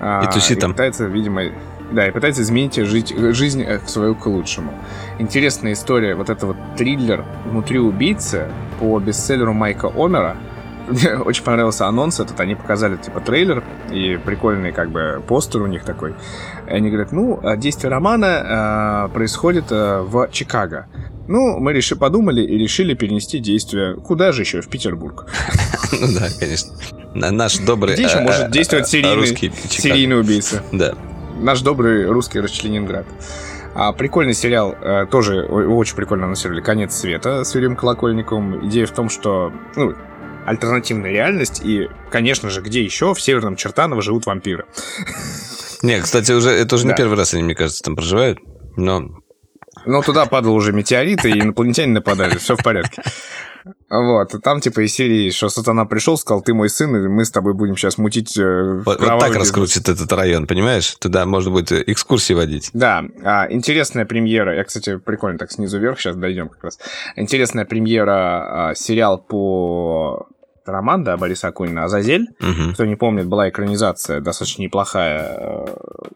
И 0.00 0.32
тусит 0.32 0.60
там. 0.60 0.72
пытается, 0.72 1.04
видимо, 1.04 1.44
да, 1.92 2.08
и 2.08 2.10
пытается 2.10 2.42
изменить 2.42 2.76
жить, 2.76 3.14
жизнь 3.16 3.64
к 3.64 3.88
свою 3.88 4.14
к 4.14 4.26
лучшему. 4.26 4.72
Интересная 5.18 5.72
история, 5.72 6.14
вот 6.14 6.30
это 6.30 6.46
вот 6.46 6.56
триллер 6.76 7.24
«Внутри 7.46 7.78
убийцы» 7.78 8.48
по 8.80 8.98
бестселлеру 8.98 9.52
Майка 9.52 9.86
Омера. 9.86 10.36
Мне 10.88 11.16
очень 11.24 11.44
понравился 11.44 11.86
анонс 11.86 12.20
этот, 12.20 12.40
они 12.40 12.54
показали 12.54 12.96
типа 12.96 13.20
трейлер 13.20 13.62
и 13.92 14.16
прикольный 14.16 14.72
как 14.72 14.90
бы 14.90 15.22
постер 15.26 15.62
у 15.62 15.66
них 15.66 15.84
такой. 15.84 16.14
И 16.66 16.70
они 16.70 16.90
говорят, 16.90 17.12
ну, 17.12 17.38
а 17.42 17.56
действие 17.56 17.90
романа 17.90 19.08
э, 19.10 19.14
происходит 19.14 19.66
э, 19.70 20.00
в 20.00 20.28
Чикаго. 20.32 20.86
Ну, 21.28 21.58
мы 21.60 21.72
решили, 21.72 21.98
подумали 21.98 22.42
и 22.42 22.58
решили 22.58 22.94
перенести 22.94 23.38
действие. 23.38 23.94
Куда 23.94 24.32
же 24.32 24.42
еще? 24.42 24.60
В 24.60 24.68
Петербург. 24.68 25.26
Ну 25.92 26.06
да, 26.18 26.26
конечно. 26.40 26.72
Наш 27.14 27.58
добрый... 27.58 27.92
Где 27.92 28.04
еще 28.04 28.16
э, 28.16 28.22
может 28.22 28.50
действовать 28.50 28.88
серийный 28.88 30.18
убийца? 30.18 30.62
Да 30.72 30.94
наш 31.42 31.60
добрый 31.60 32.06
русский 32.06 32.40
Расчленинград. 32.40 33.06
А, 33.74 33.92
прикольный 33.92 34.34
сериал, 34.34 34.74
э, 34.80 35.06
тоже 35.10 35.44
очень 35.44 35.96
прикольно 35.96 36.26
анонсировали 36.26 36.60
«Конец 36.60 36.94
света» 36.94 37.44
с 37.44 37.54
Юрием 37.54 37.74
Колокольниковым. 37.74 38.68
Идея 38.68 38.86
в 38.86 38.90
том, 38.90 39.08
что 39.08 39.52
ну, 39.76 39.94
альтернативная 40.44 41.10
реальность, 41.10 41.62
и, 41.64 41.88
конечно 42.10 42.50
же, 42.50 42.60
где 42.60 42.82
еще 42.82 43.14
в 43.14 43.20
Северном 43.20 43.56
Чертаново 43.56 44.02
живут 44.02 44.26
вампиры. 44.26 44.66
Не, 45.82 46.00
кстати, 46.00 46.32
уже 46.32 46.50
это 46.50 46.76
уже 46.76 46.84
да. 46.84 46.90
не 46.90 46.96
первый 46.96 47.16
раз 47.16 47.34
они, 47.34 47.42
мне 47.42 47.54
кажется, 47.54 47.82
там 47.82 47.96
проживают, 47.96 48.38
но... 48.76 49.02
Ну, 49.84 50.02
туда 50.02 50.26
падал 50.26 50.54
уже 50.54 50.72
метеорит, 50.72 51.24
и 51.24 51.40
инопланетяне 51.40 51.92
нападали, 51.94 52.36
все 52.36 52.56
в 52.56 52.62
порядке. 52.62 53.02
Вот, 53.88 54.34
там 54.42 54.60
типа 54.60 54.84
из 54.84 54.94
серии, 54.94 55.30
что 55.30 55.48
сатана 55.48 55.84
пришел, 55.84 56.16
сказал, 56.16 56.42
ты 56.42 56.54
мой 56.54 56.68
сын, 56.68 56.94
и 56.96 57.08
мы 57.08 57.24
с 57.24 57.30
тобой 57.30 57.54
будем 57.54 57.76
сейчас 57.76 57.98
мутить 57.98 58.36
э, 58.36 58.82
Вот, 58.84 59.00
вот 59.00 59.20
так 59.20 59.34
раскрутит 59.36 59.88
этот 59.88 60.12
район, 60.12 60.46
понимаешь? 60.46 60.96
Туда 60.96 61.26
можно 61.26 61.50
будет 61.50 61.72
экскурсии 61.72 62.34
водить. 62.34 62.70
Да, 62.72 63.04
а, 63.24 63.46
интересная 63.50 64.04
премьера, 64.04 64.56
я, 64.56 64.64
кстати, 64.64 64.96
прикольно 64.96 65.38
так 65.38 65.52
снизу 65.52 65.78
вверх, 65.78 66.00
сейчас 66.00 66.16
дойдем 66.16 66.48
как 66.48 66.64
раз. 66.64 66.78
Интересная 67.16 67.64
премьера, 67.64 68.70
а, 68.70 68.74
сериал 68.74 69.18
по 69.18 70.28
роман, 70.64 71.04
да, 71.04 71.16
Бориса 71.16 71.48
Акунина 71.48 71.84
«Азазель». 71.84 72.28
Угу. 72.40 72.74
Кто 72.74 72.84
не 72.84 72.96
помнит, 72.96 73.26
была 73.26 73.48
экранизация 73.48 74.20
достаточно 74.20 74.62
неплохая 74.62 75.36
э, 75.38 75.66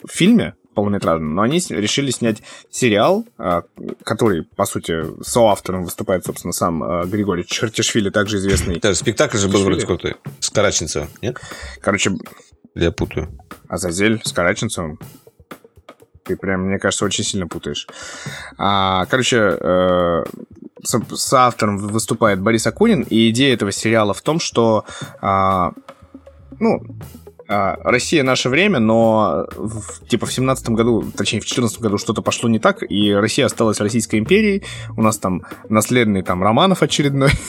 в 0.05 0.13
фильме 0.13 0.55
полнометражном, 0.77 1.35
но 1.35 1.43
они 1.43 1.59
решили 1.71 2.11
снять 2.11 2.43
сериал, 2.71 3.25
э, 3.39 3.63
который, 4.05 4.45
по 4.45 4.67
сути, 4.67 5.03
соавтором 5.23 5.85
выступает, 5.85 6.25
собственно, 6.25 6.53
сам 6.53 6.85
э, 6.85 7.07
Григорий 7.07 7.45
Чертишвили, 7.45 8.11
также 8.11 8.37
известный. 8.37 8.79
Даже 8.79 8.99
спектакль 8.99 9.39
же 9.39 9.49
был 9.49 9.65
вроде 9.65 9.87
крутой. 9.87 10.17
С 10.39 10.51
Караченцевым, 10.51 11.09
нет? 11.23 11.41
Короче... 11.81 12.13
Я 12.75 12.93
путаю. 12.93 13.29
«Азазель» 13.69 14.21
с 14.23 14.33
Караченцевым. 14.33 15.01
Ты 16.25 16.37
прям, 16.37 16.67
мне 16.67 16.79
кажется, 16.79 17.07
очень 17.07 17.25
сильно 17.25 17.49
путаешь. 17.49 17.89
А, 18.59 19.07
короче, 19.07 19.57
э, 19.59 20.25
с, 20.83 21.01
с 21.15 21.33
автором 21.33 21.79
выступает 21.79 22.41
Борис 22.41 22.67
Акунин, 22.67 23.03
и 23.03 23.31
идея 23.31 23.55
этого 23.55 23.73
сериала 23.73 24.13
в 24.13 24.21
том, 24.21 24.41
что, 24.41 24.85
а, 25.23 25.73
ну, 26.61 26.83
а, 27.49 27.79
Россия 27.85 28.23
наше 28.23 28.49
время, 28.49 28.81
но 28.81 29.47
в, 29.57 30.07
типа 30.09 30.27
в 30.27 30.33
семнадцатом 30.33 30.75
году, 30.75 31.05
точнее 31.17 31.41
в 31.41 31.47
четырнадцатом 31.47 31.83
году 31.83 31.99
что-то 31.99 32.23
пошло 32.23 32.49
не 32.49 32.59
так, 32.59 32.83
и 32.89 33.13
Россия 33.13 33.47
осталась 33.47 33.81
Российской 33.81 34.19
империей. 34.19 34.65
У 34.97 35.03
нас 35.03 35.19
там 35.19 35.43
наследный 35.69 36.23
там 36.23 36.43
Романов 36.43 36.83
очередной. 36.83 37.31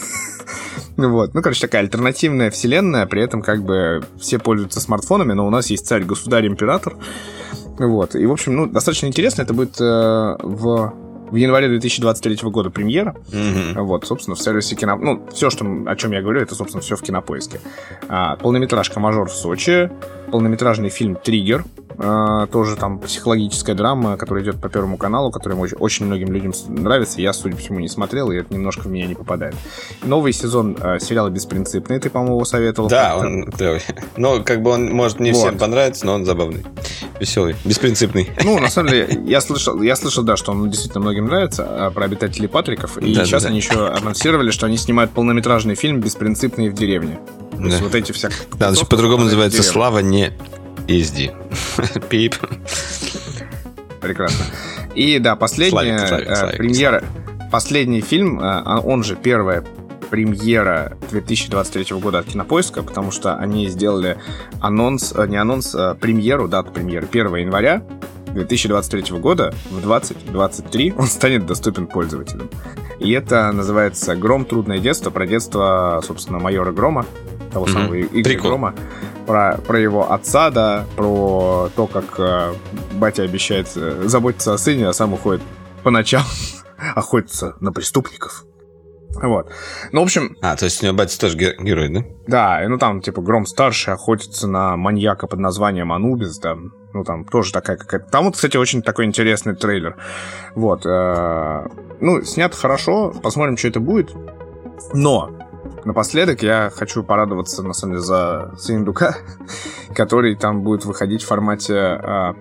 Вот. 0.96 1.36
Ну, 1.36 1.44
короче, 1.44 1.62
такая 1.62 1.84
альтернативная 1.84 2.50
вселенная, 2.50 3.06
при 3.06 3.22
этом 3.22 3.44
как 3.44 3.64
бы 3.64 4.04
все 4.20 4.40
пользуются 4.40 4.80
смартфонами, 4.80 5.34
но 5.34 5.46
у 5.46 5.52
нас 5.52 5.70
есть 5.70 5.86
царь, 5.86 6.04
государь, 6.04 6.48
император. 6.48 6.96
Вот. 7.78 8.16
И, 8.16 8.26
в 8.26 8.32
общем, 8.32 8.56
ну, 8.56 8.66
достаточно 8.66 9.06
интересно. 9.06 9.44
Это 9.44 9.54
будет 9.54 9.80
э, 9.80 10.38
в 10.42 10.94
в 11.32 11.36
январе 11.36 11.68
2023 11.70 12.50
года 12.50 12.70
премьера. 12.70 13.16
Mm-hmm. 13.32 13.82
Вот, 13.82 14.06
собственно, 14.06 14.36
в 14.36 14.42
сервисе 14.42 14.76
кино... 14.76 14.96
Ну, 14.98 15.26
все, 15.32 15.50
что, 15.50 15.66
о 15.86 15.96
чем 15.96 16.12
я 16.12 16.22
говорю, 16.22 16.42
это, 16.42 16.56
собственно, 16.56 16.82
все 16.82 16.96
в 16.96 17.02
кинопоиске. 17.02 17.60
А, 18.08 18.36
полнометражка 18.38 19.00
«Мажор 19.00 19.30
в 19.30 19.34
Сочи», 19.34 19.90
полнометражный 20.32 20.90
фильм 20.90 21.16
«Триггер», 21.16 21.66
а, 22.00 22.46
тоже 22.48 22.76
там 22.76 23.00
психологическая 23.00 23.76
драма, 23.76 24.18
которая 24.18 24.44
идет 24.44 24.62
по 24.62 24.70
Первому 24.70 24.98
каналу, 24.98 25.32
которая 25.32 25.58
очень, 25.58 25.78
очень 25.78 26.06
многим 26.06 26.32
людям 26.32 26.54
нравится. 26.68 27.20
Я, 27.20 27.34
судя 27.34 27.56
по 27.56 27.62
всему, 27.62 27.80
не 27.80 27.88
смотрел, 27.88 28.32
и 28.32 28.38
это 28.38 28.54
немножко 28.54 28.82
в 28.82 28.88
меня 28.88 29.08
не 29.08 29.16
попадает. 29.16 29.56
Новый 30.04 30.32
сезон 30.32 30.78
э, 30.80 31.00
сериала 31.00 31.30
«Беспринципный», 31.30 32.00
ты, 32.00 32.12
по-моему, 32.12 32.44
советовал. 32.46 32.88
Да, 32.88 33.18
он 33.18 33.52
клевый. 33.52 33.82
Ну, 34.16 34.44
как 34.44 34.62
бы 34.62 34.72
он, 34.72 34.92
может, 34.92 35.20
не 35.20 35.32
вот. 35.32 35.40
всем 35.40 35.58
понравится, 35.58 36.06
но 36.06 36.14
он 36.14 36.26
забавный. 36.26 36.64
Веселый, 37.20 37.56
беспринципный. 37.66 38.30
Ну, 38.44 38.60
на 38.60 38.70
самом 38.70 38.92
деле, 38.92 39.20
я 39.26 39.42
слышал, 39.42 39.82
я 39.82 39.96
слышал, 39.96 40.24
да, 40.24 40.38
что 40.38 40.52
он 40.52 40.70
действительно 40.70 41.02
многим 41.02 41.26
нравится, 41.26 41.66
а, 41.68 41.92
про 41.92 42.06
обитателей 42.06 42.48
Патриков. 42.48 42.98
И 43.00 43.14
да, 43.16 43.26
сейчас 43.26 43.44
да, 43.44 43.50
они 43.50 43.60
да. 43.60 43.66
еще 43.66 43.88
анонсировали, 43.88 44.52
что 44.52 44.68
они 44.68 44.78
снимают 44.78 45.12
полнометражный 45.12 45.74
фильм 45.74 46.00
«Беспринципные 46.00 46.70
в 46.70 46.74
деревне». 46.74 47.20
То 47.52 47.64
да. 47.64 47.70
есть 47.70 47.82
вот 47.82 47.96
эти 47.96 48.12
все... 48.12 48.30
Да, 48.60 48.70
значит, 48.70 48.88
по-другому 48.88 49.24
называется 49.24 49.64
«Слава 49.64 50.00
не 50.00 50.17
езди». 50.88 51.32
Пип. 52.10 52.36
Прекрасно. 54.02 54.46
И 54.96 55.20
да, 55.20 55.36
последняя 55.36 56.00
славик, 56.00 56.08
славик, 56.08 56.38
славик, 56.38 56.58
премьера, 56.58 57.04
последний 57.52 58.02
фильм, 58.02 58.40
э, 58.40 58.82
он 58.84 59.04
же 59.04 59.16
первая 59.16 59.64
премьера 60.10 60.98
2023 61.12 61.98
года 61.98 62.20
от 62.20 62.26
Кинопоиска, 62.26 62.82
потому 62.82 63.12
что 63.12 63.36
они 63.36 63.68
сделали 63.68 64.18
анонс, 64.62 65.14
э, 65.16 65.28
не 65.28 65.38
анонс, 65.38 65.76
а 65.76 65.96
премьеру, 65.96 66.48
дату 66.48 66.72
премьеры 66.72 67.08
1 67.08 67.36
января 67.36 67.84
2023 68.34 69.20
года 69.20 69.54
в 69.72 69.82
2023 69.82 70.94
он 70.98 71.08
станет 71.08 71.46
доступен 71.46 71.88
пользователям. 71.88 72.50
И 73.00 73.12
это 73.12 73.52
называется 73.52 74.16
«Гром. 74.16 74.46
Трудное 74.46 74.80
детство», 74.80 75.12
про 75.12 75.28
детство, 75.28 76.02
собственно, 76.06 76.40
майора 76.40 76.72
Грома, 76.72 77.06
того 77.52 77.66
mm-hmm. 77.66 77.74
самого 77.74 78.02
Игоря 78.02 78.24
Прикол. 78.24 78.50
Грома, 78.50 78.76
про, 79.28 79.58
про 79.58 79.80
его 79.80 80.12
отца, 80.12 80.50
да, 80.50 80.86
про 80.96 81.70
то, 81.76 81.86
как 81.86 82.20
э, 82.20 82.54
батя 82.94 83.24
обещает 83.24 83.68
э, 83.76 84.04
заботиться 84.06 84.54
о 84.54 84.58
сыне, 84.58 84.88
а 84.88 84.94
сам 84.94 85.14
уходит 85.14 85.44
по 85.84 85.92
ночам 85.92 86.24
охотиться 86.96 87.56
на 87.60 87.72
преступников. 87.72 88.46
Вот. 89.22 89.52
Ну, 89.92 90.02
в 90.02 90.04
общем... 90.04 90.38
А, 90.42 90.56
то 90.56 90.66
есть 90.66 90.82
у 90.82 90.86
него 90.86 90.96
батя 90.96 91.20
тоже 91.20 91.38
герой, 91.38 91.90
да? 91.90 92.04
Да, 92.28 92.64
и 92.64 92.68
ну 92.68 92.78
там, 92.78 93.02
типа, 93.02 93.22
Гром 93.22 93.46
старший 93.46 93.94
охотится 93.94 94.48
на 94.48 94.78
маньяка 94.78 95.28
под 95.28 95.40
названием 95.40 95.92
Анубис, 95.92 96.38
да. 96.40 96.56
Ну, 96.94 97.04
там 97.04 97.26
тоже 97.26 97.52
такая 97.52 97.78
какая-то... 97.78 98.10
Там 98.10 98.26
вот, 98.26 98.36
кстати, 98.36 98.58
очень 98.58 98.82
такой 98.82 99.06
интересный 99.06 99.56
трейлер. 99.56 99.98
Вот. 100.56 100.86
Э, 100.86 101.68
ну, 102.00 102.22
снят 102.24 102.54
хорошо, 102.56 103.14
посмотрим, 103.22 103.58
что 103.58 103.68
это 103.68 103.80
будет. 103.80 104.14
Но 104.94 105.32
Напоследок 105.86 106.44
я 106.44 106.72
хочу 106.76 107.04
порадоваться, 107.04 107.64
на 107.64 107.74
самом 107.74 107.94
деле, 107.94 108.04
за 108.04 108.54
Синдука, 108.60 109.18
который 109.96 110.36
там 110.36 110.62
будет 110.62 110.86
выходить 110.86 111.24
в 111.24 111.28
формате... 111.28 111.76
А, 111.76 112.36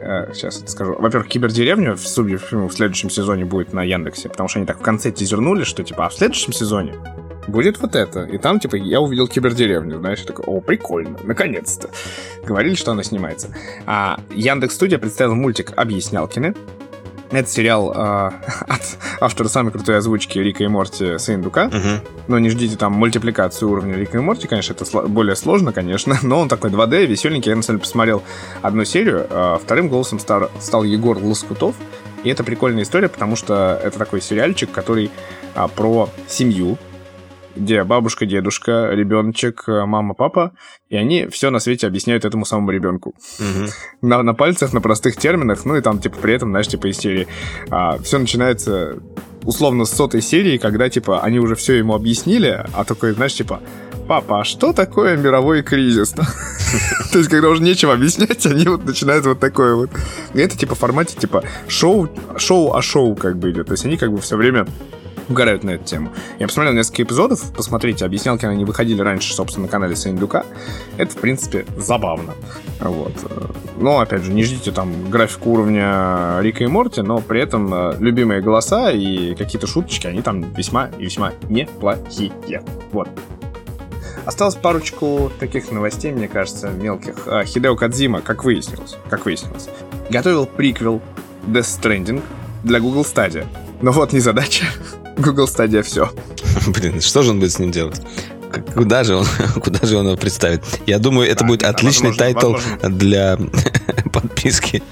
а, 0.00 0.32
сейчас 0.32 0.60
это 0.60 0.70
скажу. 0.70 0.96
Во-первых, 0.98 1.28
кибердеревню 1.28 1.96
в, 1.96 2.00
в 2.00 2.72
следующем 2.72 3.10
сезоне 3.10 3.44
будет 3.44 3.72
на 3.72 3.82
Яндексе, 3.82 4.28
потому 4.28 4.48
что 4.48 4.58
они 4.58 4.66
так 4.66 4.78
в 4.78 4.82
конце 4.82 5.10
тизернули, 5.10 5.64
что 5.64 5.82
типа, 5.82 6.06
а 6.06 6.08
в 6.08 6.14
следующем 6.14 6.52
сезоне 6.52 6.94
будет 7.46 7.80
вот 7.80 7.96
это. 7.96 8.24
И 8.24 8.38
там, 8.38 8.60
типа, 8.60 8.76
я 8.76 9.00
увидел 9.00 9.28
кибердеревню, 9.28 9.98
знаешь, 9.98 10.20
я 10.20 10.26
такой, 10.26 10.44
о, 10.46 10.60
прикольно, 10.60 11.18
наконец-то. 11.22 11.90
Говорили, 12.44 12.74
что 12.74 12.92
она 12.92 13.02
снимается. 13.02 13.48
А 13.86 14.20
Яндекс 14.34 14.74
Студия 14.74 14.98
представил 14.98 15.34
мультик 15.34 15.72
«Объяснялкины», 15.76 16.54
это 17.40 17.48
сериал 17.48 17.92
э, 17.92 17.96
от 18.68 18.98
автора 19.20 19.48
самой 19.48 19.72
крутой 19.72 19.98
озвучки 19.98 20.38
Рика 20.38 20.64
и 20.64 20.68
Морти 20.68 21.18
Сейндука. 21.18 21.66
Угу. 21.66 22.08
Но 22.28 22.38
не 22.38 22.50
ждите 22.50 22.76
там 22.76 22.92
мультипликацию 22.92 23.70
уровня 23.70 23.96
Рика 23.96 24.18
и 24.18 24.20
Морти, 24.20 24.46
конечно, 24.46 24.72
это 24.72 24.84
сло- 24.84 25.08
более 25.08 25.36
сложно, 25.36 25.72
конечно, 25.72 26.18
но 26.22 26.40
он 26.40 26.48
такой 26.48 26.70
2D, 26.70 27.06
веселенький. 27.06 27.50
Я, 27.50 27.56
на 27.56 27.62
самом 27.62 27.78
деле, 27.78 27.84
посмотрел 27.84 28.22
одну 28.60 28.84
серию. 28.84 29.26
Э, 29.28 29.58
вторым 29.62 29.88
голосом 29.88 30.18
стар- 30.18 30.50
стал 30.60 30.84
Егор 30.84 31.18
Лоскутов. 31.18 31.74
И 32.24 32.30
это 32.30 32.44
прикольная 32.44 32.84
история, 32.84 33.08
потому 33.08 33.34
что 33.34 33.80
это 33.82 33.98
такой 33.98 34.20
сериальчик, 34.22 34.70
который 34.70 35.10
а, 35.56 35.66
про 35.66 36.08
семью, 36.28 36.78
где 37.56 37.84
бабушка, 37.84 38.26
дедушка, 38.26 38.90
ребеночек, 38.92 39.64
э, 39.68 39.84
мама, 39.84 40.14
папа, 40.14 40.52
и 40.88 40.96
они 40.96 41.26
все 41.26 41.50
на 41.50 41.58
свете 41.58 41.86
объясняют 41.86 42.24
этому 42.24 42.44
самому 42.44 42.70
ребенку. 42.70 43.14
Угу. 43.38 44.08
На, 44.08 44.22
на 44.22 44.34
пальцах, 44.34 44.72
на 44.72 44.80
простых 44.80 45.16
терминах, 45.16 45.64
ну 45.64 45.76
и 45.76 45.80
там, 45.80 45.98
типа, 45.98 46.16
при 46.20 46.34
этом, 46.34 46.50
знаешь, 46.50 46.68
типа, 46.68 46.88
из 46.88 46.98
серии. 46.98 47.26
А, 47.70 47.98
все 47.98 48.18
начинается 48.18 48.98
условно 49.44 49.84
с 49.84 49.90
сотой 49.90 50.22
серии, 50.22 50.58
когда, 50.58 50.88
типа, 50.88 51.20
они 51.22 51.38
уже 51.38 51.54
все 51.54 51.74
ему 51.74 51.94
объяснили, 51.94 52.64
а 52.72 52.84
такой, 52.84 53.12
знаешь, 53.12 53.34
типа, 53.34 53.60
папа, 54.08 54.40
а 54.40 54.44
что 54.44 54.72
такое 54.72 55.16
мировой 55.16 55.62
кризис? 55.62 56.10
То 57.12 57.18
есть, 57.18 57.30
когда 57.30 57.48
уже 57.48 57.62
нечего 57.62 57.92
объяснять, 57.92 58.46
они 58.46 58.66
вот 58.66 58.84
начинают 58.84 59.26
вот 59.26 59.40
такое 59.40 59.74
вот. 59.74 59.90
И 60.34 60.38
это, 60.38 60.56
типа, 60.56 60.74
в 60.74 60.78
формате, 60.78 61.16
типа, 61.18 61.42
шоу, 61.68 62.08
шоу 62.36 62.74
о 62.74 62.82
шоу 62.82 63.16
как 63.16 63.38
бы 63.38 63.50
идет. 63.50 63.66
То 63.66 63.72
есть, 63.72 63.84
они 63.84 63.96
как 63.96 64.10
бы 64.12 64.20
все 64.20 64.36
время 64.36 64.66
угорают 65.28 65.64
на 65.64 65.70
эту 65.70 65.84
тему. 65.84 66.12
Я 66.38 66.46
посмотрел 66.46 66.74
несколько 66.74 67.02
эпизодов, 67.02 67.52
посмотрите, 67.52 68.04
объяснялки 68.04 68.46
они 68.46 68.64
выходили 68.64 69.00
раньше, 69.00 69.34
собственно, 69.34 69.66
на 69.66 69.70
канале 69.70 69.96
Сандука. 69.96 70.44
Это, 70.96 71.12
в 71.12 71.16
принципе, 71.16 71.66
забавно. 71.76 72.34
Вот. 72.80 73.12
Но, 73.78 74.00
опять 74.00 74.22
же, 74.22 74.32
не 74.32 74.44
ждите 74.44 74.72
там 74.72 75.10
графику 75.10 75.50
уровня 75.50 76.38
Рика 76.40 76.64
и 76.64 76.66
Морти, 76.66 77.02
но 77.02 77.20
при 77.20 77.40
этом 77.40 77.72
э, 77.72 77.96
любимые 77.98 78.40
голоса 78.40 78.90
и 78.90 79.34
какие-то 79.34 79.66
шуточки, 79.66 80.06
они 80.06 80.22
там 80.22 80.52
весьма 80.52 80.90
и 80.98 81.04
весьма 81.04 81.32
неплохие. 81.48 82.32
Вот. 82.92 83.08
Осталось 84.24 84.54
парочку 84.54 85.32
таких 85.40 85.70
новостей, 85.72 86.12
мне 86.12 86.28
кажется, 86.28 86.70
мелких. 86.70 87.26
А, 87.26 87.44
Хидео 87.44 87.74
Кадзима, 87.74 88.20
как 88.20 88.44
выяснилось, 88.44 88.96
как 89.10 89.24
выяснилось, 89.24 89.68
готовил 90.10 90.46
приквел 90.46 91.00
Death 91.46 91.80
Stranding 91.80 92.22
для 92.62 92.78
Google 92.78 93.02
Stadia. 93.02 93.46
Но 93.80 93.90
вот 93.90 94.12
незадача. 94.12 94.66
Google 95.16 95.46
Stadia 95.46 95.82
все. 95.82 96.10
Блин, 96.66 97.00
что 97.00 97.22
же 97.22 97.30
он 97.30 97.40
будет 97.40 97.52
с 97.52 97.58
ним 97.58 97.70
делать? 97.70 98.00
Куда 98.74 99.04
же 99.04 99.16
он, 99.16 99.26
куда 99.62 99.86
же 99.86 99.96
он 99.96 100.06
его 100.06 100.16
представит? 100.16 100.62
Я 100.86 100.98
думаю, 100.98 101.28
это 101.28 101.44
а, 101.44 101.46
будет 101.46 101.62
отличный 101.62 102.10
возможно, 102.10 102.34
title 102.34 102.52
возможно. 102.52 102.90
для 102.90 103.38
подписки 104.12 104.82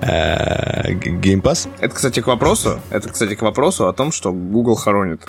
Game 0.00 1.42
Pass. 1.42 1.68
Это, 1.80 1.94
кстати, 1.94 2.20
к 2.20 2.26
вопросу. 2.26 2.80
Это, 2.90 3.08
кстати, 3.08 3.34
к 3.34 3.42
вопросу 3.42 3.88
о 3.88 3.92
том, 3.92 4.12
что 4.12 4.32
Google 4.32 4.76
хоронит. 4.76 5.22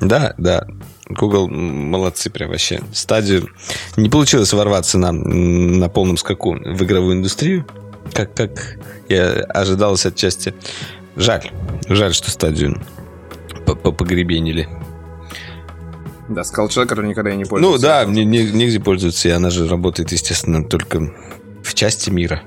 Да, 0.00 0.34
да. 0.38 0.66
Google 1.08 1.48
молодцы 1.48 2.30
прям 2.30 2.50
вообще. 2.50 2.82
Стадию 2.92 3.48
не 3.96 4.08
получилось 4.08 4.52
ворваться 4.52 4.98
нам 4.98 5.78
на 5.78 5.88
полном 5.88 6.16
скаку 6.16 6.54
в 6.54 6.82
игровую 6.82 7.16
индустрию, 7.16 7.64
как, 8.12 8.34
как 8.34 8.78
я 9.08 9.44
ожидалось 9.48 10.04
отчасти. 10.04 10.54
Жаль. 11.14 11.50
Жаль, 11.88 12.12
что 12.12 12.30
стадию 12.30 12.82
погребенили. 13.74 14.68
Да, 16.28 16.42
сказал 16.44 16.68
человек, 16.68 16.88
который 16.90 17.08
никогда 17.08 17.30
и 17.30 17.36
не 17.36 17.44
пользуется. 17.44 17.76
Ну 17.76 17.82
да, 17.82 18.06
мне 18.06 18.24
нигде 18.24 18.80
пользуется, 18.80 19.28
и 19.28 19.32
она 19.32 19.50
же 19.50 19.68
работает, 19.68 20.12
естественно, 20.12 20.64
только 20.64 21.12
в 21.62 21.74
части 21.74 22.10
мира. 22.10 22.42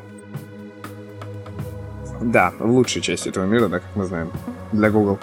Да, 2.21 2.53
в 2.59 2.69
лучшей 2.69 3.01
части 3.01 3.29
этого 3.29 3.45
мира, 3.45 3.69
да, 3.69 3.79
как 3.79 3.95
мы 3.95 4.05
знаем, 4.05 4.31
для 4.73 4.89
Google. 4.89 5.19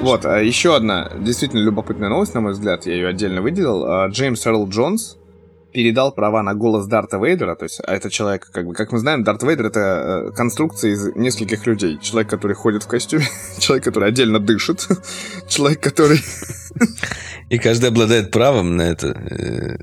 Вот, 0.00 0.26
а 0.26 0.40
еще 0.40 0.74
одна 0.74 1.10
действительно 1.20 1.60
любопытная 1.60 2.08
новость, 2.08 2.34
на 2.34 2.40
мой 2.40 2.52
взгляд, 2.52 2.86
я 2.86 2.94
ее 2.94 3.08
отдельно 3.08 3.40
выделил. 3.40 3.84
А, 3.84 4.08
Джеймс 4.08 4.44
Эрл 4.46 4.68
Джонс 4.68 5.16
передал 5.74 6.14
права 6.14 6.42
на 6.42 6.54
голос 6.54 6.86
Дарта 6.86 7.18
Вейдера, 7.18 7.56
то 7.56 7.64
есть, 7.64 7.80
а 7.84 7.92
это 7.92 8.08
человек, 8.08 8.48
как 8.52 8.64
бы, 8.66 8.74
как 8.74 8.92
мы 8.92 8.98
знаем, 9.00 9.24
Дарт 9.24 9.42
Вейдер 9.42 9.66
это 9.66 9.80
э, 9.80 10.36
конструкция 10.36 10.92
из 10.92 11.14
нескольких 11.16 11.66
людей. 11.66 11.98
Человек, 12.00 12.30
который 12.30 12.54
ходит 12.54 12.84
в 12.84 12.86
костюме, 12.86 13.24
человек, 13.58 13.84
который 13.84 14.08
отдельно 14.08 14.38
дышит, 14.38 14.86
человек, 15.48 15.80
который... 15.80 16.20
И 17.50 17.58
каждый 17.58 17.90
обладает 17.90 18.30
правом 18.30 18.76
на 18.76 18.82
это. 18.82 19.08
Э, 19.08 19.76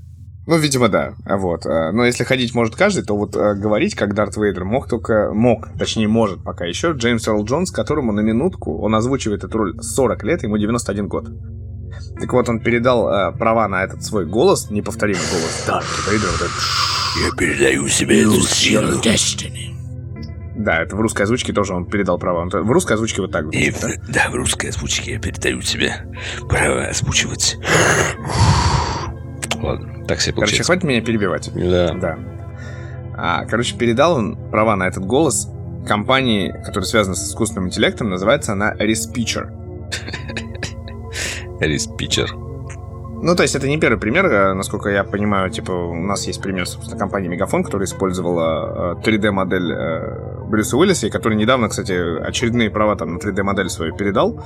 ну, 0.47 0.57
видимо, 0.57 0.87
да. 0.87 1.13
Вот. 1.25 1.65
А, 1.65 1.91
но 1.91 2.05
если 2.05 2.23
ходить 2.23 2.55
может 2.55 2.75
каждый, 2.75 3.03
то 3.03 3.15
вот 3.15 3.35
говорить, 3.35 3.93
как 3.93 4.15
Дарт 4.15 4.37
Вейдер, 4.37 4.63
мог 4.63 4.87
только... 4.87 5.31
Мог, 5.33 5.67
точнее, 5.77 6.07
может 6.07 6.43
пока 6.43 6.65
еще 6.65 6.93
Джеймс 6.93 7.27
Эрл 7.27 7.43
Джонс, 7.43 7.69
которому 7.69 8.13
на 8.13 8.21
минутку, 8.21 8.79
он 8.79 8.95
озвучивает 8.95 9.43
эту 9.43 9.57
роль 9.57 9.81
40 9.81 10.23
лет, 10.23 10.43
ему 10.43 10.57
91 10.57 11.07
год. 11.07 11.27
Так 12.19 12.31
вот, 12.33 12.49
он 12.49 12.59
передал 12.59 13.09
э, 13.09 13.31
права 13.37 13.67
на 13.67 13.83
этот 13.83 14.03
свой 14.03 14.25
голос, 14.25 14.69
неповторимый 14.69 15.23
голос 15.31 15.85
Вейдера. 16.09 16.31
Вот 16.31 16.41
этот... 16.41 16.51
Я 17.23 17.31
передаю 17.35 17.87
себе 17.87 18.21
эту 18.21 18.41
силу. 18.41 19.01
Да, 20.55 20.81
это 20.81 20.95
в 20.95 21.01
русской 21.01 21.23
озвучке 21.23 21.53
тоже 21.53 21.73
он 21.73 21.85
передал 21.85 22.19
права. 22.19 22.41
Он, 22.41 22.49
в 22.49 22.71
русской 22.71 22.93
озвучке 22.93 23.21
вот 23.21 23.31
так 23.31 23.43
звучит, 23.43 23.75
да? 23.81 23.89
да, 24.07 24.29
в 24.29 24.35
русской 24.35 24.67
озвучке 24.67 25.13
я 25.13 25.19
передаю 25.19 25.61
тебе 25.61 26.05
право 26.47 26.85
озвучивать. 26.85 27.57
Ладно, 29.55 30.05
так 30.07 30.21
себе 30.21 30.35
получается. 30.35 30.35
Короче, 30.35 30.63
хватит 30.63 30.83
меня 30.83 31.01
перебивать. 31.01 31.51
Да. 31.53 31.93
Да. 31.93 32.19
А, 33.15 33.45
короче, 33.45 33.75
передал 33.75 34.15
он 34.15 34.35
права 34.51 34.75
на 34.75 34.87
этот 34.87 35.05
голос 35.05 35.47
компании, 35.87 36.51
которая 36.63 36.85
связана 36.85 37.15
с 37.15 37.27
искусственным 37.27 37.67
интеллектом. 37.67 38.09
Называется 38.09 38.53
она 38.53 38.75
Respeecher. 41.61 42.25
Respeecher. 42.25 42.51
Ну, 43.23 43.35
то 43.35 43.43
есть 43.43 43.55
это 43.55 43.67
не 43.67 43.77
первый 43.77 43.99
пример, 43.99 44.25
а, 44.25 44.53
насколько 44.55 44.89
я 44.89 45.03
понимаю, 45.03 45.51
типа, 45.51 45.71
у 45.71 45.93
нас 45.93 46.25
есть 46.25 46.41
пример, 46.41 46.67
собственно, 46.67 46.97
компании 46.97 47.27
Мегафон, 47.27 47.63
которая 47.63 47.85
использовала 47.85 48.99
3D-модель 49.03 49.71
э, 49.71 50.43
Брюса 50.47 50.75
Уиллиса, 50.75 51.05
и 51.05 51.11
который 51.11 51.35
недавно, 51.35 51.69
кстати, 51.69 51.93
очередные 52.19 52.71
права 52.71 52.95
там 52.95 53.13
на 53.13 53.17
3D-модель 53.19 53.69
свою 53.69 53.95
передал 53.95 54.43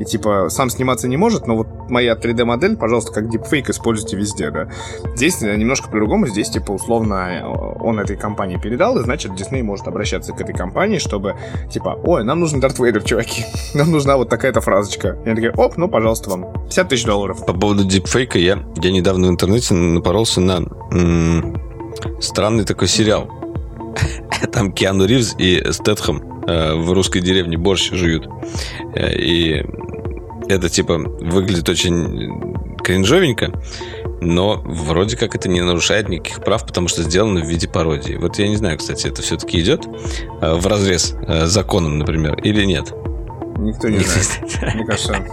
и 0.00 0.04
типа 0.04 0.46
сам 0.48 0.70
сниматься 0.70 1.08
не 1.08 1.18
может, 1.18 1.46
но 1.46 1.56
вот 1.56 1.68
моя 1.90 2.14
3D-модель, 2.14 2.76
пожалуйста, 2.76 3.12
как 3.12 3.28
дипфейк 3.28 3.68
используйте 3.68 4.16
везде, 4.16 4.50
да. 4.50 4.70
Здесь 5.14 5.42
немножко 5.42 5.90
по-другому, 5.90 6.26
здесь 6.26 6.48
типа 6.48 6.72
условно 6.72 7.46
он 7.80 8.00
этой 8.00 8.16
компании 8.16 8.56
передал, 8.56 8.98
и 8.98 9.02
значит 9.02 9.34
Дисней 9.34 9.62
может 9.62 9.86
обращаться 9.86 10.32
к 10.32 10.40
этой 10.40 10.54
компании, 10.54 10.98
чтобы 10.98 11.36
типа, 11.70 11.98
ой, 12.02 12.24
нам 12.24 12.40
нужен 12.40 12.60
Дарт 12.60 12.78
Вейдер, 12.78 13.02
чуваки, 13.02 13.44
нам 13.74 13.90
нужна 13.90 14.16
вот 14.16 14.30
такая-то 14.30 14.62
фразочка. 14.62 15.18
И 15.24 15.28
они 15.28 15.34
такие, 15.34 15.52
оп, 15.52 15.76
ну, 15.76 15.86
пожалуйста, 15.86 16.30
вам 16.30 16.52
50 16.64 16.88
тысяч 16.88 17.04
долларов. 17.04 17.44
По 17.44 17.52
поводу 17.52 17.84
дипфейка 17.84 18.38
я, 18.38 18.58
я 18.76 18.90
недавно 18.90 19.28
в 19.28 19.30
интернете 19.30 19.74
напоролся 19.74 20.40
на 20.40 20.62
м- 20.92 21.60
странный 22.20 22.64
такой 22.64 22.88
сериал. 22.88 23.30
Там 24.52 24.72
Киану 24.72 25.04
Ривз 25.04 25.34
и 25.38 25.62
Стэтхэм 25.70 26.16
э, 26.18 26.39
в 26.74 26.92
русской 26.92 27.20
деревне 27.20 27.56
борщ 27.56 27.90
жуют. 27.92 28.28
Э, 28.94 29.14
и 29.14 29.64
это 30.48 30.68
типа 30.68 30.98
выглядит 30.98 31.68
очень 31.68 32.76
кринжовенько, 32.82 33.52
но 34.20 34.60
вроде 34.64 35.16
как 35.16 35.34
это 35.34 35.48
не 35.48 35.60
нарушает 35.60 36.08
никаких 36.08 36.42
прав, 36.44 36.66
потому 36.66 36.88
что 36.88 37.02
сделано 37.02 37.40
в 37.40 37.48
виде 37.48 37.68
пародии. 37.68 38.14
Вот 38.14 38.38
я 38.38 38.48
не 38.48 38.56
знаю, 38.56 38.78
кстати, 38.78 39.06
это 39.06 39.22
все-таки 39.22 39.60
идет 39.60 39.86
э, 40.40 40.54
в 40.54 40.66
разрез 40.66 41.14
э, 41.26 41.46
законом, 41.46 41.98
например, 41.98 42.40
или 42.42 42.64
нет? 42.64 42.92
Никто 43.58 43.88
не 43.88 43.98
знает. 43.98 44.74
Мне 44.74 44.84
кажется, 44.86 45.24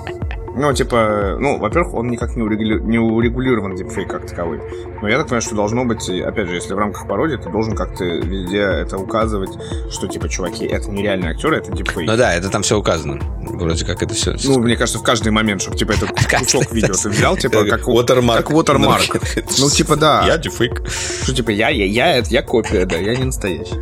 ну, 0.57 0.73
типа, 0.73 1.37
ну, 1.39 1.59
во-первых, 1.59 1.93
он 1.93 2.09
никак 2.09 2.35
не, 2.35 2.41
урегули... 2.41 2.79
не 2.79 2.97
урегулирован 2.97 3.75
дипфейк 3.75 4.09
как 4.09 4.27
таковой. 4.27 4.59
Но 5.01 5.07
я 5.07 5.17
так 5.17 5.27
понимаю, 5.27 5.41
что 5.41 5.55
должно 5.55 5.85
быть, 5.85 6.09
опять 6.09 6.47
же, 6.47 6.55
если 6.55 6.73
в 6.73 6.77
рамках 6.79 7.07
пародии, 7.07 7.35
ты 7.37 7.49
должен 7.49 7.75
как-то 7.75 8.03
везде 8.03 8.61
это 8.61 8.97
указывать, 8.97 9.51
что, 9.91 10.07
типа, 10.07 10.27
чуваки, 10.29 10.65
это 10.65 10.89
нереальные 10.89 11.31
актеры, 11.31 11.57
это 11.57 11.71
дипфейк. 11.71 12.07
Ну 12.07 12.17
да, 12.17 12.33
это 12.33 12.49
там 12.49 12.63
все 12.63 12.77
указано. 12.77 13.19
Вроде 13.41 13.85
как 13.85 14.01
это 14.01 14.15
все. 14.15 14.35
Ну, 14.45 14.59
мне 14.59 14.75
кажется, 14.75 14.99
в 14.99 15.03
каждый 15.03 15.31
момент, 15.31 15.61
чтобы, 15.61 15.77
типа, 15.77 15.91
этот 15.91 16.11
кусок 16.11 16.71
видео 16.71 16.95
ты 16.95 17.09
взял, 17.09 17.37
типа, 17.37 17.63
как 17.65 17.87
watermark. 17.87 18.37
Как 18.37 18.51
watermark. 18.51 19.43
Ну, 19.59 19.69
типа, 19.69 19.95
да. 19.95 20.23
Я 20.25 20.37
дипфейк. 20.37 20.87
Что, 21.23 21.35
типа, 21.35 21.51
я, 21.51 21.69
я, 21.69 21.85
я, 21.85 22.17
это 22.17 22.29
я 22.29 22.41
копия, 22.41 22.85
да, 22.85 22.97
я 22.97 23.15
не 23.15 23.25
настоящий. 23.25 23.75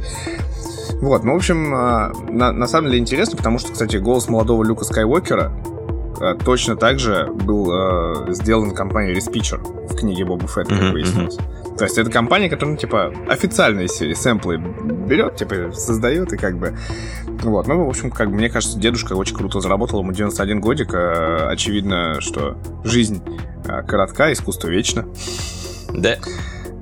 Вот, 1.02 1.24
ну, 1.24 1.34
в 1.34 1.36
общем, 1.36 1.74
а, 1.74 2.12
на, 2.30 2.52
на 2.52 2.68
самом 2.68 2.90
деле 2.90 3.00
интересно, 3.00 3.38
потому 3.38 3.60
что, 3.60 3.72
кстати, 3.72 3.98
голос 3.98 4.28
молодого 4.30 4.64
Люка 4.64 4.86
Скайуокера 4.86 5.52
точно 6.44 6.76
так 6.76 7.00
же 7.00 7.28
был 7.32 7.72
э, 7.72 8.34
сделан 8.34 8.72
компанией 8.72 9.18
Respicher 9.18 9.60
в 9.88 9.96
книге 9.96 10.26
Боба 10.26 10.48
Фетта, 10.48 10.76
как 10.76 10.94
выяснилось. 10.94 11.38
То 11.78 11.84
есть 11.84 11.98
это 11.98 12.10
компания, 12.10 12.50
которая, 12.50 12.76
ну, 12.76 12.80
типа, 12.80 13.14
официальные 13.28 13.90
серии, 13.90 14.14
сэмплы 14.14 14.58
берет, 14.58 15.36
типа, 15.36 15.72
создает 15.74 16.32
и 16.32 16.38
как 16.38 16.58
бы... 16.58 16.78
Вот, 17.44 17.68
ну, 17.68 17.86
в 17.86 17.90
общем, 17.90 18.12
как 18.12 18.30
бы, 18.30 18.36
мне 18.36 18.50
кажется, 18.50 18.80
дедушка 18.80 19.14
очень 19.14 19.36
круто 19.36 19.60
заработал, 19.60 20.00
ему 20.00 20.14
91 20.14 20.62
годик. 20.62 20.94
Э, 20.94 21.48
очевидно, 21.50 22.22
что 22.22 22.58
жизнь 22.84 23.22
э, 23.66 23.84
коротка, 23.84 24.32
искусство 24.32 24.70
вечно. 24.70 25.06
Да. 25.94 26.16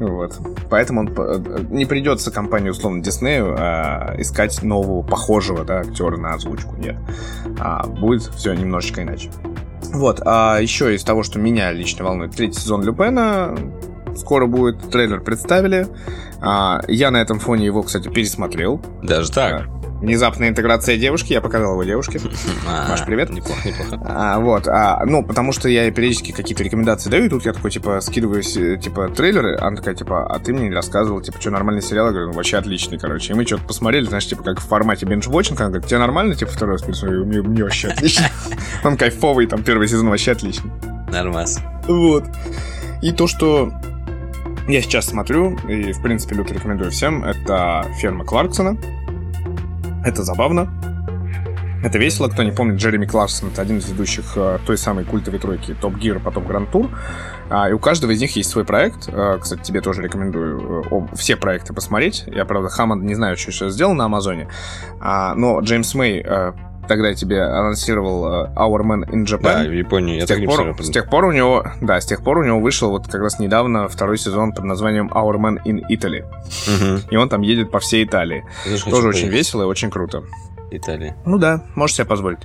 Вот. 0.03 0.37
Поэтому 0.69 1.01
он 1.01 1.13
э, 1.15 1.65
не 1.69 1.85
придется 1.85 2.31
компании, 2.31 2.69
условно, 2.69 3.01
Диснею 3.01 3.55
а, 3.57 4.15
искать 4.17 4.61
нового, 4.61 5.01
похожего, 5.01 5.63
да, 5.63 5.79
актера 5.79 6.17
на 6.17 6.33
озвучку. 6.33 6.75
Нет. 6.75 6.97
А, 7.59 7.87
будет 7.87 8.23
все 8.23 8.53
немножечко 8.53 9.03
иначе. 9.03 9.31
Вот. 9.93 10.21
А 10.25 10.59
еще 10.59 10.93
из 10.93 11.03
того, 11.03 11.23
что 11.23 11.39
меня 11.39 11.71
лично 11.71 12.03
волнует, 12.03 12.35
третий 12.35 12.59
сезон 12.59 12.83
Люпена 12.83 13.55
скоро 14.15 14.45
будет. 14.45 14.89
Трейлер 14.89 15.21
представили. 15.21 15.87
А, 16.41 16.81
я 16.87 17.11
на 17.11 17.17
этом 17.21 17.39
фоне 17.39 17.65
его, 17.65 17.83
кстати, 17.83 18.09
пересмотрел. 18.09 18.81
Даже 19.01 19.31
так? 19.31 19.67
Внезапная 20.03 20.49
интеграция 20.49 20.97
девушки, 20.97 21.31
я 21.31 21.39
показал 21.39 21.71
его 21.73 21.83
девушке. 21.85 22.19
А, 22.67 22.89
Маш, 22.89 23.05
привет. 23.05 23.29
Неплохо, 23.29 23.67
неплохо. 23.67 24.01
А, 24.05 24.39
вот, 24.39 24.67
а, 24.67 25.03
ну, 25.05 25.23
потому 25.23 25.51
что 25.51 25.69
я 25.69 25.89
периодически 25.91 26.31
какие-то 26.31 26.63
рекомендации 26.63 27.09
даю, 27.09 27.25
и 27.25 27.29
тут 27.29 27.45
я 27.45 27.53
такой, 27.53 27.71
типа, 27.71 28.01
скидываю, 28.01 28.41
типа, 28.41 29.09
трейлеры, 29.09 29.57
она 29.57 29.77
такая, 29.77 29.95
типа, 29.95 30.25
а 30.25 30.39
ты 30.39 30.53
мне 30.53 30.69
не 30.69 30.75
рассказывал, 30.75 31.21
типа, 31.21 31.39
что, 31.39 31.51
нормальный 31.51 31.81
сериал? 31.81 32.07
Я 32.07 32.11
говорю, 32.11 32.27
ну, 32.27 32.33
вообще 32.33 32.57
отличный, 32.57 32.97
короче. 32.97 33.33
И 33.33 33.35
мы 33.35 33.45
что-то 33.45 33.63
посмотрели, 33.63 34.05
знаешь, 34.05 34.27
типа, 34.27 34.43
как 34.43 34.59
в 34.59 34.67
формате 34.67 35.05
бинж-вотчинг, 35.05 35.59
она 35.59 35.69
говорит, 35.69 35.87
тебе 35.87 35.99
нормально, 35.99 36.35
типа, 36.35 36.51
второй 36.51 36.77
раз 36.77 37.03
мне, 37.03 37.41
мне 37.41 37.63
вообще 37.63 37.89
отлично. 37.89 38.25
Он 38.83 38.97
кайфовый, 38.97 39.45
там, 39.47 39.63
первый 39.63 39.87
сезон 39.87 40.09
вообще 40.09 40.33
отличный. 40.33 40.71
Нормас. 41.11 41.59
Вот. 41.87 42.25
И 43.01 43.11
то, 43.11 43.27
что 43.27 43.71
я 44.67 44.81
сейчас 44.81 45.07
смотрю, 45.07 45.57
и, 45.67 45.93
в 45.93 46.01
принципе, 46.01 46.35
люто 46.35 46.53
рекомендую 46.53 46.91
всем, 46.91 47.23
это 47.23 47.85
«Ферма 47.99 48.25
Кларксона». 48.25 48.77
Это 50.05 50.23
забавно. 50.23 50.69
Это 51.83 51.97
весело. 51.97 52.29
Кто 52.29 52.43
не 52.43 52.51
помнит, 52.51 52.79
Джереми 52.79 53.05
Кларксон— 53.05 53.49
это 53.51 53.61
один 53.61 53.79
из 53.79 53.89
ведущих 53.89 54.37
э, 54.37 54.59
той 54.65 54.77
самой 54.77 55.03
культовой 55.03 55.39
тройки 55.39 55.75
Топ 55.79 55.95
Гир, 55.95 56.21
потом 56.21 56.45
Гранд 56.45 56.71
Тур. 56.71 56.89
А, 57.49 57.69
и 57.69 57.73
у 57.73 57.79
каждого 57.79 58.11
из 58.11 58.21
них 58.21 58.33
есть 58.37 58.49
свой 58.49 58.63
проект. 58.63 59.09
А, 59.09 59.37
кстати, 59.37 59.61
тебе 59.63 59.81
тоже 59.81 60.01
рекомендую 60.01 60.85
э, 61.11 61.15
все 61.15 61.35
проекты 61.35 61.73
посмотреть. 61.73 62.23
Я, 62.27 62.45
правда, 62.45 62.69
Хаммонд 62.69 63.03
не 63.03 63.15
знаю, 63.15 63.35
что 63.35 63.51
еще 63.51 63.69
сделал 63.69 63.93
на 63.93 64.05
Амазоне. 64.05 64.47
А, 65.01 65.35
но 65.35 65.59
Джеймс 65.59 65.93
Мэй 65.93 66.23
э, 66.25 66.53
тогда 66.87 67.09
я 67.09 67.15
тебе 67.15 67.41
анонсировал 67.43 68.25
uh, 68.25 68.53
Our 68.55 68.81
Man 68.81 69.09
in 69.09 69.25
Japan. 69.25 69.63
Да, 69.63 69.63
в 69.63 69.71
Японии. 69.71 70.19
С 70.19 70.27
тех, 70.27 70.45
пор, 70.45 70.75
с 70.79 70.89
тех 70.89 71.09
пор 71.09 71.25
у 71.25 71.31
него, 71.31 71.65
да, 71.81 71.99
с 71.99 72.05
тех 72.05 72.23
пор 72.23 72.39
у 72.39 72.43
него 72.43 72.59
вышел 72.59 72.89
вот 72.89 73.07
как 73.07 73.21
раз 73.21 73.39
недавно 73.39 73.87
второй 73.87 74.17
сезон 74.17 74.53
под 74.53 74.65
названием 74.65 75.09
Our 75.13 75.37
Man 75.37 75.63
in 75.65 75.81
Italy. 75.89 76.23
Угу. 76.23 77.09
И 77.11 77.15
он 77.15 77.29
там 77.29 77.41
едет 77.41 77.71
по 77.71 77.79
всей 77.79 78.03
Италии. 78.03 78.45
Тоже 78.89 79.07
очень 79.07 79.27
весело 79.27 79.63
и 79.63 79.65
очень 79.65 79.89
круто. 79.89 80.23
Италия. 80.71 81.15
Ну 81.25 81.37
да, 81.37 81.63
можешь 81.75 81.95
себе 81.95 82.05
позволить. 82.05 82.39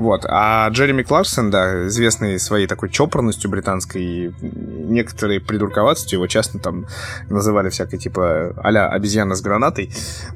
Вот. 0.00 0.24
А 0.26 0.66
Джереми 0.70 1.02
Кларксон, 1.02 1.50
да, 1.50 1.86
известный 1.88 2.38
своей 2.38 2.66
такой 2.66 2.88
чопорностью 2.88 3.50
британской 3.50 4.02
и 4.02 4.32
некоторые 4.40 5.40
придурковатостью, 5.40 6.16
его 6.16 6.26
часто 6.26 6.58
там 6.58 6.86
называли 7.28 7.68
всякой 7.68 7.98
типа 7.98 8.54
а-ля 8.56 8.88
обезьяна 8.88 9.34
с 9.34 9.42
гранатой. 9.42 9.90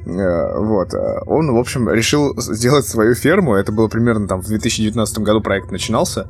Э, 0.04 0.58
вот. 0.58 0.90
Он, 1.26 1.50
в 1.50 1.56
общем, 1.56 1.88
решил 1.88 2.38
сделать 2.38 2.86
свою 2.86 3.14
ферму. 3.14 3.54
Это 3.54 3.72
было 3.72 3.88
примерно 3.88 4.28
там 4.28 4.42
в 4.42 4.48
2019 4.48 5.18
году 5.20 5.40
проект 5.40 5.70
начинался. 5.70 6.26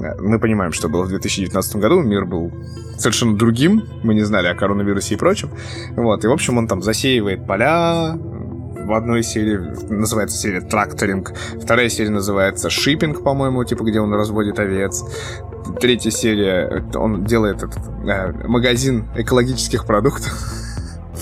Э, 0.00 0.20
мы 0.20 0.40
понимаем, 0.40 0.72
что 0.72 0.88
было 0.88 1.04
в 1.04 1.08
2019 1.08 1.76
году. 1.76 2.00
Мир 2.02 2.24
был 2.24 2.52
совершенно 2.98 3.36
другим. 3.36 3.84
Мы 4.02 4.14
не 4.14 4.22
знали 4.22 4.48
о 4.48 4.56
коронавирусе 4.56 5.14
и 5.14 5.18
прочем. 5.18 5.50
Вот. 5.96 6.24
И, 6.24 6.26
в 6.26 6.32
общем, 6.32 6.58
он 6.58 6.66
там 6.66 6.82
засеивает 6.82 7.46
поля, 7.46 8.18
в 8.84 8.92
одной 8.92 9.22
серии 9.22 9.58
называется 9.90 10.36
серия 10.36 10.60
«Тракторинг», 10.60 11.32
вторая 11.60 11.88
серия 11.88 12.10
называется 12.10 12.70
«Шиппинг», 12.70 13.22
по-моему, 13.22 13.64
типа, 13.64 13.84
где 13.84 14.00
он 14.00 14.12
разводит 14.12 14.58
овец. 14.58 15.04
Третья 15.80 16.10
серия, 16.10 16.84
он 16.94 17.24
делает 17.24 17.62
этот 17.62 17.80
э, 18.06 18.32
магазин 18.48 19.08
экологических 19.16 19.86
продуктов 19.86 20.32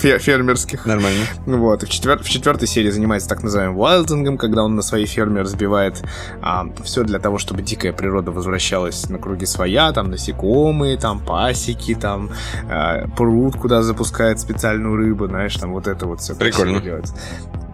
фермерских. 0.01 0.87
Нормально. 0.87 1.25
Вот. 1.47 1.83
И 1.83 1.87
в, 1.87 1.89
четвер... 1.89 2.23
в 2.23 2.29
четвертой 2.29 2.69
серии 2.69 2.91
занимается 2.91 3.29
так 3.29 3.43
называемым 3.43 3.77
вайлдингом, 3.77 4.39
когда 4.39 4.65
он 4.65 4.75
на 4.75 4.83
своей 4.83 5.07
ферме 5.07 5.43
разбивает 5.43 6.03
а, 6.43 6.67
все 6.85 7.05
для 7.05 7.19
того, 7.19 7.39
чтобы 7.39 7.63
дикая 7.63 7.93
природа 7.93 8.31
возвращалась 8.31 9.09
на 9.09 9.19
круги 9.19 9.47
своя, 9.47 9.93
там 9.93 10.11
насекомые, 10.11 10.97
там 10.97 11.21
пасеки, 11.21 11.95
там 11.95 12.31
а, 12.69 13.07
пруд, 13.17 13.57
куда 13.57 13.83
запускает 13.83 14.41
специальную 14.41 14.97
рыбу, 14.97 15.27
знаешь, 15.27 15.57
там 15.57 15.73
вот 15.73 15.87
это 15.87 16.07
вот 16.07 16.21
все. 16.21 16.35
Прикольно. 16.35 17.03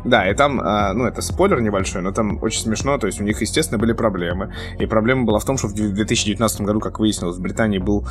Да, 0.07 0.31
и 0.31 0.35
там, 0.35 0.61
а, 0.63 0.93
ну, 0.93 1.05
это 1.05 1.21
спойлер 1.21 1.61
небольшой, 1.61 2.01
но 2.01 2.13
там 2.13 2.39
очень 2.43 2.61
смешно, 2.61 2.97
то 2.97 3.07
есть 3.07 3.21
у 3.21 3.25
них, 3.25 3.41
естественно, 3.41 3.79
были 3.79 3.93
проблемы. 3.93 4.55
И 4.79 4.87
проблема 4.87 5.25
была 5.25 5.41
в 5.41 5.45
том, 5.45 5.59
что 5.59 5.67
в 5.67 5.75
2019 5.75 6.61
году, 6.61 6.81
как 6.81 7.01
выяснилось, 7.01 7.37
в 7.37 7.41
Британии 7.41 7.79
был 7.79 8.07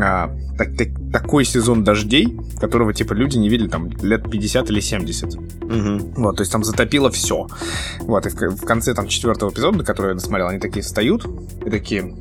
а, 0.00 0.30
так, 0.56 0.76
так, 0.76 0.88
такой 1.12 1.44
сезон 1.44 1.82
дождей, 1.82 2.38
которого, 2.60 2.94
типа, 2.94 3.14
люди 3.14 3.36
не 3.36 3.48
видели 3.48 3.68
там 3.68 3.90
лет 4.02 4.30
50 4.30 4.70
или 4.70 4.80
70. 4.80 5.34
Угу. 5.34 6.22
Вот, 6.22 6.36
то 6.36 6.42
есть 6.42 6.52
там 6.52 6.62
затопило 6.62 7.10
все. 7.10 7.48
Вот, 8.00 8.26
и 8.26 8.30
в, 8.30 8.34
в 8.34 8.64
конце 8.64 8.94
там 8.94 9.08
четвертого 9.08 9.50
эпизода, 9.50 9.84
который 9.84 10.08
я 10.08 10.14
досмотрел, 10.14 10.48
они 10.48 10.60
такие 10.60 10.82
встают 10.82 11.26
и 11.64 11.70
такие, 11.70 12.14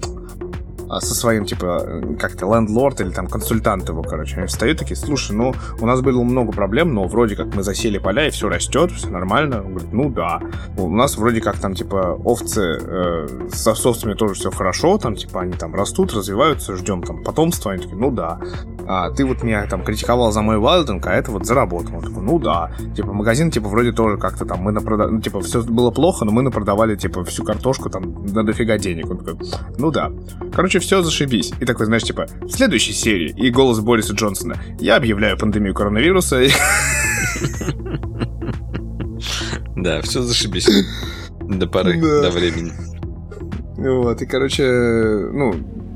со 1.00 1.16
своим, 1.16 1.46
типа, 1.46 2.02
как-то 2.20 2.54
лендлорд 2.54 3.02
или 3.02 3.12
там 3.12 3.28
консультант 3.28 3.90
его, 3.90 4.04
короче. 4.04 4.38
Они 4.38 4.48
встают 4.48 4.80
такие, 4.80 4.96
слушай, 4.96 5.36
ну, 5.36 5.54
у 5.80 5.86
нас 5.86 6.02
было 6.02 6.24
много 6.24 6.52
проблем, 6.52 6.94
но 6.94 7.08
вроде 7.08 7.36
как 7.36 7.54
мы 7.56 7.64
засели 7.64 7.98
поля, 7.98 8.28
и 8.28 8.32
все 8.32 8.50
растет, 8.50 8.92
все 8.92 9.10
нормально. 9.10 9.62
Он 9.64 9.74
говорит, 9.74 9.94
ну 9.94 10.10
да. 10.10 10.42
У 10.78 10.90
нас 10.90 11.18
вроде 11.18 11.42
как 11.42 11.58
там, 11.58 11.74
типа, 11.74 12.20
овцы 12.24 12.80
э, 12.82 13.28
со 13.52 13.72
овцами 13.72 14.14
тоже 14.14 14.34
все 14.34 14.52
хорошо, 14.52 14.98
там, 14.98 15.16
типа, 15.16 15.42
они 15.42 15.54
там 15.54 15.76
растут, 15.76 16.14
развиваются, 16.14 16.76
ждем 16.76 17.04
там 17.04 17.24
потомства. 17.24 17.72
Они 17.72 17.82
такие, 17.82 17.98
ну 17.98 18.12
да. 18.12 18.40
А 18.88 19.12
ты 19.12 19.26
вот 19.26 19.44
меня 19.44 19.66
там 19.68 19.84
критиковал 19.84 20.32
за 20.32 20.42
мой 20.42 20.58
вайлдинг, 20.58 21.06
а 21.06 21.14
это 21.14 21.32
вот 21.32 21.46
заработал. 21.46 21.98
Он 21.98 22.02
такой, 22.02 22.24
ну 22.24 22.40
да. 22.40 22.72
Типа, 22.96 23.14
магазин, 23.14 23.52
типа, 23.52 23.70
вроде 23.70 23.92
тоже 23.92 24.18
как-то 24.18 24.46
там 24.46 24.60
мы 24.62 24.72
напродали, 24.72 25.12
ну, 25.12 25.22
типа, 25.22 25.42
все 25.42 25.62
было 25.62 25.92
плохо, 25.92 26.26
но 26.26 26.32
мы 26.32 26.42
напродавали, 26.42 26.96
типа, 26.96 27.24
всю 27.24 27.44
картошку 27.44 27.90
там 27.90 28.26
на 28.26 28.44
дофига 28.44 28.78
денег. 28.78 29.10
Он 29.10 29.18
такой, 29.18 29.38
ну 29.78 29.92
да. 29.92 30.12
Короче, 30.54 30.79
короче, 30.80 30.86
все 30.86 31.02
зашибись. 31.02 31.52
И 31.60 31.66
такой, 31.66 31.86
знаешь, 31.86 32.04
типа, 32.04 32.28
в 32.42 32.50
следующей 32.50 32.94
серии, 32.94 33.34
и 33.36 33.52
голос 33.52 33.80
Бориса 33.80 34.14
Джонсона, 34.14 34.56
я 34.80 34.96
объявляю 34.96 35.38
пандемию 35.38 35.74
коронавируса. 35.74 36.42
Да, 39.76 40.02
все 40.02 40.22
зашибись. 40.22 40.68
До 41.40 41.66
поры, 41.66 42.02
до 42.02 42.30
времени. 42.32 42.74
Вот, 43.78 44.22
и, 44.22 44.26
короче, 44.26 44.66
ну, 45.32 45.54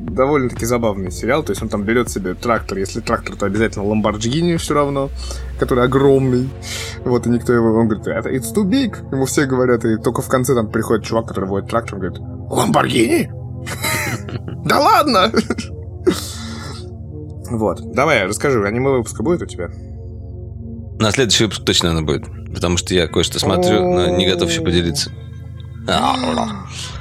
довольно-таки 0.10 0.66
забавный 0.66 1.12
сериал. 1.12 1.44
То 1.44 1.52
есть 1.52 1.62
он 1.62 1.68
там 1.68 1.84
берет 1.84 2.10
себе 2.10 2.34
трактор. 2.34 2.78
Если 2.78 3.02
трактор, 3.02 3.36
то 3.36 3.46
обязательно 3.46 3.86
Ламборджини 3.86 4.56
все 4.56 4.74
равно, 4.74 5.10
который 5.60 5.84
огромный. 5.84 6.50
Вот, 7.04 7.28
и 7.28 7.30
никто 7.30 7.52
его... 7.52 7.78
Он 7.78 7.90
говорит, 7.90 8.08
это 8.08 8.30
it's 8.30 8.56
too 8.56 8.64
big. 8.64 8.96
Ему 9.12 9.26
все 9.26 9.46
говорят, 9.46 9.84
и 9.84 9.98
только 9.98 10.22
в 10.22 10.30
конце 10.30 10.56
там 10.56 10.72
приходит 10.72 11.04
чувак, 11.04 11.28
который 11.28 11.50
водит 11.50 11.70
трактор, 11.70 12.00
говорит, 12.00 12.20
Ламборгини? 12.20 13.43
Да 14.65 14.80
ладно! 14.80 15.31
Вот. 17.49 17.81
Давай, 17.94 18.26
расскажи, 18.26 18.65
аниме 18.65 18.90
выпуска 18.91 19.22
будет 19.23 19.41
у 19.41 19.45
тебя? 19.45 19.69
На 20.99 21.11
следующий 21.11 21.44
выпуск 21.44 21.65
точно 21.65 21.91
она 21.91 22.02
будет. 22.02 22.26
Потому 22.53 22.77
что 22.77 22.94
я 22.94 23.07
кое-что 23.07 23.40
смотрю, 23.40 23.81
но 23.94 24.07
не 24.15 24.26
готов 24.26 24.49
еще 24.49 24.61
поделиться. 24.61 25.11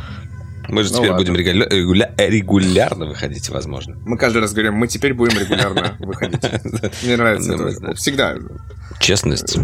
Мы 0.72 0.84
же 0.84 0.92
ну, 0.92 1.00
теперь 1.00 1.10
ладно. 1.10 1.24
будем 1.24 1.36
регуля... 1.36 1.68
Регуля... 1.68 2.14
регулярно 2.16 3.04
выходить, 3.04 3.50
возможно. 3.50 3.94
Мы 4.06 4.16
каждый 4.16 4.38
раз 4.38 4.54
говорим, 4.54 4.72
мы 4.72 4.88
теперь 4.88 5.12
будем 5.12 5.38
регулярно 5.38 5.96
выходить. 5.98 6.40
Мне 7.02 7.18
нравится 7.18 7.52
это. 7.52 7.94
Всегда. 7.94 8.36
Честность 8.98 9.58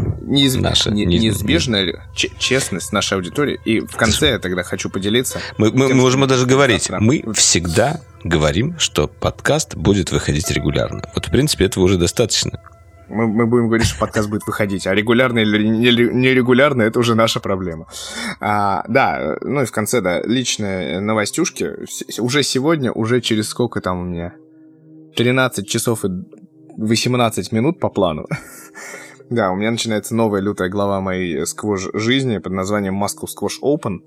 наша. 0.56 0.90
Не, 0.90 1.06
неизбежная 1.06 2.04
честность 2.14 2.92
нашей 2.92 3.14
аудитории. 3.14 3.58
И 3.64 3.80
в 3.80 3.96
конце 3.96 4.32
я 4.32 4.38
тогда 4.38 4.62
хочу 4.62 4.90
поделиться. 4.90 5.40
Мы, 5.56 5.72
можем 5.72 6.26
даже 6.26 6.44
говорить. 6.44 6.90
Мы 6.90 7.24
всегда 7.32 8.02
говорим, 8.22 8.78
что 8.78 9.08
подкаст 9.08 9.76
будет 9.76 10.12
выходить 10.12 10.50
регулярно. 10.50 11.02
Вот, 11.14 11.26
в 11.26 11.30
принципе, 11.30 11.64
этого 11.64 11.84
уже 11.84 11.96
достаточно. 11.96 12.60
Мы, 13.08 13.26
мы 13.26 13.46
будем 13.46 13.68
говорить, 13.68 13.86
что 13.86 13.98
подкаст 13.98 14.28
будет 14.28 14.46
выходить. 14.46 14.86
А 14.86 14.94
регулярно 14.94 15.38
или 15.38 15.66
нерегулярно, 15.68 16.82
это 16.82 16.98
уже 16.98 17.14
наша 17.14 17.40
проблема. 17.40 17.86
А, 18.40 18.84
да, 18.88 19.38
ну 19.40 19.62
и 19.62 19.64
в 19.64 19.72
конце, 19.72 20.00
да, 20.00 20.20
личные 20.22 21.00
новостюшки. 21.00 21.72
Уже 22.20 22.42
сегодня, 22.42 22.92
уже 22.92 23.20
через 23.20 23.48
сколько 23.48 23.80
там 23.80 24.00
у 24.00 24.04
меня? 24.04 24.34
13 25.16 25.68
часов 25.68 26.04
и 26.04 26.08
18 26.76 27.52
минут 27.52 27.80
по 27.80 27.88
плану. 27.88 28.26
Да, 29.30 29.50
у 29.50 29.56
меня 29.56 29.70
начинается 29.70 30.14
новая 30.14 30.40
лютая 30.40 30.70
глава 30.70 31.02
моей 31.02 31.44
сквош 31.44 31.90
жизни 31.92 32.38
под 32.38 32.52
названием 32.52 32.94
Moscow 32.94 33.26
Squash 33.26 33.60
Open 33.62 33.98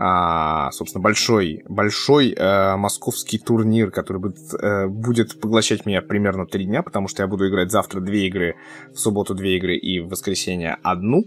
а, 0.00 0.70
собственно, 0.70 1.02
большой, 1.02 1.64
большой 1.68 2.32
э, 2.32 2.76
московский 2.76 3.36
турнир, 3.36 3.90
который 3.90 4.18
будет, 4.18 4.38
э, 4.54 4.86
будет 4.86 5.40
поглощать 5.40 5.86
меня 5.86 6.02
примерно 6.02 6.46
три 6.46 6.66
дня, 6.66 6.84
потому 6.84 7.08
что 7.08 7.24
я 7.24 7.26
буду 7.26 7.48
играть 7.48 7.72
завтра 7.72 8.00
две 8.00 8.28
игры, 8.28 8.54
в 8.94 8.98
субботу 9.00 9.34
две 9.34 9.56
игры 9.56 9.76
и 9.76 9.98
в 9.98 10.08
воскресенье 10.08 10.78
одну. 10.84 11.24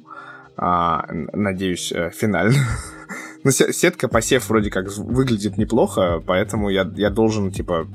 А, 0.55 1.05
надеюсь, 1.11 1.91
э, 1.91 2.11
финально. 2.11 2.55
Но 3.43 3.51
сетка 3.51 4.07
посев 4.07 4.47
вроде 4.47 4.69
как 4.69 4.87
выглядит 4.95 5.57
неплохо, 5.57 6.23
поэтому 6.25 6.69
я, 6.69 6.89
я 6.95 7.09
должен, 7.09 7.51
типа, 7.51 7.87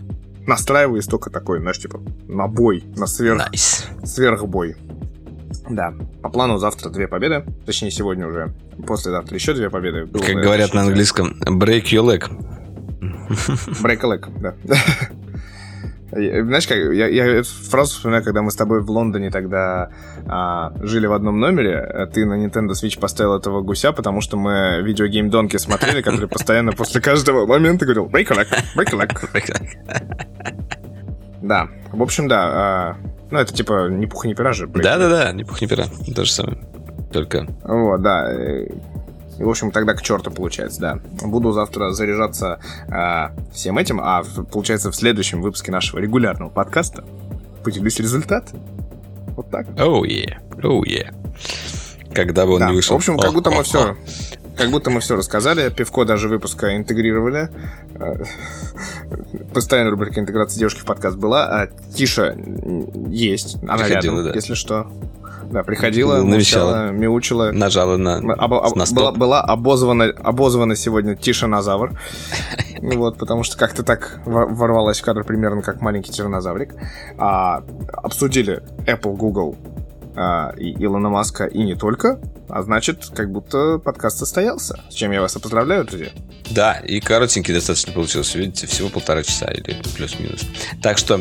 настраиваюсь 0.46 1.06
только 1.06 1.30
такой, 1.30 1.60
знаешь, 1.60 1.78
типа, 1.78 2.02
на 2.28 2.48
бой, 2.48 2.84
на 2.96 3.06
сверх, 3.06 3.50
nice. 3.50 3.86
сверхбой. 4.04 4.76
Да, 5.68 5.94
по 6.22 6.28
плану 6.28 6.58
завтра 6.58 6.90
две 6.90 7.08
победы, 7.08 7.44
точнее 7.64 7.90
сегодня 7.90 8.26
уже, 8.26 8.52
послезавтра 8.86 9.34
еще 9.34 9.52
две 9.54 9.70
победы. 9.70 10.06
Было 10.06 10.22
как 10.22 10.36
говорят 10.36 10.74
на 10.74 10.82
английском, 10.82 11.34
break 11.40 11.84
your 11.86 12.04
leg. 12.04 12.30
Break 13.82 14.00
a 14.02 14.16
leg, 14.16 14.40
да. 14.40 14.54
Знаешь, 16.10 16.66
как, 16.66 16.78
я, 16.78 17.08
я 17.08 17.26
эту 17.26 17.48
фразу 17.48 17.96
вспоминаю, 17.96 18.24
когда 18.24 18.40
мы 18.40 18.50
с 18.50 18.56
тобой 18.56 18.80
в 18.80 18.90
Лондоне 18.90 19.30
тогда 19.30 19.90
а, 20.26 20.72
жили 20.80 21.06
в 21.06 21.12
одном 21.12 21.40
номере, 21.40 21.78
а 21.78 22.06
ты 22.06 22.24
на 22.24 22.34
Nintendo 22.34 22.70
Switch 22.70 22.98
поставил 22.98 23.34
этого 23.34 23.60
гуся, 23.60 23.92
потому 23.92 24.20
что 24.20 24.36
мы 24.36 24.80
видеогейм 24.82 25.30
Донки 25.30 25.56
смотрели, 25.56 26.02
который 26.02 26.28
постоянно 26.28 26.72
после 26.72 27.00
каждого 27.00 27.44
момента 27.46 27.84
говорил 27.84 28.06
break 28.06 28.32
a 28.32 28.36
leg, 28.36 28.48
break 28.76 28.94
a 28.94 29.06
leg. 29.06 30.22
Да, 31.42 31.68
в 31.92 32.02
общем, 32.02 32.26
да, 32.26 32.42
а, 32.44 32.96
ну, 33.30 33.38
это 33.38 33.52
типа 33.52 33.88
ни 33.88 34.06
пуха, 34.06 34.28
ни 34.28 34.34
пера 34.34 34.52
же. 34.52 34.66
Да-да-да, 34.66 35.32
ни 35.32 35.42
пуха, 35.42 35.64
ни 35.64 35.68
пера. 35.68 35.86
То 36.14 36.24
же 36.24 36.32
самое. 36.32 36.58
Только... 37.12 37.46
Вот, 37.64 38.02
да. 38.02 38.32
И, 39.38 39.42
в 39.42 39.48
общем, 39.48 39.70
тогда 39.70 39.94
к 39.94 40.02
черту 40.02 40.30
получается, 40.30 40.80
да. 40.80 40.98
Буду 41.22 41.52
завтра 41.52 41.90
заряжаться 41.90 42.58
э, 42.88 43.28
всем 43.52 43.78
этим, 43.78 44.00
а 44.00 44.22
получается 44.50 44.90
в 44.90 44.96
следующем 44.96 45.42
выпуске 45.42 45.72
нашего 45.72 45.98
регулярного 45.98 46.50
подкаста 46.50 47.04
поделюсь 47.62 47.98
результатами. 47.98 48.62
Вот 49.36 49.50
так. 49.50 49.66
Оу, 49.78 50.04
oh, 50.04 50.08
yeah. 50.08 50.36
oh, 50.62 50.80
yeah. 50.82 51.12
Когда 52.14 52.46
бы 52.46 52.54
он 52.54 52.60
да. 52.60 52.70
не 52.70 52.76
вышел. 52.76 52.94
В 52.94 52.98
общем, 52.98 53.18
как 53.18 53.32
будто 53.34 53.50
мы 53.50 53.62
все 53.62 53.96
как 54.56 54.70
будто 54.70 54.90
мы 54.90 55.00
все 55.00 55.16
рассказали. 55.16 55.68
Пивко 55.70 56.04
даже 56.04 56.28
выпуска 56.28 56.76
интегрировали. 56.76 57.50
Э, 57.94 58.24
постоянная 59.54 59.90
рубрика 59.90 60.20
интеграции 60.20 60.58
девушки 60.58 60.80
в 60.80 60.84
подкаст 60.84 61.16
была. 61.16 61.46
А 61.46 61.68
Тиша 61.94 62.36
есть. 63.08 63.56
Она 63.62 63.78
приходила, 63.78 64.16
рядом, 64.16 64.24
да. 64.24 64.32
если 64.34 64.54
что. 64.54 64.90
Да, 65.50 65.62
приходила, 65.62 66.22
навещала, 66.22 66.90
мяучила. 66.90 67.52
Нажала 67.52 67.96
на, 67.96 68.16
об, 68.16 68.54
об, 68.54 68.76
на 68.76 68.84
была, 68.92 69.12
была 69.12 69.40
обозвана, 69.42 70.06
обозвана 70.06 70.74
сегодня 70.74 71.14
Тиша 71.14 71.46
Назавр. 71.46 71.92
Вот, 72.78 73.16
потому 73.16 73.42
что 73.42 73.56
как-то 73.56 73.82
так 73.82 74.20
ворвалась 74.26 75.00
в 75.00 75.02
кадр 75.02 75.24
примерно 75.24 75.62
как 75.62 75.80
маленький 75.80 76.12
тиранозаврик. 76.12 76.74
А, 77.16 77.64
обсудили 78.02 78.62
Apple, 78.86 79.16
Google 79.16 79.56
а, 80.16 80.54
и 80.56 80.72
Илона 80.82 81.10
Маска, 81.10 81.44
и 81.44 81.62
не 81.62 81.74
только. 81.74 82.18
А 82.48 82.62
значит, 82.62 83.10
как 83.14 83.30
будто 83.30 83.78
подкаст 83.78 84.18
состоялся. 84.18 84.80
С 84.90 84.94
чем 84.94 85.12
я 85.12 85.20
вас 85.20 85.36
и 85.36 85.40
поздравляю, 85.40 85.84
друзья. 85.84 86.08
Да, 86.50 86.74
и 86.74 87.00
коротенький 87.00 87.52
достаточно 87.52 87.92
получился. 87.92 88.38
Видите, 88.38 88.66
всего 88.66 88.88
полтора 88.88 89.22
часа 89.22 89.46
или 89.46 89.76
плюс-минус. 89.94 90.42
Так 90.82 90.98
что 90.98 91.16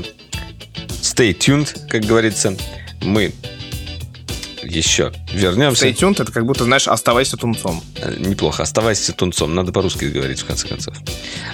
stay 1.02 1.38
tuned, 1.38 1.88
как 1.90 2.04
говорится. 2.04 2.56
Мы 3.02 3.34
еще 4.64 5.12
вернемся. 5.34 5.88
Stay 5.88 5.94
tuned, 5.94 6.22
это 6.22 6.32
как 6.32 6.46
будто, 6.46 6.64
знаешь, 6.64 6.88
оставайся 6.88 7.38
тунцом. 7.38 7.84
Э, 7.98 8.16
неплохо. 8.18 8.64
Оставайся 8.64 9.14
тунцом. 9.14 9.54
Надо 9.54 9.72
по-русски 9.72 10.06
говорить, 10.06 10.40
в 10.40 10.46
конце 10.46 10.68
концов. 10.68 10.96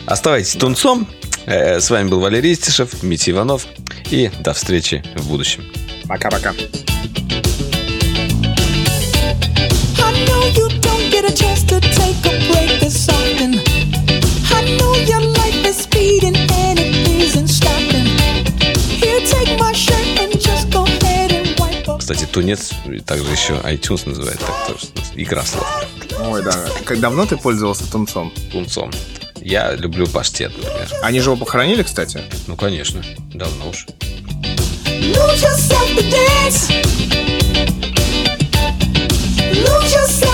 Оставайтесь 0.06 0.54
тунцом. 0.56 1.08
Э, 1.46 1.80
с 1.80 1.90
вами 1.90 2.10
был 2.10 2.20
Валерий 2.20 2.54
Истишев, 2.54 3.04
Митя 3.04 3.32
Иванов. 3.32 3.66
И 4.10 4.30
до 4.42 4.54
встречи 4.54 5.04
в 5.16 5.28
будущем. 5.28 5.64
Пока-пока. 6.12 6.50
I 6.50 6.56
know 10.26 10.44
you 10.58 10.68
don't 10.82 11.10
get 11.10 11.24
a 11.24 11.34
chance 11.34 11.64
to 11.64 11.80
take 11.80 12.20
a 12.26 12.36
break 12.52 12.82
this 12.82 13.08
often. 13.08 13.62
I 14.52 14.78
know 14.78 14.94
your 15.08 15.22
life 15.22 15.66
is 15.66 15.78
speeding 15.78 16.36
and 16.36 16.78
it 16.78 17.08
isn't 17.08 17.48
stopping. 17.48 18.08
Here, 19.00 19.22
take 19.26 19.58
my 19.58 19.72
shirt 19.72 20.20
and 20.20 20.38
just 20.38 20.70
go 20.70 20.84
ahead 20.84 21.32
and 21.32 21.58
wipe 21.58 21.88
up. 21.88 22.00
Кстати, 22.00 22.26
тунец 22.26 22.72
также 23.06 23.32
еще 23.32 23.54
iTunes 23.64 24.06
называет. 24.06 24.40
Так 24.40 24.68
тоже 24.68 24.88
игра 25.16 25.46
слов. 25.46 25.66
Ой, 26.20 26.44
да. 26.44 26.54
Как 26.84 27.00
давно 27.00 27.26
ты 27.26 27.38
пользовался 27.38 27.90
тунцом? 27.90 28.34
Тунцом. 28.52 28.92
Я 29.40 29.76
люблю 29.76 30.06
паштет, 30.08 30.52
например. 30.58 30.90
Они 31.04 31.22
же 31.22 31.30
его 31.30 31.38
похоронили, 31.38 31.84
кстати? 31.84 32.22
Ну, 32.48 32.58
конечно. 32.58 33.02
Давно 33.34 33.70
уж. 33.70 33.88
Lose 35.02 35.42
yourself 35.42 35.90
to 35.98 36.10
dance. 36.12 36.70
Lose 39.52 39.94
yourself. 39.94 40.31